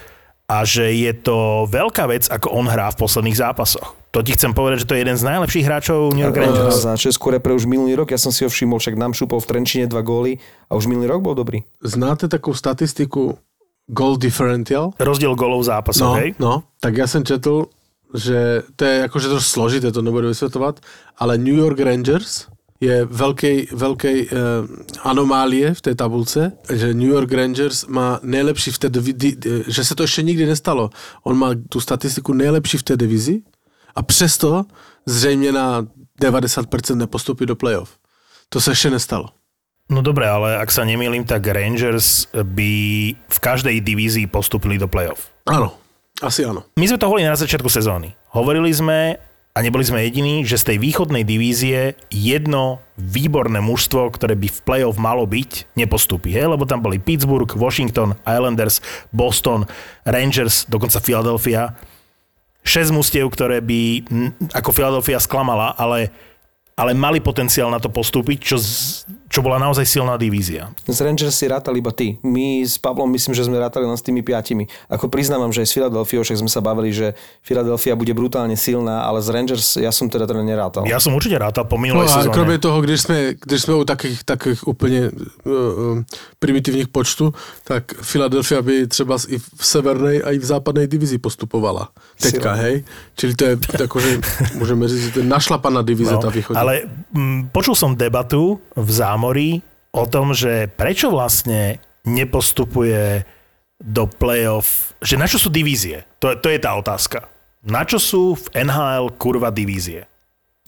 a 0.46 0.62
že 0.62 0.94
je 0.94 1.12
to 1.12 1.38
veľká 1.66 2.06
vec, 2.06 2.30
ako 2.30 2.54
on 2.54 2.66
hrá 2.66 2.94
v 2.94 3.00
posledných 3.00 3.34
zápasoch. 3.36 3.98
To 4.10 4.22
ti 4.22 4.32
chcem 4.32 4.54
povedať, 4.54 4.86
že 4.86 4.88
to 4.88 4.96
je 4.96 5.02
jeden 5.02 5.18
z 5.18 5.26
najlepších 5.26 5.66
hráčov 5.66 6.14
New 6.14 6.22
York 6.22 6.38
Eh, 6.38 6.44
Rangers. 6.46 6.76
Za 6.80 6.96
Českú 6.96 7.30
repre 7.30 7.52
už 7.52 7.66
minulý 7.66 7.96
rok, 7.96 8.10
ja 8.10 8.18
som 8.18 8.30
si 8.30 8.42
ho 8.42 8.50
všimol, 8.50 8.78
však 8.78 8.96
nám 8.96 9.12
šupol 9.12 9.38
v 9.38 9.48
Trenčine 9.48 9.86
dva 9.86 10.00
góly 10.00 10.38
a 10.66 10.74
už 10.74 10.86
minulý 10.86 11.10
rok 11.10 11.22
bol 11.22 11.34
dobrý. 11.34 11.66
znáte 11.82 12.26
takú 12.26 12.54
statistiku 12.54 13.36
goal 13.86 14.16
differential? 14.16 14.94
Rozdiel 14.96 15.34
golov 15.34 15.62
zápasov, 15.62 16.06
No, 16.06 16.16
hej? 16.16 16.32
no, 16.38 16.64
tak 16.80 16.96
ja 16.96 17.06
som 17.06 17.22
četl, 17.22 17.68
že 18.10 18.64
to 18.74 18.82
je 18.82 18.96
akože 19.04 19.28
to 19.28 19.38
složité, 19.38 19.90
to 19.90 20.00
nebudu 20.00 20.30
vysvetľovať, 20.30 20.80
ale 21.18 21.36
New 21.36 21.54
York 21.54 21.76
Rangers 21.78 22.48
je 22.82 23.08
veľkej, 23.08 23.72
veľkej 23.72 24.18
e, 24.22 24.28
anomálie 25.08 25.72
v 25.72 25.82
tej 25.82 25.96
tabulce, 25.96 26.52
že 26.68 26.92
New 26.92 27.08
York 27.08 27.32
Rangers 27.32 27.88
má 27.88 28.20
nejlepší 28.24 28.72
v 28.72 28.80
té 28.80 28.90
divi, 28.90 29.14
že 29.68 29.86
se 29.86 29.96
to 29.96 30.04
ještě 30.04 30.22
nikdy 30.22 30.46
nestalo. 30.46 30.90
On 31.24 31.38
má 31.38 31.56
tu 31.70 31.80
statistiku 31.80 32.34
nejlepší 32.34 32.78
v 32.78 32.84
té 32.84 32.98
divizi 32.98 33.42
a 33.96 34.04
přesto 34.04 34.66
zřejmě 35.06 35.52
na 35.52 35.88
90% 36.22 36.96
nepostupí 36.96 37.46
do 37.46 37.56
playoff. 37.56 37.98
To 38.50 38.62
se 38.62 38.72
ještě 38.72 38.90
nestalo. 38.90 39.30
No 39.86 40.02
dobre, 40.02 40.26
ale 40.26 40.58
ak 40.58 40.74
sa 40.74 40.82
nemýlim, 40.82 41.30
tak 41.30 41.46
Rangers 41.46 42.26
by 42.34 42.72
v 43.14 43.38
každej 43.38 43.86
divízii 43.86 44.26
postupili 44.26 44.82
do 44.82 44.90
playoff. 44.90 45.30
Áno, 45.46 45.78
asi 46.26 46.42
áno. 46.42 46.66
My 46.74 46.90
sme 46.90 46.98
to 46.98 47.06
hovorili 47.06 47.30
na 47.30 47.38
začiatku 47.38 47.70
sezóny. 47.70 48.18
Hovorili 48.34 48.74
sme, 48.74 49.22
a 49.56 49.64
neboli 49.64 49.88
sme 49.88 50.04
jediní, 50.04 50.44
že 50.44 50.60
z 50.60 50.76
tej 50.76 50.78
východnej 50.84 51.24
divízie 51.24 51.96
jedno 52.12 52.84
výborné 53.00 53.64
mužstvo, 53.64 54.12
ktoré 54.12 54.36
by 54.36 54.52
v 54.52 54.64
playoff 54.68 55.00
malo 55.00 55.24
byť, 55.24 55.80
nepostupí. 55.80 56.36
Hej? 56.36 56.52
Lebo 56.52 56.68
tam 56.68 56.84
boli 56.84 57.00
Pittsburgh, 57.00 57.48
Washington, 57.56 58.20
Islanders, 58.28 58.84
Boston, 59.16 59.64
Rangers, 60.04 60.68
dokonca 60.68 61.00
Philadelphia. 61.00 61.72
Šesť 62.68 62.92
mustiev, 62.92 63.32
ktoré 63.32 63.64
by 63.64 64.04
ako 64.52 64.76
Philadelphia 64.76 65.24
sklamala, 65.24 65.72
ale, 65.80 66.12
ale 66.76 66.92
mali 66.92 67.24
potenciál 67.24 67.72
na 67.72 67.80
to 67.80 67.88
postúpiť, 67.88 68.38
čo, 68.44 68.60
z, 68.60 69.08
čo 69.36 69.44
bola 69.44 69.60
naozaj 69.60 69.84
silná 69.84 70.16
divízia. 70.16 70.72
Z 70.88 71.04
Rangers 71.04 71.36
si 71.36 71.44
rátal 71.52 71.76
iba 71.76 71.92
ty. 71.92 72.16
My 72.24 72.64
s 72.64 72.80
Pavlom 72.80 73.12
myslím, 73.12 73.36
že 73.36 73.44
sme 73.44 73.60
rátali 73.60 73.84
len 73.84 74.00
s 74.00 74.04
tými 74.06 74.24
piatimi. 74.24 74.64
Ako 74.88 75.12
priznávam, 75.12 75.52
že 75.52 75.60
aj 75.60 75.68
s 75.68 75.74
Philadelphia, 75.76 76.24
však 76.24 76.40
sme 76.40 76.48
sa 76.48 76.64
bavili, 76.64 76.96
že 76.96 77.20
Philadelphia 77.44 78.00
bude 78.00 78.16
brutálne 78.16 78.56
silná, 78.56 79.04
ale 79.04 79.20
z 79.20 79.36
Rangers 79.36 79.76
ja 79.76 79.92
som 79.92 80.08
teda 80.08 80.24
teda 80.24 80.40
nerátal. 80.40 80.88
Ja 80.88 81.04
som 81.04 81.12
určite 81.12 81.36
rátal 81.36 81.68
po 81.68 81.76
No 81.76 81.84
minulej 81.84 82.08
a 82.08 82.24
sezóne. 82.24 82.32
kromě 82.34 82.58
toho, 82.64 82.78
když 82.82 83.02
jsme, 83.02 83.18
když 83.36 83.62
jsme 83.62 83.74
u 83.76 83.84
takých, 83.84 84.24
takých 84.24 84.68
úplně 84.68 85.12
uh, 85.12 85.52
uh, 85.52 86.04
primitivních 86.40 86.88
počtů, 86.88 87.34
tak 87.68 87.84
Philadelphia 88.12 88.62
by 88.62 88.88
třeba 88.88 89.18
i 89.28 89.38
v 89.38 89.66
severnej 89.66 90.24
a 90.24 90.32
i 90.32 90.38
v 90.40 90.46
západnej 90.46 90.88
divizi 90.88 91.18
postupovala. 91.18 91.90
Teďka, 92.22 92.56
Sila. 92.56 92.64
hej? 92.64 92.76
Čili 93.20 93.36
to 93.36 93.44
je 93.46 93.54
akože, 93.84 94.12
môžeme 94.56 94.88
říct, 94.88 95.04
že 95.04 95.12
to 95.12 95.20
je 95.20 95.28
našlapaná 95.28 95.82
divize, 95.84 96.14
no, 96.16 96.24
tá 96.24 96.32
východná. 96.32 96.62
ale 96.62 96.88
m, 97.12 97.52
počul 97.52 97.76
som 97.76 97.92
debatu 97.98 98.64
v 98.76 98.90
zámorí 99.26 99.66
o 99.90 100.06
tom, 100.06 100.38
že 100.38 100.70
prečo 100.70 101.10
vlastne 101.10 101.82
nepostupuje 102.06 103.26
do 103.82 104.06
playoff, 104.06 104.94
že 105.02 105.18
na 105.18 105.26
čo 105.26 105.42
sú 105.42 105.50
divízie? 105.50 106.06
To, 106.22 106.38
to 106.38 106.54
je 106.54 106.62
tá 106.62 106.78
otázka. 106.78 107.26
Na 107.66 107.82
čo 107.82 107.98
sú 107.98 108.38
v 108.38 108.46
NHL 108.54 109.18
kurva 109.18 109.50
divízie? 109.50 110.06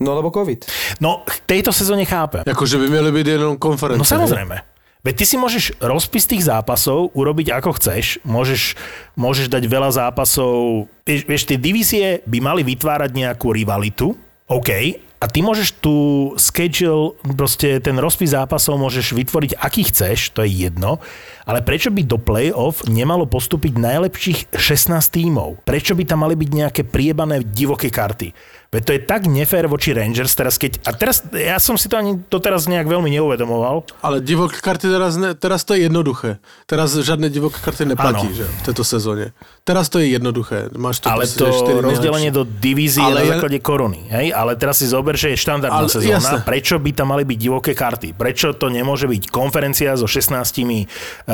No 0.01 0.17
lebo 0.17 0.33
COVID. 0.33 0.65
No, 0.97 1.21
v 1.25 1.37
tejto 1.45 1.69
sezóne 1.69 2.05
chápem. 2.09 2.41
Akože 2.45 2.81
by 2.81 2.87
mali 2.89 3.13
byť 3.13 3.27
jenom 3.37 3.53
konference. 3.61 4.01
No 4.01 4.05
samozrejme. 4.05 4.57
Veď 5.05 5.13
ty 5.13 5.25
si 5.29 5.37
môžeš 5.37 5.77
rozpis 5.77 6.25
tých 6.25 6.49
zápasov 6.49 7.13
urobiť 7.13 7.53
ako 7.53 7.77
chceš, 7.77 8.17
môžeš, 8.25 8.73
môžeš 9.13 9.47
dať 9.47 9.63
veľa 9.69 9.93
zápasov, 9.93 10.89
vieš, 11.05 11.21
vieš, 11.23 11.43
tie 11.47 11.57
divízie 11.61 12.05
by 12.25 12.41
mali 12.41 12.65
vytvárať 12.65 13.13
nejakú 13.13 13.53
rivalitu, 13.53 14.17
OK, 14.49 14.69
a 15.17 15.25
ty 15.25 15.41
môžeš 15.41 15.81
tu 15.81 15.93
schedule, 16.37 17.17
proste 17.33 17.81
ten 17.81 17.97
rozpis 17.97 18.37
zápasov 18.37 18.77
môžeš 18.77 19.17
vytvoriť 19.17 19.57
aký 19.57 19.89
chceš, 19.89 20.29
to 20.29 20.45
je 20.45 20.69
jedno, 20.69 21.01
ale 21.49 21.65
prečo 21.65 21.89
by 21.89 22.05
do 22.05 22.21
play-off 22.21 22.85
nemalo 22.85 23.25
postúpiť 23.25 23.81
najlepších 23.81 24.39
16 24.53 24.93
tímov? 25.09 25.65
Prečo 25.65 25.97
by 25.97 26.03
tam 26.05 26.21
mali 26.21 26.37
byť 26.37 26.49
nejaké 26.53 26.81
priebané 26.85 27.41
divoké 27.41 27.89
karty? 27.89 28.29
Veď 28.67 28.81
to 28.83 28.91
je 28.91 29.01
tak 29.07 29.21
nefér 29.31 29.71
voči 29.71 29.95
Rangers 29.95 30.35
teraz, 30.35 30.59
keď... 30.59 30.83
A 30.83 30.91
teraz, 30.91 31.23
ja 31.31 31.55
som 31.55 31.79
si 31.79 31.87
to 31.87 31.95
ani 31.95 32.19
doteraz 32.19 32.67
nejak 32.67 32.83
veľmi 32.83 33.07
neuvedomoval. 33.15 33.87
Ale 34.03 34.19
divoké 34.19 34.59
karty 34.59 34.91
teraz, 34.91 35.15
ne, 35.15 35.31
teraz 35.39 35.63
to 35.63 35.71
je 35.71 35.87
jednoduché. 35.87 36.43
Teraz 36.67 36.91
žiadne 36.91 37.31
divoké 37.31 37.63
karty 37.63 37.95
neplatí 37.95 38.27
že, 38.35 38.43
v 38.43 38.61
tejto 38.67 38.83
sezóne. 38.83 39.31
Teraz 39.63 39.87
to 39.87 40.03
je 40.03 40.11
jednoduché. 40.11 40.67
Máš 40.75 40.99
to 40.99 41.07
Ale 41.07 41.23
to 41.27 41.47
rozdelenie 41.79 42.31
do 42.31 42.43
divízie 42.43 43.03
Ale 43.03 43.19
na 43.19 43.21
ja- 43.23 43.31
základe 43.39 43.59
koruny. 43.63 44.07
Hej? 44.11 44.35
Ale 44.35 44.59
teraz 44.59 44.83
si 44.83 44.87
zober, 44.87 45.15
že 45.15 45.31
je 45.31 45.37
štandardná 45.39 45.87
Ale 45.87 45.91
sezóna. 45.91 46.19
jasné. 46.19 46.37
Prečo 46.43 46.75
by 46.75 46.91
tam 46.91 47.15
mali 47.15 47.23
byť 47.23 47.37
divoké 47.39 47.71
karty? 47.71 48.19
Prečo 48.19 48.51
to 48.55 48.67
nemôže 48.67 49.07
byť 49.07 49.31
konferencia 49.31 49.95
so 49.95 50.07
16 50.07 50.35
e, 50.43 50.83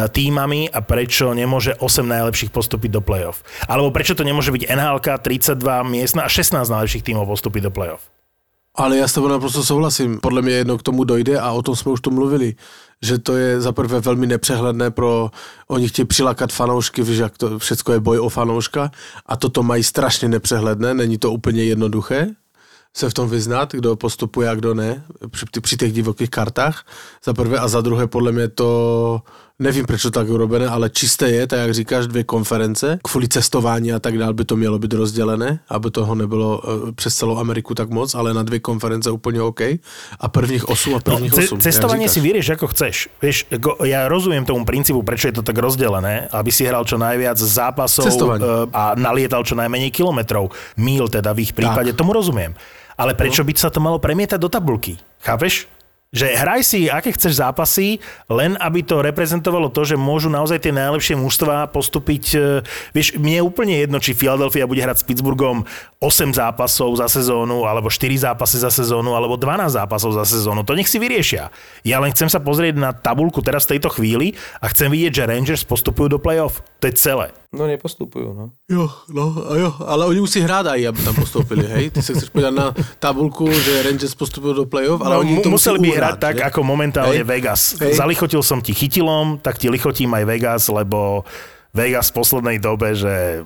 týmami 0.10 0.70
a 0.70 0.86
prečo 0.86 1.34
nemôže 1.34 1.74
8 1.82 2.06
najlepších 2.06 2.54
postúpiť 2.54 2.90
do 2.94 3.02
play-off? 3.02 3.42
Alebo 3.66 3.90
prečo 3.90 4.14
to 4.14 4.22
nemôže 4.22 4.54
byť 4.54 4.70
NHLK 4.70 5.08
32 5.18 5.58
miestna 5.90 6.26
a 6.26 6.30
16 6.30 6.62
najlepších 6.70 7.02
tímov 7.24 7.32
postúpiť 7.32 7.64
do 7.64 7.72
play-off? 7.72 8.12
Ale 8.76 8.98
já 8.98 9.08
s 9.08 9.14
tebou 9.14 9.28
naprosto 9.28 9.64
souhlasím. 9.64 10.20
Podle 10.20 10.42
mě 10.42 10.54
jedno 10.54 10.78
k 10.78 10.84
tomu 10.84 11.04
dojde 11.04 11.40
a 11.40 11.52
o 11.52 11.62
tom 11.62 11.76
jsme 11.76 11.92
už 11.92 12.02
tu 12.02 12.12
mluvili, 12.12 12.56
že 13.02 13.18
to 13.18 13.38
je 13.38 13.62
za 13.62 13.72
prvé 13.72 14.00
velmi 14.00 14.28
nepřehledné 14.28 14.92
pro, 14.92 15.32
oni 15.68 15.88
chtějí 15.88 16.06
přilákat 16.06 16.52
fanoušky, 16.52 17.04
víš, 17.04 17.18
jak 17.18 17.38
to 17.38 17.60
všechno 17.60 17.94
je 17.94 18.00
boj 18.00 18.20
o 18.20 18.30
fanouška 18.30 18.92
a 19.26 19.38
toto 19.38 19.64
mají 19.64 19.84
strašně 19.84 20.28
nepřehledné, 20.28 20.94
není 20.94 21.18
to 21.18 21.32
úplně 21.32 21.64
jednoduché 21.64 22.34
se 22.96 23.10
v 23.10 23.14
tom 23.14 23.30
vyznat, 23.30 23.74
kdo 23.74 23.96
postupuje 23.96 24.50
a 24.50 24.56
kdo 24.56 24.74
ne 24.74 25.04
při, 25.30 25.46
při 25.62 25.78
těch 25.78 25.94
divokých 25.94 26.30
kartách, 26.30 26.86
za 27.26 27.34
prvé 27.34 27.60
a 27.60 27.68
za 27.68 27.82
druhé 27.82 28.08
podle 28.08 28.32
mě 28.32 28.48
to 28.48 29.22
nevím, 29.64 29.86
proč 29.86 30.02
to 30.02 30.12
tak 30.12 30.28
urobené, 30.28 30.68
ale 30.68 30.90
čisté 30.90 31.30
je, 31.32 31.48
tak 31.48 31.60
jak 31.60 31.74
říkáš, 31.74 32.08
dvě 32.08 32.24
konference, 32.24 33.00
kvůli 33.04 33.28
cestování 33.28 33.94
a 33.94 34.00
tak 34.00 34.18
dále 34.18 34.34
by 34.34 34.46
to 34.46 34.56
mělo 34.56 34.80
být 34.80 34.94
rozdělené, 34.94 35.60
aby 35.70 35.92
toho 35.92 36.16
nebylo 36.16 36.62
eh, 36.62 36.92
přes 36.92 37.16
celou 37.16 37.38
Ameriku 37.38 37.76
tak 37.76 37.90
moc, 37.90 38.16
ale 38.16 38.34
na 38.34 38.44
dvě 38.44 38.60
konference 38.60 39.12
úplně 39.12 39.42
OK. 39.42 39.62
A 40.20 40.28
prvních 40.28 40.68
8 40.70 40.96
a 40.96 40.98
No, 40.98 41.02
prvních 41.02 41.34
ce- 41.34 41.44
8. 41.44 41.60
cestovanie 41.62 42.10
si 42.10 42.20
vyrieš 42.20 42.50
ako 42.60 42.68
chceš. 42.68 43.08
Vieš, 43.22 43.48
ja 43.88 44.06
rozumiem 44.12 44.44
tomu 44.46 44.66
princípu, 44.68 45.00
prečo 45.04 45.28
je 45.32 45.36
to 45.40 45.44
tak 45.46 45.56
rozdelené, 45.58 46.28
aby 46.32 46.52
si 46.52 46.68
hral 46.68 46.84
čo 46.84 47.00
najviac 47.00 47.40
zápasov 47.40 48.06
Cestovanie. 48.06 48.44
e, 48.44 48.68
a 48.76 48.94
nalietal 49.00 49.42
čo 49.48 49.56
najmenej 49.56 49.90
kilometrov. 49.90 50.52
Míl 50.76 51.08
teda 51.08 51.32
v 51.32 51.48
ich 51.48 51.54
prípade, 51.56 51.96
Tak. 51.96 52.00
tomu 52.04 52.12
rozumiem. 52.12 52.52
Ale 52.94 53.16
prečo 53.18 53.42
by 53.42 53.54
sa 53.58 53.74
to 53.74 53.82
malo 53.82 53.98
premietať 53.98 54.38
do 54.38 54.50
tabulky? 54.50 55.00
Chápeš? 55.24 55.66
Že 56.14 56.38
hraj 56.38 56.62
si, 56.62 56.86
aké 56.94 57.10
chceš 57.10 57.42
zápasy, 57.42 57.98
len 58.30 58.54
aby 58.62 58.86
to 58.86 59.02
reprezentovalo 59.02 59.74
to, 59.74 59.82
že 59.82 59.98
môžu 59.98 60.30
naozaj 60.30 60.62
tie 60.62 60.70
najlepšie 60.70 61.18
mužstva 61.18 61.74
postúpiť. 61.74 62.24
e, 62.38 62.40
Vieš, 62.94 63.18
mne 63.18 63.42
je 63.42 63.44
úplne 63.44 63.76
jedno, 63.82 63.98
či 63.98 64.14
Philadelphia 64.14 64.70
bude 64.70 64.86
hrať 64.86 65.02
s 65.02 65.08
Pittsburghom 65.10 65.66
8 65.98 66.38
zápasov 66.38 66.94
za 67.02 67.10
sezónu, 67.10 67.66
alebo 67.66 67.90
4 67.90 68.14
zápasy 68.30 68.62
za 68.62 68.70
sezónu, 68.70 69.18
alebo 69.18 69.42
12 69.42 69.74
zápasov 69.74 70.14
za 70.14 70.24
sezónu. 70.30 70.62
To 70.62 70.78
nech 70.78 70.88
si 70.88 71.02
vyriešia. 71.02 71.50
Ja 71.82 71.98
len 71.98 72.14
chcem 72.14 72.30
sa 72.30 72.38
pozrieť 72.38 72.78
na 72.78 72.94
tabulku 72.94 73.42
teraz 73.42 73.66
v 73.66 73.76
tejto 73.76 73.90
chvíli 73.90 74.38
a 74.62 74.70
chcem 74.70 74.94
vidieť, 74.94 75.12
že 75.18 75.24
Rangers 75.26 75.66
postupujú 75.66 76.14
do 76.14 76.22
playoff. 76.22 76.62
To 76.78 76.86
je 76.86 76.94
celé. 76.94 77.43
No 77.54 77.70
nepostupujú, 77.70 78.34
no. 78.34 78.50
Jo, 78.66 78.90
no, 79.14 79.30
a 79.46 79.54
jo, 79.62 79.70
ale 79.86 80.10
oni 80.10 80.26
musí 80.26 80.42
hrát 80.42 80.66
aj, 80.66 80.90
aby 80.90 81.00
tam 81.06 81.14
postoupili, 81.14 81.70
hej? 81.70 81.94
Ty 81.94 82.02
sa 82.02 82.18
chceš 82.18 82.34
povedať 82.34 82.50
na 82.50 82.74
tabulku, 82.98 83.46
že 83.46 83.86
Rangers 83.86 84.18
postupujú 84.18 84.54
do 84.58 84.66
play-off, 84.66 85.06
ale 85.06 85.14
No, 85.14 85.22
oni 85.22 85.38
to 85.38 85.54
museli 85.54 85.78
by 85.78 85.90
hrať 85.94 86.18
tak, 86.18 86.36
že? 86.42 86.50
ako 86.50 86.66
momentálne 86.66 87.22
Hej. 87.22 87.30
Vegas. 87.30 87.62
Hej. 87.78 87.94
Zalichotil 87.94 88.42
som 88.42 88.58
ti 88.58 88.74
chytilom, 88.74 89.38
tak 89.38 89.62
ti 89.62 89.70
lichotím 89.70 90.10
aj 90.18 90.26
Vegas, 90.26 90.64
lebo 90.66 91.30
Vegas 91.78 92.10
v 92.10 92.26
poslednej 92.26 92.58
dobe, 92.58 92.98
že 92.98 93.46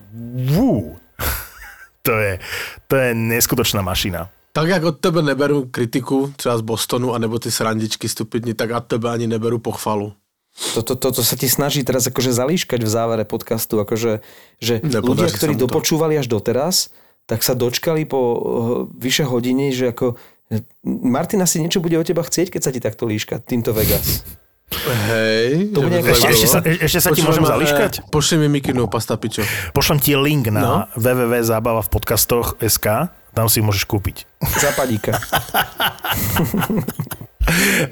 vú, 0.56 0.96
to 2.08 2.16
je, 2.16 2.40
to 2.88 2.96
je 2.96 3.12
neskutočná 3.12 3.84
mašina. 3.84 4.32
Tak 4.56 4.68
jak 4.72 4.84
od 4.84 4.98
tebe 5.04 5.22
neberu 5.22 5.68
kritiku, 5.68 6.32
třeba 6.36 6.58
z 6.58 6.62
Bostonu, 6.62 7.14
anebo 7.14 7.40
ty 7.40 7.52
srandičky 7.52 8.10
stupidní, 8.10 8.56
tak 8.56 8.72
od 8.72 8.88
tebe 8.88 9.12
ani 9.12 9.28
neberu 9.28 9.60
pochvalu. 9.60 10.14
Toto 10.58 10.98
to, 10.98 11.14
to, 11.14 11.22
to 11.22 11.22
sa 11.22 11.38
ti 11.38 11.46
snaží 11.46 11.86
teraz 11.86 12.10
akože 12.10 12.34
zalíškať 12.34 12.82
v 12.82 12.90
závere 12.90 13.26
podcastu, 13.30 13.78
akože, 13.78 14.26
že 14.58 14.82
ľudia, 14.82 15.30
ktorí 15.30 15.54
dopočúvali 15.54 16.18
až 16.18 16.26
doteraz, 16.26 16.90
tak 17.30 17.46
sa 17.46 17.54
dočkali 17.54 18.10
po 18.10 18.20
uh, 18.20 18.40
vyše 18.90 19.22
hodine, 19.22 19.70
že 19.70 19.94
ako 19.94 20.18
Martina 20.88 21.44
si 21.44 21.60
niečo 21.60 21.84
bude 21.84 22.00
o 22.00 22.04
teba 22.08 22.24
chcieť, 22.24 22.56
keď 22.56 22.62
sa 22.64 22.72
ti 22.72 22.80
takto 22.80 23.04
líška, 23.06 23.44
týmto 23.44 23.76
Vegas. 23.76 24.24
Hej. 25.08 25.72
To 25.72 25.80
bude 25.80 26.00
ešte, 26.04 26.28
ešte, 26.28 26.48
sa, 26.48 26.60
ešte 26.64 27.00
sa 27.00 27.10
ti 27.16 27.24
môžem 27.24 27.44
zališkať? 27.44 27.92
E, 28.04 28.12
pošli 28.12 28.36
mi 28.42 28.48
mikinu 28.52 28.88
pasta 28.92 29.16
pičo. 29.16 29.44
Pošlem 29.72 30.00
ti 30.00 30.16
link 30.16 30.52
na 30.52 30.60
no? 30.60 30.76
www.zábava 31.00 31.84
v 31.84 31.90
podcastoch 31.92 32.60
SK, 32.60 33.12
tam 33.32 33.48
si 33.48 33.64
môžeš 33.64 33.88
kúpiť. 33.88 34.28
Zapadíka. 34.60 35.20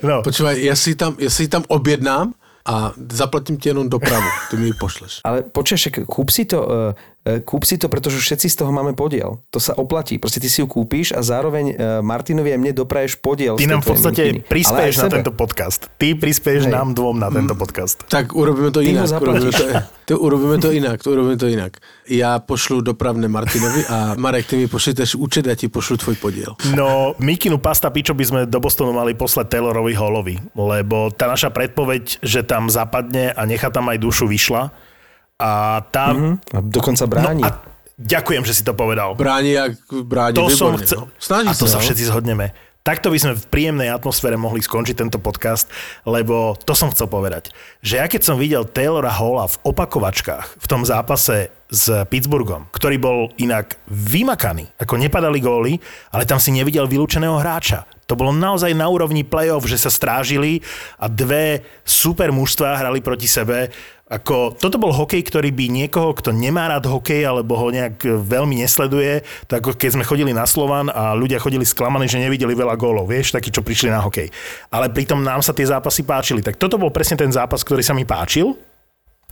no. 0.08 0.20
Počúvaj, 0.24 0.60
ja 0.60 0.76
si 0.76 1.00
tam, 1.00 1.16
ja 1.16 1.32
si 1.32 1.48
tam 1.48 1.64
objednám 1.72 2.36
a 2.66 2.94
zaplatím 3.12 3.58
ti 3.58 3.70
jenom 3.70 3.90
dopravu, 3.90 4.26
ty 4.50 4.58
mi 4.58 4.66
ji 4.66 4.74
pošleš. 4.80 5.22
Ale 5.24 5.42
počuješ, 5.42 5.90
kúp 6.06 6.30
si 6.30 6.46
to, 6.46 6.66
uh, 6.66 6.72
E, 6.72 6.94
kúp 7.26 7.66
si 7.66 7.82
to, 7.82 7.90
pretože 7.90 8.22
všetci 8.22 8.54
z 8.54 8.56
toho 8.62 8.70
máme 8.70 8.94
podiel. 8.94 9.42
To 9.50 9.58
sa 9.58 9.74
oplatí. 9.74 10.22
Proste 10.22 10.38
ty 10.38 10.46
si 10.46 10.62
ju 10.62 10.70
kúpiš 10.70 11.10
a 11.10 11.26
zároveň 11.26 11.74
e, 11.74 11.76
Martinovi 12.06 12.54
a 12.54 12.58
mne 12.62 12.78
dopraješ 12.78 13.18
podiel. 13.18 13.58
Ty 13.58 13.66
nám 13.66 13.82
v 13.82 13.98
podstate 13.98 14.24
prispieš 14.46 15.02
na 15.02 15.10
tento 15.10 15.34
podcast. 15.34 15.90
Ty 15.98 16.14
prispieš 16.22 16.70
nám 16.70 16.94
dvom 16.94 17.18
na 17.18 17.34
tento 17.34 17.58
podcast. 17.58 18.06
Tak 18.14 18.38
urobíme 18.38 18.70
to 18.70 18.86
ty 18.86 18.94
inak. 18.94 19.10
Urobíme 19.18 19.50
to, 19.50 19.66
to, 20.06 20.14
urobíme 20.22 20.58
to 20.62 20.70
inak. 20.70 20.98
To 21.02 21.10
urobíme 21.18 21.38
to 21.42 21.48
inak. 21.50 21.82
Ja 22.06 22.38
pošlu 22.38 22.86
dopravne 22.86 23.26
Martinovi 23.26 23.90
a 23.90 24.14
Marek, 24.14 24.46
ty 24.46 24.62
mi 24.62 24.70
pošleš 24.70 25.18
účet 25.18 25.50
a 25.50 25.58
ti 25.58 25.66
pošlu 25.66 25.98
tvoj 25.98 26.22
podiel. 26.22 26.54
No, 26.78 27.18
Mikinu 27.18 27.58
pasta 27.58 27.90
pičo 27.90 28.14
by 28.14 28.26
sme 28.26 28.40
do 28.46 28.62
Bostonu 28.62 28.94
mali 28.94 29.18
poslať 29.18 29.50
Taylorovi 29.50 29.98
Hallovi, 29.98 30.36
lebo 30.54 31.10
tá 31.10 31.26
naša 31.26 31.50
predpoveď, 31.50 32.22
že 32.22 32.46
tam 32.46 32.70
zapadne 32.70 33.34
a 33.34 33.42
nechá 33.50 33.74
tam 33.74 33.90
aj 33.90 33.98
dušu, 33.98 34.30
vyšla 34.30 34.94
a 35.36 35.84
tá... 35.92 36.16
Mm-hmm. 36.16 36.34
A 36.56 36.58
dokonca 36.64 37.04
bráni. 37.08 37.44
No 37.44 37.48
a 37.48 37.60
ďakujem, 38.00 38.44
že 38.48 38.54
si 38.56 38.64
to 38.64 38.72
povedal. 38.72 39.16
Bráni, 39.20 39.60
ak 39.60 39.76
bráni 40.08 40.36
to 40.36 40.48
som 40.52 40.80
chcel... 40.80 41.08
no. 41.08 41.52
A 41.52 41.54
to 41.56 41.68
sa, 41.68 41.80
no. 41.80 41.84
všetci 41.84 42.08
zhodneme. 42.08 42.56
Takto 42.86 43.10
by 43.10 43.18
sme 43.18 43.34
v 43.34 43.50
príjemnej 43.50 43.90
atmosfére 43.90 44.38
mohli 44.38 44.62
skončiť 44.62 44.94
tento 44.94 45.18
podcast, 45.18 45.66
lebo 46.06 46.54
to 46.54 46.78
som 46.78 46.94
chcel 46.94 47.10
povedať. 47.10 47.50
Že 47.82 47.94
ja 47.98 48.06
keď 48.06 48.22
som 48.22 48.38
videl 48.38 48.62
Taylora 48.62 49.10
Halla 49.10 49.50
v 49.50 49.58
opakovačkách 49.66 50.62
v 50.62 50.66
tom 50.70 50.86
zápase 50.86 51.50
s 51.66 51.90
Pittsburghom, 52.06 52.70
ktorý 52.70 53.02
bol 53.02 53.34
inak 53.42 53.82
vymakaný, 53.90 54.70
ako 54.78 55.02
nepadali 55.02 55.42
góly, 55.42 55.74
ale 56.14 56.30
tam 56.30 56.38
si 56.38 56.54
nevidel 56.54 56.86
vylúčeného 56.86 57.42
hráča. 57.42 57.90
To 58.06 58.14
bolo 58.14 58.30
naozaj 58.30 58.70
na 58.78 58.86
úrovni 58.86 59.26
play-off, 59.26 59.66
že 59.66 59.82
sa 59.82 59.90
strážili 59.90 60.62
a 61.02 61.10
dve 61.10 61.66
super 61.82 62.30
mužstvá 62.30 62.78
hrali 62.78 63.02
proti 63.02 63.26
sebe 63.26 63.74
ako, 64.06 64.54
toto 64.62 64.78
bol 64.78 64.94
hokej, 64.94 65.26
ktorý 65.26 65.50
by 65.50 65.66
niekoho, 65.66 66.14
kto 66.14 66.30
nemá 66.30 66.70
rád 66.70 66.86
hokej 66.86 67.26
alebo 67.26 67.58
ho 67.58 67.74
nejak 67.74 68.06
veľmi 68.06 68.62
nesleduje, 68.62 69.26
tak 69.50 69.66
keď 69.66 69.98
sme 69.98 70.06
chodili 70.06 70.30
na 70.30 70.46
Slovan 70.46 70.94
a 70.94 71.18
ľudia 71.18 71.42
chodili 71.42 71.66
sklamaní, 71.66 72.06
že 72.06 72.22
nevideli 72.22 72.54
veľa 72.54 72.78
gólov, 72.78 73.10
vieš, 73.10 73.34
takí, 73.34 73.50
čo 73.50 73.66
prišli 73.66 73.90
na 73.90 74.06
hokej. 74.06 74.30
Ale 74.70 74.94
pritom 74.94 75.26
nám 75.26 75.42
sa 75.42 75.58
tie 75.58 75.66
zápasy 75.66 76.06
páčili. 76.06 76.46
Tak 76.46 76.62
toto 76.62 76.78
bol 76.78 76.94
presne 76.94 77.18
ten 77.18 77.34
zápas, 77.34 77.66
ktorý 77.66 77.82
sa 77.82 77.98
mi 77.98 78.06
páčil 78.06 78.54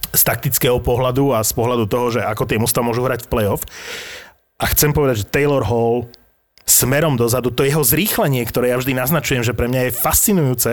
z 0.09 0.21
taktického 0.25 0.81
pohľadu 0.81 1.37
a 1.37 1.45
z 1.45 1.53
pohľadu 1.53 1.85
toho, 1.85 2.17
že 2.17 2.21
ako 2.25 2.49
tie 2.49 2.57
musta 2.57 2.81
môžu 2.81 3.05
hrať 3.05 3.29
v 3.29 3.29
play-off. 3.29 3.61
A 4.57 4.65
chcem 4.73 4.89
povedať, 4.89 5.21
že 5.21 5.29
Taylor 5.29 5.69
Hall 5.69 6.09
smerom 6.65 7.13
dozadu, 7.13 7.53
to 7.53 7.61
jeho 7.61 7.85
zrýchlenie, 7.85 8.41
ktoré 8.49 8.73
ja 8.73 8.81
vždy 8.81 8.97
naznačujem, 8.97 9.45
že 9.45 9.53
pre 9.53 9.69
mňa 9.69 9.89
je 9.89 9.99
fascinujúce, 10.01 10.71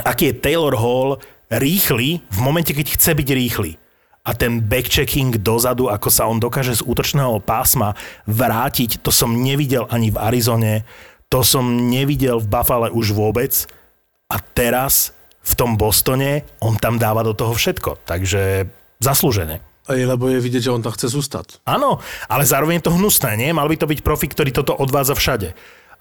aký 0.00 0.32
je 0.32 0.38
Taylor 0.40 0.80
Hall 0.80 1.20
rýchly 1.50 2.22
v 2.28 2.38
momente, 2.40 2.72
keď 2.72 2.96
chce 2.96 3.12
byť 3.16 3.28
rýchly. 3.32 3.72
A 4.24 4.32
ten 4.32 4.64
backchecking 4.64 5.36
dozadu, 5.36 5.92
ako 5.92 6.08
sa 6.08 6.24
on 6.24 6.40
dokáže 6.40 6.80
z 6.80 6.86
útočného 6.88 7.44
pásma 7.44 7.92
vrátiť, 8.24 9.04
to 9.04 9.12
som 9.12 9.36
nevidel 9.36 9.84
ani 9.92 10.08
v 10.08 10.16
Arizone, 10.16 10.74
to 11.28 11.44
som 11.44 11.92
nevidel 11.92 12.40
v 12.40 12.48
Buffale 12.48 12.88
už 12.88 13.12
vôbec. 13.12 13.52
A 14.32 14.40
teraz 14.40 15.12
v 15.44 15.52
tom 15.52 15.76
Bostone 15.76 16.48
on 16.64 16.80
tam 16.80 16.96
dáva 16.96 17.20
do 17.20 17.36
toho 17.36 17.52
všetko. 17.52 18.00
Takže 18.08 18.64
zaslúžené. 19.04 19.60
Aj 19.84 20.00
lebo 20.00 20.32
je 20.32 20.40
vidieť, 20.40 20.72
že 20.72 20.72
on 20.72 20.80
tam 20.80 20.96
chce 20.96 21.12
zústať. 21.12 21.60
Áno, 21.68 22.00
ale 22.24 22.48
zároveň 22.48 22.80
je 22.80 22.88
to 22.88 22.96
hnusné, 22.96 23.36
nie? 23.36 23.52
Mal 23.52 23.68
by 23.68 23.76
to 23.76 23.84
byť 23.84 24.00
profi, 24.00 24.32
ktorý 24.32 24.48
toto 24.48 24.72
odvádza 24.72 25.12
všade. 25.12 25.52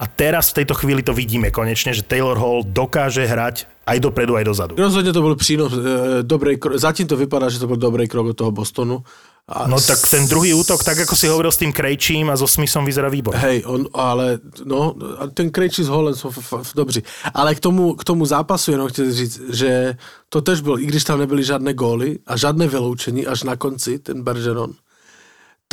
A 0.04 0.06
teraz 0.12 0.52
v 0.52 0.64
tejto 0.64 0.76
chvíli 0.76 1.00
to 1.00 1.16
vidíme 1.16 1.48
konečne, 1.48 1.96
že 1.96 2.04
Taylor 2.04 2.36
Hall 2.36 2.68
dokáže 2.68 3.24
hrať 3.24 3.72
aj 3.88 3.98
dopredu, 4.04 4.36
aj 4.36 4.44
dozadu. 4.44 4.74
Rozhodne 4.76 5.16
to 5.16 5.24
bol 5.24 5.32
prínos, 5.40 5.72
e, 5.72 5.80
dobrej, 6.28 6.60
zatím 6.76 7.08
to 7.08 7.16
vypadá, 7.16 7.48
že 7.48 7.64
to 7.64 7.72
bol 7.72 7.80
dobrý 7.80 8.12
krok 8.12 8.36
od 8.36 8.38
toho 8.38 8.52
Bostonu. 8.52 9.00
A 9.48 9.68
no 9.68 9.76
tak 9.76 10.00
ten 10.08 10.24
druhý 10.28 10.56
útok, 10.56 10.84
tak 10.84 11.04
ako 11.04 11.16
si 11.20 11.28
hovoril 11.28 11.52
s 11.52 11.60
tým 11.60 11.76
Krejčím 11.76 12.32
a 12.32 12.40
so 12.40 12.48
Smithom 12.48 12.88
vyzerá 12.88 13.12
výborne. 13.12 13.40
Hej, 13.44 13.68
on, 13.68 13.88
ale 13.92 14.40
no, 14.64 14.96
ten 15.36 15.52
Krejčí 15.52 15.84
s 15.84 15.92
Holland 15.92 16.16
sú 16.16 16.32
dobří. 16.76 17.04
Ale 17.36 17.56
k 17.56 17.60
tomu, 17.60 17.96
k 17.96 18.04
tomu 18.08 18.24
zápasu 18.24 18.72
jenom 18.72 18.88
chtěl 18.88 19.12
říct, 19.12 19.52
že 19.52 20.00
to 20.32 20.40
tež 20.40 20.64
bylo, 20.64 20.80
i 20.80 20.86
když 20.88 21.04
tam 21.04 21.20
nebyly 21.20 21.44
žádné 21.44 21.76
góly 21.76 22.20
a 22.28 22.40
žádné 22.40 22.68
vyloučení 22.68 23.28
až 23.28 23.44
na 23.44 23.56
konci, 23.56 24.00
ten 24.00 24.24
Bergeron, 24.24 24.80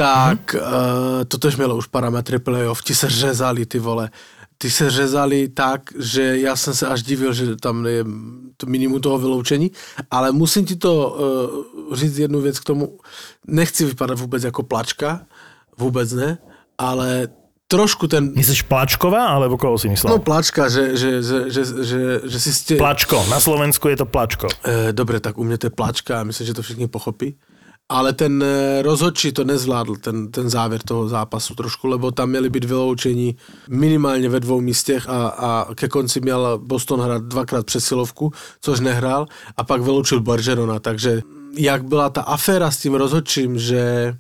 tak 0.01 0.55
hmm. 0.55 0.63
uh, 1.21 1.25
to 1.29 1.49
mělo 1.57 1.77
už 1.77 1.87
parametry 1.87 2.39
playoff, 2.39 2.83
ti 2.83 2.95
se 2.95 3.11
řezali 3.11 3.67
ty 3.67 3.79
vole, 3.79 4.11
ty 4.59 4.71
se 4.71 4.91
řezali 4.91 5.49
tak, 5.49 5.93
že 5.99 6.41
já 6.41 6.57
jsem 6.57 6.75
se 6.75 6.87
až 6.89 7.03
divil, 7.03 7.33
že 7.33 7.57
tam 7.57 7.87
je 7.87 8.05
to 8.57 8.67
minimum 8.67 9.01
toho 9.01 9.19
vyloučení, 9.19 9.71
ale 10.11 10.33
musím 10.33 10.65
ti 10.65 10.77
to 10.77 10.93
uh, 11.89 11.97
říct 11.97 12.19
jednu 12.19 12.41
věc 12.41 12.61
k 12.61 12.65
tomu, 12.65 12.99
nechci 13.47 13.85
vypadat 13.85 14.19
vůbec 14.19 14.45
jako 14.45 14.63
plačka, 14.63 15.21
vůbec 15.79 16.13
ne, 16.13 16.39
ale 16.79 17.29
trošku 17.69 18.09
ten... 18.09 18.33
Myslíš 18.35 18.63
Plačková, 18.63 19.29
alebo 19.29 19.55
koho 19.55 19.79
si 19.79 19.89
myslel? 19.89 20.11
No 20.11 20.19
Plačka, 20.19 20.67
že, 20.67 20.97
že, 20.97 21.23
že, 21.23 21.39
že, 21.47 21.63
že, 21.85 22.01
že 22.25 22.39
si 22.41 22.51
ste... 22.51 22.75
Plačko, 22.75 23.23
na 23.31 23.39
Slovensku 23.39 23.87
je 23.87 23.97
to 24.01 24.11
Plačko. 24.11 24.51
E, 24.67 24.91
dobre, 24.91 25.23
tak 25.23 25.39
u 25.39 25.47
mňa 25.47 25.57
to 25.61 25.67
je 25.71 25.75
Plačka. 25.79 26.21
A 26.21 26.27
myslím, 26.27 26.51
že 26.51 26.57
to 26.59 26.67
všichni 26.67 26.91
pochopí 26.91 27.39
ale 27.91 28.13
ten 28.13 28.43
eh, 28.43 28.83
rozhodčí 28.83 29.33
to 29.33 29.45
nezvládl, 29.45 29.97
ten, 29.97 30.31
ten 30.31 30.51
závěr 30.51 30.81
toho 30.83 31.09
zápasu 31.09 31.55
trošku, 31.55 31.87
lebo 31.87 32.11
tam 32.11 32.31
měli 32.31 32.51
být 32.51 32.65
vyloučení 32.65 33.37
minimálně 33.69 34.29
ve 34.29 34.41
dvou 34.41 34.61
místech 34.61 35.09
a, 35.09 35.29
a 35.29 35.75
ke 35.75 35.89
konci 35.89 36.21
měl 36.21 36.59
Boston 36.63 37.01
hrát 37.01 37.23
dvakrát 37.23 37.67
přesilovku, 37.67 38.33
což 38.61 38.81
nehrál 38.81 39.27
a 39.57 39.65
pak 39.65 39.83
vyloučil 39.83 40.21
Bargerona, 40.21 40.79
takže 40.79 41.23
jak 41.57 41.85
byla 41.85 42.11
ta 42.11 42.23
aféra 42.23 42.71
s 42.71 42.79
tím 42.79 42.95
rozhodčím, 42.95 43.59
že 43.59 44.15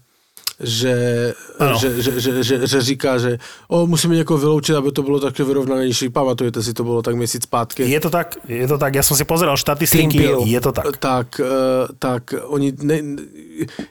že, 0.61 1.35
že, 1.81 2.03
že, 2.03 2.20
že, 2.20 2.45
že, 2.45 2.66
že 2.66 2.81
říká, 2.81 3.19
že 3.19 3.39
o, 3.69 3.87
musíme 3.87 4.15
někoho 4.15 4.39
vyloučit, 4.39 4.77
aby 4.77 4.93
to 4.93 5.03
bylo 5.03 5.20
také 5.20 5.45
vyrovnanější. 5.45 6.09
Pamatujete 6.09 6.62
si, 6.62 6.74
to 6.74 6.85
bylo 6.85 7.03
tak 7.03 7.16
měsíc 7.16 7.43
zpátky. 7.43 7.82
Je 7.91 8.01
to 8.01 8.11
tak, 8.11 8.37
je 8.49 8.69
to 8.69 8.78
tak, 8.78 8.95
já 8.95 9.03
jsem 9.03 9.16
si 9.16 9.24
pozeral 9.24 9.57
štatistiky, 9.57 10.28
je 10.45 10.61
to 10.61 10.73
tak. 10.73 10.97
Tak, 10.97 11.41
eh, 11.41 11.89
tak 11.99 12.35
oni, 12.45 12.73
ne, 12.82 13.01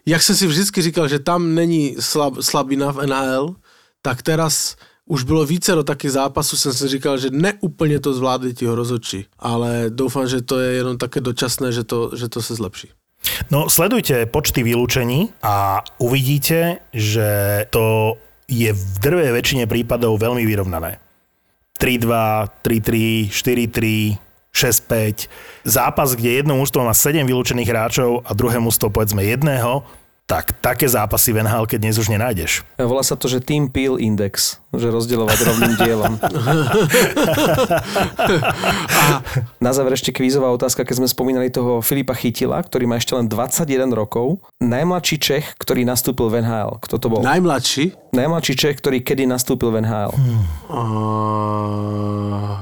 jak 0.05 0.21
jsem 0.21 0.35
si 0.35 0.47
vždycky 0.47 0.81
říkal, 0.81 1.07
že 1.07 1.19
tam 1.19 1.55
není 1.55 1.95
slab, 1.99 2.33
slabina 2.41 2.91
v 2.91 3.05
NHL, 3.05 3.55
tak 4.01 4.21
teraz 4.21 4.75
už 5.05 5.23
bylo 5.23 5.45
více 5.45 5.75
do 5.75 5.83
takých 5.83 6.11
zápasů, 6.11 6.57
jsem 6.57 6.73
si 6.73 6.87
říkal, 6.87 7.17
že 7.17 7.29
neúplně 7.31 7.99
to 7.99 8.13
zvládli 8.13 8.53
ti 8.53 8.65
rozhodčí, 8.65 9.25
ale 9.39 9.85
doufám, 9.89 10.27
že 10.27 10.41
to 10.41 10.59
je 10.59 10.73
jenom 10.73 10.97
také 10.97 11.21
dočasné, 11.21 11.71
že 11.71 11.83
to, 11.83 12.11
že 12.15 12.29
to 12.29 12.41
se 12.41 12.55
zlepší. 12.55 12.89
No 13.49 13.67
sledujte 13.67 14.29
počty 14.29 14.61
vylúčení 14.61 15.33
a 15.41 15.83
uvidíte, 15.97 16.83
že 16.93 17.63
to 17.73 18.15
je 18.49 18.73
v 18.73 18.83
drve 19.01 19.29
väčšine 19.33 19.65
prípadov 19.69 20.17
veľmi 20.17 20.45
vyrovnané. 20.45 20.97
3-2, 21.79 22.65
3-3, 22.65 23.31
4-3, 23.31 24.19
6-5. 24.51 25.31
Zápas, 25.63 26.17
kde 26.17 26.43
jedno 26.43 26.59
mužstvo 26.59 26.83
má 26.83 26.91
7 26.91 27.23
vylúčených 27.23 27.69
hráčov 27.69 28.25
a 28.27 28.35
druhé 28.35 28.59
mužstvo 28.59 28.91
povedzme 28.91 29.23
jedného, 29.23 29.85
tak 30.30 30.53
také 30.61 30.85
zápasy 30.85 31.34
v 31.34 31.41
NHL, 31.41 31.65
keď 31.65 31.80
dnes 31.81 31.97
už 31.97 32.14
nenájdeš. 32.14 32.61
Volá 32.77 33.01
sa 33.01 33.18
to, 33.18 33.26
že 33.26 33.41
Team 33.41 33.65
Peel 33.65 33.97
Index, 33.97 34.61
že 34.69 34.93
rozdielovať 34.93 35.41
rovným 35.41 35.73
dielom. 35.81 36.22
A 38.93 39.26
na 39.57 39.72
záver 39.73 39.97
ešte 39.97 40.14
kvízová 40.14 40.53
otázka, 40.53 40.85
keď 40.85 41.01
sme 41.01 41.10
spomínali 41.10 41.49
toho 41.49 41.81
Filipa 41.81 42.14
Chytila, 42.14 42.61
ktorý 42.61 42.85
má 42.85 43.01
ešte 43.01 43.18
len 43.18 43.26
21 43.26 43.89
rokov. 43.89 44.38
Najmladší 44.61 45.18
Čech, 45.18 45.57
ktorý 45.57 45.81
nastúpil 45.81 46.30
v 46.30 46.45
NHL. 46.45 46.77
Kto 46.77 47.01
to 47.01 47.10
bol? 47.10 47.26
Najmladší? 47.26 48.14
Najmladší 48.14 48.53
Čech, 48.53 48.77
ktorý 48.85 49.01
kedy 49.01 49.26
nastúpil 49.26 49.73
v 49.73 49.81
NHL. 49.81 50.14
Hmm. 50.14 50.45
Uh... 50.69 52.53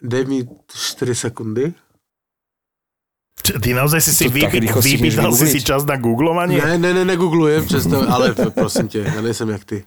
Dej 0.00 0.24
mi 0.24 0.46
4 0.72 1.12
sekundy. 1.12 1.74
Čo, 3.42 3.60
ty 3.60 3.74
naozaj 3.74 4.00
si 4.00 4.12
si 4.12 4.28
si 4.28 4.96
vypýtal 4.96 5.32
si 5.32 5.46
si 5.48 5.60
čas 5.62 5.84
na 5.86 5.96
googlovanie? 5.96 6.58
Ne, 6.58 6.78
ne, 6.78 6.94
ne, 6.94 7.04
negooglujem, 7.04 7.64
přesto, 7.64 8.04
ale 8.12 8.34
prosím 8.54 8.88
tě, 8.88 8.98
já 9.14 9.20
nejsem 9.20 9.48
jak 9.50 9.64
ty. 9.64 9.84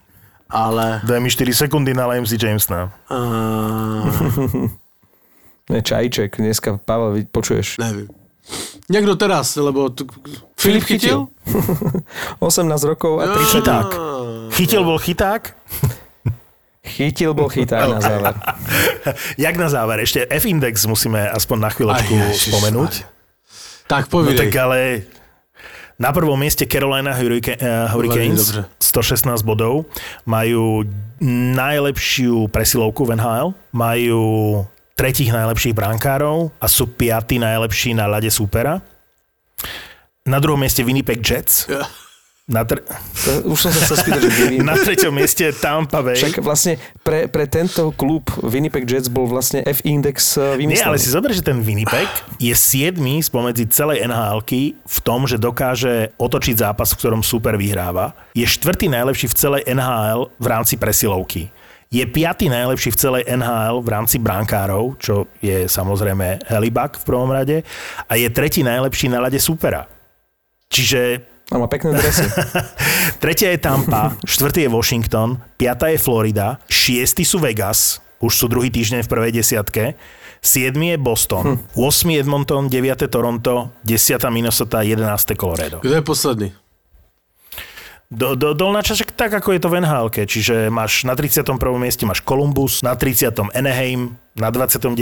Ale... 0.49 1.02
Daj 1.03 1.19
mi 1.19 1.30
4 1.32 1.53
sekundy, 1.53 1.94
nalajem 1.94 2.26
si 2.26 2.38
Jamesona. 2.45 2.91
Uh, 3.11 4.69
Ne, 5.69 5.82
čajček, 5.82 6.38
dneska, 6.38 6.80
Pavel, 6.86 7.23
počuješ. 7.32 7.78
nevím. 7.78 8.07
Někdo 8.90 9.15
teraz, 9.15 9.56
lebo... 9.56 9.90
T- 9.90 10.03
Filip 10.60 10.84
chytil? 10.84 11.28
18 12.40 12.84
rokov 12.84 13.19
a 13.22 13.28
30 13.28 13.52
Chyták. 13.52 13.88
Chytil 14.52 14.84
bol 14.84 14.99
chyták? 14.99 15.56
Chytil 16.88 17.34
bol 17.34 17.49
chyták 17.49 17.90
na 17.90 18.02
záver. 18.02 18.34
Jak 19.38 19.56
na 19.56 19.69
záver, 19.69 19.99
ešte 20.03 20.26
F-index 20.28 20.86
musíme 20.86 21.30
aspoň 21.30 21.57
na 21.61 21.69
chvíľočku 21.69 22.14
Aj, 22.14 22.28
ježiš, 22.36 22.52
spomenúť. 22.52 22.91
Tak 23.91 24.07
No 24.07 24.11
povídej. 24.23 24.39
tak 24.47 24.55
ale 24.55 24.80
na 25.99 26.09
prvom 26.15 26.39
mieste 26.39 26.63
Carolina 26.65 27.11
eh, 27.11 27.19
Hurricanes, 27.91 28.47
dobře. 28.47 28.65
116 28.80 29.43
bodov, 29.43 29.85
majú 30.26 30.88
najlepšiu 31.53 32.47
presilovku 32.49 33.05
v 33.05 33.19
NHL, 33.19 33.53
majú 33.76 34.22
tretích 34.95 35.30
najlepších 35.30 35.76
brankárov 35.76 36.49
a 36.57 36.65
sú 36.65 36.88
piatí 36.89 37.38
najlepší 37.38 37.93
na 37.93 38.09
ľade 38.09 38.31
súpera. 38.31 38.81
Na 40.26 40.38
druhom 40.38 40.57
mieste 40.61 40.81
Winnipeg 40.85 41.22
Jets. 41.22 41.65
Ja. 41.69 41.85
Na, 42.52 42.68
tr- 42.68 42.84
už 43.48 43.56
som 43.64 43.72
sa 43.72 43.88
chcel 43.88 43.98
spýtať, 44.03 44.22
že 44.28 44.44
na 44.60 44.76
treťom 44.76 45.15
mieste 45.15 45.48
Tampa 45.56 46.03
Bay. 46.03 46.19
Však 46.19 46.44
vlastne 46.44 46.76
pre, 46.99 47.32
pre 47.32 47.48
tento 47.48 47.95
klub 47.95 48.28
Winnipeg 48.44 48.84
Jets 48.84 49.07
bol 49.07 49.23
vlastne 49.23 49.64
F-index 49.64 50.36
eh, 50.36 50.60
Nie, 50.60 50.68
vymyslený. 50.68 50.88
ale 50.91 50.98
si 50.99 51.10
zober, 51.15 51.32
že 51.32 51.40
ten 51.40 51.64
Winnipeg 51.64 52.11
je 52.44 52.52
siedmy 52.52 53.23
spomedzi 53.23 53.72
celej 53.72 54.03
nhl 54.03 54.44
v 54.84 54.98
tom, 54.99 55.23
že 55.23 55.40
dokáže 55.40 56.11
otočiť 56.19 56.60
zápas, 56.60 56.91
v 56.91 56.99
ktorom 56.99 57.23
super 57.23 57.56
vyhráva. 57.56 58.11
Je 58.36 58.44
štvrtý 58.44 58.91
najlepší 58.91 59.32
v 59.32 59.36
celej 59.40 59.61
NHL 59.72 60.28
v 60.36 60.45
rámci 60.52 60.76
presilovky. 60.76 61.48
Je 61.88 62.03
piatý 62.07 62.52
najlepší 62.52 62.91
v 62.91 62.99
celej 62.99 63.23
NHL 63.32 63.80
v 63.84 63.90
rámci 63.91 64.19
brankárov, 64.19 64.99
čo 64.99 65.28
je 65.40 65.72
samozrejme 65.72 66.52
Helibak 66.52 66.99
v 66.99 67.03
prvom 67.07 67.32
rade. 67.32 67.64
A 68.11 68.19
je 68.19 68.28
tretí 68.28 68.64
najlepší 68.64 69.07
na 69.07 69.23
lade 69.23 69.40
supera. 69.40 69.88
Čiže 70.72 71.30
A 71.52 71.60
má 71.60 71.68
pekné 71.68 71.91
dresy. 71.91 72.23
Tretia 73.23 73.52
je 73.52 73.60
Tampa, 73.60 74.15
štvrtý 74.23 74.65
je 74.65 74.69
Washington, 74.72 75.36
piatá 75.60 75.91
je 75.91 75.99
Florida, 75.99 76.64
šiestý 76.72 77.28
sú 77.28 77.44
Vegas, 77.44 77.99
už 78.23 78.32
sú 78.32 78.45
druhý 78.48 78.72
týždeň 78.72 79.03
v 79.03 79.11
prvej 79.11 79.32
desiatke, 79.36 79.99
siedmy 80.40 80.95
je 80.95 80.98
Boston, 80.98 81.60
8. 81.76 82.23
Edmonton, 82.23 82.72
9. 82.72 83.11
Toronto, 83.11 83.76
10. 83.84 84.32
Minnesota, 84.32 84.80
11. 84.80 85.03
Colorado. 85.36 85.84
Kdo 85.84 85.95
je 85.99 86.03
posledný? 86.03 86.48
Do, 88.11 88.35
do, 88.35 88.51
dolná 88.51 88.83
časť, 88.83 89.15
tak 89.15 89.31
ako 89.31 89.55
je 89.55 89.61
to 89.63 89.71
v 89.71 89.88
nhl 89.88 90.11
čiže 90.11 90.67
máš 90.67 91.07
na 91.07 91.15
31. 91.15 91.47
mieste 91.79 92.03
máš 92.03 92.19
Columbus, 92.19 92.83
na 92.83 92.91
30. 92.91 93.55
Anaheim, 93.55 94.19
na 94.35 94.51
29. 94.51 94.99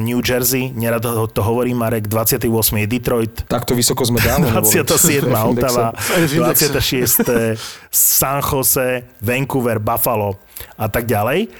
New 0.00 0.24
Jersey, 0.24 0.72
nerad 0.72 1.04
to, 1.04 1.28
to 1.28 1.44
hovorím, 1.44 1.84
Marek, 1.84 2.08
28. 2.08 2.48
je 2.80 2.86
Detroit, 2.88 3.44
Takto 3.44 3.76
vysoko 3.76 4.08
sme 4.08 4.24
dávno 4.24 4.48
neboli. 4.48 4.72
27. 4.72 5.28
v 5.28 5.36
Ottawa, 5.36 5.92
F-indexe. 6.00 6.72
26. 6.72 7.60
San 7.92 8.40
Jose, 8.40 9.04
Vancouver, 9.20 9.76
Buffalo 9.76 10.40
a 10.80 10.88
tak 10.88 11.04
ďalej. 11.04 11.52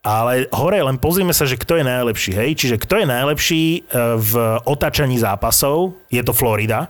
Ale 0.00 0.48
hore 0.50 0.80
len 0.80 0.96
pozrime 0.96 1.30
sa, 1.30 1.46
že 1.46 1.60
kto 1.60 1.78
je 1.78 1.84
najlepší. 1.84 2.32
Hej? 2.32 2.50
Čiže 2.56 2.76
kto 2.80 3.04
je 3.04 3.06
najlepší 3.06 3.62
e, 3.62 3.80
v 4.16 4.32
otáčaní 4.64 5.20
zápasov? 5.20 5.92
Je 6.08 6.24
to 6.24 6.32
Florida, 6.32 6.88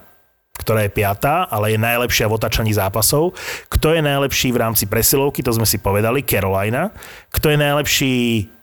ktorá 0.60 0.84
je 0.84 0.92
piatá, 0.92 1.48
ale 1.48 1.72
je 1.72 1.78
najlepšia 1.80 2.28
v 2.28 2.36
otáčaní 2.36 2.76
zápasov. 2.76 3.32
Kto 3.72 3.96
je 3.96 4.04
najlepší 4.04 4.52
v 4.52 4.60
rámci 4.60 4.84
presilovky? 4.84 5.40
To 5.40 5.56
sme 5.56 5.64
si 5.64 5.80
povedali, 5.80 6.20
Carolina. 6.20 6.92
Kto 7.32 7.48
je 7.48 7.58
najlepší 7.58 8.14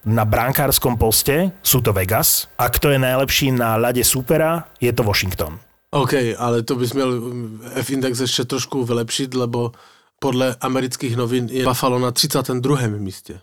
na 0.06 0.24
brankárskom 0.24 0.96
poste? 0.96 1.52
Sú 1.66 1.82
to 1.82 1.92
Vegas. 1.92 2.46
A 2.62 2.70
kto 2.70 2.94
je 2.94 3.00
najlepší 3.02 3.58
na 3.58 3.76
ľade 3.76 4.06
supera? 4.06 4.70
Je 4.78 4.94
to 4.94 5.02
Washington. 5.02 5.58
OK, 5.92 6.14
ale 6.38 6.64
to 6.64 6.76
bys 6.76 6.94
měl 6.94 7.12
mm, 7.22 7.62
F-index 7.76 8.20
ještě 8.20 8.44
trošku 8.44 8.86
vylepšit, 8.86 9.34
lebo 9.34 9.72
podle 10.20 10.56
amerických 10.62 11.16
novin 11.16 11.48
je 11.52 11.64
Buffalo 11.64 12.00
na 12.00 12.12
32. 12.12 12.78
místě. 12.88 13.40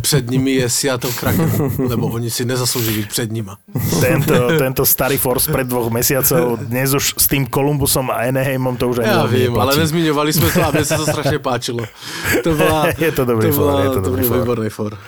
Před 0.00 0.30
nimi 0.30 0.50
je 0.50 0.68
Seattle 0.68 1.12
Kraken, 1.12 1.50
lebo 1.88 2.06
oni 2.06 2.30
si 2.30 2.44
nezaslouží 2.44 2.96
být 2.96 3.08
před 3.08 3.32
nima. 3.32 3.58
Tento, 4.00 4.48
tento 4.58 4.86
starý 4.86 5.16
Force 5.16 5.52
pred 5.52 5.66
dvoch 5.66 5.90
mesiacov, 5.90 6.58
dnes 6.58 6.94
už 6.94 7.14
s 7.18 7.26
tým 7.28 7.46
Columbusom 7.46 8.10
a 8.10 8.14
Anaheimom 8.28 8.76
to 8.76 8.88
už 8.88 8.96
Já 9.02 9.26
veľmi 9.26 9.38
vím, 9.38 9.52
ale 9.60 9.76
nezmiňovali 9.76 10.32
jsme 10.32 10.48
to 10.50 10.60
a 10.66 10.70
mně 10.70 10.84
se 10.84 10.96
to 10.96 11.06
strašně 11.06 11.38
páčilo. 11.38 11.84
To 12.44 12.54
byla, 12.54 12.86
Je 12.98 13.12
to 13.12 13.24
dobrý 13.24 13.48
to, 13.48 13.54
for, 13.54 13.64
byla, 13.64 13.80
je 13.82 13.88
to 13.88 13.94
to 13.94 14.00
dobrý 14.00 14.24
for. 14.24 14.38
výborný 14.40 14.68
for. 14.68 14.98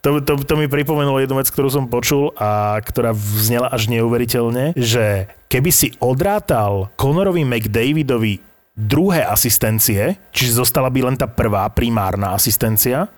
To, 0.00 0.20
to, 0.20 0.32
to 0.36 0.56
mi 0.56 0.64
pripomenulo 0.64 1.20
jednu 1.20 1.36
vec, 1.36 1.52
ktorú 1.52 1.68
som 1.68 1.84
počul 1.84 2.32
a 2.40 2.80
ktorá 2.80 3.12
vznela 3.12 3.68
až 3.68 3.92
neuveriteľne, 3.92 4.72
že 4.72 5.28
keby 5.52 5.68
si 5.68 5.92
odrátal 6.00 6.88
Conorovi 6.96 7.44
McDavidovi 7.44 8.40
druhé 8.72 9.20
asistencie, 9.28 10.16
čiže 10.32 10.56
zostala 10.56 10.88
by 10.88 11.12
len 11.12 11.16
tá 11.20 11.28
prvá 11.28 11.68
primárna 11.68 12.32
asistencia, 12.32 13.12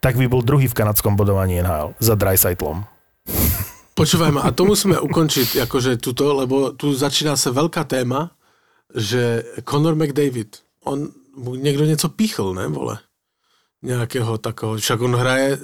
tak 0.00 0.16
by 0.16 0.26
bol 0.28 0.42
druhý 0.42 0.68
v 0.68 0.76
kanadskom 0.76 1.16
bodovaní 1.16 1.62
NHL 1.62 1.94
za 1.98 2.14
Dreisaitlom. 2.14 2.84
Počúvaj 3.96 4.28
ma, 4.28 4.40
a 4.44 4.52
to 4.52 4.68
musíme 4.68 5.00
ukončiť, 5.00 5.64
akože 5.64 5.96
tuto, 5.96 6.36
lebo 6.36 6.76
tu 6.76 6.92
začíná 6.92 7.32
sa 7.32 7.48
veľká 7.48 7.88
téma, 7.88 8.36
že 8.92 9.40
Conor 9.64 9.96
McDavid, 9.96 10.60
on 10.84 11.08
mu 11.36 11.56
niekto 11.56 11.84
něco 11.84 12.08
píchl, 12.08 12.54
ne, 12.54 12.68
vole? 12.68 12.98
Nějakého 13.82 14.38
takového, 14.38 14.78
však 14.78 15.00
on 15.00 15.16
hraje 15.16 15.58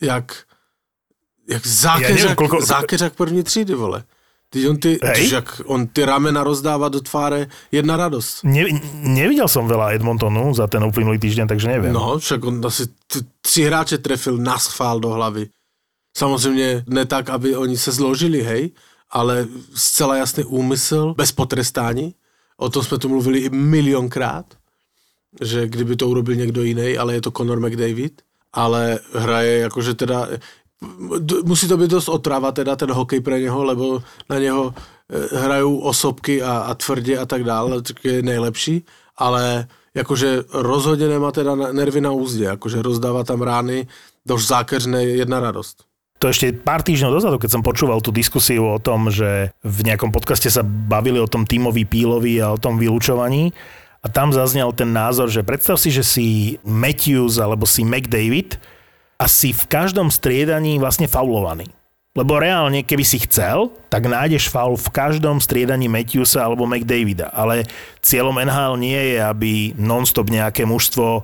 jak, 0.00 0.36
jak 1.48 1.66
zákeřak, 1.66 2.16
neviem, 2.16 2.36
koľko- 2.36 2.62
zákeřak 2.62 3.14
první 3.14 3.42
třídy, 3.42 3.74
vole. 3.74 4.04
Ty, 4.50 4.68
on, 4.68 4.76
ty, 4.76 4.98
však 4.98 5.62
on 5.66 5.86
ty 5.86 6.04
ramena 6.04 6.42
rozdává 6.44 6.88
do 6.88 7.00
tváre, 7.00 7.46
jedna 7.72 7.96
radost. 7.96 8.42
Ne, 8.42 8.66
nevidel 8.98 9.46
som 9.46 9.70
veľa 9.70 9.94
Edmontonu 9.94 10.50
za 10.58 10.66
ten 10.66 10.82
uplynulý 10.82 11.22
týždeň, 11.22 11.46
takže 11.46 11.70
neviem. 11.70 11.94
No, 11.94 12.18
však 12.18 12.42
on 12.42 12.58
asi 12.66 12.90
t- 13.06 13.22
tři 13.40 13.70
hráče 13.70 13.98
trefil 14.02 14.42
na 14.42 14.58
schvál 14.58 14.98
do 15.00 15.14
hlavy. 15.14 15.54
Samozřejmě 16.16 16.82
ne 16.86 17.06
tak, 17.06 17.30
aby 17.30 17.56
oni 17.56 17.78
se 17.78 17.92
zložili, 17.92 18.42
hej, 18.42 18.70
ale 19.10 19.46
zcela 19.74 20.16
jasný 20.16 20.44
úmysl, 20.44 21.14
bez 21.14 21.32
potrestání. 21.32 22.14
O 22.56 22.68
tom 22.70 22.82
jsme 22.82 22.98
tu 22.98 23.08
mluvili 23.08 23.38
i 23.38 23.50
milionkrát, 23.50 24.46
že 25.40 25.68
kdyby 25.68 25.96
to 25.96 26.08
urobil 26.08 26.34
někdo 26.34 26.62
jiný, 26.62 26.98
ale 26.98 27.14
je 27.14 27.20
to 27.20 27.30
Conor 27.30 27.60
McDavid, 27.60 28.22
ale 28.52 28.98
hraje 29.14 29.58
jakože 29.58 29.94
teda, 29.94 30.28
musí 31.44 31.68
to 31.68 31.76
být 31.76 31.90
dost 31.90 32.08
otrava 32.08 32.52
teda 32.52 32.76
ten 32.76 32.92
hokej 32.92 33.20
pre 33.20 33.40
něho, 33.40 33.64
lebo 33.64 34.02
na 34.30 34.38
něho 34.38 34.74
eh, 34.74 35.36
hrajou 35.36 35.78
osobky 35.78 36.42
a, 36.42 36.58
a 36.58 36.74
tvrdě 36.74 37.18
a 37.18 37.26
tak 37.26 37.44
dále, 37.44 37.82
tak 37.82 38.04
je 38.04 38.22
nejlepší, 38.22 38.84
ale 39.16 39.66
jakože 39.94 40.44
rozhodně 40.52 41.08
nemá 41.08 41.32
teda 41.32 41.54
nervy 41.54 42.00
na 42.00 42.10
úzdě, 42.10 42.44
jakože 42.44 42.82
rozdává 42.82 43.24
tam 43.24 43.42
rány, 43.42 43.86
dož 44.26 44.46
zákeřné 44.46 45.04
jedna 45.04 45.40
radost. 45.40 45.84
To 46.20 46.28
ešte 46.28 46.52
pár 46.52 46.84
týždňov 46.84 47.16
dozadu, 47.16 47.40
keď 47.40 47.50
som 47.56 47.64
počúval 47.64 48.04
tú 48.04 48.12
diskusiu 48.12 48.68
o 48.68 48.76
tom, 48.76 49.08
že 49.08 49.56
v 49.64 49.78
nejakom 49.88 50.12
podcaste 50.12 50.52
sa 50.52 50.60
bavili 50.60 51.16
o 51.16 51.24
tom 51.24 51.48
tímovi 51.48 51.88
pílovi 51.88 52.36
a 52.44 52.52
o 52.52 52.60
tom 52.60 52.76
vylúčovaní 52.76 53.56
a 54.04 54.06
tam 54.12 54.28
zaznel 54.28 54.68
ten 54.76 54.92
názor, 54.92 55.32
že 55.32 55.40
predstav 55.40 55.80
si, 55.80 55.88
že 55.88 56.04
si 56.04 56.26
Matthews 56.60 57.40
alebo 57.40 57.64
si 57.64 57.88
McDavid 57.88 58.60
a 59.20 59.28
si 59.28 59.52
v 59.52 59.68
každom 59.68 60.08
striedaní 60.08 60.80
vlastne 60.80 61.04
faulovaný. 61.04 61.68
Lebo 62.18 62.42
reálne, 62.42 62.82
keby 62.82 63.04
si 63.06 63.22
chcel, 63.22 63.70
tak 63.86 64.10
nájdeš 64.10 64.50
faul 64.50 64.74
v 64.74 64.90
každom 64.90 65.38
striedaní 65.38 65.86
Matthewsa 65.86 66.42
alebo 66.42 66.66
McDavida. 66.66 67.30
Ale 67.30 67.68
cieľom 68.02 68.34
NHL 68.34 68.74
nie 68.82 68.98
je, 69.14 69.18
aby 69.22 69.52
non-stop 69.78 70.26
nejaké 70.26 70.66
mužstvo 70.66 71.06
e, 71.06 71.22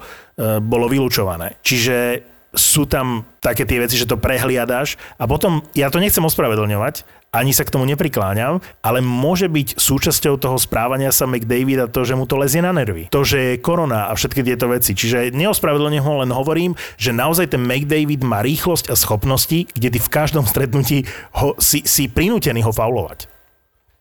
bolo 0.62 0.86
vylúčované. 0.86 1.58
Čiže 1.66 2.22
sú 2.54 2.86
tam 2.86 3.26
také 3.42 3.66
tie 3.66 3.82
veci, 3.82 3.98
že 3.98 4.06
to 4.06 4.14
prehliadaš 4.14 4.94
a 5.18 5.26
potom, 5.26 5.60
ja 5.74 5.90
to 5.90 5.98
nechcem 5.98 6.22
ospravedlňovať, 6.22 7.02
ani 7.36 7.52
sa 7.52 7.68
k 7.68 7.72
tomu 7.76 7.84
neprikláňam, 7.84 8.64
ale 8.80 9.04
môže 9.04 9.46
byť 9.52 9.76
súčasťou 9.76 10.40
toho 10.40 10.56
správania 10.56 11.12
sa 11.12 11.28
McDavida 11.28 11.86
to, 11.86 12.02
že 12.02 12.16
mu 12.16 12.24
to 12.24 12.40
lezie 12.40 12.64
na 12.64 12.72
nervy. 12.72 13.12
To, 13.12 13.22
že 13.22 13.54
je 13.54 13.62
korona 13.62 14.08
a 14.08 14.16
všetky 14.16 14.40
tieto 14.40 14.72
veci. 14.72 14.96
Čiže 14.96 15.36
neospravedlňujem 15.36 16.04
ho, 16.04 16.12
len 16.24 16.30
hovorím, 16.32 16.72
že 16.96 17.12
naozaj 17.12 17.52
ten 17.52 17.62
McDavid 17.62 18.24
má 18.24 18.40
rýchlosť 18.40 18.88
a 18.88 18.96
schopnosti, 18.96 19.68
kde 19.76 19.88
ty 19.92 19.98
v 20.00 20.12
každom 20.12 20.48
stretnutí 20.48 21.04
ho, 21.36 21.52
si, 21.60 21.84
si 21.84 22.08
prinútený 22.08 22.64
ho 22.64 22.72
faulovať. 22.72 23.28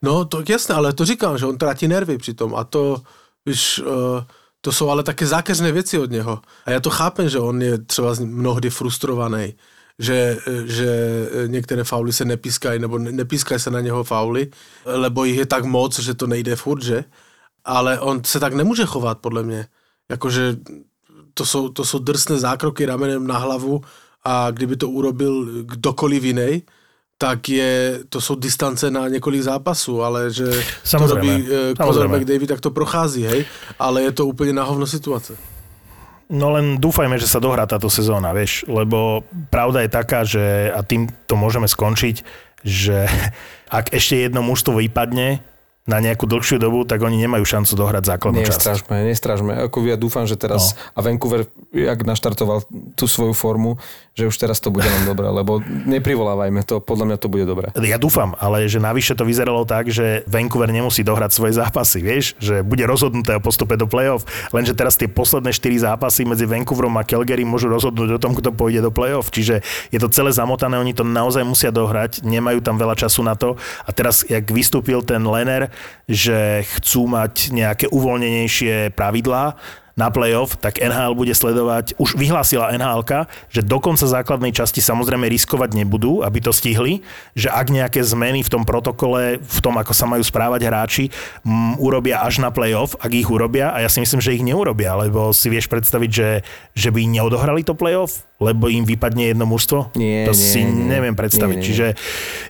No, 0.06 0.26
to 0.26 0.44
jasné, 0.48 0.76
ale 0.76 0.94
to 0.94 1.06
říkám, 1.06 1.38
že 1.38 1.46
on 1.46 1.58
tratí 1.58 1.88
nervy 1.88 2.18
přitom 2.18 2.56
a 2.56 2.64
to, 2.64 3.02
víš, 3.46 3.80
uh, 3.80 4.22
to 4.62 4.72
jsou 4.72 4.90
ale 4.90 5.04
také 5.04 5.26
zákeřné 5.26 5.72
věci 5.72 6.00
od 6.00 6.12
něho. 6.12 6.40
A 6.66 6.72
já 6.72 6.80
to 6.80 6.90
chápem, 6.90 7.30
že 7.30 7.40
on 7.40 7.62
je 7.62 7.78
třeba 7.78 8.14
mnohdy 8.20 8.70
frustrovaný, 8.70 9.54
že, 10.00 10.38
že 10.66 10.90
některé 11.48 11.84
fauly 11.84 12.14
se 12.14 12.26
nepískají, 12.26 12.80
nebo 12.80 12.98
nepískají 12.98 13.60
se 13.60 13.72
na 13.72 13.82
něho 13.82 14.04
fauly, 14.04 14.48
lebo 14.86 15.26
jich 15.26 15.38
je 15.38 15.46
tak 15.46 15.66
moc, 15.66 16.00
že 16.00 16.14
to 16.14 16.28
nejde 16.28 16.56
furt, 16.56 16.84
že? 16.84 17.04
Ale 17.66 18.00
on 18.00 18.24
se 18.24 18.40
tak 18.40 18.54
nemůže 18.54 18.86
chovat, 18.86 19.18
podle 19.20 19.44
mě. 19.44 19.68
Jakože 20.10 20.58
to 21.34 21.46
jsou, 21.46 21.70
to 21.70 21.86
jsou 21.86 22.00
drsné 22.00 22.38
zákroky 22.38 22.86
ramenem 22.86 23.28
na 23.28 23.38
hlavu 23.38 23.82
a 24.24 24.52
kdyby 24.52 24.76
to 24.76 24.90
urobil 24.90 25.64
kdokoliv 25.64 26.24
jiný, 26.24 26.64
tak 27.18 27.50
je, 27.50 28.00
to 28.10 28.22
jsou 28.22 28.36
distance 28.36 28.92
na 28.92 29.08
několik 29.08 29.42
zápasů, 29.42 30.02
ale 30.04 30.32
že 30.32 30.64
Samozrejme. 30.84 31.44
to 31.44 31.86
robí 31.86 31.94
Conor 31.94 32.08
McDavid, 32.08 32.48
tak 32.48 32.62
to 32.62 32.72
prochází, 32.72 33.24
hej, 33.24 33.46
ale 33.80 34.04
je 34.04 34.12
to 34.12 34.26
úplně 34.26 34.54
na 34.54 34.64
hovno 34.64 34.88
situace. 34.88 35.38
No 36.26 36.58
len 36.58 36.82
dúfajme, 36.82 37.22
že 37.22 37.30
sa 37.30 37.38
dohrá 37.38 37.70
táto 37.70 37.86
sezóna, 37.86 38.34
vieš, 38.34 38.66
lebo 38.66 39.22
pravda 39.54 39.86
je 39.86 39.90
taká, 39.94 40.26
že, 40.26 40.74
a 40.74 40.82
tým 40.82 41.06
to 41.30 41.38
môžeme 41.38 41.70
skončiť, 41.70 42.26
že 42.66 43.06
ak 43.78 43.94
ešte 43.94 44.26
jedno 44.26 44.42
mužstvo 44.42 44.82
vypadne, 44.82 45.42
na 45.86 46.02
nejakú 46.02 46.26
dlhšiu 46.26 46.58
dobu, 46.58 46.82
tak 46.82 47.06
oni 47.06 47.14
nemajú 47.22 47.46
šancu 47.46 47.78
dohrať 47.78 48.10
základnú 48.10 48.42
časť. 48.42 48.58
Nestražme, 48.58 48.96
nestražme. 49.06 49.52
Ako 49.70 49.86
ja 49.86 49.94
dúfam, 49.94 50.26
že 50.26 50.34
teraz, 50.34 50.74
no. 50.74 50.98
a 50.98 51.00
Vancouver, 51.06 51.46
jak 51.70 52.02
naštartoval 52.02 52.66
tú 52.98 53.06
svoju 53.06 53.38
formu, 53.38 53.78
že 54.18 54.26
už 54.26 54.34
teraz 54.34 54.58
to 54.58 54.74
bude 54.74 54.90
len 54.90 55.06
dobré, 55.06 55.30
lebo 55.30 55.62
neprivolávajme 55.62 56.66
to, 56.66 56.82
podľa 56.82 57.06
mňa 57.14 57.18
to 57.22 57.28
bude 57.30 57.46
dobré. 57.46 57.70
Ja 57.78 58.02
dúfam, 58.02 58.34
ale 58.42 58.66
že 58.66 58.82
navyše 58.82 59.14
to 59.14 59.30
vyzeralo 59.30 59.62
tak, 59.62 59.94
že 59.94 60.26
Vancouver 60.26 60.74
nemusí 60.74 61.06
dohrať 61.06 61.38
svoje 61.38 61.54
zápasy, 61.54 62.02
vieš, 62.02 62.34
že 62.42 62.66
bude 62.66 62.82
rozhodnuté 62.90 63.38
o 63.38 63.44
postupe 63.44 63.78
do 63.78 63.86
play-off, 63.86 64.26
lenže 64.50 64.74
teraz 64.74 64.98
tie 64.98 65.06
posledné 65.06 65.54
4 65.54 65.86
zápasy 65.86 66.26
medzi 66.26 66.50
Vancouverom 66.50 66.98
a 66.98 67.06
Calgary 67.06 67.46
môžu 67.46 67.70
rozhodnúť 67.70 68.18
o 68.18 68.22
tom, 68.24 68.34
kto 68.34 68.50
pôjde 68.56 68.82
do 68.82 68.90
play-off, 68.90 69.30
čiže 69.30 69.62
je 69.94 70.00
to 70.02 70.10
celé 70.10 70.34
zamotané, 70.34 70.82
oni 70.82 70.98
to 70.98 71.06
naozaj 71.06 71.46
musia 71.46 71.70
dohrať, 71.70 72.26
nemajú 72.26 72.64
tam 72.66 72.82
veľa 72.82 72.98
času 72.98 73.22
na 73.22 73.38
to 73.38 73.60
a 73.86 73.94
teraz, 73.94 74.26
jak 74.26 74.50
vystúpil 74.50 75.06
ten 75.06 75.22
Lener, 75.22 75.75
že 76.06 76.68
chcú 76.78 77.08
mať 77.10 77.56
nejaké 77.56 77.86
uvoľnenejšie 77.90 78.94
pravidlá, 78.94 79.56
na 79.96 80.12
playoff, 80.12 80.60
tak 80.60 80.84
NHL 80.84 81.16
bude 81.16 81.32
sledovať, 81.32 81.96
už 81.96 82.20
vyhlásila 82.20 82.76
NHL, 82.76 83.08
že 83.48 83.64
do 83.64 83.80
konca 83.80 84.04
základnej 84.04 84.52
časti 84.52 84.84
samozrejme 84.84 85.24
riskovať 85.32 85.72
nebudú, 85.72 86.20
aby 86.20 86.44
to 86.44 86.52
stihli, 86.52 87.00
že 87.32 87.48
ak 87.48 87.72
nejaké 87.72 88.04
zmeny 88.04 88.44
v 88.44 88.52
tom 88.52 88.68
protokole, 88.68 89.40
v 89.40 89.60
tom, 89.64 89.80
ako 89.80 89.96
sa 89.96 90.04
majú 90.04 90.20
správať 90.20 90.62
hráči, 90.68 91.04
m, 91.48 91.80
urobia 91.80 92.20
až 92.20 92.44
na 92.44 92.52
playoff, 92.52 93.00
ak 93.00 93.12
ich 93.16 93.32
urobia, 93.32 93.72
a 93.72 93.80
ja 93.80 93.90
si 93.90 94.04
myslím, 94.04 94.20
že 94.20 94.36
ich 94.36 94.44
neurobia, 94.44 95.00
lebo 95.00 95.32
si 95.32 95.48
vieš 95.48 95.72
predstaviť, 95.72 96.12
že, 96.12 96.30
že 96.76 96.90
by 96.92 97.08
neodohrali 97.08 97.64
to 97.64 97.72
playoff, 97.72 98.28
lebo 98.36 98.68
im 98.68 98.84
vypadne 98.84 99.32
jedno 99.32 99.48
mužstvo? 99.48 99.96
Nie, 99.96 100.28
to 100.28 100.36
nie, 100.36 100.40
si 100.40 100.62
nie, 100.68 100.92
neviem 100.92 101.16
predstaviť. 101.16 101.58
nie, 101.58 101.64
nie. 101.64 101.68
Čiže 101.72 101.86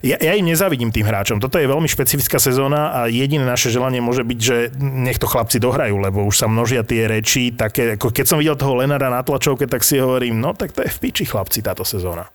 ja, 0.02 0.18
ja 0.18 0.34
im 0.34 0.46
nezávidím 0.50 0.90
tým 0.90 1.06
hráčom. 1.06 1.38
Toto 1.38 1.62
je 1.62 1.70
veľmi 1.70 1.86
špecifická 1.86 2.42
sezóna 2.42 2.90
a 2.90 3.00
jediné 3.06 3.46
naše 3.46 3.70
želanie 3.70 4.02
môže 4.02 4.26
byť, 4.26 4.40
že 4.42 4.74
nech 4.82 5.22
to 5.22 5.30
chlapci 5.30 5.62
dohrajú, 5.62 6.02
lebo 6.02 6.26
už 6.26 6.36
sa 6.42 6.48
množia 6.50 6.82
tie 6.82 7.06
reči. 7.06 7.54
Také, 7.54 8.02
ako 8.02 8.10
keď 8.10 8.26
som 8.26 8.42
videl 8.42 8.58
toho 8.58 8.82
Lenara 8.82 9.14
na 9.14 9.22
tlačovke, 9.22 9.70
tak 9.70 9.86
si 9.86 10.02
hovorím, 10.02 10.42
no 10.42 10.58
tak 10.58 10.74
to 10.74 10.82
je 10.82 10.90
v 10.90 10.98
piči 10.98 11.30
chlapci 11.30 11.62
táto 11.62 11.86
sezóna. 11.86 12.26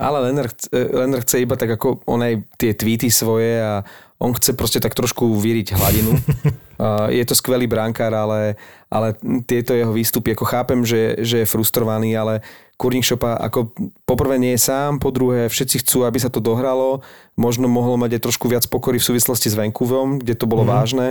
Ale 0.00 0.28
Lenner 0.28 0.48
chce, 0.48 0.68
Lenner 0.72 1.20
chce 1.20 1.44
iba 1.44 1.60
tak 1.60 1.76
ako 1.76 2.04
on 2.08 2.24
aj 2.24 2.40
tie 2.56 2.72
tweety 2.72 3.12
svoje 3.12 3.60
a 3.60 3.84
on 4.20 4.32
chce 4.32 4.56
proste 4.56 4.80
tak 4.80 4.96
trošku 4.96 5.36
vyriť 5.40 5.76
hladinu. 5.76 6.16
Uh, 6.80 7.12
je 7.12 7.20
to 7.28 7.36
skvelý 7.36 7.68
brankár, 7.68 8.08
ale, 8.16 8.56
ale 8.88 9.12
tieto 9.44 9.76
jeho 9.76 9.92
výstupy, 9.92 10.32
ako 10.32 10.48
chápem, 10.48 10.80
že, 10.80 11.20
že 11.20 11.44
je 11.44 11.50
frustrovaný, 11.50 12.16
ale 12.16 12.40
Kurník 12.80 13.04
Šopa 13.04 13.36
ako 13.36 13.76
poprvé 14.08 14.40
nie 14.40 14.56
je 14.56 14.64
sám, 14.64 14.96
po 14.96 15.12
druhé 15.12 15.52
všetci 15.52 15.84
chcú, 15.84 16.08
aby 16.08 16.16
sa 16.16 16.32
to 16.32 16.40
dohralo, 16.40 17.04
možno 17.36 17.68
mohlo 17.68 18.00
mať 18.00 18.16
aj 18.16 18.24
trošku 18.24 18.48
viac 18.48 18.64
pokory 18.64 18.96
v 18.96 19.12
súvislosti 19.12 19.52
s 19.52 19.58
Vancouverom, 19.60 20.24
kde 20.24 20.32
to 20.32 20.48
bolo 20.48 20.64
mm. 20.64 20.70
vážne, 20.72 21.08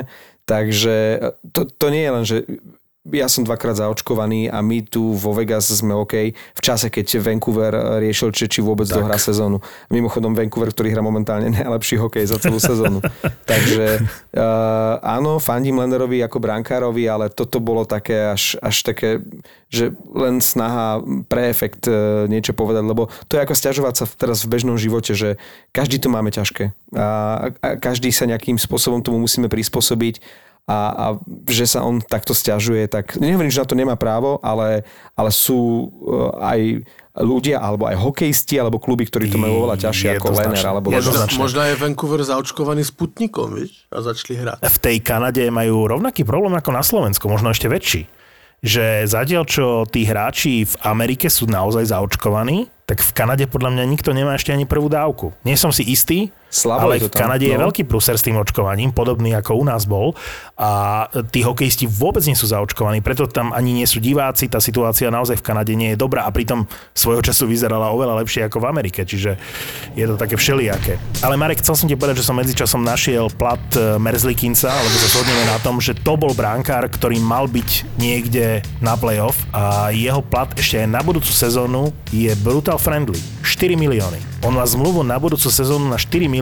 takže 0.50 1.22
to, 1.54 1.70
to 1.70 1.86
nie 1.94 2.02
je 2.02 2.12
len, 2.18 2.26
že 2.26 2.38
ja 3.14 3.27
som 3.31 3.45
dvakrát 3.45 3.80
zaočkovaný 3.80 4.49
a 4.49 4.61
my 4.61 4.86
tu 4.86 5.14
vo 5.15 5.34
Vegas 5.34 5.69
sme 5.69 5.94
OK 5.94 6.34
v 6.34 6.61
čase, 6.61 6.90
keď 6.90 7.22
Vancouver 7.22 8.02
riešil, 8.02 8.34
či, 8.34 8.49
či 8.49 8.60
vôbec 8.60 8.86
tak. 8.90 9.02
dohrá 9.02 9.18
sezónu. 9.18 9.61
Mimochodom 9.90 10.34
Vancouver, 10.34 10.69
ktorý 10.73 10.94
hrá 10.94 11.03
momentálne 11.03 11.49
najlepší 11.53 11.98
hokej 12.02 12.26
za 12.30 12.38
celú 12.38 12.57
sezónu. 12.61 12.99
Takže 13.52 14.03
uh, 14.36 14.99
áno, 15.02 15.38
fandím 15.38 15.80
Lenderovi 15.81 16.22
ako 16.22 16.38
brankárovi, 16.41 17.06
ale 17.07 17.31
toto 17.34 17.61
bolo 17.61 17.86
také 17.86 18.34
až, 18.34 18.57
až 18.60 18.81
také, 18.86 19.23
že 19.69 19.94
len 20.14 20.41
snaha 20.41 21.02
pre 21.30 21.49
efekt 21.49 21.90
uh, 21.90 22.26
niečo 22.30 22.53
povedať, 22.53 22.84
lebo 22.86 23.07
to 23.30 23.38
je 23.38 23.44
ako 23.44 23.56
stiažovať 23.56 23.94
sa 23.99 24.06
teraz 24.18 24.45
v 24.45 24.52
bežnom 24.52 24.77
živote, 24.77 25.14
že 25.18 25.41
každý 25.73 26.02
to 26.02 26.10
máme 26.10 26.34
ťažké 26.34 26.73
a, 26.98 27.07
a 27.61 27.68
každý 27.77 28.10
sa 28.10 28.26
nejakým 28.26 28.57
spôsobom 28.57 29.06
tomu 29.06 29.22
musíme 29.22 29.45
prispôsobiť 29.45 30.22
a, 30.70 30.78
a 30.94 31.06
že 31.50 31.66
sa 31.66 31.82
on 31.82 31.98
takto 31.98 32.38
stiažuje, 32.38 32.86
tak 32.86 33.18
nehovorím, 33.18 33.50
že 33.50 33.66
na 33.66 33.68
to 33.68 33.74
nemá 33.74 33.98
právo, 33.98 34.38
ale, 34.46 34.86
ale 35.18 35.34
sú 35.34 35.90
uh, 35.90 36.38
aj 36.38 36.86
ľudia, 37.18 37.58
alebo 37.58 37.90
aj 37.90 37.98
hokejisti, 37.98 38.62
alebo 38.62 38.78
kluby, 38.78 39.10
ktorí 39.10 39.34
to 39.34 39.41
majú 39.41 39.66
oveľa 39.66 39.90
ťažšie 39.90 40.22
ako 40.22 40.30
Lenner. 40.30 40.62
Alebo 40.62 40.94
možno, 40.94 41.26
možno 41.41 41.66
je 41.66 41.74
Vancouver 41.76 42.22
zaočkovaný 42.22 42.86
Sputnikom, 42.86 43.58
vieš? 43.58 43.90
A 43.90 44.06
začali 44.06 44.38
hrať. 44.38 44.62
V 44.62 44.78
tej 44.78 44.98
Kanade 45.02 45.44
majú 45.50 45.90
rovnaký 45.90 46.22
problém 46.22 46.54
ako 46.54 46.70
na 46.70 46.86
Slovensku, 46.86 47.26
možno 47.26 47.50
ešte 47.50 47.66
väčší. 47.68 48.06
Že 48.60 49.08
zatiaľ, 49.08 49.44
čo 49.48 49.88
tí 49.88 50.04
hráči 50.04 50.68
v 50.68 50.76
Amerike 50.86 51.32
sú 51.32 51.48
naozaj 51.48 51.91
zaočkovaní, 51.91 52.70
tak 52.86 53.02
v 53.04 53.12
Kanade 53.16 53.46
podľa 53.50 53.74
mňa 53.76 53.84
nikto 53.88 54.14
nemá 54.14 54.36
ešte 54.36 54.54
ani 54.54 54.70
prvú 54.70 54.88
dávku. 54.88 55.34
Nie 55.44 55.60
som 55.60 55.74
si 55.74 55.88
istý, 55.88 56.32
Slabo 56.50 56.90
ale 56.90 56.98
v 56.98 57.14
Kanade 57.14 57.46
no. 57.46 57.52
je 57.54 57.58
veľký 57.62 57.84
prúser 57.86 58.18
s 58.18 58.26
tým 58.26 58.42
očkovaním, 58.42 58.90
podobný 58.90 59.38
ako 59.38 59.62
u 59.62 59.64
nás 59.64 59.86
bol. 59.86 60.18
A 60.58 61.06
tí 61.30 61.46
hokejisti 61.46 61.86
vôbec 61.86 62.26
nie 62.26 62.34
sú 62.34 62.50
zaočkovaní, 62.50 63.06
preto 63.06 63.30
tam 63.30 63.54
ani 63.54 63.72
nie 63.72 63.86
sú 63.86 64.02
diváci. 64.02 64.50
Tá 64.50 64.58
situácia 64.58 65.14
naozaj 65.14 65.40
v 65.40 65.46
Kanade 65.46 65.78
nie 65.78 65.94
je 65.94 65.98
dobrá 66.02 66.26
a 66.26 66.34
pritom 66.34 66.66
svojho 66.98 67.22
času 67.22 67.46
vyzerala 67.46 67.94
oveľa 67.94 68.26
lepšie 68.26 68.50
ako 68.50 68.66
v 68.66 68.70
Amerike, 68.74 69.06
čiže 69.06 69.38
je 69.94 70.06
to 70.10 70.18
také 70.18 70.36
všelijaké. 70.36 70.98
Ale 71.22 71.38
Marek, 71.38 71.62
chcel 71.62 71.78
som 71.78 71.86
ti 71.86 71.94
povedať, 71.94 72.26
že 72.26 72.28
som 72.28 72.36
medzičasom 72.36 72.82
našiel 72.82 73.30
plat 73.30 73.62
e, 73.78 74.02
Merzlikinca, 74.02 74.74
alebo 74.74 74.96
sa 74.98 75.10
zhodneme 75.14 75.46
na 75.46 75.62
tom, 75.62 75.78
že 75.78 75.94
to 75.94 76.18
bol 76.18 76.34
bránkár, 76.34 76.90
ktorý 76.90 77.22
mal 77.22 77.46
byť 77.46 78.00
niekde 78.02 78.66
na 78.82 78.98
playoff 78.98 79.38
a 79.54 79.94
jeho 79.94 80.26
plat 80.26 80.50
ešte 80.58 80.82
aj 80.82 80.88
na 80.90 81.02
budúcu 81.06 81.30
sezónu 81.30 81.94
je 82.10 82.34
brutal 82.42 82.82
friendly. 82.82 83.22
4 83.46 83.78
milióny. 83.78 84.20
On 84.44 84.56
má 84.56 84.64
zmluvu 84.64 85.04
na 85.04 85.20
budúcu 85.20 85.52
sezónu 85.52 85.92
na 85.92 86.00
4 86.00 86.26
milióny. 86.26 86.39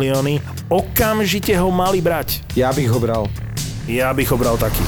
Okamžite 0.70 1.58
ho 1.58 1.72
mali 1.74 2.02
brať. 2.02 2.42
Ja 2.56 2.70
bych 2.74 2.90
ho 2.90 3.00
bral. 3.00 3.26
Ja 3.88 4.14
bych 4.14 4.30
ho 4.32 4.38
bral 4.38 4.58
taký. 4.60 4.84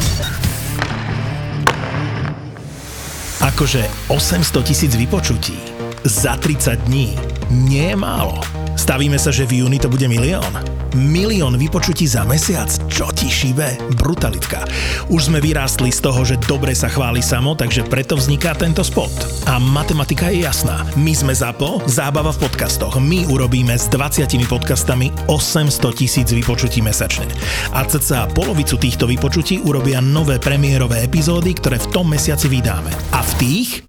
Akože 3.40 3.88
800 4.12 4.64
tisíc 4.68 4.92
vypočutí 4.96 5.56
za 6.04 6.36
30 6.36 6.80
dní 6.88 7.16
nie 7.50 7.90
je 7.92 7.96
málo. 7.96 8.40
Stavíme 8.80 9.20
sa, 9.20 9.36
že 9.36 9.44
v 9.44 9.68
júni 9.68 9.76
to 9.76 9.92
bude 9.92 10.08
milión. 10.08 10.48
Milión 10.96 11.60
vypočutí 11.60 12.08
za 12.08 12.24
mesiac? 12.24 12.72
Čo 12.88 13.12
ti 13.12 13.28
šíbe? 13.28 13.76
Brutalitka. 14.00 14.64
Už 15.12 15.28
sme 15.28 15.44
vyrástli 15.44 15.92
z 15.92 16.00
toho, 16.00 16.24
že 16.24 16.40
dobre 16.48 16.72
sa 16.72 16.88
chváli 16.88 17.20
samo, 17.20 17.60
takže 17.60 17.84
preto 17.92 18.16
vzniká 18.16 18.56
tento 18.56 18.80
spot. 18.80 19.12
A 19.52 19.60
matematika 19.60 20.32
je 20.32 20.48
jasná. 20.48 20.88
My 20.96 21.12
sme 21.12 21.36
ZAPO, 21.36 21.92
zábava 21.92 22.32
v 22.32 22.48
podcastoch. 22.48 22.96
My 23.04 23.28
urobíme 23.28 23.76
s 23.76 23.92
20 23.92 24.32
podcastami 24.48 25.12
800 25.28 26.00
tisíc 26.00 26.32
vypočutí 26.32 26.80
mesačne. 26.80 27.28
A 27.76 27.84
cca 27.84 28.32
polovicu 28.32 28.80
týchto 28.80 29.12
vypočutí 29.12 29.60
urobia 29.60 30.00
nové 30.00 30.40
premiérové 30.40 31.04
epizódy, 31.04 31.52
ktoré 31.52 31.84
v 31.84 31.92
tom 31.92 32.08
mesiaci 32.08 32.48
vydáme. 32.48 32.96
A 33.12 33.20
v 33.28 33.32
tých 33.44 33.89